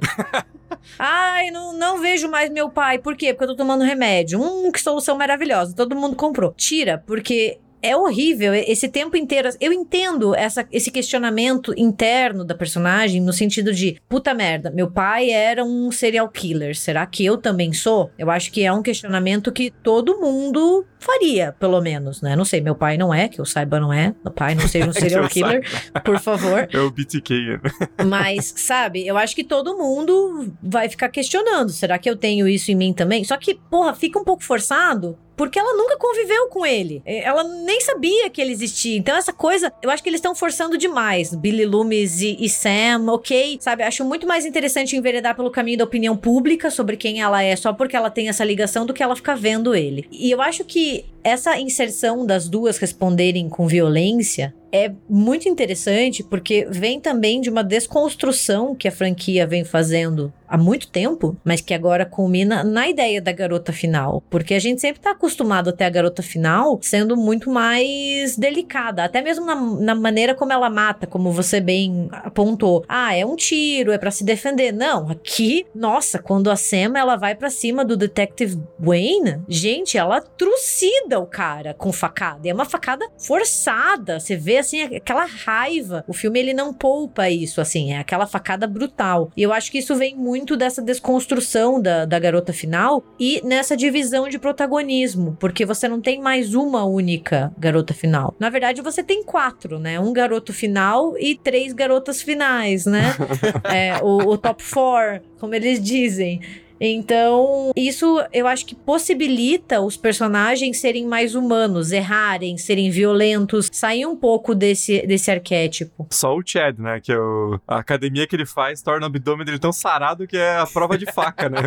Ai, 0.98 1.52
não, 1.52 1.74
não 1.74 2.00
vejo 2.00 2.30
mais 2.30 2.50
meu 2.50 2.70
pai. 2.70 3.00
Por 3.00 3.16
quê? 3.16 3.34
Porque 3.34 3.44
eu 3.46 3.50
tô 3.50 3.56
tomando 3.56 3.84
remédio. 3.84 4.42
Hum, 4.42 4.72
que 4.72 4.82
solução 4.82 5.18
maravilhosa. 5.18 5.76
Todo 5.76 5.96
mundo 5.96 6.16
comprou. 6.16 6.54
Tira, 6.54 7.04
porque 7.06 7.60
é 7.86 7.96
horrível 7.96 8.54
esse 8.54 8.90
tempo 8.90 9.16
inteiro. 9.16 9.50
Eu 9.62 9.72
entendo 9.72 10.34
essa, 10.34 10.68
esse 10.72 10.90
questionamento 10.90 11.72
interno 11.78 12.44
da 12.44 12.56
personagem 12.56 13.22
no 13.22 13.32
sentido 13.32 13.72
de 13.72 14.02
puta 14.10 14.34
merda, 14.34 14.72
meu 14.72 14.90
pai 14.90 15.30
era 15.30 15.64
um 15.64 15.92
serial 15.92 16.28
killer. 16.30 16.76
Será 16.76 17.06
que 17.06 17.24
eu 17.24 17.38
também 17.38 17.72
sou? 17.74 18.10
Eu 18.18 18.32
acho 18.32 18.52
que 18.52 18.64
é 18.64 18.74
um 18.74 18.82
questionamento 18.82 19.52
que 19.52 19.70
todo 19.70 20.20
mundo 20.20 20.84
faria, 20.98 21.54
pelo 21.60 21.80
menos, 21.80 22.22
né? 22.24 22.36
Não 22.36 22.44
sei, 22.44 22.60
meu 22.60 22.74
pai 22.74 22.98
não 22.98 23.14
é, 23.14 23.28
que 23.28 23.40
eu 23.40 23.46
saiba 23.46 23.80
não 23.80 23.94
é. 23.94 24.16
Meu 24.24 24.34
pai 24.34 24.56
não 24.56 24.68
seja 24.68 24.90
um 24.90 24.94
serial 24.94 25.28
killer, 25.30 25.64
por 26.04 26.20
favor. 26.20 26.68
É 26.72 26.80
o 26.80 26.90
BTK, 26.90 27.60
né? 27.64 27.72
Mas, 28.08 28.54
sabe, 28.58 29.06
eu 29.06 29.16
acho 29.16 29.36
que 29.36 29.44
todo 29.44 29.78
mundo 29.78 30.52
vai 30.64 30.90
ficar 30.90 31.10
questionando. 31.10 31.70
Será 31.70 32.00
que 32.00 32.10
eu 32.10 32.16
tenho 32.16 32.48
isso 32.48 32.72
em 32.72 32.76
mim 32.76 32.94
também? 32.94 33.24
Só 33.24 33.38
que, 33.38 33.54
porra, 33.54 33.94
fica 33.94 34.18
um 34.18 34.24
pouco 34.24 34.44
forçado 34.44 35.18
porque 35.36 35.60
ela 35.60 35.76
nunca 35.76 35.98
conviveu 35.98 36.48
com 36.48 36.66
ele. 36.66 37.02
Ela 37.06 37.44
nem 37.44 37.82
sabia 37.82 38.30
que 38.30 38.42
ele 38.42 38.52
existia. 38.52 38.98
Então, 38.98 39.16
essa 39.16 39.34
coisa, 39.34 39.72
eu 39.82 39.90
acho 39.90 40.02
que 40.02 40.10
eles 40.10 40.20
estão 40.20 40.36
forçando 40.36 40.78
demais. 40.78 41.34
Billy 41.34 41.66
Loomis 41.66 42.22
e, 42.22 42.38
e, 42.40 42.50
Sam, 42.50 43.06
ok? 43.10 43.58
Sabe, 43.60 43.84
acho 43.84 44.04
muito 44.06 44.26
mais 44.28 44.46
interessante 44.46 44.96
enveredar 44.96 45.36
pelo 45.36 45.52
caminho 45.52 45.80
da 45.80 45.84
opinião 45.84 46.16
pública 46.16 46.70
sobre 46.72 46.98
quem 46.98 47.22
ela 47.22 47.44
é, 47.44 47.56
só 47.56 47.74
porque 47.74 47.96
ela 47.96 48.10
tem 48.10 48.30
essa 48.30 48.44
ligação, 48.44 48.86
do 48.86 48.94
que 48.94 49.04
ela 49.04 49.16
ficar 49.16 49.36
vendo 49.36 49.76
ele. 49.76 50.08
E 50.12 50.32
eu 50.32 50.42
acho 50.42 50.64
que 50.64 51.06
essa 51.26 51.60
inserção 51.60 52.24
das 52.24 52.48
duas 52.48 52.78
responderem 52.78 53.50
com 53.50 53.66
violência 53.66 54.54
é 54.72 54.92
muito 55.10 55.50
interessante 55.50 56.22
porque 56.22 56.68
vem 56.70 57.00
também 57.00 57.42
de 57.42 57.50
uma 57.50 57.64
desconstrução 57.64 58.76
que 58.76 58.88
a 58.88 58.92
franquia 58.92 59.48
vem 59.48 59.64
fazendo 59.64 60.32
há 60.48 60.58
muito 60.58 60.88
tempo, 60.88 61.36
mas 61.44 61.62
que 61.62 61.74
agora 61.74 62.06
culmina 62.06 62.64
na 62.64 62.88
ideia 62.88 63.22
da 63.22 63.32
garota 63.32 63.74
final. 63.74 64.22
Porque 64.30 64.54
a 64.54 64.60
gente 64.60 64.82
sempre 64.82 65.02
tá 65.02 65.12
acostumado 65.12 65.70
até 65.70 65.86
a 65.86 65.90
garota 65.90 66.22
final 66.22 66.78
sendo 66.82 67.18
muito 67.18 67.50
mais 67.50 68.38
delicada, 68.38 69.04
até 69.04 69.22
mesmo 69.22 69.46
na, 69.46 69.56
na 69.56 69.96
maneira 69.96 70.36
como 70.36 70.54
ela 70.54 70.70
mata, 70.70 71.08
como 71.08 71.32
você 71.32 71.60
bem 71.60 72.08
apontou. 72.12 72.84
Ah, 72.88 73.16
é 73.16 73.26
um 73.26 73.36
tiro, 73.36 73.92
é 73.92 73.98
para 73.98 74.12
se 74.12 74.24
defender. 74.24 74.72
Não, 74.72 75.10
aqui, 75.10 75.66
nossa, 75.74 76.20
quando 76.20 76.52
a 76.52 76.56
Sam 76.56 76.98
ela 76.98 77.16
vai 77.16 77.34
para 77.34 77.50
cima 77.50 77.84
do 77.84 77.98
Detective 77.98 78.62
Wayne, 78.80 79.42
gente, 79.48 79.98
ela 79.98 80.22
trucida 80.22 81.15
o 81.18 81.26
cara 81.26 81.74
com 81.74 81.92
facada. 81.92 82.42
E 82.44 82.50
é 82.50 82.54
uma 82.54 82.66
facada 82.66 83.06
forçada. 83.18 84.20
Você 84.20 84.36
vê 84.36 84.58
assim 84.58 84.84
aquela 84.84 85.26
raiva. 85.26 86.04
O 86.08 86.14
filme 86.14 86.40
ele 86.40 86.54
não 86.54 86.74
poupa 86.74 87.30
isso, 87.30 87.62
assim, 87.62 87.94
é 87.94 88.00
aquela 88.00 88.26
facada 88.26 88.68
brutal. 88.68 89.32
E 89.36 89.44
eu 89.44 89.54
acho 89.54 89.72
que 89.72 89.80
isso 89.80 89.96
vem 89.96 90.16
muito 90.16 90.56
dessa 90.56 90.82
desconstrução 90.82 91.82
da, 91.82 92.06
da 92.06 92.20
garota 92.20 92.54
final 92.54 93.04
e 93.20 93.42
nessa 93.44 93.76
divisão 93.76 94.28
de 94.28 94.40
protagonismo, 94.40 95.38
porque 95.40 95.66
você 95.66 95.88
não 95.88 96.02
tem 96.02 96.22
mais 96.22 96.54
uma 96.54 96.86
única 96.86 97.52
garota 97.58 97.94
final. 97.94 98.36
Na 98.40 98.50
verdade, 98.50 98.82
você 98.82 99.04
tem 99.04 99.24
quatro, 99.24 99.80
né? 99.80 100.00
Um 100.00 100.14
garoto 100.14 100.54
final 100.54 101.18
e 101.18 101.36
três 101.36 101.74
garotas 101.74 102.22
finais, 102.22 102.86
né? 102.86 103.16
é, 103.66 103.98
o, 104.04 104.32
o 104.32 104.38
top 104.38 104.64
four, 104.64 105.22
como 105.40 105.56
eles 105.56 105.82
dizem. 105.82 106.42
Então, 106.80 107.72
isso 107.76 108.24
eu 108.34 108.48
acho 108.48 108.66
que 108.66 108.76
possibilita 108.76 109.82
os 109.82 109.98
personagens 109.98 110.80
serem 110.80 111.06
mais 111.06 111.36
humanos, 111.36 111.92
errarem, 111.92 112.58
serem 112.58 112.90
violentos, 112.90 113.70
sair 113.72 114.06
um 114.06 114.16
pouco 114.16 114.54
desse, 114.54 115.06
desse 115.08 115.32
arquétipo. 115.32 116.08
Só 116.12 116.36
o 116.36 116.44
Chad, 116.46 116.78
né? 116.80 117.00
Que 117.00 117.12
é 117.12 117.18
o, 117.18 117.60
a 117.68 117.78
academia 117.78 118.28
que 118.28 118.36
ele 118.36 118.46
faz 118.46 118.82
torna 118.82 119.06
o 119.06 119.10
abdômen 119.10 119.46
dele 119.46 119.60
tão 119.60 119.74
sarado 119.74 120.28
que 120.28 120.38
é 120.38 120.58
a 120.58 120.66
prova 120.66 120.98
de 120.98 121.12
faca, 121.12 121.50
né? 121.50 121.60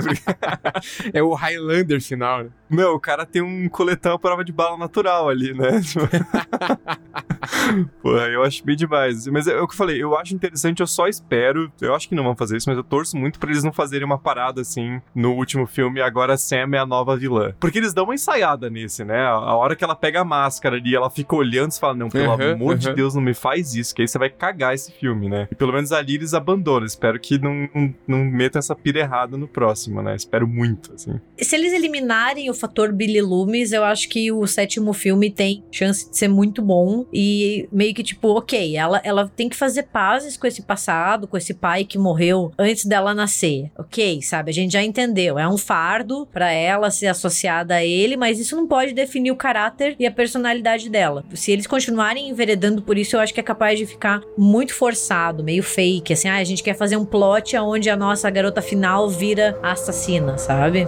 é 1.13 1.23
o 1.23 1.35
Highlander 1.35 2.01
final, 2.01 2.45
né? 2.45 2.51
Meu, 2.71 2.95
o 2.95 3.01
cara 3.01 3.25
tem 3.25 3.43
um 3.43 3.69
coletão 3.69 4.15
à 4.15 4.19
prova 4.19 4.45
de 4.45 4.53
bala 4.53 4.77
natural 4.77 5.29
ali, 5.29 5.55
né? 5.55 5.81
Porra, 8.03 8.29
eu 8.29 8.43
acho 8.43 8.65
bem 8.65 8.77
demais. 8.77 9.27
Mas 9.27 9.47
é, 9.47 9.53
é 9.53 9.61
o 9.61 9.67
que 9.67 9.73
eu 9.73 9.79
falei, 9.79 10.03
eu 10.03 10.17
acho 10.17 10.35
interessante, 10.35 10.81
eu 10.81 10.87
só 10.87 11.09
espero. 11.09 11.73
Eu 11.81 11.95
acho 11.95 12.09
que 12.09 12.15
não 12.15 12.25
vão 12.25 12.37
fazer 12.37 12.57
isso, 12.57 12.69
mas 12.69 12.77
eu 12.77 12.85
torço 12.85 13.17
muito 13.17 13.39
pra 13.39 13.51
eles 13.51 13.65
não 13.65 13.73
fazerem 13.73 14.05
uma 14.05 14.19
parada 14.19 14.61
assim 14.61 15.01
no 15.15 15.33
último 15.33 15.67
filme. 15.67 16.01
Agora 16.01 16.37
Sam 16.37 16.71
é 16.75 16.79
a 16.79 16.87
nova 16.87 17.17
vilã. 17.17 17.55
Porque 17.59 17.79
eles 17.79 17.95
dão 17.95 18.05
uma 18.05 18.15
ensaiada 18.15 18.69
nesse, 18.69 19.05
né? 19.05 19.27
A 19.27 19.55
hora 19.55 19.75
que 19.75 19.85
ela 19.85 19.97
pega 19.97 20.21
a 20.21 20.25
máscara 20.25 20.77
ali, 20.77 20.95
ela 20.95 21.11
fica 21.11 21.35
olhando 21.35 21.73
e 21.73 21.79
fala: 21.79 21.95
Não, 21.95 22.09
pelo 22.09 22.35
uhum, 22.35 22.53
amor 22.53 22.73
uhum. 22.73 22.79
de 22.79 22.93
Deus, 22.93 23.15
não 23.15 23.23
me 23.23 23.35
faz 23.35 23.75
isso, 23.75 23.95
que 23.95 24.03
aí 24.03 24.09
você 24.09 24.19
vai 24.19 24.31
cagar 24.31 24.75
esse 24.75 24.93
filme, 24.93 25.29
né? 25.29 25.49
E 25.51 25.55
pelo 25.55 25.73
menos 25.73 25.93
ali 25.93 26.17
eles 26.17 26.35
abandonam. 26.35 26.87
Espero 26.87 27.19
que 27.19 27.39
não, 27.39 27.69
não, 27.75 27.95
não 28.07 28.25
metam 28.25 28.59
essa 28.59 28.75
pira 28.75 29.01
errada 29.01 29.37
no 29.37 29.49
próximo, 29.49 30.03
né? 30.03 30.15
Espero 30.15 30.47
muito, 30.47 30.93
assim. 30.95 31.21
Se 31.39 31.57
eles 31.57 31.73
eliminarem 31.73 32.51
o 32.51 32.55
fator 32.59 32.93
Billy 32.93 33.21
Loomis, 33.21 33.73
eu 33.73 33.85
acho 33.85 34.09
que 34.09 34.31
o 34.33 34.47
sétimo 34.47 34.93
filme 34.93 35.31
tem 35.31 35.65
chance 35.71 36.11
de 36.11 36.17
ser 36.17 36.29
muito 36.29 36.61
bom. 36.61 37.07
E 37.13 37.69
meio 37.73 37.95
que 37.95 38.03
tipo, 38.03 38.29
ok, 38.29 38.77
ela, 38.77 39.01
ela 39.05 39.31
tem 39.35 39.49
que 39.49 39.57
fazer 39.57 39.85
pazes 39.85 40.37
com 40.37 40.47
esse 40.47 40.63
passado, 40.63 41.27
com 41.27 41.37
esse 41.37 41.55
pai 41.55 41.85
que 41.85 41.99
morreu 41.99 42.53
antes 42.59 42.85
dela 42.85 43.15
nascer. 43.15 43.71
Ok, 43.79 44.21
sabe? 44.23 44.51
A 44.51 44.55
gente 44.55 44.73
já 44.73 44.83
entendeu. 44.83 45.39
É 45.39 45.49
um 45.49 45.57
fardo 45.59 46.27
para 46.33 46.51
ela 46.51 46.91
ser 46.91 47.07
associada 47.07 47.75
a 47.75 47.85
ele, 47.85 48.17
mas 48.17 48.39
isso 48.39 48.57
não 48.57 48.67
pode 48.67 48.93
definir 48.93 49.31
o 49.31 49.37
caráter 49.37 49.97
e 49.99 50.07
a 50.07 50.11
personalidade 50.11 50.91
dela. 50.91 51.25
Se 51.35 51.53
eles 51.53 51.67
continuarem 51.67 52.29
enveredando 52.29 52.83
por 52.83 52.99
isso, 52.99 53.17
eu 53.17 53.21
acho 53.21 53.33
que 53.33 53.41
é 53.41 53.43
capaz 53.43 53.79
de 53.79 53.87
ficar 53.87 54.21
muito 54.37 54.75
forçado, 54.75 55.45
meio 55.45 55.63
fake. 55.63 56.13
Assim, 56.13 56.29
ah, 56.29 56.37
a 56.37 56.45
gente 56.45 56.63
quer 56.63 56.75
fazer 56.75 56.97
um 56.97 57.05
plot 57.05 57.57
onde 57.57 57.91
a 57.91 57.97
nossa 57.97 58.29
garota 58.31 58.63
final 58.63 59.09
vira 59.09 59.59
assassina, 59.63 60.39
sabe? 60.39 60.87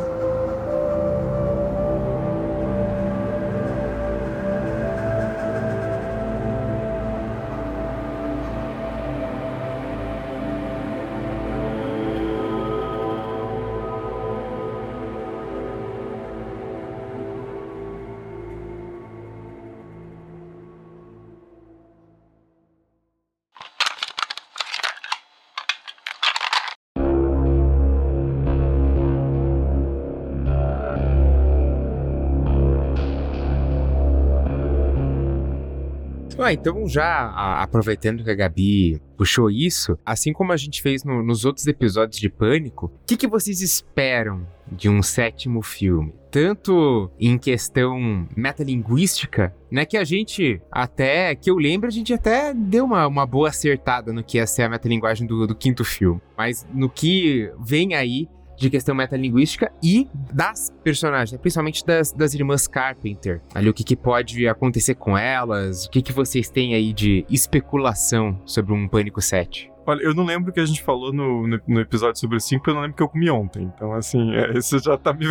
Ah, 36.50 36.52
então 36.52 36.88
já 36.88 37.04
a, 37.04 37.62
aproveitando 37.62 38.24
que 38.24 38.30
a 38.30 38.34
Gabi 38.34 39.00
puxou 39.16 39.48
isso, 39.48 39.96
assim 40.04 40.32
como 40.32 40.50
a 40.50 40.56
gente 40.56 40.82
fez 40.82 41.04
no, 41.04 41.22
nos 41.22 41.44
outros 41.44 41.64
episódios 41.68 42.18
de 42.18 42.28
Pânico, 42.28 42.86
o 42.86 43.06
que, 43.06 43.16
que 43.16 43.28
vocês 43.28 43.60
esperam 43.60 44.44
de 44.66 44.88
um 44.88 45.00
sétimo 45.00 45.62
filme? 45.62 46.12
Tanto 46.28 47.08
em 47.20 47.38
questão 47.38 48.26
metalinguística, 48.36 49.54
né? 49.70 49.84
Que 49.84 49.96
a 49.96 50.02
gente, 50.02 50.60
até 50.72 51.36
que 51.36 51.48
eu 51.48 51.56
lembro, 51.56 51.86
a 51.86 51.92
gente 51.92 52.12
até 52.12 52.52
deu 52.52 52.84
uma, 52.84 53.06
uma 53.06 53.26
boa 53.26 53.48
acertada 53.48 54.12
no 54.12 54.24
que 54.24 54.38
ia 54.38 54.46
ser 54.46 54.62
a 54.62 54.68
metalinguagem 54.68 55.28
do, 55.28 55.46
do 55.46 55.54
quinto 55.54 55.84
filme. 55.84 56.20
Mas 56.36 56.66
no 56.74 56.90
que 56.90 57.48
vem 57.60 57.94
aí 57.94 58.28
de 58.60 58.68
questão 58.68 58.94
metalinguística 58.94 59.72
e 59.82 60.06
das 60.32 60.70
personagens, 60.84 61.32
né? 61.32 61.38
principalmente 61.38 61.84
das, 61.84 62.12
das 62.12 62.34
irmãs 62.34 62.68
Carpenter. 62.68 63.40
Ali 63.54 63.70
o 63.70 63.74
que, 63.74 63.82
que 63.82 63.96
pode 63.96 64.46
acontecer 64.46 64.96
com 64.96 65.16
elas, 65.16 65.86
o 65.86 65.90
que, 65.90 66.02
que 66.02 66.12
vocês 66.12 66.50
têm 66.50 66.74
aí 66.74 66.92
de 66.92 67.24
especulação 67.30 68.38
sobre 68.44 68.74
um 68.74 68.86
Pânico 68.86 69.22
7? 69.22 69.72
Olha, 69.86 70.02
eu 70.02 70.14
não 70.14 70.24
lembro 70.24 70.50
o 70.50 70.52
que 70.52 70.60
a 70.60 70.64
gente 70.66 70.82
falou 70.82 71.10
no, 71.10 71.46
no, 71.46 71.60
no 71.66 71.80
episódio 71.80 72.20
sobre 72.20 72.36
o 72.36 72.40
5, 72.40 72.68
eu 72.68 72.74
não 72.74 72.82
lembro 72.82 72.96
que 72.98 73.02
eu 73.02 73.08
comi 73.08 73.30
ontem. 73.30 73.62
Então, 73.62 73.94
assim, 73.94 74.34
é, 74.34 74.52
isso 74.58 74.78
já 74.78 74.98
tá 74.98 75.14
me. 75.14 75.24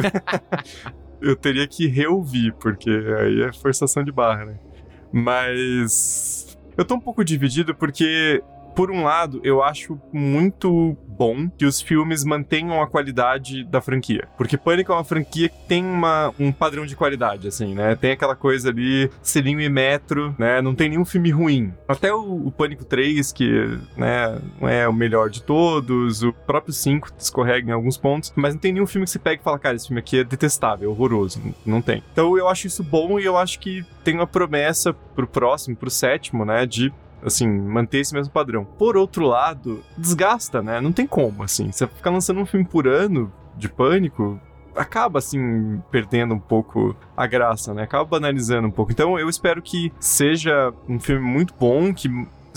eu 1.21 1.35
teria 1.35 1.67
que 1.67 1.87
reouvir, 1.87 2.51
porque 2.59 2.89
aí 2.89 3.43
é 3.43 3.53
forçação 3.53 4.03
de 4.03 4.11
barra, 4.11 4.45
né? 4.45 4.55
Mas. 5.13 6.57
Eu 6.75 6.83
tô 6.83 6.95
um 6.95 6.99
pouco 6.99 7.23
dividido 7.23 7.75
porque 7.75 8.41
por 8.75 8.91
um 8.91 9.03
lado, 9.03 9.41
eu 9.43 9.63
acho 9.63 9.99
muito 10.11 10.97
bom 11.19 11.49
que 11.49 11.65
os 11.65 11.81
filmes 11.81 12.23
mantenham 12.23 12.81
a 12.81 12.87
qualidade 12.87 13.65
da 13.65 13.81
franquia. 13.81 14.27
Porque 14.37 14.57
Pânico 14.57 14.93
é 14.93 14.95
uma 14.95 15.03
franquia 15.03 15.49
que 15.49 15.59
tem 15.67 15.83
uma, 15.83 16.33
um 16.39 16.49
padrão 16.49 16.85
de 16.85 16.95
qualidade, 16.95 17.47
assim, 17.47 17.75
né? 17.75 17.93
Tem 17.95 18.11
aquela 18.11 18.37
coisa 18.37 18.69
ali, 18.69 19.11
selinho 19.21 19.59
e 19.59 19.67
metro, 19.67 20.33
né? 20.39 20.61
Não 20.61 20.73
tem 20.73 20.87
nenhum 20.87 21.03
filme 21.03 21.29
ruim. 21.29 21.73
Até 21.87 22.13
o, 22.13 22.47
o 22.47 22.51
Pânico 22.51 22.85
3, 22.85 23.33
que, 23.33 23.77
né, 23.97 24.39
não 24.61 24.69
é 24.69 24.87
o 24.87 24.93
melhor 24.93 25.29
de 25.29 25.43
todos, 25.43 26.23
o 26.23 26.31
próprio 26.31 26.73
5 26.73 27.09
escorrega 27.17 27.69
em 27.69 27.73
alguns 27.73 27.97
pontos, 27.97 28.31
mas 28.35 28.53
não 28.53 28.61
tem 28.61 28.71
nenhum 28.71 28.87
filme 28.87 29.05
que 29.05 29.11
você 29.11 29.19
pega 29.19 29.41
e 29.41 29.43
fala, 29.43 29.59
cara, 29.59 29.75
esse 29.75 29.87
filme 29.87 29.99
aqui 29.99 30.19
é 30.19 30.23
detestável, 30.23 30.89
é 30.89 30.91
horroroso. 30.91 31.41
Não 31.65 31.81
tem. 31.81 32.01
Então 32.13 32.37
eu 32.37 32.47
acho 32.47 32.67
isso 32.67 32.81
bom 32.81 33.19
e 33.19 33.25
eu 33.25 33.35
acho 33.37 33.59
que 33.59 33.85
tem 34.05 34.15
uma 34.15 34.27
promessa 34.27 34.93
pro 34.93 35.27
próximo, 35.27 35.75
pro 35.75 35.89
sétimo, 35.89 36.45
né, 36.45 36.65
de 36.65 36.93
assim, 37.23 37.47
manter 37.47 37.99
esse 37.99 38.13
mesmo 38.13 38.31
padrão. 38.31 38.65
Por 38.65 38.97
outro 38.97 39.25
lado, 39.25 39.83
desgasta, 39.97 40.61
né? 40.61 40.79
Não 40.81 40.91
tem 40.91 41.07
como, 41.07 41.43
assim. 41.43 41.71
Você 41.71 41.87
ficar 41.87 42.09
lançando 42.09 42.39
um 42.39 42.45
filme 42.45 42.65
por 42.65 42.87
ano 42.87 43.31
de 43.55 43.67
pânico, 43.67 44.39
acaba 44.75 45.19
assim 45.19 45.81
perdendo 45.91 46.33
um 46.33 46.39
pouco 46.39 46.95
a 47.15 47.27
graça, 47.27 47.73
né? 47.73 47.83
Acaba 47.83 48.05
banalizando 48.05 48.67
um 48.67 48.71
pouco. 48.71 48.91
Então 48.91 49.19
eu 49.19 49.29
espero 49.29 49.61
que 49.61 49.91
seja 49.99 50.73
um 50.87 50.99
filme 50.99 51.25
muito 51.25 51.53
bom, 51.59 51.93
que 51.93 52.09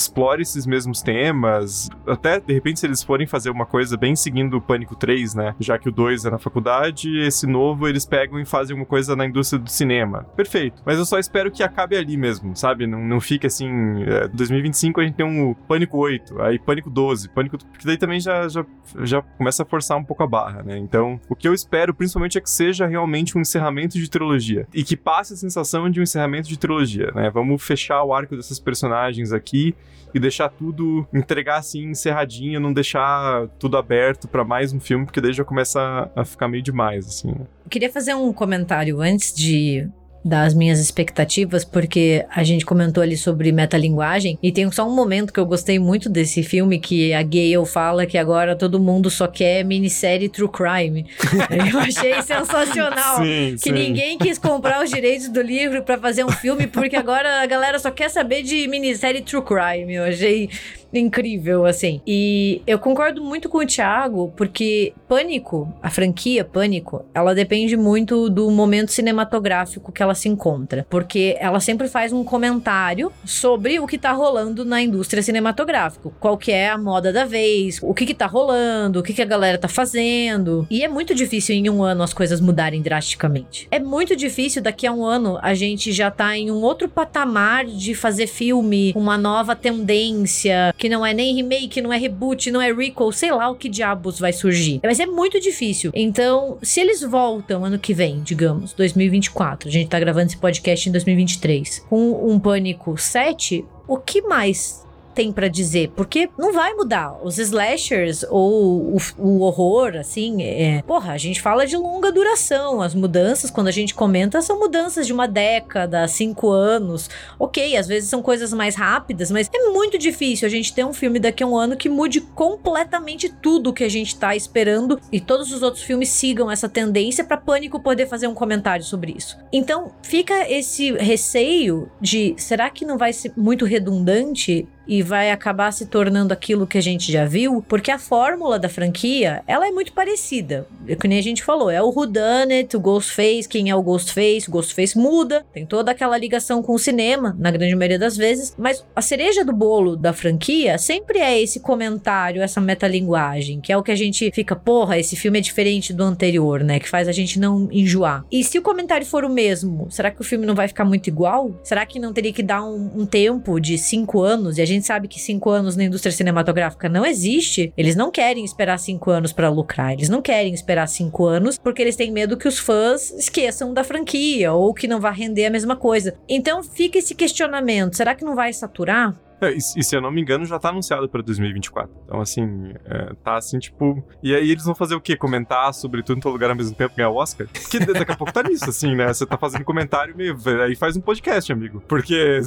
explore 0.03 0.42
esses 0.42 0.66
mesmos 0.66 1.03
temas. 1.03 1.88
Até, 2.07 2.40
de 2.40 2.53
repente, 2.53 2.80
se 2.80 2.86
eles 2.86 3.03
forem 3.03 3.26
fazer 3.26 3.50
uma 3.50 3.64
coisa 3.64 3.96
bem 3.96 4.16
seguindo 4.16 4.57
o 4.57 4.61
Pânico 4.61 4.96
3, 4.96 5.34
né? 5.34 5.55
Já 5.61 5.78
que 5.78 5.88
o 5.88 5.92
2 5.92 6.26
é 6.26 6.30
na 6.30 6.38
faculdade, 6.38 7.18
esse 7.20 7.46
novo 7.46 7.88
eles 7.88 8.05
pegam 8.05 8.38
e 8.40 8.44
fazem 8.44 8.76
uma 8.76 8.84
coisa 8.84 9.14
na 9.14 9.24
indústria 9.26 9.59
do 9.59 9.70
cinema. 9.70 10.24
Perfeito. 10.36 10.82
Mas 10.84 10.98
eu 10.98 11.05
só 11.05 11.18
espero 11.18 11.50
que 11.50 11.62
acabe 11.62 11.96
ali 11.96 12.16
mesmo, 12.16 12.57
sabe? 12.57 12.86
Não, 12.86 13.00
não 13.00 13.20
fique 13.20 13.46
assim. 13.46 14.03
É, 14.05 14.28
2025 14.28 15.00
a 15.00 15.05
gente 15.05 15.14
tem 15.14 15.26
um 15.26 15.55
Pânico 15.55 15.98
8, 15.98 16.42
aí 16.42 16.59
Pânico 16.59 16.90
12, 16.90 17.28
Pânico. 17.28 17.59
Porque 17.59 17.86
daí 17.86 17.96
também 17.96 18.20
já, 18.20 18.48
já, 18.48 18.64
já 19.03 19.22
começa 19.22 19.62
a 19.62 19.66
forçar 19.66 19.96
um 19.96 20.05
pouco 20.05 20.22
a 20.22 20.26
barra, 20.26 20.62
né? 20.62 20.76
Então, 20.78 21.20
o 21.28 21.36
que 21.36 21.46
eu 21.46 21.55
espero, 21.55 21.94
principalmente, 21.94 22.38
é 22.38 22.40
que 22.40 22.50
seja 22.50 22.86
realmente 22.86 23.36
um 23.36 23.40
encerramento 23.40 23.98
de 23.98 24.09
trilogia. 24.09 24.66
E 24.74 24.82
que 24.82 24.96
passe 24.96 25.34
a 25.34 25.36
sensação 25.36 25.88
de 25.88 26.00
um 26.00 26.03
encerramento 26.03 26.48
de 26.48 26.59
trilogia, 26.59 27.11
né? 27.14 27.30
Vamos 27.30 27.62
fechar 27.62 28.03
o 28.03 28.12
arco 28.12 28.36
dessas 28.36 28.59
personagens 28.59 29.32
aqui 29.32 29.74
e 30.14 30.20
deixar 30.20 30.49
tudo, 30.49 31.07
entregar 31.12 31.59
assim 31.59 31.90
encerradinho, 31.90 32.61
não 32.61 32.72
deixar 32.72 33.49
tudo 33.59 33.76
aberto 33.76 34.28
para 34.28 34.45
mais 34.45 34.72
um 34.72 34.80
filme, 34.80 35.05
porque 35.05 35.20
daí 35.20 35.32
já 35.32 35.45
começa 35.45 36.11
a 36.14 36.24
ficar 36.24 36.49
meio 36.49 36.62
demais, 36.62 37.07
assim. 37.07 37.28
Né? 37.28 37.47
Eu 37.64 37.70
queria 37.70 37.90
fazer 37.90 38.14
um 38.14 38.32
comentário 38.32 39.01
antes 39.01 39.34
de 39.34 39.88
das 40.25 40.55
minhas 40.55 40.79
expectativas, 40.79 41.64
porque 41.64 42.25
a 42.31 42.43
gente 42.43 42.64
comentou 42.64 43.03
ali 43.03 43.16
sobre 43.16 43.51
metalinguagem, 43.53 44.39
e 44.43 44.53
tem 44.53 44.70
só 44.70 44.87
um 44.87 44.95
momento 44.95 45.33
que 45.33 45.41
eu 45.41 45.47
gostei 45.47 45.79
muito 45.79 46.09
desse 46.09 46.43
filme, 46.43 46.79
que 46.79 47.12
a 47.12 47.23
Gale 47.23 47.66
fala 47.66 48.07
que 48.07 48.16
agora 48.16 48.55
todo 48.55 48.79
mundo 48.79 49.11
só 49.11 49.27
quer 49.27 49.64
minissérie 49.64 50.29
True 50.29 50.49
Crime. 50.49 51.07
eu 51.73 51.79
achei 51.79 52.23
sensacional. 52.23 53.16
Sim, 53.18 53.53
que 53.53 53.59
sim. 53.59 53.73
ninguém 53.73 54.18
quis 54.18 54.39
comprar 54.39 54.83
os 54.83 54.91
direitos 54.91 55.29
do 55.29 55.43
livro 55.43 55.83
para 55.83 55.99
fazer 55.99 56.25
um 56.25 56.31
filme, 56.31 56.66
porque 56.66 56.97
agora 56.97 57.43
a 57.43 57.47
galera 57.47 57.79
só 57.79 57.91
quer 57.91 58.11
saber 58.11 58.43
de 58.43 58.66
minissérie 58.68 59.23
True 59.23 59.43
Crime. 59.43 59.95
Eu 59.95 60.05
achei 60.05 60.49
incrível, 60.93 61.64
assim. 61.64 62.01
E 62.07 62.62
eu 62.66 62.78
concordo 62.78 63.22
muito 63.22 63.49
com 63.49 63.59
o 63.59 63.66
Thiago, 63.66 64.32
porque 64.36 64.93
Pânico, 65.09 65.72
a 65.82 65.90
franquia 65.90 66.45
Pânico, 66.45 67.05
ela 67.14 67.34
depende 67.34 67.76
muito 67.76 68.28
do 68.28 68.51
momento 68.51 68.93
cinematográfico 68.93 69.93
que 69.93 70.03
ela 70.03 70.14
se 70.14 70.28
encontra. 70.28 70.86
Porque 70.88 71.36
ela 71.38 71.61
sempre 71.61 71.88
faz 71.88 72.12
um 72.12 72.24
comentário 72.24 73.12
sobre 73.24 73.78
o 73.78 73.86
que 73.86 73.99
tá 73.99 74.12
rolando 74.12 74.64
na 74.64 74.80
indústria 74.82 75.22
cinematográfica. 75.22 76.11
Qual 76.20 76.36
que 76.36 76.53
é 76.53 76.68
a 76.68 76.78
moda 76.78 77.12
da 77.12 77.24
vez, 77.24 77.78
o 77.82 77.95
que 77.95 78.07
que 78.07 78.14
tá 78.14 78.26
rolando, 78.26 79.01
o 79.01 79.03
que 79.03 79.12
que 79.12 79.22
a 79.22 79.26
galera 79.26 79.59
tá 79.59 79.68
fazendo. 79.68 80.66
E 80.70 80.82
é 80.82 80.88
muito 80.88 81.14
difícil 81.14 81.55
em 81.55 81.68
um 81.68 81.82
ano 81.82 82.03
as 82.03 82.12
coisas 82.12 82.40
mudarem 82.40 82.82
drasticamente. 82.82 83.68
É 83.70 83.78
muito 83.78 84.14
difícil 84.16 84.62
daqui 84.62 84.86
a 84.86 84.93
um 84.93 85.05
ano 85.05 85.38
a 85.43 85.55
gente 85.55 85.93
já 85.93 86.11
tá 86.11 86.36
em 86.36 86.51
um 86.51 86.62
outro 86.62 86.88
patamar 86.88 87.64
de 87.64 87.95
fazer 87.95 88.26
filme, 88.26 88.93
uma 88.95 89.16
nova 89.16 89.55
tendência, 89.55 90.74
que 90.83 90.89
não 90.89 91.07
é 91.07 91.14
nem 91.14 91.33
remake, 91.33 91.80
não 91.80 91.93
é 91.93 91.97
reboot, 91.97 92.51
não 92.51 92.61
é 92.61 92.72
recall, 92.72 93.12
sei 93.12 93.30
lá 93.30 93.49
o 93.49 93.55
que 93.55 93.68
diabos 93.68 94.18
vai 94.18 94.33
surgir. 94.33 94.80
Mas 94.83 94.99
é 94.99 95.07
muito 95.07 95.39
difícil. 95.39 95.93
Então, 95.95 96.59
se 96.61 96.80
eles 96.80 97.03
voltam 97.03 97.64
ano 97.64 97.78
que 97.78 97.95
vem, 97.95 98.20
digamos, 98.20 98.72
2024, 98.72 99.68
a 99.68 99.70
gente 99.70 99.89
tá 99.89 100.01
gravando 100.01 100.26
esse 100.26 100.37
podcast 100.37 100.89
em 100.89 100.91
2023, 100.91 101.87
com 101.89 102.28
um 102.28 102.37
Pânico 102.37 102.99
7, 102.99 103.64
o 103.87 103.97
que 103.97 104.22
mais 104.22 104.85
tem 105.15 105.33
pra 105.33 105.49
dizer, 105.49 105.91
porque 105.95 106.29
não 106.39 106.53
vai 106.53 106.75
mudar. 106.75 107.19
Os 107.23 107.39
slashers 107.39 108.25
ou 108.31 108.97
o, 108.97 108.99
o 109.19 109.41
horror, 109.41 109.97
assim, 109.97 110.43
é... 110.43 110.83
porra, 110.83 111.13
a 111.13 111.19
gente 111.19 111.41
fala 111.41 111.67
de 111.67 111.77
longa 111.77 112.11
duração. 112.11 112.81
As 112.81 112.95
mudanças, 112.95 113.51
quando 113.51 113.69
a 113.69 113.73
gente 113.73 113.95
comenta, 113.95 114.41
são 114.41 114.59
mudanças 114.59 115.07
de 115.07 115.13
uma 115.13 115.29
década, 115.29 116.07
cinco 116.09 116.51
anos. 116.51 117.09
Ok, 117.39 117.77
às 117.77 117.87
vezes 117.87 118.09
são 118.09 118.23
coisas 118.23 118.53
mais 118.53 118.75
rápidas, 118.75 119.31
mas 119.31 119.49
é 119.53 119.71
muito 119.71 119.99
difícil 119.99 120.47
a 120.47 120.51
gente 120.51 120.73
ter 120.73 120.85
um 120.85 120.93
filme 120.93 121.19
daqui 121.19 121.43
a 121.43 121.47
um 121.47 121.57
ano 121.57 121.77
que 121.77 121.89
mude 121.89 122.21
completamente 122.21 123.29
tudo 123.29 123.73
que 123.73 123.85
a 123.85 123.89
gente 123.89 124.17
tá 124.17 124.35
esperando 124.35 125.01
e 125.11 125.21
todos 125.21 125.53
os 125.53 125.63
outros 125.63 125.83
filmes 125.83 126.09
sigam 126.09 126.51
essa 126.51 126.69
tendência 126.69 127.25
pra 127.25 127.37
Pânico 127.37 127.81
poder 127.81 128.07
fazer 128.07 128.27
um 128.27 128.35
comentário 128.35 128.85
sobre 128.85 129.15
isso. 129.17 129.39
Então, 129.53 129.93
fica 130.03 130.51
esse 130.51 130.93
receio 130.93 131.91
de 132.01 132.35
será 132.37 132.71
que 132.71 132.85
não 132.85 132.97
vai 132.99 133.13
ser 133.13 133.33
muito 133.37 133.65
redundante 133.65 134.67
e 134.87 135.03
vai 135.03 135.30
acabar 135.30 135.72
se 135.72 135.87
tornando 135.87 136.33
aquilo 136.33 136.66
que 136.66 136.78
a 136.78 136.83
gente 136.83 137.11
já 137.11 137.24
viu, 137.24 137.64
porque 137.68 137.91
a 137.91 137.99
fórmula 137.99 138.59
da 138.59 138.68
franquia, 138.68 139.43
ela 139.47 139.66
é 139.66 139.70
muito 139.70 139.93
parecida. 139.93 140.66
É 140.87 140.97
que 140.97 141.09
nem 141.09 141.18
a 141.18 141.22
gente 141.22 141.43
falou, 141.43 141.70
é 141.70 141.80
o 141.83 141.91
whodunit, 141.91 142.76
o 142.76 142.80
Ghostface, 142.80 143.49
quem 143.49 143.70
é 143.70 143.76
o 143.76 143.83
Ghostface, 143.83 144.49
o 144.49 144.51
Ghostface 144.51 144.99
muda, 144.99 145.45
tem 145.53 145.64
toda 145.64 145.91
aquela 145.91 146.18
ligação 146.18 146.62
com 146.62 146.74
o 146.74 146.78
cinema, 146.78 147.37
na 147.39 147.51
grande 147.51 147.74
maioria 147.74 147.99
das 147.99 148.16
vezes, 148.16 148.55
mas 148.59 148.85
a 148.95 149.03
cereja 149.03 149.45
do 149.45 149.53
bolo 149.53 149.97
da 149.97 150.12
franquia 150.12 150.78
sempre 150.78 151.18
é 151.18 151.41
esse 151.41 151.61
comentário, 151.61 152.43
essa 152.43 152.61
metalinguagem, 152.61 153.61
que 153.61 153.72
é 153.72 153.76
o 153.76 153.83
que 153.83 153.93
a 153.93 153.97
gente 153.97 154.30
fica, 154.33 154.57
porra, 154.57 154.99
esse 154.99 155.16
filme 155.16 155.39
é 155.39 155.43
diferente 155.43 155.93
do 155.93 156.03
anterior, 156.03 156.62
né, 156.62 156.78
que 156.80 156.89
faz 156.89 157.09
a 157.09 157.12
gente 157.12 157.39
não 157.39 157.68
enjoar. 157.70 158.24
E 158.30 158.43
se 158.43 158.59
o 158.59 158.62
comentário 158.62 159.07
for 159.07 159.24
o 159.24 159.30
mesmo, 159.30 159.87
será 159.91 160.11
que 160.11 160.20
o 160.20 160.24
filme 160.24 160.47
não 160.47 160.55
vai 160.55 160.68
ficar 160.68 160.85
muito 160.85 161.07
igual? 161.07 161.55
Será 161.62 161.87
que 161.87 161.99
não 161.99 162.12
teria 162.12 162.33
que 162.33 162.43
dar 162.43 162.64
um, 162.64 163.03
um 163.03 163.07
tempo 163.07 163.61
de 163.61 163.78
cinco 163.78 164.22
anos 164.22 164.59
e 164.59 164.62
a 164.62 164.66
gente 164.66 164.72
sabe 164.81 165.09
que 165.09 165.20
cinco 165.20 165.51
anos 165.51 165.77
na 165.77 165.85
indústria 165.85 166.12
cinematográfica 166.12 166.89
não 166.89 167.05
existe, 167.05 167.73
eles 167.77 167.97
não 167.97 168.11
querem 168.11 168.45
esperar 168.45 168.79
cinco 168.79 169.11
anos 169.11 169.33
para 169.33 169.49
lucrar. 169.49 169.93
Eles 169.93 170.09
não 170.09 170.23
querem 170.23 170.55
esperar 170.55 170.87
cinco 170.87 171.27
anos 171.27 171.59
porque 171.59 171.83
eles 171.83 171.97
têm 171.97 172.11
medo 172.11 172.37
que 172.37 172.49
os 172.49 172.59
fãs 172.59 173.11
esqueçam 173.12 173.75
da 173.75 173.85
franquia 173.85 174.53
ou 174.53 174.73
que 174.73 174.89
não 174.89 175.01
vá 175.01 175.11
render 175.11 175.47
a 175.47 175.51
mesma 175.51 175.77
coisa. 175.77 176.14
Então 176.29 176.62
fica 176.62 176.99
esse 176.99 177.14
questionamento: 177.14 177.97
será 177.97 178.14
que 178.14 178.25
não 178.25 178.35
vai 178.35 178.53
saturar? 178.53 179.14
É, 179.43 179.51
e, 179.53 179.57
e 179.57 179.82
se 179.82 179.95
eu 179.95 180.01
não 180.01 180.11
me 180.11 180.20
engano, 180.20 180.45
já 180.47 180.59
tá 180.59 180.68
anunciado 180.68 181.09
pra 181.09 181.20
2024. 181.20 181.95
Então, 182.05 182.20
assim, 182.20 182.72
é, 182.84 183.12
tá 183.22 183.36
assim, 183.36 183.59
tipo. 183.59 184.03
E 184.22 184.34
aí 184.34 184.51
eles 184.51 184.64
vão 184.64 184.74
fazer 184.74 184.95
o 184.95 185.01
quê? 185.01 185.16
Comentar 185.16 185.74
sobre 185.74 186.03
tudo 186.03 186.18
em 186.18 186.20
todo 186.20 186.32
lugar 186.32 186.51
ao 186.51 186.57
mesmo 186.57 186.74
tempo, 186.74 186.95
ganhar 186.97 187.11
o 187.11 187.16
Oscar? 187.16 187.47
Que 187.49 187.78
daqui 187.80 188.12
a 188.12 188.16
pouco 188.16 188.32
tá 188.32 188.43
nisso, 188.49 188.68
assim, 188.70 188.95
né? 188.95 189.12
Você 189.12 189.26
tá 189.26 189.36
fazendo 189.36 189.64
comentário 189.64 190.16
meio. 190.16 190.36
Aí 190.64 190.76
faz 190.76 190.97
um 190.97 191.01
podcast, 191.01 191.53
amigo. 191.53 191.82
Porque. 191.88 192.40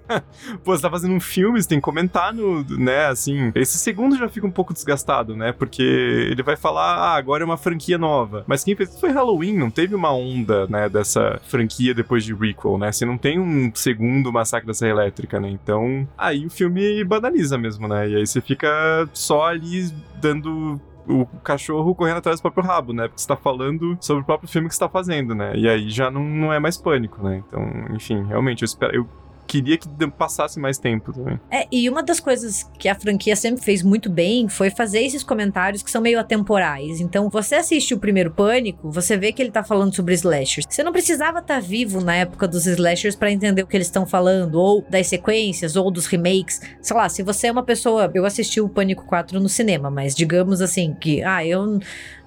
Pô, 0.62 0.76
você 0.76 0.82
tá 0.82 0.90
fazendo 0.90 1.14
um 1.14 1.20
filme, 1.20 1.62
você 1.62 1.68
tem 1.68 1.78
que 1.78 1.84
comentar 1.84 2.32
no. 2.32 2.64
né, 2.78 3.06
assim. 3.06 3.50
Esse 3.54 3.78
segundo 3.78 4.16
já 4.16 4.28
fica 4.28 4.46
um 4.46 4.50
pouco 4.50 4.74
desgastado, 4.74 5.34
né? 5.36 5.52
Porque 5.52 5.82
ele 5.82 6.42
vai 6.42 6.56
falar, 6.56 6.96
ah, 6.96 7.16
agora 7.16 7.42
é 7.42 7.46
uma 7.46 7.56
franquia 7.56 7.96
nova. 7.96 8.44
Mas 8.46 8.64
quem 8.64 8.76
fez 8.76 8.98
foi 8.98 9.10
Halloween, 9.10 9.56
não 9.56 9.70
teve 9.70 9.94
uma 9.94 10.12
onda, 10.12 10.66
né, 10.66 10.88
dessa 10.88 11.40
franquia 11.44 11.94
depois 11.94 12.24
de 12.24 12.34
Requel, 12.34 12.78
né? 12.78 12.92
Você 12.92 13.04
não 13.04 13.16
tem 13.16 13.38
um 13.38 13.70
segundo 13.74 14.32
Massacre 14.32 14.66
da 14.66 14.74
Serra 14.74 14.90
Elétrica, 14.92 15.40
né? 15.40 15.48
Então. 15.48 16.06
Aí 16.16 16.33
o 16.46 16.50
filme 16.50 17.04
banaliza 17.04 17.58
mesmo, 17.58 17.86
né? 17.86 18.08
E 18.08 18.16
aí 18.16 18.26
você 18.26 18.40
fica 18.40 18.68
só 19.12 19.46
ali 19.46 19.90
dando 20.20 20.80
o 21.06 21.26
cachorro 21.42 21.94
correndo 21.94 22.18
atrás 22.18 22.40
do 22.40 22.42
próprio 22.42 22.64
rabo, 22.64 22.92
né? 22.92 23.08
Porque 23.08 23.20
você 23.20 23.28
tá 23.28 23.36
falando 23.36 23.96
sobre 24.00 24.22
o 24.22 24.26
próprio 24.26 24.48
filme 24.48 24.68
que 24.68 24.74
você 24.74 24.80
tá 24.80 24.88
fazendo, 24.88 25.34
né? 25.34 25.52
E 25.54 25.68
aí 25.68 25.90
já 25.90 26.10
não, 26.10 26.24
não 26.24 26.52
é 26.52 26.58
mais 26.58 26.76
pânico, 26.76 27.22
né? 27.22 27.42
Então, 27.46 27.62
enfim, 27.94 28.24
realmente, 28.24 28.62
eu 28.62 28.66
espero. 28.66 28.94
Eu 28.96 29.08
queria 29.46 29.78
que 29.78 29.88
passasse 30.16 30.58
mais 30.58 30.78
tempo 30.78 31.12
também. 31.12 31.40
É, 31.50 31.66
e 31.70 31.88
uma 31.88 32.02
das 32.02 32.20
coisas 32.20 32.68
que 32.78 32.88
a 32.88 32.94
franquia 32.94 33.36
sempre 33.36 33.62
fez 33.62 33.82
muito 33.82 34.10
bem 34.10 34.48
foi 34.48 34.70
fazer 34.70 35.00
esses 35.00 35.22
comentários 35.22 35.82
que 35.82 35.90
são 35.90 36.00
meio 36.00 36.18
atemporais. 36.18 37.00
Então, 37.00 37.28
você 37.28 37.56
assiste 37.56 37.94
o 37.94 37.98
primeiro 37.98 38.30
Pânico, 38.30 38.90
você 38.90 39.16
vê 39.16 39.32
que 39.32 39.42
ele 39.42 39.50
tá 39.50 39.62
falando 39.62 39.94
sobre 39.94 40.14
slashers. 40.14 40.66
Você 40.68 40.82
não 40.82 40.92
precisava 40.92 41.38
estar 41.38 41.54
tá 41.54 41.60
vivo 41.60 42.00
na 42.00 42.14
época 42.14 42.48
dos 42.48 42.66
slashers 42.66 43.16
para 43.16 43.30
entender 43.30 43.62
o 43.62 43.66
que 43.66 43.76
eles 43.76 43.86
estão 43.86 44.06
falando, 44.06 44.56
ou 44.56 44.84
das 44.88 45.06
sequências, 45.06 45.76
ou 45.76 45.90
dos 45.90 46.06
remakes. 46.06 46.60
Sei 46.80 46.96
lá, 46.96 47.08
se 47.08 47.22
você 47.22 47.48
é 47.48 47.52
uma 47.52 47.62
pessoa. 47.62 48.10
Eu 48.14 48.24
assisti 48.24 48.60
o 48.60 48.68
Pânico 48.68 49.04
4 49.06 49.40
no 49.40 49.48
cinema, 49.48 49.90
mas 49.90 50.14
digamos 50.14 50.60
assim, 50.60 50.94
que, 50.94 51.22
ah, 51.22 51.44
eu 51.44 51.78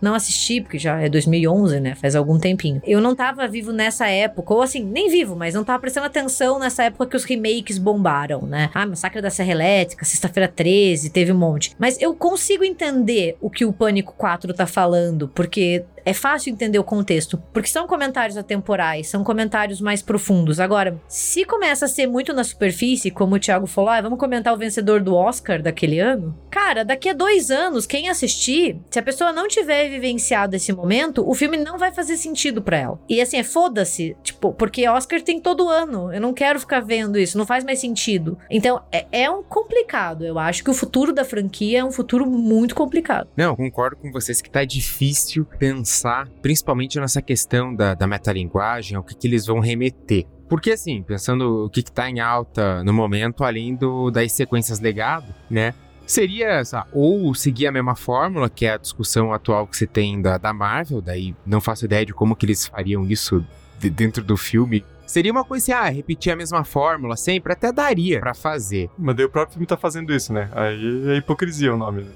não 0.01 0.13
assisti, 0.13 0.61
porque 0.61 0.77
já 0.77 0.99
é 1.01 1.09
2011, 1.09 1.79
né? 1.79 1.95
Faz 1.95 2.15
algum 2.15 2.37
tempinho. 2.39 2.81
Eu 2.85 3.01
não 3.01 3.15
tava 3.15 3.47
vivo 3.47 3.71
nessa 3.71 4.07
época, 4.07 4.53
ou 4.53 4.61
assim, 4.61 4.83
nem 4.83 5.09
vivo, 5.09 5.35
mas 5.35 5.53
não 5.53 5.63
tava 5.63 5.79
prestando 5.79 6.05
atenção 6.07 6.59
nessa 6.59 6.83
época 6.83 7.07
que 7.07 7.15
os 7.15 7.23
remakes 7.23 7.77
bombaram, 7.77 8.41
né? 8.43 8.69
Ah, 8.73 8.85
Massacre 8.85 9.21
da 9.21 9.29
Serra 9.29 9.51
Elétrica, 9.51 10.05
Sexta-feira 10.05 10.47
13, 10.47 11.09
teve 11.09 11.31
um 11.31 11.37
monte. 11.37 11.75
Mas 11.77 11.99
eu 12.01 12.13
consigo 12.13 12.63
entender 12.63 13.37
o 13.41 13.49
que 13.49 13.65
o 13.65 13.73
Pânico 13.73 14.13
4 14.17 14.53
tá 14.53 14.65
falando, 14.65 15.27
porque 15.29 15.83
é 16.07 16.13
fácil 16.13 16.53
entender 16.53 16.79
o 16.79 16.85
contexto, 16.85 17.37
porque 17.51 17.67
são 17.67 17.85
comentários 17.85 18.37
atemporais, 18.37 19.09
são 19.09 19.25
comentários 19.25 19.81
mais 19.81 20.01
profundos. 20.01 20.57
Agora, 20.57 20.97
se 21.05 21.43
começa 21.43 21.83
a 21.83 21.89
ser 21.89 22.07
muito 22.07 22.31
na 22.31 22.45
superfície, 22.45 23.11
como 23.11 23.35
o 23.35 23.39
Thiago 23.39 23.67
falou, 23.67 23.89
ah, 23.89 23.99
vamos 23.99 24.17
comentar 24.17 24.53
o 24.53 24.57
vencedor 24.57 25.01
do 25.01 25.13
Oscar 25.13 25.61
daquele 25.61 25.99
ano, 25.99 26.33
cara, 26.49 26.85
daqui 26.85 27.09
a 27.09 27.13
dois 27.13 27.51
anos, 27.51 27.85
quem 27.85 28.07
assistir, 28.07 28.79
se 28.89 28.97
a 28.97 29.03
pessoa 29.03 29.33
não 29.33 29.49
tiver 29.49 29.89
vivenciado 29.89 30.55
esse 30.55 30.71
momento, 30.71 31.29
o 31.29 31.35
filme 31.35 31.57
não 31.57 31.77
vai 31.77 31.91
fazer 31.91 32.15
sentido 32.15 32.61
para 32.61 32.77
ela. 32.77 32.99
E 33.09 33.19
assim, 33.19 33.35
é 33.35 33.43
foda-se, 33.43 34.15
tipo, 34.23 34.53
porque 34.53 34.87
Oscar 34.87 35.21
tem 35.21 35.41
todo 35.41 35.67
ano, 35.67 36.13
eu 36.13 36.21
não 36.21 36.33
quero 36.33 36.57
ficar 36.57 36.79
vendo 36.79 37.19
isso, 37.19 37.37
não 37.37 37.45
faz 37.45 37.65
mais 37.65 37.79
sentido. 37.79 38.37
Então, 38.49 38.81
é, 38.93 39.05
é 39.11 39.29
um 39.29 39.43
complicado, 39.43 40.23
eu 40.23 40.39
acho 40.39 40.63
que 40.63 40.69
o 40.69 40.73
futuro 40.73 41.11
da 41.11 41.25
franquia 41.25 41.79
é 41.79 41.83
um 41.83 41.91
futuro 41.91 42.25
muito 42.25 42.73
complicado. 42.73 43.27
Não, 43.35 43.57
concordo 43.57 43.97
com 43.97 44.09
vocês 44.09 44.41
que 44.41 44.49
tá 44.49 44.63
difícil 44.63 45.45
pensar 45.59 45.96
pensar, 45.97 46.27
principalmente 46.41 46.99
nessa 46.99 47.21
questão 47.21 47.73
da, 47.73 47.95
da 47.95 48.05
metalinguagem, 48.05 48.97
o 48.97 49.03
que, 49.03 49.15
que 49.15 49.27
eles 49.27 49.45
vão 49.47 49.59
remeter. 49.59 50.25
Porque 50.47 50.71
assim, 50.71 51.01
pensando 51.01 51.65
o 51.65 51.69
que 51.69 51.79
está 51.79 52.09
em 52.09 52.19
alta 52.19 52.83
no 52.83 52.93
momento, 52.93 53.43
além 53.43 53.75
do, 53.75 54.11
das 54.11 54.31
sequências 54.31 54.79
legado, 54.79 55.33
né? 55.49 55.73
Seria 56.05 56.63
sabe, 56.63 56.87
ou 56.93 57.33
seguir 57.35 57.67
a 57.67 57.71
mesma 57.71 57.95
fórmula, 57.95 58.49
que 58.49 58.65
é 58.65 58.73
a 58.73 58.77
discussão 58.77 59.33
atual 59.33 59.67
que 59.67 59.75
você 59.75 59.85
tem 59.85 60.21
da, 60.21 60.37
da 60.37 60.53
Marvel, 60.53 61.01
daí 61.01 61.35
não 61.45 61.59
faço 61.59 61.83
ideia 61.83 62.05
de 62.05 62.13
como 62.13 62.33
que 62.33 62.45
eles 62.45 62.65
fariam 62.65 63.05
isso 63.05 63.45
de, 63.77 63.89
dentro 63.89 64.23
do 64.23 64.37
filme, 64.37 64.85
Seria 65.07 65.31
uma 65.31 65.43
coisa 65.43 65.63
assim, 65.63 65.71
ah, 65.71 65.89
repetir 65.89 66.33
a 66.33 66.35
mesma 66.35 66.63
fórmula 66.63 67.15
sempre, 67.15 67.53
até 67.53 67.71
daria 67.71 68.19
para 68.19 68.33
fazer. 68.33 68.89
Mas 68.97 69.15
daí 69.15 69.25
o 69.25 69.29
próprio 69.29 69.53
filme 69.53 69.65
tá 69.65 69.77
fazendo 69.77 70.13
isso, 70.13 70.33
né? 70.33 70.49
Aí 70.53 71.11
é 71.11 71.15
hipocrisia 71.15 71.73
o 71.73 71.77
nome, 71.77 72.03
né? 72.03 72.11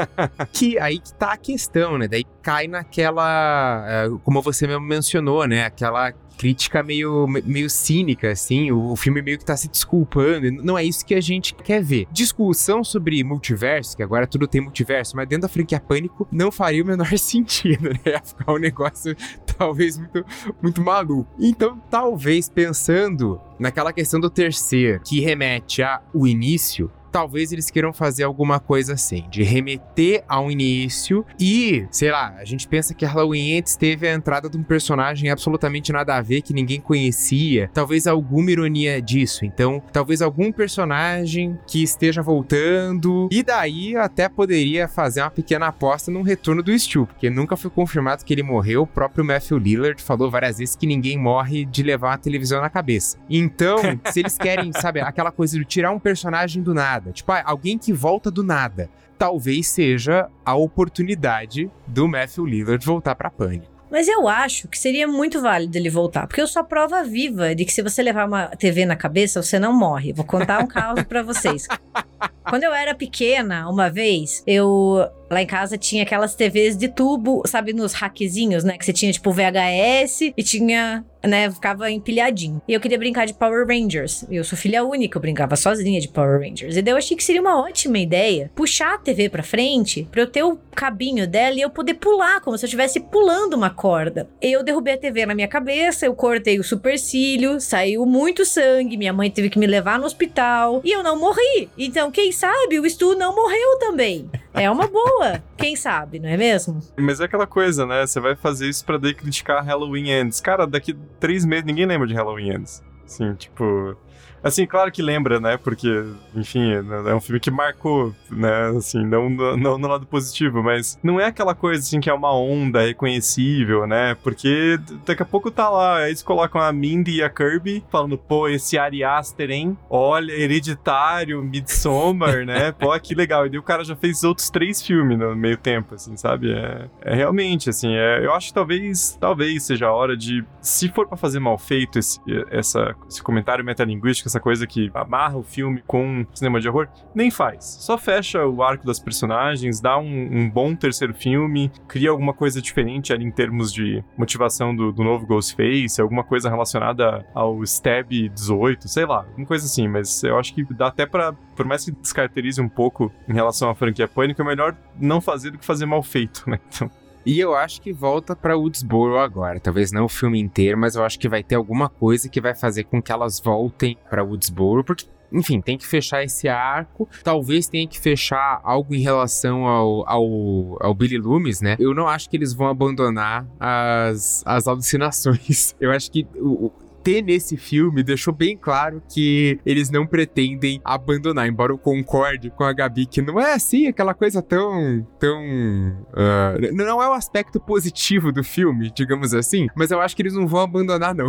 que 0.52 0.78
aí 0.78 0.98
que 0.98 1.12
tá 1.14 1.32
a 1.32 1.36
questão, 1.36 1.98
né? 1.98 2.08
Daí 2.08 2.24
cai 2.42 2.66
naquela, 2.66 3.84
eh, 3.86 4.08
como 4.24 4.40
você 4.40 4.66
mesmo 4.66 4.84
mencionou, 4.84 5.46
né? 5.46 5.66
Aquela 5.66 6.12
crítica 6.40 6.82
meio, 6.82 7.26
meio 7.26 7.68
cínica, 7.68 8.30
assim. 8.30 8.72
O, 8.72 8.92
o, 8.92 8.96
filme 8.96 9.20
meio 9.20 9.36
que 9.36 9.44
tá 9.44 9.54
se 9.54 9.68
desculpando. 9.68 10.50
Não 10.50 10.78
é 10.78 10.82
isso 10.82 11.04
que 11.04 11.14
a 11.14 11.20
gente 11.20 11.54
quer 11.54 11.82
ver. 11.82 12.06
Discussão 12.10 12.82
sobre 12.82 13.22
multiverso, 13.22 13.94
que 13.94 14.02
agora 14.02 14.26
tudo 14.26 14.48
tem 14.48 14.62
multiverso, 14.62 15.14
mas 15.16 15.28
dentro 15.28 15.42
da 15.42 15.48
franquia 15.48 15.78
Pânico 15.78 16.26
não 16.32 16.50
faria 16.50 16.82
o 16.82 16.86
menor 16.86 17.06
sentido, 17.18 17.90
né? 17.90 18.00
Ia 18.06 18.22
ficar 18.22 18.54
um 18.54 18.58
negócio 18.58 19.14
talvez 19.58 19.98
muito, 19.98 20.24
muito 20.62 20.80
maluco. 20.80 21.28
Então, 21.38 21.78
talvez 21.90 22.48
pensando 22.48 23.38
naquela 23.58 23.92
questão 23.92 24.18
do 24.18 24.30
terceiro, 24.30 25.02
que 25.04 25.20
remete 25.20 25.82
ao 25.82 26.26
início, 26.26 26.90
talvez 27.10 27.52
eles 27.52 27.70
queiram 27.70 27.92
fazer 27.92 28.24
alguma 28.24 28.60
coisa 28.60 28.94
assim, 28.94 29.26
de 29.30 29.42
remeter 29.42 30.22
ao 30.28 30.50
início 30.50 31.24
e, 31.38 31.86
sei 31.90 32.10
lá, 32.10 32.34
a 32.38 32.44
gente 32.44 32.66
pensa 32.68 32.94
que 32.94 33.04
Halloween 33.04 33.58
antes 33.58 33.76
teve 33.76 34.08
a 34.08 34.14
entrada 34.14 34.48
de 34.48 34.56
um 34.56 34.62
personagem 34.62 35.30
absolutamente 35.30 35.92
nada 35.92 36.16
a 36.16 36.22
ver 36.22 36.42
que 36.42 36.54
ninguém 36.54 36.80
conhecia, 36.80 37.70
talvez 37.72 38.06
alguma 38.06 38.50
ironia 38.50 39.00
disso. 39.00 39.44
Então, 39.44 39.82
talvez 39.92 40.22
algum 40.22 40.52
personagem 40.52 41.58
que 41.66 41.82
esteja 41.82 42.22
voltando 42.22 43.28
e 43.30 43.42
daí 43.42 43.96
até 43.96 44.28
poderia 44.28 44.88
fazer 44.88 45.22
uma 45.22 45.30
pequena 45.30 45.68
aposta 45.68 46.10
num 46.10 46.22
retorno 46.22 46.62
do 46.62 46.76
Stu, 46.78 47.06
porque 47.06 47.30
nunca 47.30 47.56
foi 47.56 47.70
confirmado 47.70 48.24
que 48.24 48.32
ele 48.32 48.42
morreu. 48.42 48.82
O 48.82 48.86
próprio 48.86 49.24
Matthew 49.24 49.58
Lillard 49.58 50.02
falou 50.02 50.30
várias 50.30 50.58
vezes 50.58 50.76
que 50.76 50.86
ninguém 50.86 51.18
morre 51.18 51.64
de 51.64 51.82
levar 51.82 52.10
uma 52.10 52.18
televisão 52.18 52.60
na 52.60 52.70
cabeça. 52.70 53.18
Então, 53.28 53.78
se 54.12 54.20
eles 54.20 54.36
querem, 54.36 54.72
sabe, 54.72 55.00
aquela 55.00 55.30
coisa 55.30 55.58
de 55.58 55.64
tirar 55.64 55.90
um 55.90 55.98
personagem 55.98 56.62
do 56.62 56.74
nada 56.74 56.99
nada. 57.00 57.12
Tipo, 57.12 57.32
ah, 57.32 57.42
alguém 57.44 57.78
que 57.78 57.92
volta 57.92 58.30
do 58.30 58.42
nada. 58.42 58.88
Talvez 59.18 59.68
seja 59.68 60.28
a 60.44 60.54
oportunidade 60.54 61.70
do 61.86 62.06
Matthew 62.06 62.46
Lillard 62.46 62.84
voltar 62.84 63.14
para 63.14 63.30
Pânico. 63.30 63.80
Mas 63.90 64.06
eu 64.06 64.28
acho 64.28 64.68
que 64.68 64.78
seria 64.78 65.08
muito 65.08 65.42
válido 65.42 65.76
ele 65.76 65.90
voltar, 65.90 66.26
porque 66.28 66.40
eu 66.40 66.46
sou 66.46 66.62
a 66.62 66.64
prova 66.64 67.02
viva 67.02 67.56
de 67.56 67.64
que 67.64 67.72
se 67.72 67.82
você 67.82 68.00
levar 68.04 68.28
uma 68.28 68.46
TV 68.46 68.86
na 68.86 68.94
cabeça, 68.94 69.42
você 69.42 69.58
não 69.58 69.72
morre. 69.72 70.12
Vou 70.12 70.24
contar 70.24 70.62
um 70.62 70.66
caso 70.66 71.04
para 71.04 71.24
vocês. 71.24 71.66
Quando 72.48 72.62
eu 72.62 72.72
era 72.72 72.94
pequena, 72.94 73.68
uma 73.68 73.90
vez, 73.90 74.44
eu 74.46 75.08
lá 75.28 75.42
em 75.42 75.46
casa 75.46 75.76
tinha 75.76 76.04
aquelas 76.04 76.36
TVs 76.36 76.76
de 76.76 76.88
tubo, 76.88 77.42
sabe, 77.46 77.72
nos 77.72 77.92
hackzinhos, 77.92 78.62
né? 78.62 78.78
Que 78.78 78.84
você 78.84 78.92
tinha 78.92 79.12
tipo 79.12 79.32
VHS 79.32 80.32
e 80.36 80.42
tinha 80.42 81.04
né, 81.22 81.50
ficava 81.50 81.90
empilhadinho. 81.90 82.60
E 82.66 82.72
eu 82.72 82.80
queria 82.80 82.98
brincar 82.98 83.26
de 83.26 83.34
Power 83.34 83.66
Rangers. 83.66 84.24
Eu 84.30 84.44
sou 84.44 84.56
filha 84.56 84.84
única, 84.84 85.16
eu 85.16 85.22
brincava 85.22 85.56
sozinha 85.56 86.00
de 86.00 86.08
Power 86.08 86.40
Rangers. 86.40 86.76
E 86.76 86.82
daí 86.82 86.92
eu 86.92 86.98
achei 86.98 87.16
que 87.16 87.24
seria 87.24 87.40
uma 87.40 87.60
ótima 87.60 87.98
ideia 87.98 88.50
puxar 88.54 88.94
a 88.94 88.98
TV 88.98 89.28
pra 89.28 89.42
frente, 89.42 90.08
pra 90.10 90.22
eu 90.22 90.26
ter 90.26 90.42
o 90.42 90.58
cabinho 90.74 91.26
dela 91.26 91.56
e 91.56 91.60
eu 91.60 91.70
poder 91.70 91.94
pular, 91.94 92.40
como 92.40 92.56
se 92.56 92.64
eu 92.64 92.68
estivesse 92.68 93.00
pulando 93.00 93.54
uma 93.54 93.70
corda. 93.70 94.28
Eu 94.40 94.62
derrubei 94.62 94.94
a 94.94 94.98
TV 94.98 95.26
na 95.26 95.34
minha 95.34 95.48
cabeça, 95.48 96.06
eu 96.06 96.14
cortei 96.14 96.58
o 96.58 96.64
supercílio, 96.64 97.60
saiu 97.60 98.06
muito 98.06 98.44
sangue, 98.44 98.96
minha 98.96 99.12
mãe 99.12 99.30
teve 99.30 99.50
que 99.50 99.58
me 99.58 99.66
levar 99.66 99.98
no 99.98 100.06
hospital 100.06 100.80
e 100.84 100.90
eu 100.90 101.02
não 101.02 101.18
morri. 101.18 101.68
Então, 101.76 102.10
quem 102.10 102.32
sabe 102.32 102.78
o 102.78 102.88
Stu 102.88 103.14
não 103.14 103.34
morreu 103.34 103.78
também. 103.78 104.28
É 104.52 104.68
uma 104.70 104.86
boa. 104.88 105.42
Quem 105.56 105.76
sabe, 105.76 106.18
não 106.18 106.28
é 106.28 106.36
mesmo? 106.36 106.80
Mas 106.96 107.20
é 107.20 107.24
aquela 107.24 107.46
coisa, 107.46 107.86
né? 107.86 108.06
Você 108.06 108.18
vai 108.18 108.34
fazer 108.34 108.68
isso 108.68 108.84
pra 108.84 108.98
daí 108.98 109.14
criticar 109.14 109.64
Halloween 109.64 110.10
Ends. 110.10 110.40
Cara, 110.40 110.66
daqui 110.66 110.96
três 111.18 111.44
meses 111.44 111.64
ninguém 111.64 111.86
lembra 111.86 112.06
de 112.06 112.14
Halloween 112.14 112.50
Ends. 112.56 112.82
Assim, 113.04 113.34
tipo. 113.34 113.96
Assim, 114.42 114.66
claro 114.66 114.90
que 114.90 115.02
lembra, 115.02 115.38
né? 115.38 115.56
Porque, 115.56 116.04
enfim, 116.34 116.72
é 116.72 117.14
um 117.14 117.20
filme 117.20 117.40
que 117.40 117.50
marcou, 117.50 118.14
né? 118.30 118.68
Assim, 118.76 119.04
não, 119.04 119.28
não 119.30 119.78
no 119.78 119.88
lado 119.88 120.06
positivo, 120.06 120.62
mas 120.62 120.98
não 121.02 121.20
é 121.20 121.26
aquela 121.26 121.54
coisa, 121.54 121.82
assim, 121.82 122.00
que 122.00 122.08
é 122.08 122.14
uma 122.14 122.34
onda 122.34 122.80
reconhecível, 122.80 123.86
né? 123.86 124.16
Porque 124.22 124.78
daqui 125.04 125.22
a 125.22 125.26
pouco 125.26 125.50
tá 125.50 125.68
lá, 125.68 126.06
eles 126.06 126.22
colocam 126.22 126.60
a 126.60 126.72
Mindy 126.72 127.16
e 127.16 127.22
a 127.22 127.28
Kirby 127.28 127.84
falando, 127.90 128.16
pô, 128.16 128.48
esse 128.48 128.78
Ari 128.78 129.04
Aster, 129.04 129.50
hein? 129.50 129.76
Olha, 129.88 130.32
Hereditário, 130.32 131.42
Midsommar, 131.42 132.46
né? 132.46 132.72
Pô, 132.72 132.98
que 132.98 133.14
legal. 133.14 133.46
E 133.46 133.50
daí 133.50 133.58
o 133.58 133.62
cara 133.62 133.84
já 133.84 133.94
fez 133.94 134.24
outros 134.24 134.48
três 134.48 134.82
filmes 134.82 135.18
no 135.18 135.36
meio 135.36 135.56
tempo, 135.56 135.94
assim, 135.94 136.16
sabe? 136.16 136.52
É, 136.52 136.88
é 137.02 137.14
realmente, 137.14 137.68
assim, 137.68 137.94
é, 137.94 138.24
eu 138.24 138.32
acho 138.32 138.48
que 138.48 138.54
talvez, 138.54 139.16
talvez 139.20 139.64
seja 139.64 139.88
a 139.88 139.92
hora 139.92 140.16
de, 140.16 140.44
se 140.60 140.88
for 140.88 141.06
para 141.06 141.16
fazer 141.16 141.40
mal 141.40 141.58
feito 141.58 141.98
esse, 141.98 142.18
essa, 142.50 142.94
esse 143.08 143.22
comentário 143.22 143.64
metalinguístico, 143.64 144.29
essa 144.30 144.40
coisa 144.40 144.66
que 144.66 144.90
amarra 144.94 145.36
o 145.36 145.42
filme 145.42 145.82
com 145.86 146.24
cinema 146.32 146.60
de 146.60 146.68
horror, 146.68 146.88
nem 147.14 147.30
faz. 147.30 147.64
Só 147.80 147.98
fecha 147.98 148.46
o 148.46 148.62
arco 148.62 148.86
das 148.86 148.98
personagens, 148.98 149.80
dá 149.80 149.98
um, 149.98 150.28
um 150.32 150.50
bom 150.50 150.74
terceiro 150.74 151.14
filme, 151.14 151.70
cria 151.86 152.10
alguma 152.10 152.32
coisa 152.32 152.62
diferente 152.62 153.12
ali 153.12 153.24
em 153.24 153.30
termos 153.30 153.72
de 153.72 154.02
motivação 154.16 154.74
do, 154.74 154.92
do 154.92 155.02
novo 155.02 155.26
Ghostface, 155.26 156.00
alguma 156.00 156.24
coisa 156.24 156.48
relacionada 156.48 157.26
ao 157.34 157.62
Stab 157.64 158.10
18, 158.10 158.88
sei 158.88 159.04
lá, 159.06 159.18
alguma 159.18 159.46
coisa 159.46 159.66
assim, 159.66 159.88
mas 159.88 160.22
eu 160.22 160.38
acho 160.38 160.54
que 160.54 160.64
dá 160.74 160.86
até 160.88 161.06
para 161.06 161.34
por 161.60 161.66
mais 161.66 161.84
que 161.84 161.90
descaracterize 161.90 162.58
um 162.58 162.68
pouco 162.70 163.12
em 163.28 163.34
relação 163.34 163.68
à 163.68 163.74
franquia 163.74 164.08
Pânico, 164.08 164.40
é 164.40 164.44
melhor 164.46 164.74
não 164.98 165.20
fazer 165.20 165.50
do 165.50 165.58
que 165.58 165.64
fazer 165.64 165.84
mal 165.84 166.02
feito, 166.02 166.48
né? 166.48 166.58
Então, 166.70 166.90
e 167.24 167.38
eu 167.38 167.54
acho 167.54 167.80
que 167.80 167.92
volta 167.92 168.34
para 168.34 168.56
Woodsboro 168.56 169.18
agora. 169.18 169.60
Talvez 169.60 169.92
não 169.92 170.04
o 170.04 170.08
filme 170.08 170.40
inteiro, 170.40 170.78
mas 170.78 170.94
eu 170.94 171.04
acho 171.04 171.18
que 171.18 171.28
vai 171.28 171.42
ter 171.42 171.54
alguma 171.54 171.88
coisa 171.88 172.28
que 172.28 172.40
vai 172.40 172.54
fazer 172.54 172.84
com 172.84 173.02
que 173.02 173.12
elas 173.12 173.40
voltem 173.40 173.96
para 174.08 174.24
Woodsboro, 174.24 174.84
porque 174.84 175.06
enfim, 175.32 175.60
tem 175.60 175.78
que 175.78 175.86
fechar 175.86 176.24
esse 176.24 176.48
arco. 176.48 177.08
Talvez 177.22 177.68
tenha 177.68 177.86
que 177.86 178.00
fechar 178.00 178.60
algo 178.64 178.94
em 178.94 179.00
relação 179.00 179.66
ao, 179.66 180.08
ao, 180.08 180.76
ao 180.80 180.94
Billy 180.94 181.18
Loomis, 181.18 181.60
né? 181.60 181.76
Eu 181.78 181.94
não 181.94 182.08
acho 182.08 182.28
que 182.28 182.36
eles 182.36 182.52
vão 182.52 182.66
abandonar 182.66 183.46
as, 183.58 184.42
as 184.44 184.66
alucinações. 184.66 185.74
Eu 185.80 185.92
acho 185.92 186.10
que 186.10 186.26
o, 186.36 186.72
ter 187.02 187.22
nesse 187.22 187.56
filme 187.56 188.02
deixou 188.02 188.32
bem 188.32 188.56
claro 188.56 189.02
que 189.12 189.58
eles 189.64 189.90
não 189.90 190.06
pretendem 190.06 190.80
abandonar, 190.84 191.48
embora 191.48 191.72
eu 191.72 191.78
concorde 191.78 192.50
com 192.50 192.64
a 192.64 192.72
Gabi 192.72 193.06
que 193.06 193.22
não 193.22 193.40
é 193.40 193.54
assim 193.54 193.86
aquela 193.86 194.14
coisa 194.14 194.42
tão. 194.42 195.06
tão. 195.18 195.40
Uh, 195.40 196.72
não 196.72 197.02
é 197.02 197.08
o 197.08 197.12
aspecto 197.12 197.60
positivo 197.60 198.32
do 198.32 198.44
filme, 198.44 198.90
digamos 198.94 199.34
assim, 199.34 199.66
mas 199.74 199.90
eu 199.90 200.00
acho 200.00 200.14
que 200.14 200.22
eles 200.22 200.34
não 200.34 200.46
vão 200.46 200.60
abandonar, 200.60 201.14
não. 201.14 201.28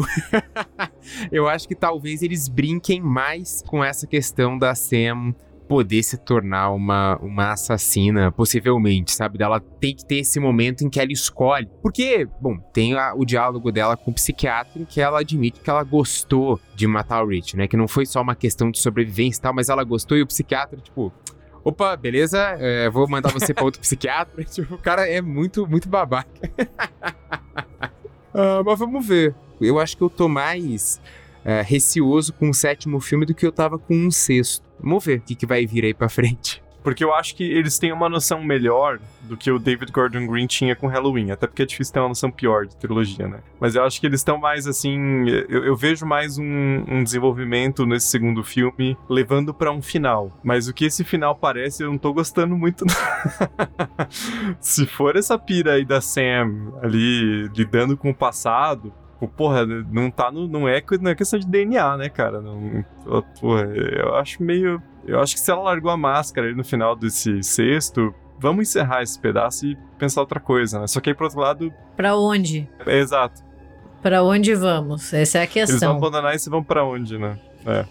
eu 1.31 1.47
acho 1.47 1.67
que 1.67 1.75
talvez 1.75 2.21
eles 2.21 2.47
brinquem 2.47 3.01
mais 3.01 3.63
com 3.65 3.83
essa 3.83 4.05
questão 4.05 4.57
da 4.57 4.75
Sam 4.75 5.33
poder 5.71 6.03
se 6.03 6.17
tornar 6.17 6.69
uma, 6.71 7.17
uma 7.21 7.53
assassina, 7.53 8.29
possivelmente, 8.29 9.13
sabe? 9.13 9.41
Ela 9.41 9.61
tem 9.61 9.95
que 9.95 10.05
ter 10.05 10.17
esse 10.17 10.37
momento 10.37 10.83
em 10.83 10.89
que 10.89 10.99
ela 10.99 11.13
escolhe. 11.13 11.65
Porque, 11.81 12.27
bom, 12.41 12.57
tem 12.73 12.93
a, 12.93 13.13
o 13.15 13.23
diálogo 13.23 13.71
dela 13.71 13.95
com 13.95 14.11
o 14.11 14.13
psiquiatra 14.13 14.81
em 14.81 14.83
que 14.83 14.99
ela 14.99 15.21
admite 15.21 15.61
que 15.61 15.69
ela 15.69 15.81
gostou 15.81 16.59
de 16.75 16.85
matar 16.85 17.23
o 17.23 17.27
Rich, 17.29 17.55
né? 17.55 17.69
Que 17.69 17.77
não 17.77 17.87
foi 17.87 18.05
só 18.05 18.21
uma 18.21 18.35
questão 18.35 18.69
de 18.69 18.79
sobrevivência 18.79 19.39
e 19.39 19.43
tal, 19.43 19.53
mas 19.53 19.69
ela 19.69 19.81
gostou 19.85 20.17
e 20.17 20.21
o 20.21 20.27
psiquiatra, 20.27 20.77
tipo, 20.81 21.09
opa, 21.63 21.95
beleza, 21.95 22.37
é, 22.59 22.89
vou 22.89 23.07
mandar 23.07 23.31
você 23.31 23.53
pra 23.53 23.63
outro 23.63 23.79
psiquiatra. 23.81 24.43
Tipo, 24.43 24.75
o 24.75 24.77
cara 24.77 25.07
é 25.07 25.21
muito, 25.21 25.65
muito 25.65 25.87
babaca. 25.87 26.51
Ah, 28.33 28.61
mas 28.65 28.79
vamos 28.79 29.05
ver. 29.05 29.35
Eu 29.59 29.77
acho 29.77 29.97
que 29.97 30.01
eu 30.01 30.09
tô 30.09 30.29
mais 30.29 31.01
é, 31.43 31.61
receoso 31.61 32.31
com 32.31 32.49
o 32.49 32.53
sétimo 32.53 33.01
filme 33.01 33.25
do 33.25 33.35
que 33.35 33.45
eu 33.45 33.51
tava 33.51 33.77
com 33.77 33.93
um 33.93 34.09
sexto. 34.09 34.70
Vamos 34.81 35.05
ver 35.05 35.19
o 35.19 35.21
que, 35.21 35.35
que 35.35 35.45
vai 35.45 35.65
vir 35.65 35.85
aí 35.85 35.93
pra 35.93 36.09
frente. 36.09 36.61
Porque 36.83 37.03
eu 37.03 37.13
acho 37.13 37.35
que 37.35 37.43
eles 37.43 37.77
têm 37.77 37.91
uma 37.91 38.09
noção 38.09 38.43
melhor 38.43 38.99
do 39.21 39.37
que 39.37 39.51
o 39.51 39.59
David 39.59 39.91
Gordon 39.91 40.25
Green 40.25 40.47
tinha 40.47 40.75
com 40.75 40.87
Halloween. 40.87 41.31
Até 41.31 41.45
porque 41.45 41.61
é 41.61 41.65
difícil 41.65 41.93
ter 41.93 41.99
uma 41.99 42.09
noção 42.09 42.31
pior 42.31 42.65
de 42.65 42.75
trilogia, 42.75 43.27
né? 43.27 43.39
Mas 43.59 43.75
eu 43.75 43.83
acho 43.83 43.99
que 43.99 44.07
eles 44.07 44.19
estão 44.19 44.37
mais 44.37 44.65
assim. 44.65 45.27
Eu, 45.47 45.65
eu 45.65 45.75
vejo 45.75 46.05
mais 46.05 46.37
um, 46.37 46.83
um, 46.87 47.03
desenvolvimento 47.03 47.85
nesse 47.85 48.07
segundo 48.07 48.43
filme 48.43 48.97
levando 49.07 49.53
para 49.53 49.71
um 49.71 49.81
final. 49.81 50.35
Mas 50.43 50.67
o 50.67 50.73
que 50.73 50.85
esse 50.85 51.03
final 51.03 51.35
parece, 51.35 51.83
eu 51.83 51.91
não 51.91 51.97
tô 51.97 52.13
gostando 52.13 52.57
muito. 52.57 52.83
Se 54.59 54.85
for 54.87 55.15
essa 55.15 55.37
pira 55.37 55.73
aí 55.73 55.85
da 55.85 56.01
Sam 56.01 56.73
ali 56.81 57.47
lidando 57.49 57.95
com 57.95 58.09
o 58.09 58.15
passado, 58.15 58.91
porra, 59.27 59.65
não 59.65 60.09
tá 60.09 60.31
no. 60.31 60.47
Não 60.47 60.67
é, 60.67 60.83
não 60.99 61.11
é 61.11 61.15
questão 61.15 61.39
de 61.39 61.47
DNA, 61.47 61.97
né, 61.97 62.09
cara? 62.09 62.41
Não, 62.41 62.83
porra, 63.39 63.63
eu 63.63 64.15
acho 64.15 64.41
meio. 64.43 64.81
Eu 65.05 65.19
acho 65.19 65.35
que 65.35 65.39
se 65.39 65.51
ela 65.51 65.61
largou 65.61 65.91
a 65.91 65.97
máscara 65.97 66.47
ali 66.47 66.55
no 66.55 66.63
final 66.63 66.95
desse 66.95 67.41
sexto, 67.43 68.13
vamos 68.39 68.69
encerrar 68.69 69.03
esse 69.03 69.19
pedaço 69.19 69.65
e 69.65 69.77
pensar 69.97 70.21
outra 70.21 70.39
coisa, 70.39 70.79
né? 70.79 70.87
Só 70.87 70.99
que 70.99 71.09
aí, 71.09 71.15
por 71.15 71.25
outro 71.25 71.39
lado. 71.39 71.73
Pra 71.95 72.15
onde? 72.15 72.67
É, 72.85 72.99
exato. 72.99 73.43
Pra 74.01 74.23
onde 74.23 74.55
vamos? 74.55 75.13
Essa 75.13 75.39
é 75.39 75.43
a 75.43 75.47
questão. 75.47 75.75
Eles 75.75 75.81
vão 75.81 75.97
abandonar 75.97 76.35
e 76.35 76.49
vão 76.49 76.63
pra 76.63 76.83
onde, 76.83 77.17
né? 77.17 77.37
É. 77.65 77.85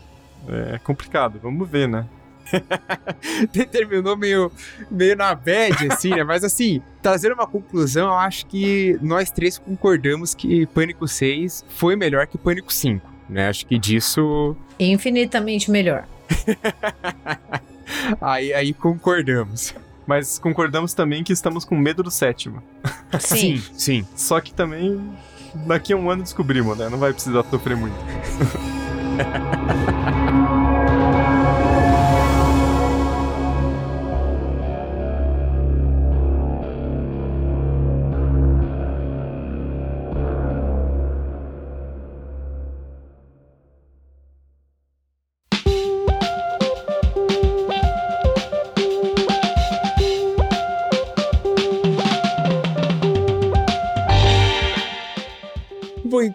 É 0.49 0.79
complicado, 0.79 1.39
vamos 1.41 1.69
ver, 1.69 1.87
né? 1.89 2.07
Terminou 3.71 4.17
meio, 4.17 4.51
meio 4.91 5.17
na 5.17 5.35
bad, 5.35 5.93
assim, 5.93 6.11
né? 6.11 6.25
Mas 6.25 6.45
assim, 6.45 6.83
trazendo 7.03 7.35
uma 7.35 7.47
conclusão, 7.47 8.09
eu 8.09 8.15
acho 8.15 8.47
que 8.47 8.99
nós 9.01 9.31
três 9.31 9.59
concordamos 9.59 10.35
que 10.35 10.67
Pânico 10.67 11.07
6 11.07 11.65
foi 11.69 11.97
melhor 11.97 12.27
que 12.27 12.39
Pânico 12.39 12.73
5, 12.73 13.09
né? 13.29 13.49
Acho 13.49 13.67
que 13.67 13.79
disso. 13.79 14.57
Infinitamente 14.79 15.71
melhor. 15.71 16.07
aí, 18.21 18.53
aí 18.53 18.73
concordamos. 18.73 19.75
Mas 20.07 20.39
concordamos 20.39 20.93
também 20.93 21.23
que 21.23 21.33
estamos 21.33 21.65
com 21.65 21.77
medo 21.77 22.03
do 22.03 22.11
sétimo. 22.11 22.63
Sim. 23.21 23.59
sim, 23.59 23.63
sim. 23.77 24.07
Só 24.17 24.41
que 24.41 24.53
também 24.53 25.01
daqui 25.67 25.93
a 25.93 25.97
um 25.97 26.11
ano 26.11 26.23
descobrimos, 26.23 26.77
né? 26.77 26.89
Não 26.89 26.99
vai 26.99 27.13
precisar 27.13 27.45
sofrer 27.45 27.77
muito. 27.77 27.95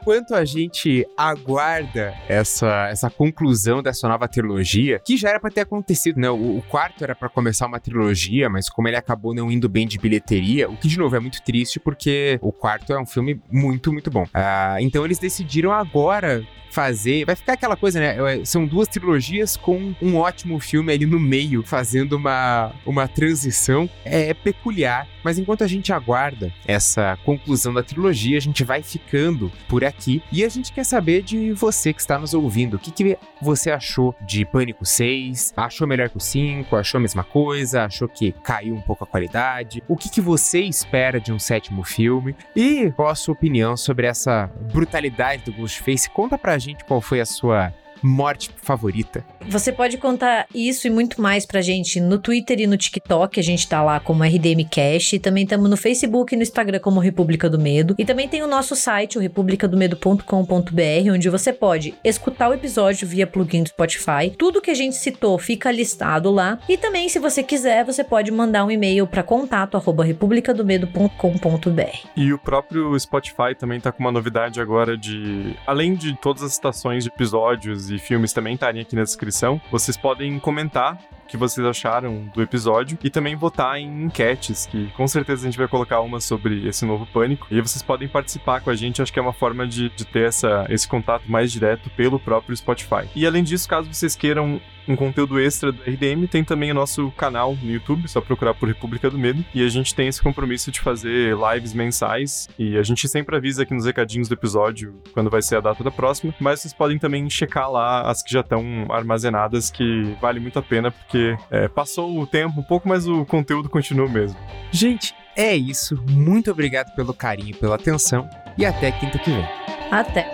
Enquanto 0.06 0.36
a 0.36 0.46
gente 0.46 1.04
aguarda 1.18 2.14
essa, 2.30 2.90
essa 2.90 3.10
conclusão 3.10 3.82
dessa 3.82 4.08
nova 4.08 4.28
trilogia, 4.28 5.02
que 5.04 5.18
já 5.18 5.30
era 5.30 5.40
para 5.40 5.50
ter 5.50 5.62
acontecido, 5.62 6.20
né? 6.20 6.30
O, 6.30 6.58
o 6.60 6.62
quarto 6.62 7.04
era 7.04 7.16
para 7.16 7.28
começar 7.28 7.66
uma 7.66 7.80
trilogia, 7.80 8.48
mas 8.48 8.70
como 8.70 8.88
ele 8.88 8.98
acabou 8.98 9.34
não 9.34 9.52
indo 9.52 9.68
bem 9.68 9.88
de 9.88 9.98
bilheteria, 9.98 10.70
o 10.70 10.78
que 10.78 10.88
de 10.88 11.00
novo 11.00 11.16
é 11.16 11.20
muito 11.20 11.42
triste 11.42 11.80
porque 11.80 12.38
o 12.40 12.52
quarto 12.52 12.94
é 12.94 13.02
um 13.02 13.06
filme 13.06 13.42
muito, 13.52 13.92
muito 13.92 14.12
bom. 14.12 14.26
Uh, 14.26 14.78
então 14.80 15.04
eles 15.04 15.18
decidiram 15.18 15.72
agora 15.72 16.46
fazer. 16.76 17.26
Vai 17.26 17.36
ficar 17.36 17.54
aquela 17.54 17.78
coisa, 17.78 18.02
né? 18.02 18.44
São 18.44 18.66
duas 18.66 18.90
trilogias 18.90 19.56
com 19.56 19.96
um 20.02 20.18
ótimo 20.18 20.60
filme 20.60 20.92
ali 20.92 21.06
no 21.06 21.18
meio, 21.18 21.64
fazendo 21.64 22.18
uma, 22.18 22.74
uma 22.86 23.08
transição. 23.08 23.90
É 24.04 24.34
peculiar, 24.34 25.08
mas 25.24 25.40
enquanto 25.40 25.64
a 25.64 25.68
gente 25.68 25.94
aguarda 25.94 26.52
essa 26.68 27.18
conclusão 27.24 27.74
da 27.74 27.82
trilogia, 27.82 28.38
a 28.38 28.42
gente 28.42 28.64
vai 28.66 28.84
ficando 28.84 29.50
por 29.70 29.86
aqui 29.86 29.95
e 30.32 30.44
a 30.44 30.50
gente 30.50 30.72
quer 30.72 30.84
saber 30.84 31.22
de 31.22 31.54
você 31.54 31.94
que 31.94 32.02
está 32.02 32.18
nos 32.18 32.34
ouvindo. 32.34 32.76
O 32.76 32.80
que, 32.80 32.92
que 32.92 33.18
você 33.42 33.72
achou 33.72 34.16
de 34.26 34.46
Pânico 34.46 34.86
6? 34.86 35.54
Achou 35.56 35.88
melhor 35.88 36.10
que 36.10 36.18
o 36.18 36.20
5? 36.20 36.76
Achou 36.76 36.98
a 36.98 37.02
mesma 37.02 37.24
coisa? 37.24 37.84
Achou 37.84 38.08
que 38.08 38.32
caiu 38.32 38.76
um 38.76 38.82
pouco 38.82 39.04
a 39.04 39.08
qualidade? 39.08 39.84
O 39.88 39.96
que, 39.96 40.10
que 40.10 40.22
você 40.22 40.62
espera 40.62 41.20
de 41.20 41.32
um 41.32 41.40
sétimo 41.40 41.84
filme? 41.84 42.36
E 42.56 42.92
qual 42.92 43.10
a 43.10 43.16
sua 43.16 43.34
opinião 43.34 43.76
sobre 43.78 44.08
essa 44.08 44.50
brutalidade 44.72 45.44
do 45.44 45.54
Ghostface? 45.54 46.10
Conta 46.10 46.38
pra 46.38 46.58
gente 46.58 46.84
qual 46.86 47.02
foi 47.02 47.20
a 47.20 47.26
sua 47.26 47.74
morte 48.06 48.52
favorita. 48.62 49.26
Você 49.48 49.72
pode 49.72 49.98
contar 49.98 50.48
isso 50.54 50.86
e 50.88 50.90
muito 50.90 51.22
mais 51.22 51.46
pra 51.46 51.62
gente 51.62 52.00
no 52.00 52.18
Twitter 52.20 52.60
e 52.60 52.68
no 52.68 52.76
TikTok, 52.78 53.40
a 53.40 53.44
gente 53.44 53.68
tá 53.68 53.84
lá 53.84 54.00
como 54.00 54.24
RDM 54.24 54.64
Cash, 54.70 55.14
e 55.14 55.20
também 55.20 55.44
estamos 55.44 55.70
no 55.70 55.78
Facebook 55.78 56.34
e 56.34 56.38
no 56.38 56.44
Instagram 56.44 56.80
como 56.80 57.00
República 57.00 57.50
do 57.50 57.60
Medo. 57.60 57.96
E 57.98 58.06
também 58.06 58.28
tem 58.28 58.44
o 58.44 58.48
nosso 58.48 58.76
site, 58.76 59.18
o 59.18 59.22
republicadomedo.com.br, 59.22 61.12
onde 61.12 61.30
você 61.30 61.54
pode 61.54 61.96
escutar 62.04 62.50
o 62.50 62.54
episódio 62.54 63.08
via 63.08 63.26
plugin 63.26 63.64
do 63.64 63.70
Spotify. 63.70 64.30
Tudo 64.38 64.62
que 64.62 64.70
a 64.72 64.76
gente 64.76 64.96
citou 64.96 65.40
fica 65.40 65.72
listado 65.72 66.32
lá. 66.32 66.60
E 66.68 66.78
também, 66.78 67.08
se 67.10 67.20
você 67.20 67.44
quiser, 67.44 67.86
você 67.86 68.04
pode 68.04 68.32
mandar 68.32 68.66
um 68.66 68.72
e-mail 68.72 69.08
para 69.08 69.24
contato@republicadomedo.com.br. 69.24 72.08
E 72.16 72.34
o 72.34 72.38
próprio 72.38 73.00
Spotify 73.00 73.56
também 73.58 73.80
tá 73.80 73.92
com 73.92 74.04
uma 74.04 74.12
novidade 74.12 74.62
agora 74.62 74.96
de 74.98 75.56
além 75.66 75.96
de 75.96 76.16
todas 76.20 76.44
as 76.44 76.52
estações 76.54 77.04
de 77.04 77.10
episódios 77.10 77.90
e 77.90 77.95
filmes 78.00 78.34
também 78.34 78.54
estarem 78.56 78.82
aqui 78.82 78.96
na 78.96 79.04
descrição. 79.04 79.60
Vocês 79.72 79.98
podem 79.98 80.40
comentar 80.40 80.98
o 81.24 81.28
que 81.28 81.38
vocês 81.38 81.66
acharam 81.66 82.30
do 82.34 82.42
episódio 82.42 82.98
e 83.04 83.10
também 83.10 83.36
votar 83.36 83.78
em 83.80 84.04
enquetes, 84.04 84.66
que 84.68 84.88
com 84.92 85.08
certeza 85.08 85.44
a 85.44 85.46
gente 85.46 85.58
vai 85.58 85.68
colocar 85.68 86.02
uma 86.02 86.20
sobre 86.20 86.68
esse 86.68 86.86
novo 86.86 87.06
pânico. 87.08 87.48
E 87.50 87.60
vocês 87.62 87.82
podem 87.82 88.08
participar 88.08 88.62
com 88.62 88.70
a 88.70 88.76
gente, 88.76 89.02
acho 89.02 89.12
que 89.12 89.20
é 89.20 89.22
uma 89.22 89.34
forma 89.34 89.68
de, 89.68 89.90
de 89.90 90.06
ter 90.06 90.28
essa, 90.28 90.66
esse 90.70 90.88
contato 90.88 91.30
mais 91.30 91.52
direto 91.52 91.90
pelo 91.92 92.20
próprio 92.20 92.56
Spotify. 92.56 93.08
E 93.16 93.26
além 93.26 93.44
disso, 93.44 93.68
caso 93.68 93.92
vocês 93.92 94.16
queiram 94.16 94.62
um 94.88 94.96
conteúdo 94.96 95.40
extra 95.40 95.72
do 95.72 95.82
RDM, 95.82 96.28
tem 96.28 96.44
também 96.44 96.72
o 96.72 96.74
nosso 96.74 97.12
canal 97.12 97.56
no 97.62 97.72
YouTube, 97.72 98.08
só 98.08 98.22
procurar 98.22 98.54
por 98.54 98.68
República 98.68 99.10
do 99.10 99.18
Medo. 99.18 99.44
E 99.54 99.64
a 99.64 99.70
gente 99.70 99.94
tem 99.94 100.08
esse 100.08 100.22
compromisso 100.22 100.72
de 100.72 100.80
fazer 100.80 101.36
lives 101.36 101.74
mensais. 101.74 102.48
E 102.58 102.78
a 102.78 102.84
gente 102.84 103.08
sempre 103.08 103.36
avisa 103.36 103.64
aqui 103.64 103.74
nos 103.74 103.86
recadinhos 103.86 104.28
do 104.28 104.34
episódio 104.34 104.96
quando 105.14 105.30
vai 105.30 105.42
ser 105.42 105.58
a 105.58 105.62
data 105.62 105.84
da 105.84 105.92
próxima. 105.92 106.34
Mas 106.40 106.62
vocês 106.62 106.74
podem 106.74 106.98
também 106.98 107.30
checar 107.30 107.70
lá 107.70 108.10
as 108.10 108.22
que 108.24 108.32
já 108.32 108.42
estão 108.42 108.64
armazenadas, 108.90 109.70
que 109.70 110.16
vale 110.22 110.40
muito 110.40 110.60
a 110.60 110.62
pena, 110.62 110.92
porque 110.92 111.38
é, 111.50 111.68
passou 111.68 112.20
o 112.20 112.28
tempo 112.28 112.60
um 112.60 112.64
pouco, 112.64 112.88
mas 112.88 113.08
o 113.08 113.26
conteúdo 113.26 113.70
continua 113.70 114.08
mesmo. 114.08 114.38
Gente, 114.72 115.14
é 115.36 115.56
isso. 115.56 116.02
Muito 116.10 116.52
obrigado 116.52 116.94
pelo 116.96 117.14
carinho, 117.14 117.56
pela 117.58 117.76
atenção. 117.76 118.30
E 118.58 118.66
até 118.66 118.92
quinta 118.92 119.20
que 119.20 119.30
vem. 119.30 119.46
Até. 119.92 120.32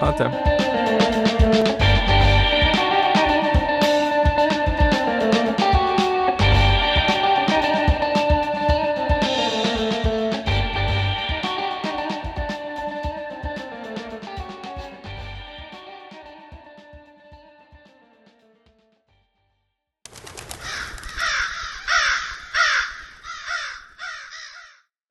Até. 0.00 0.51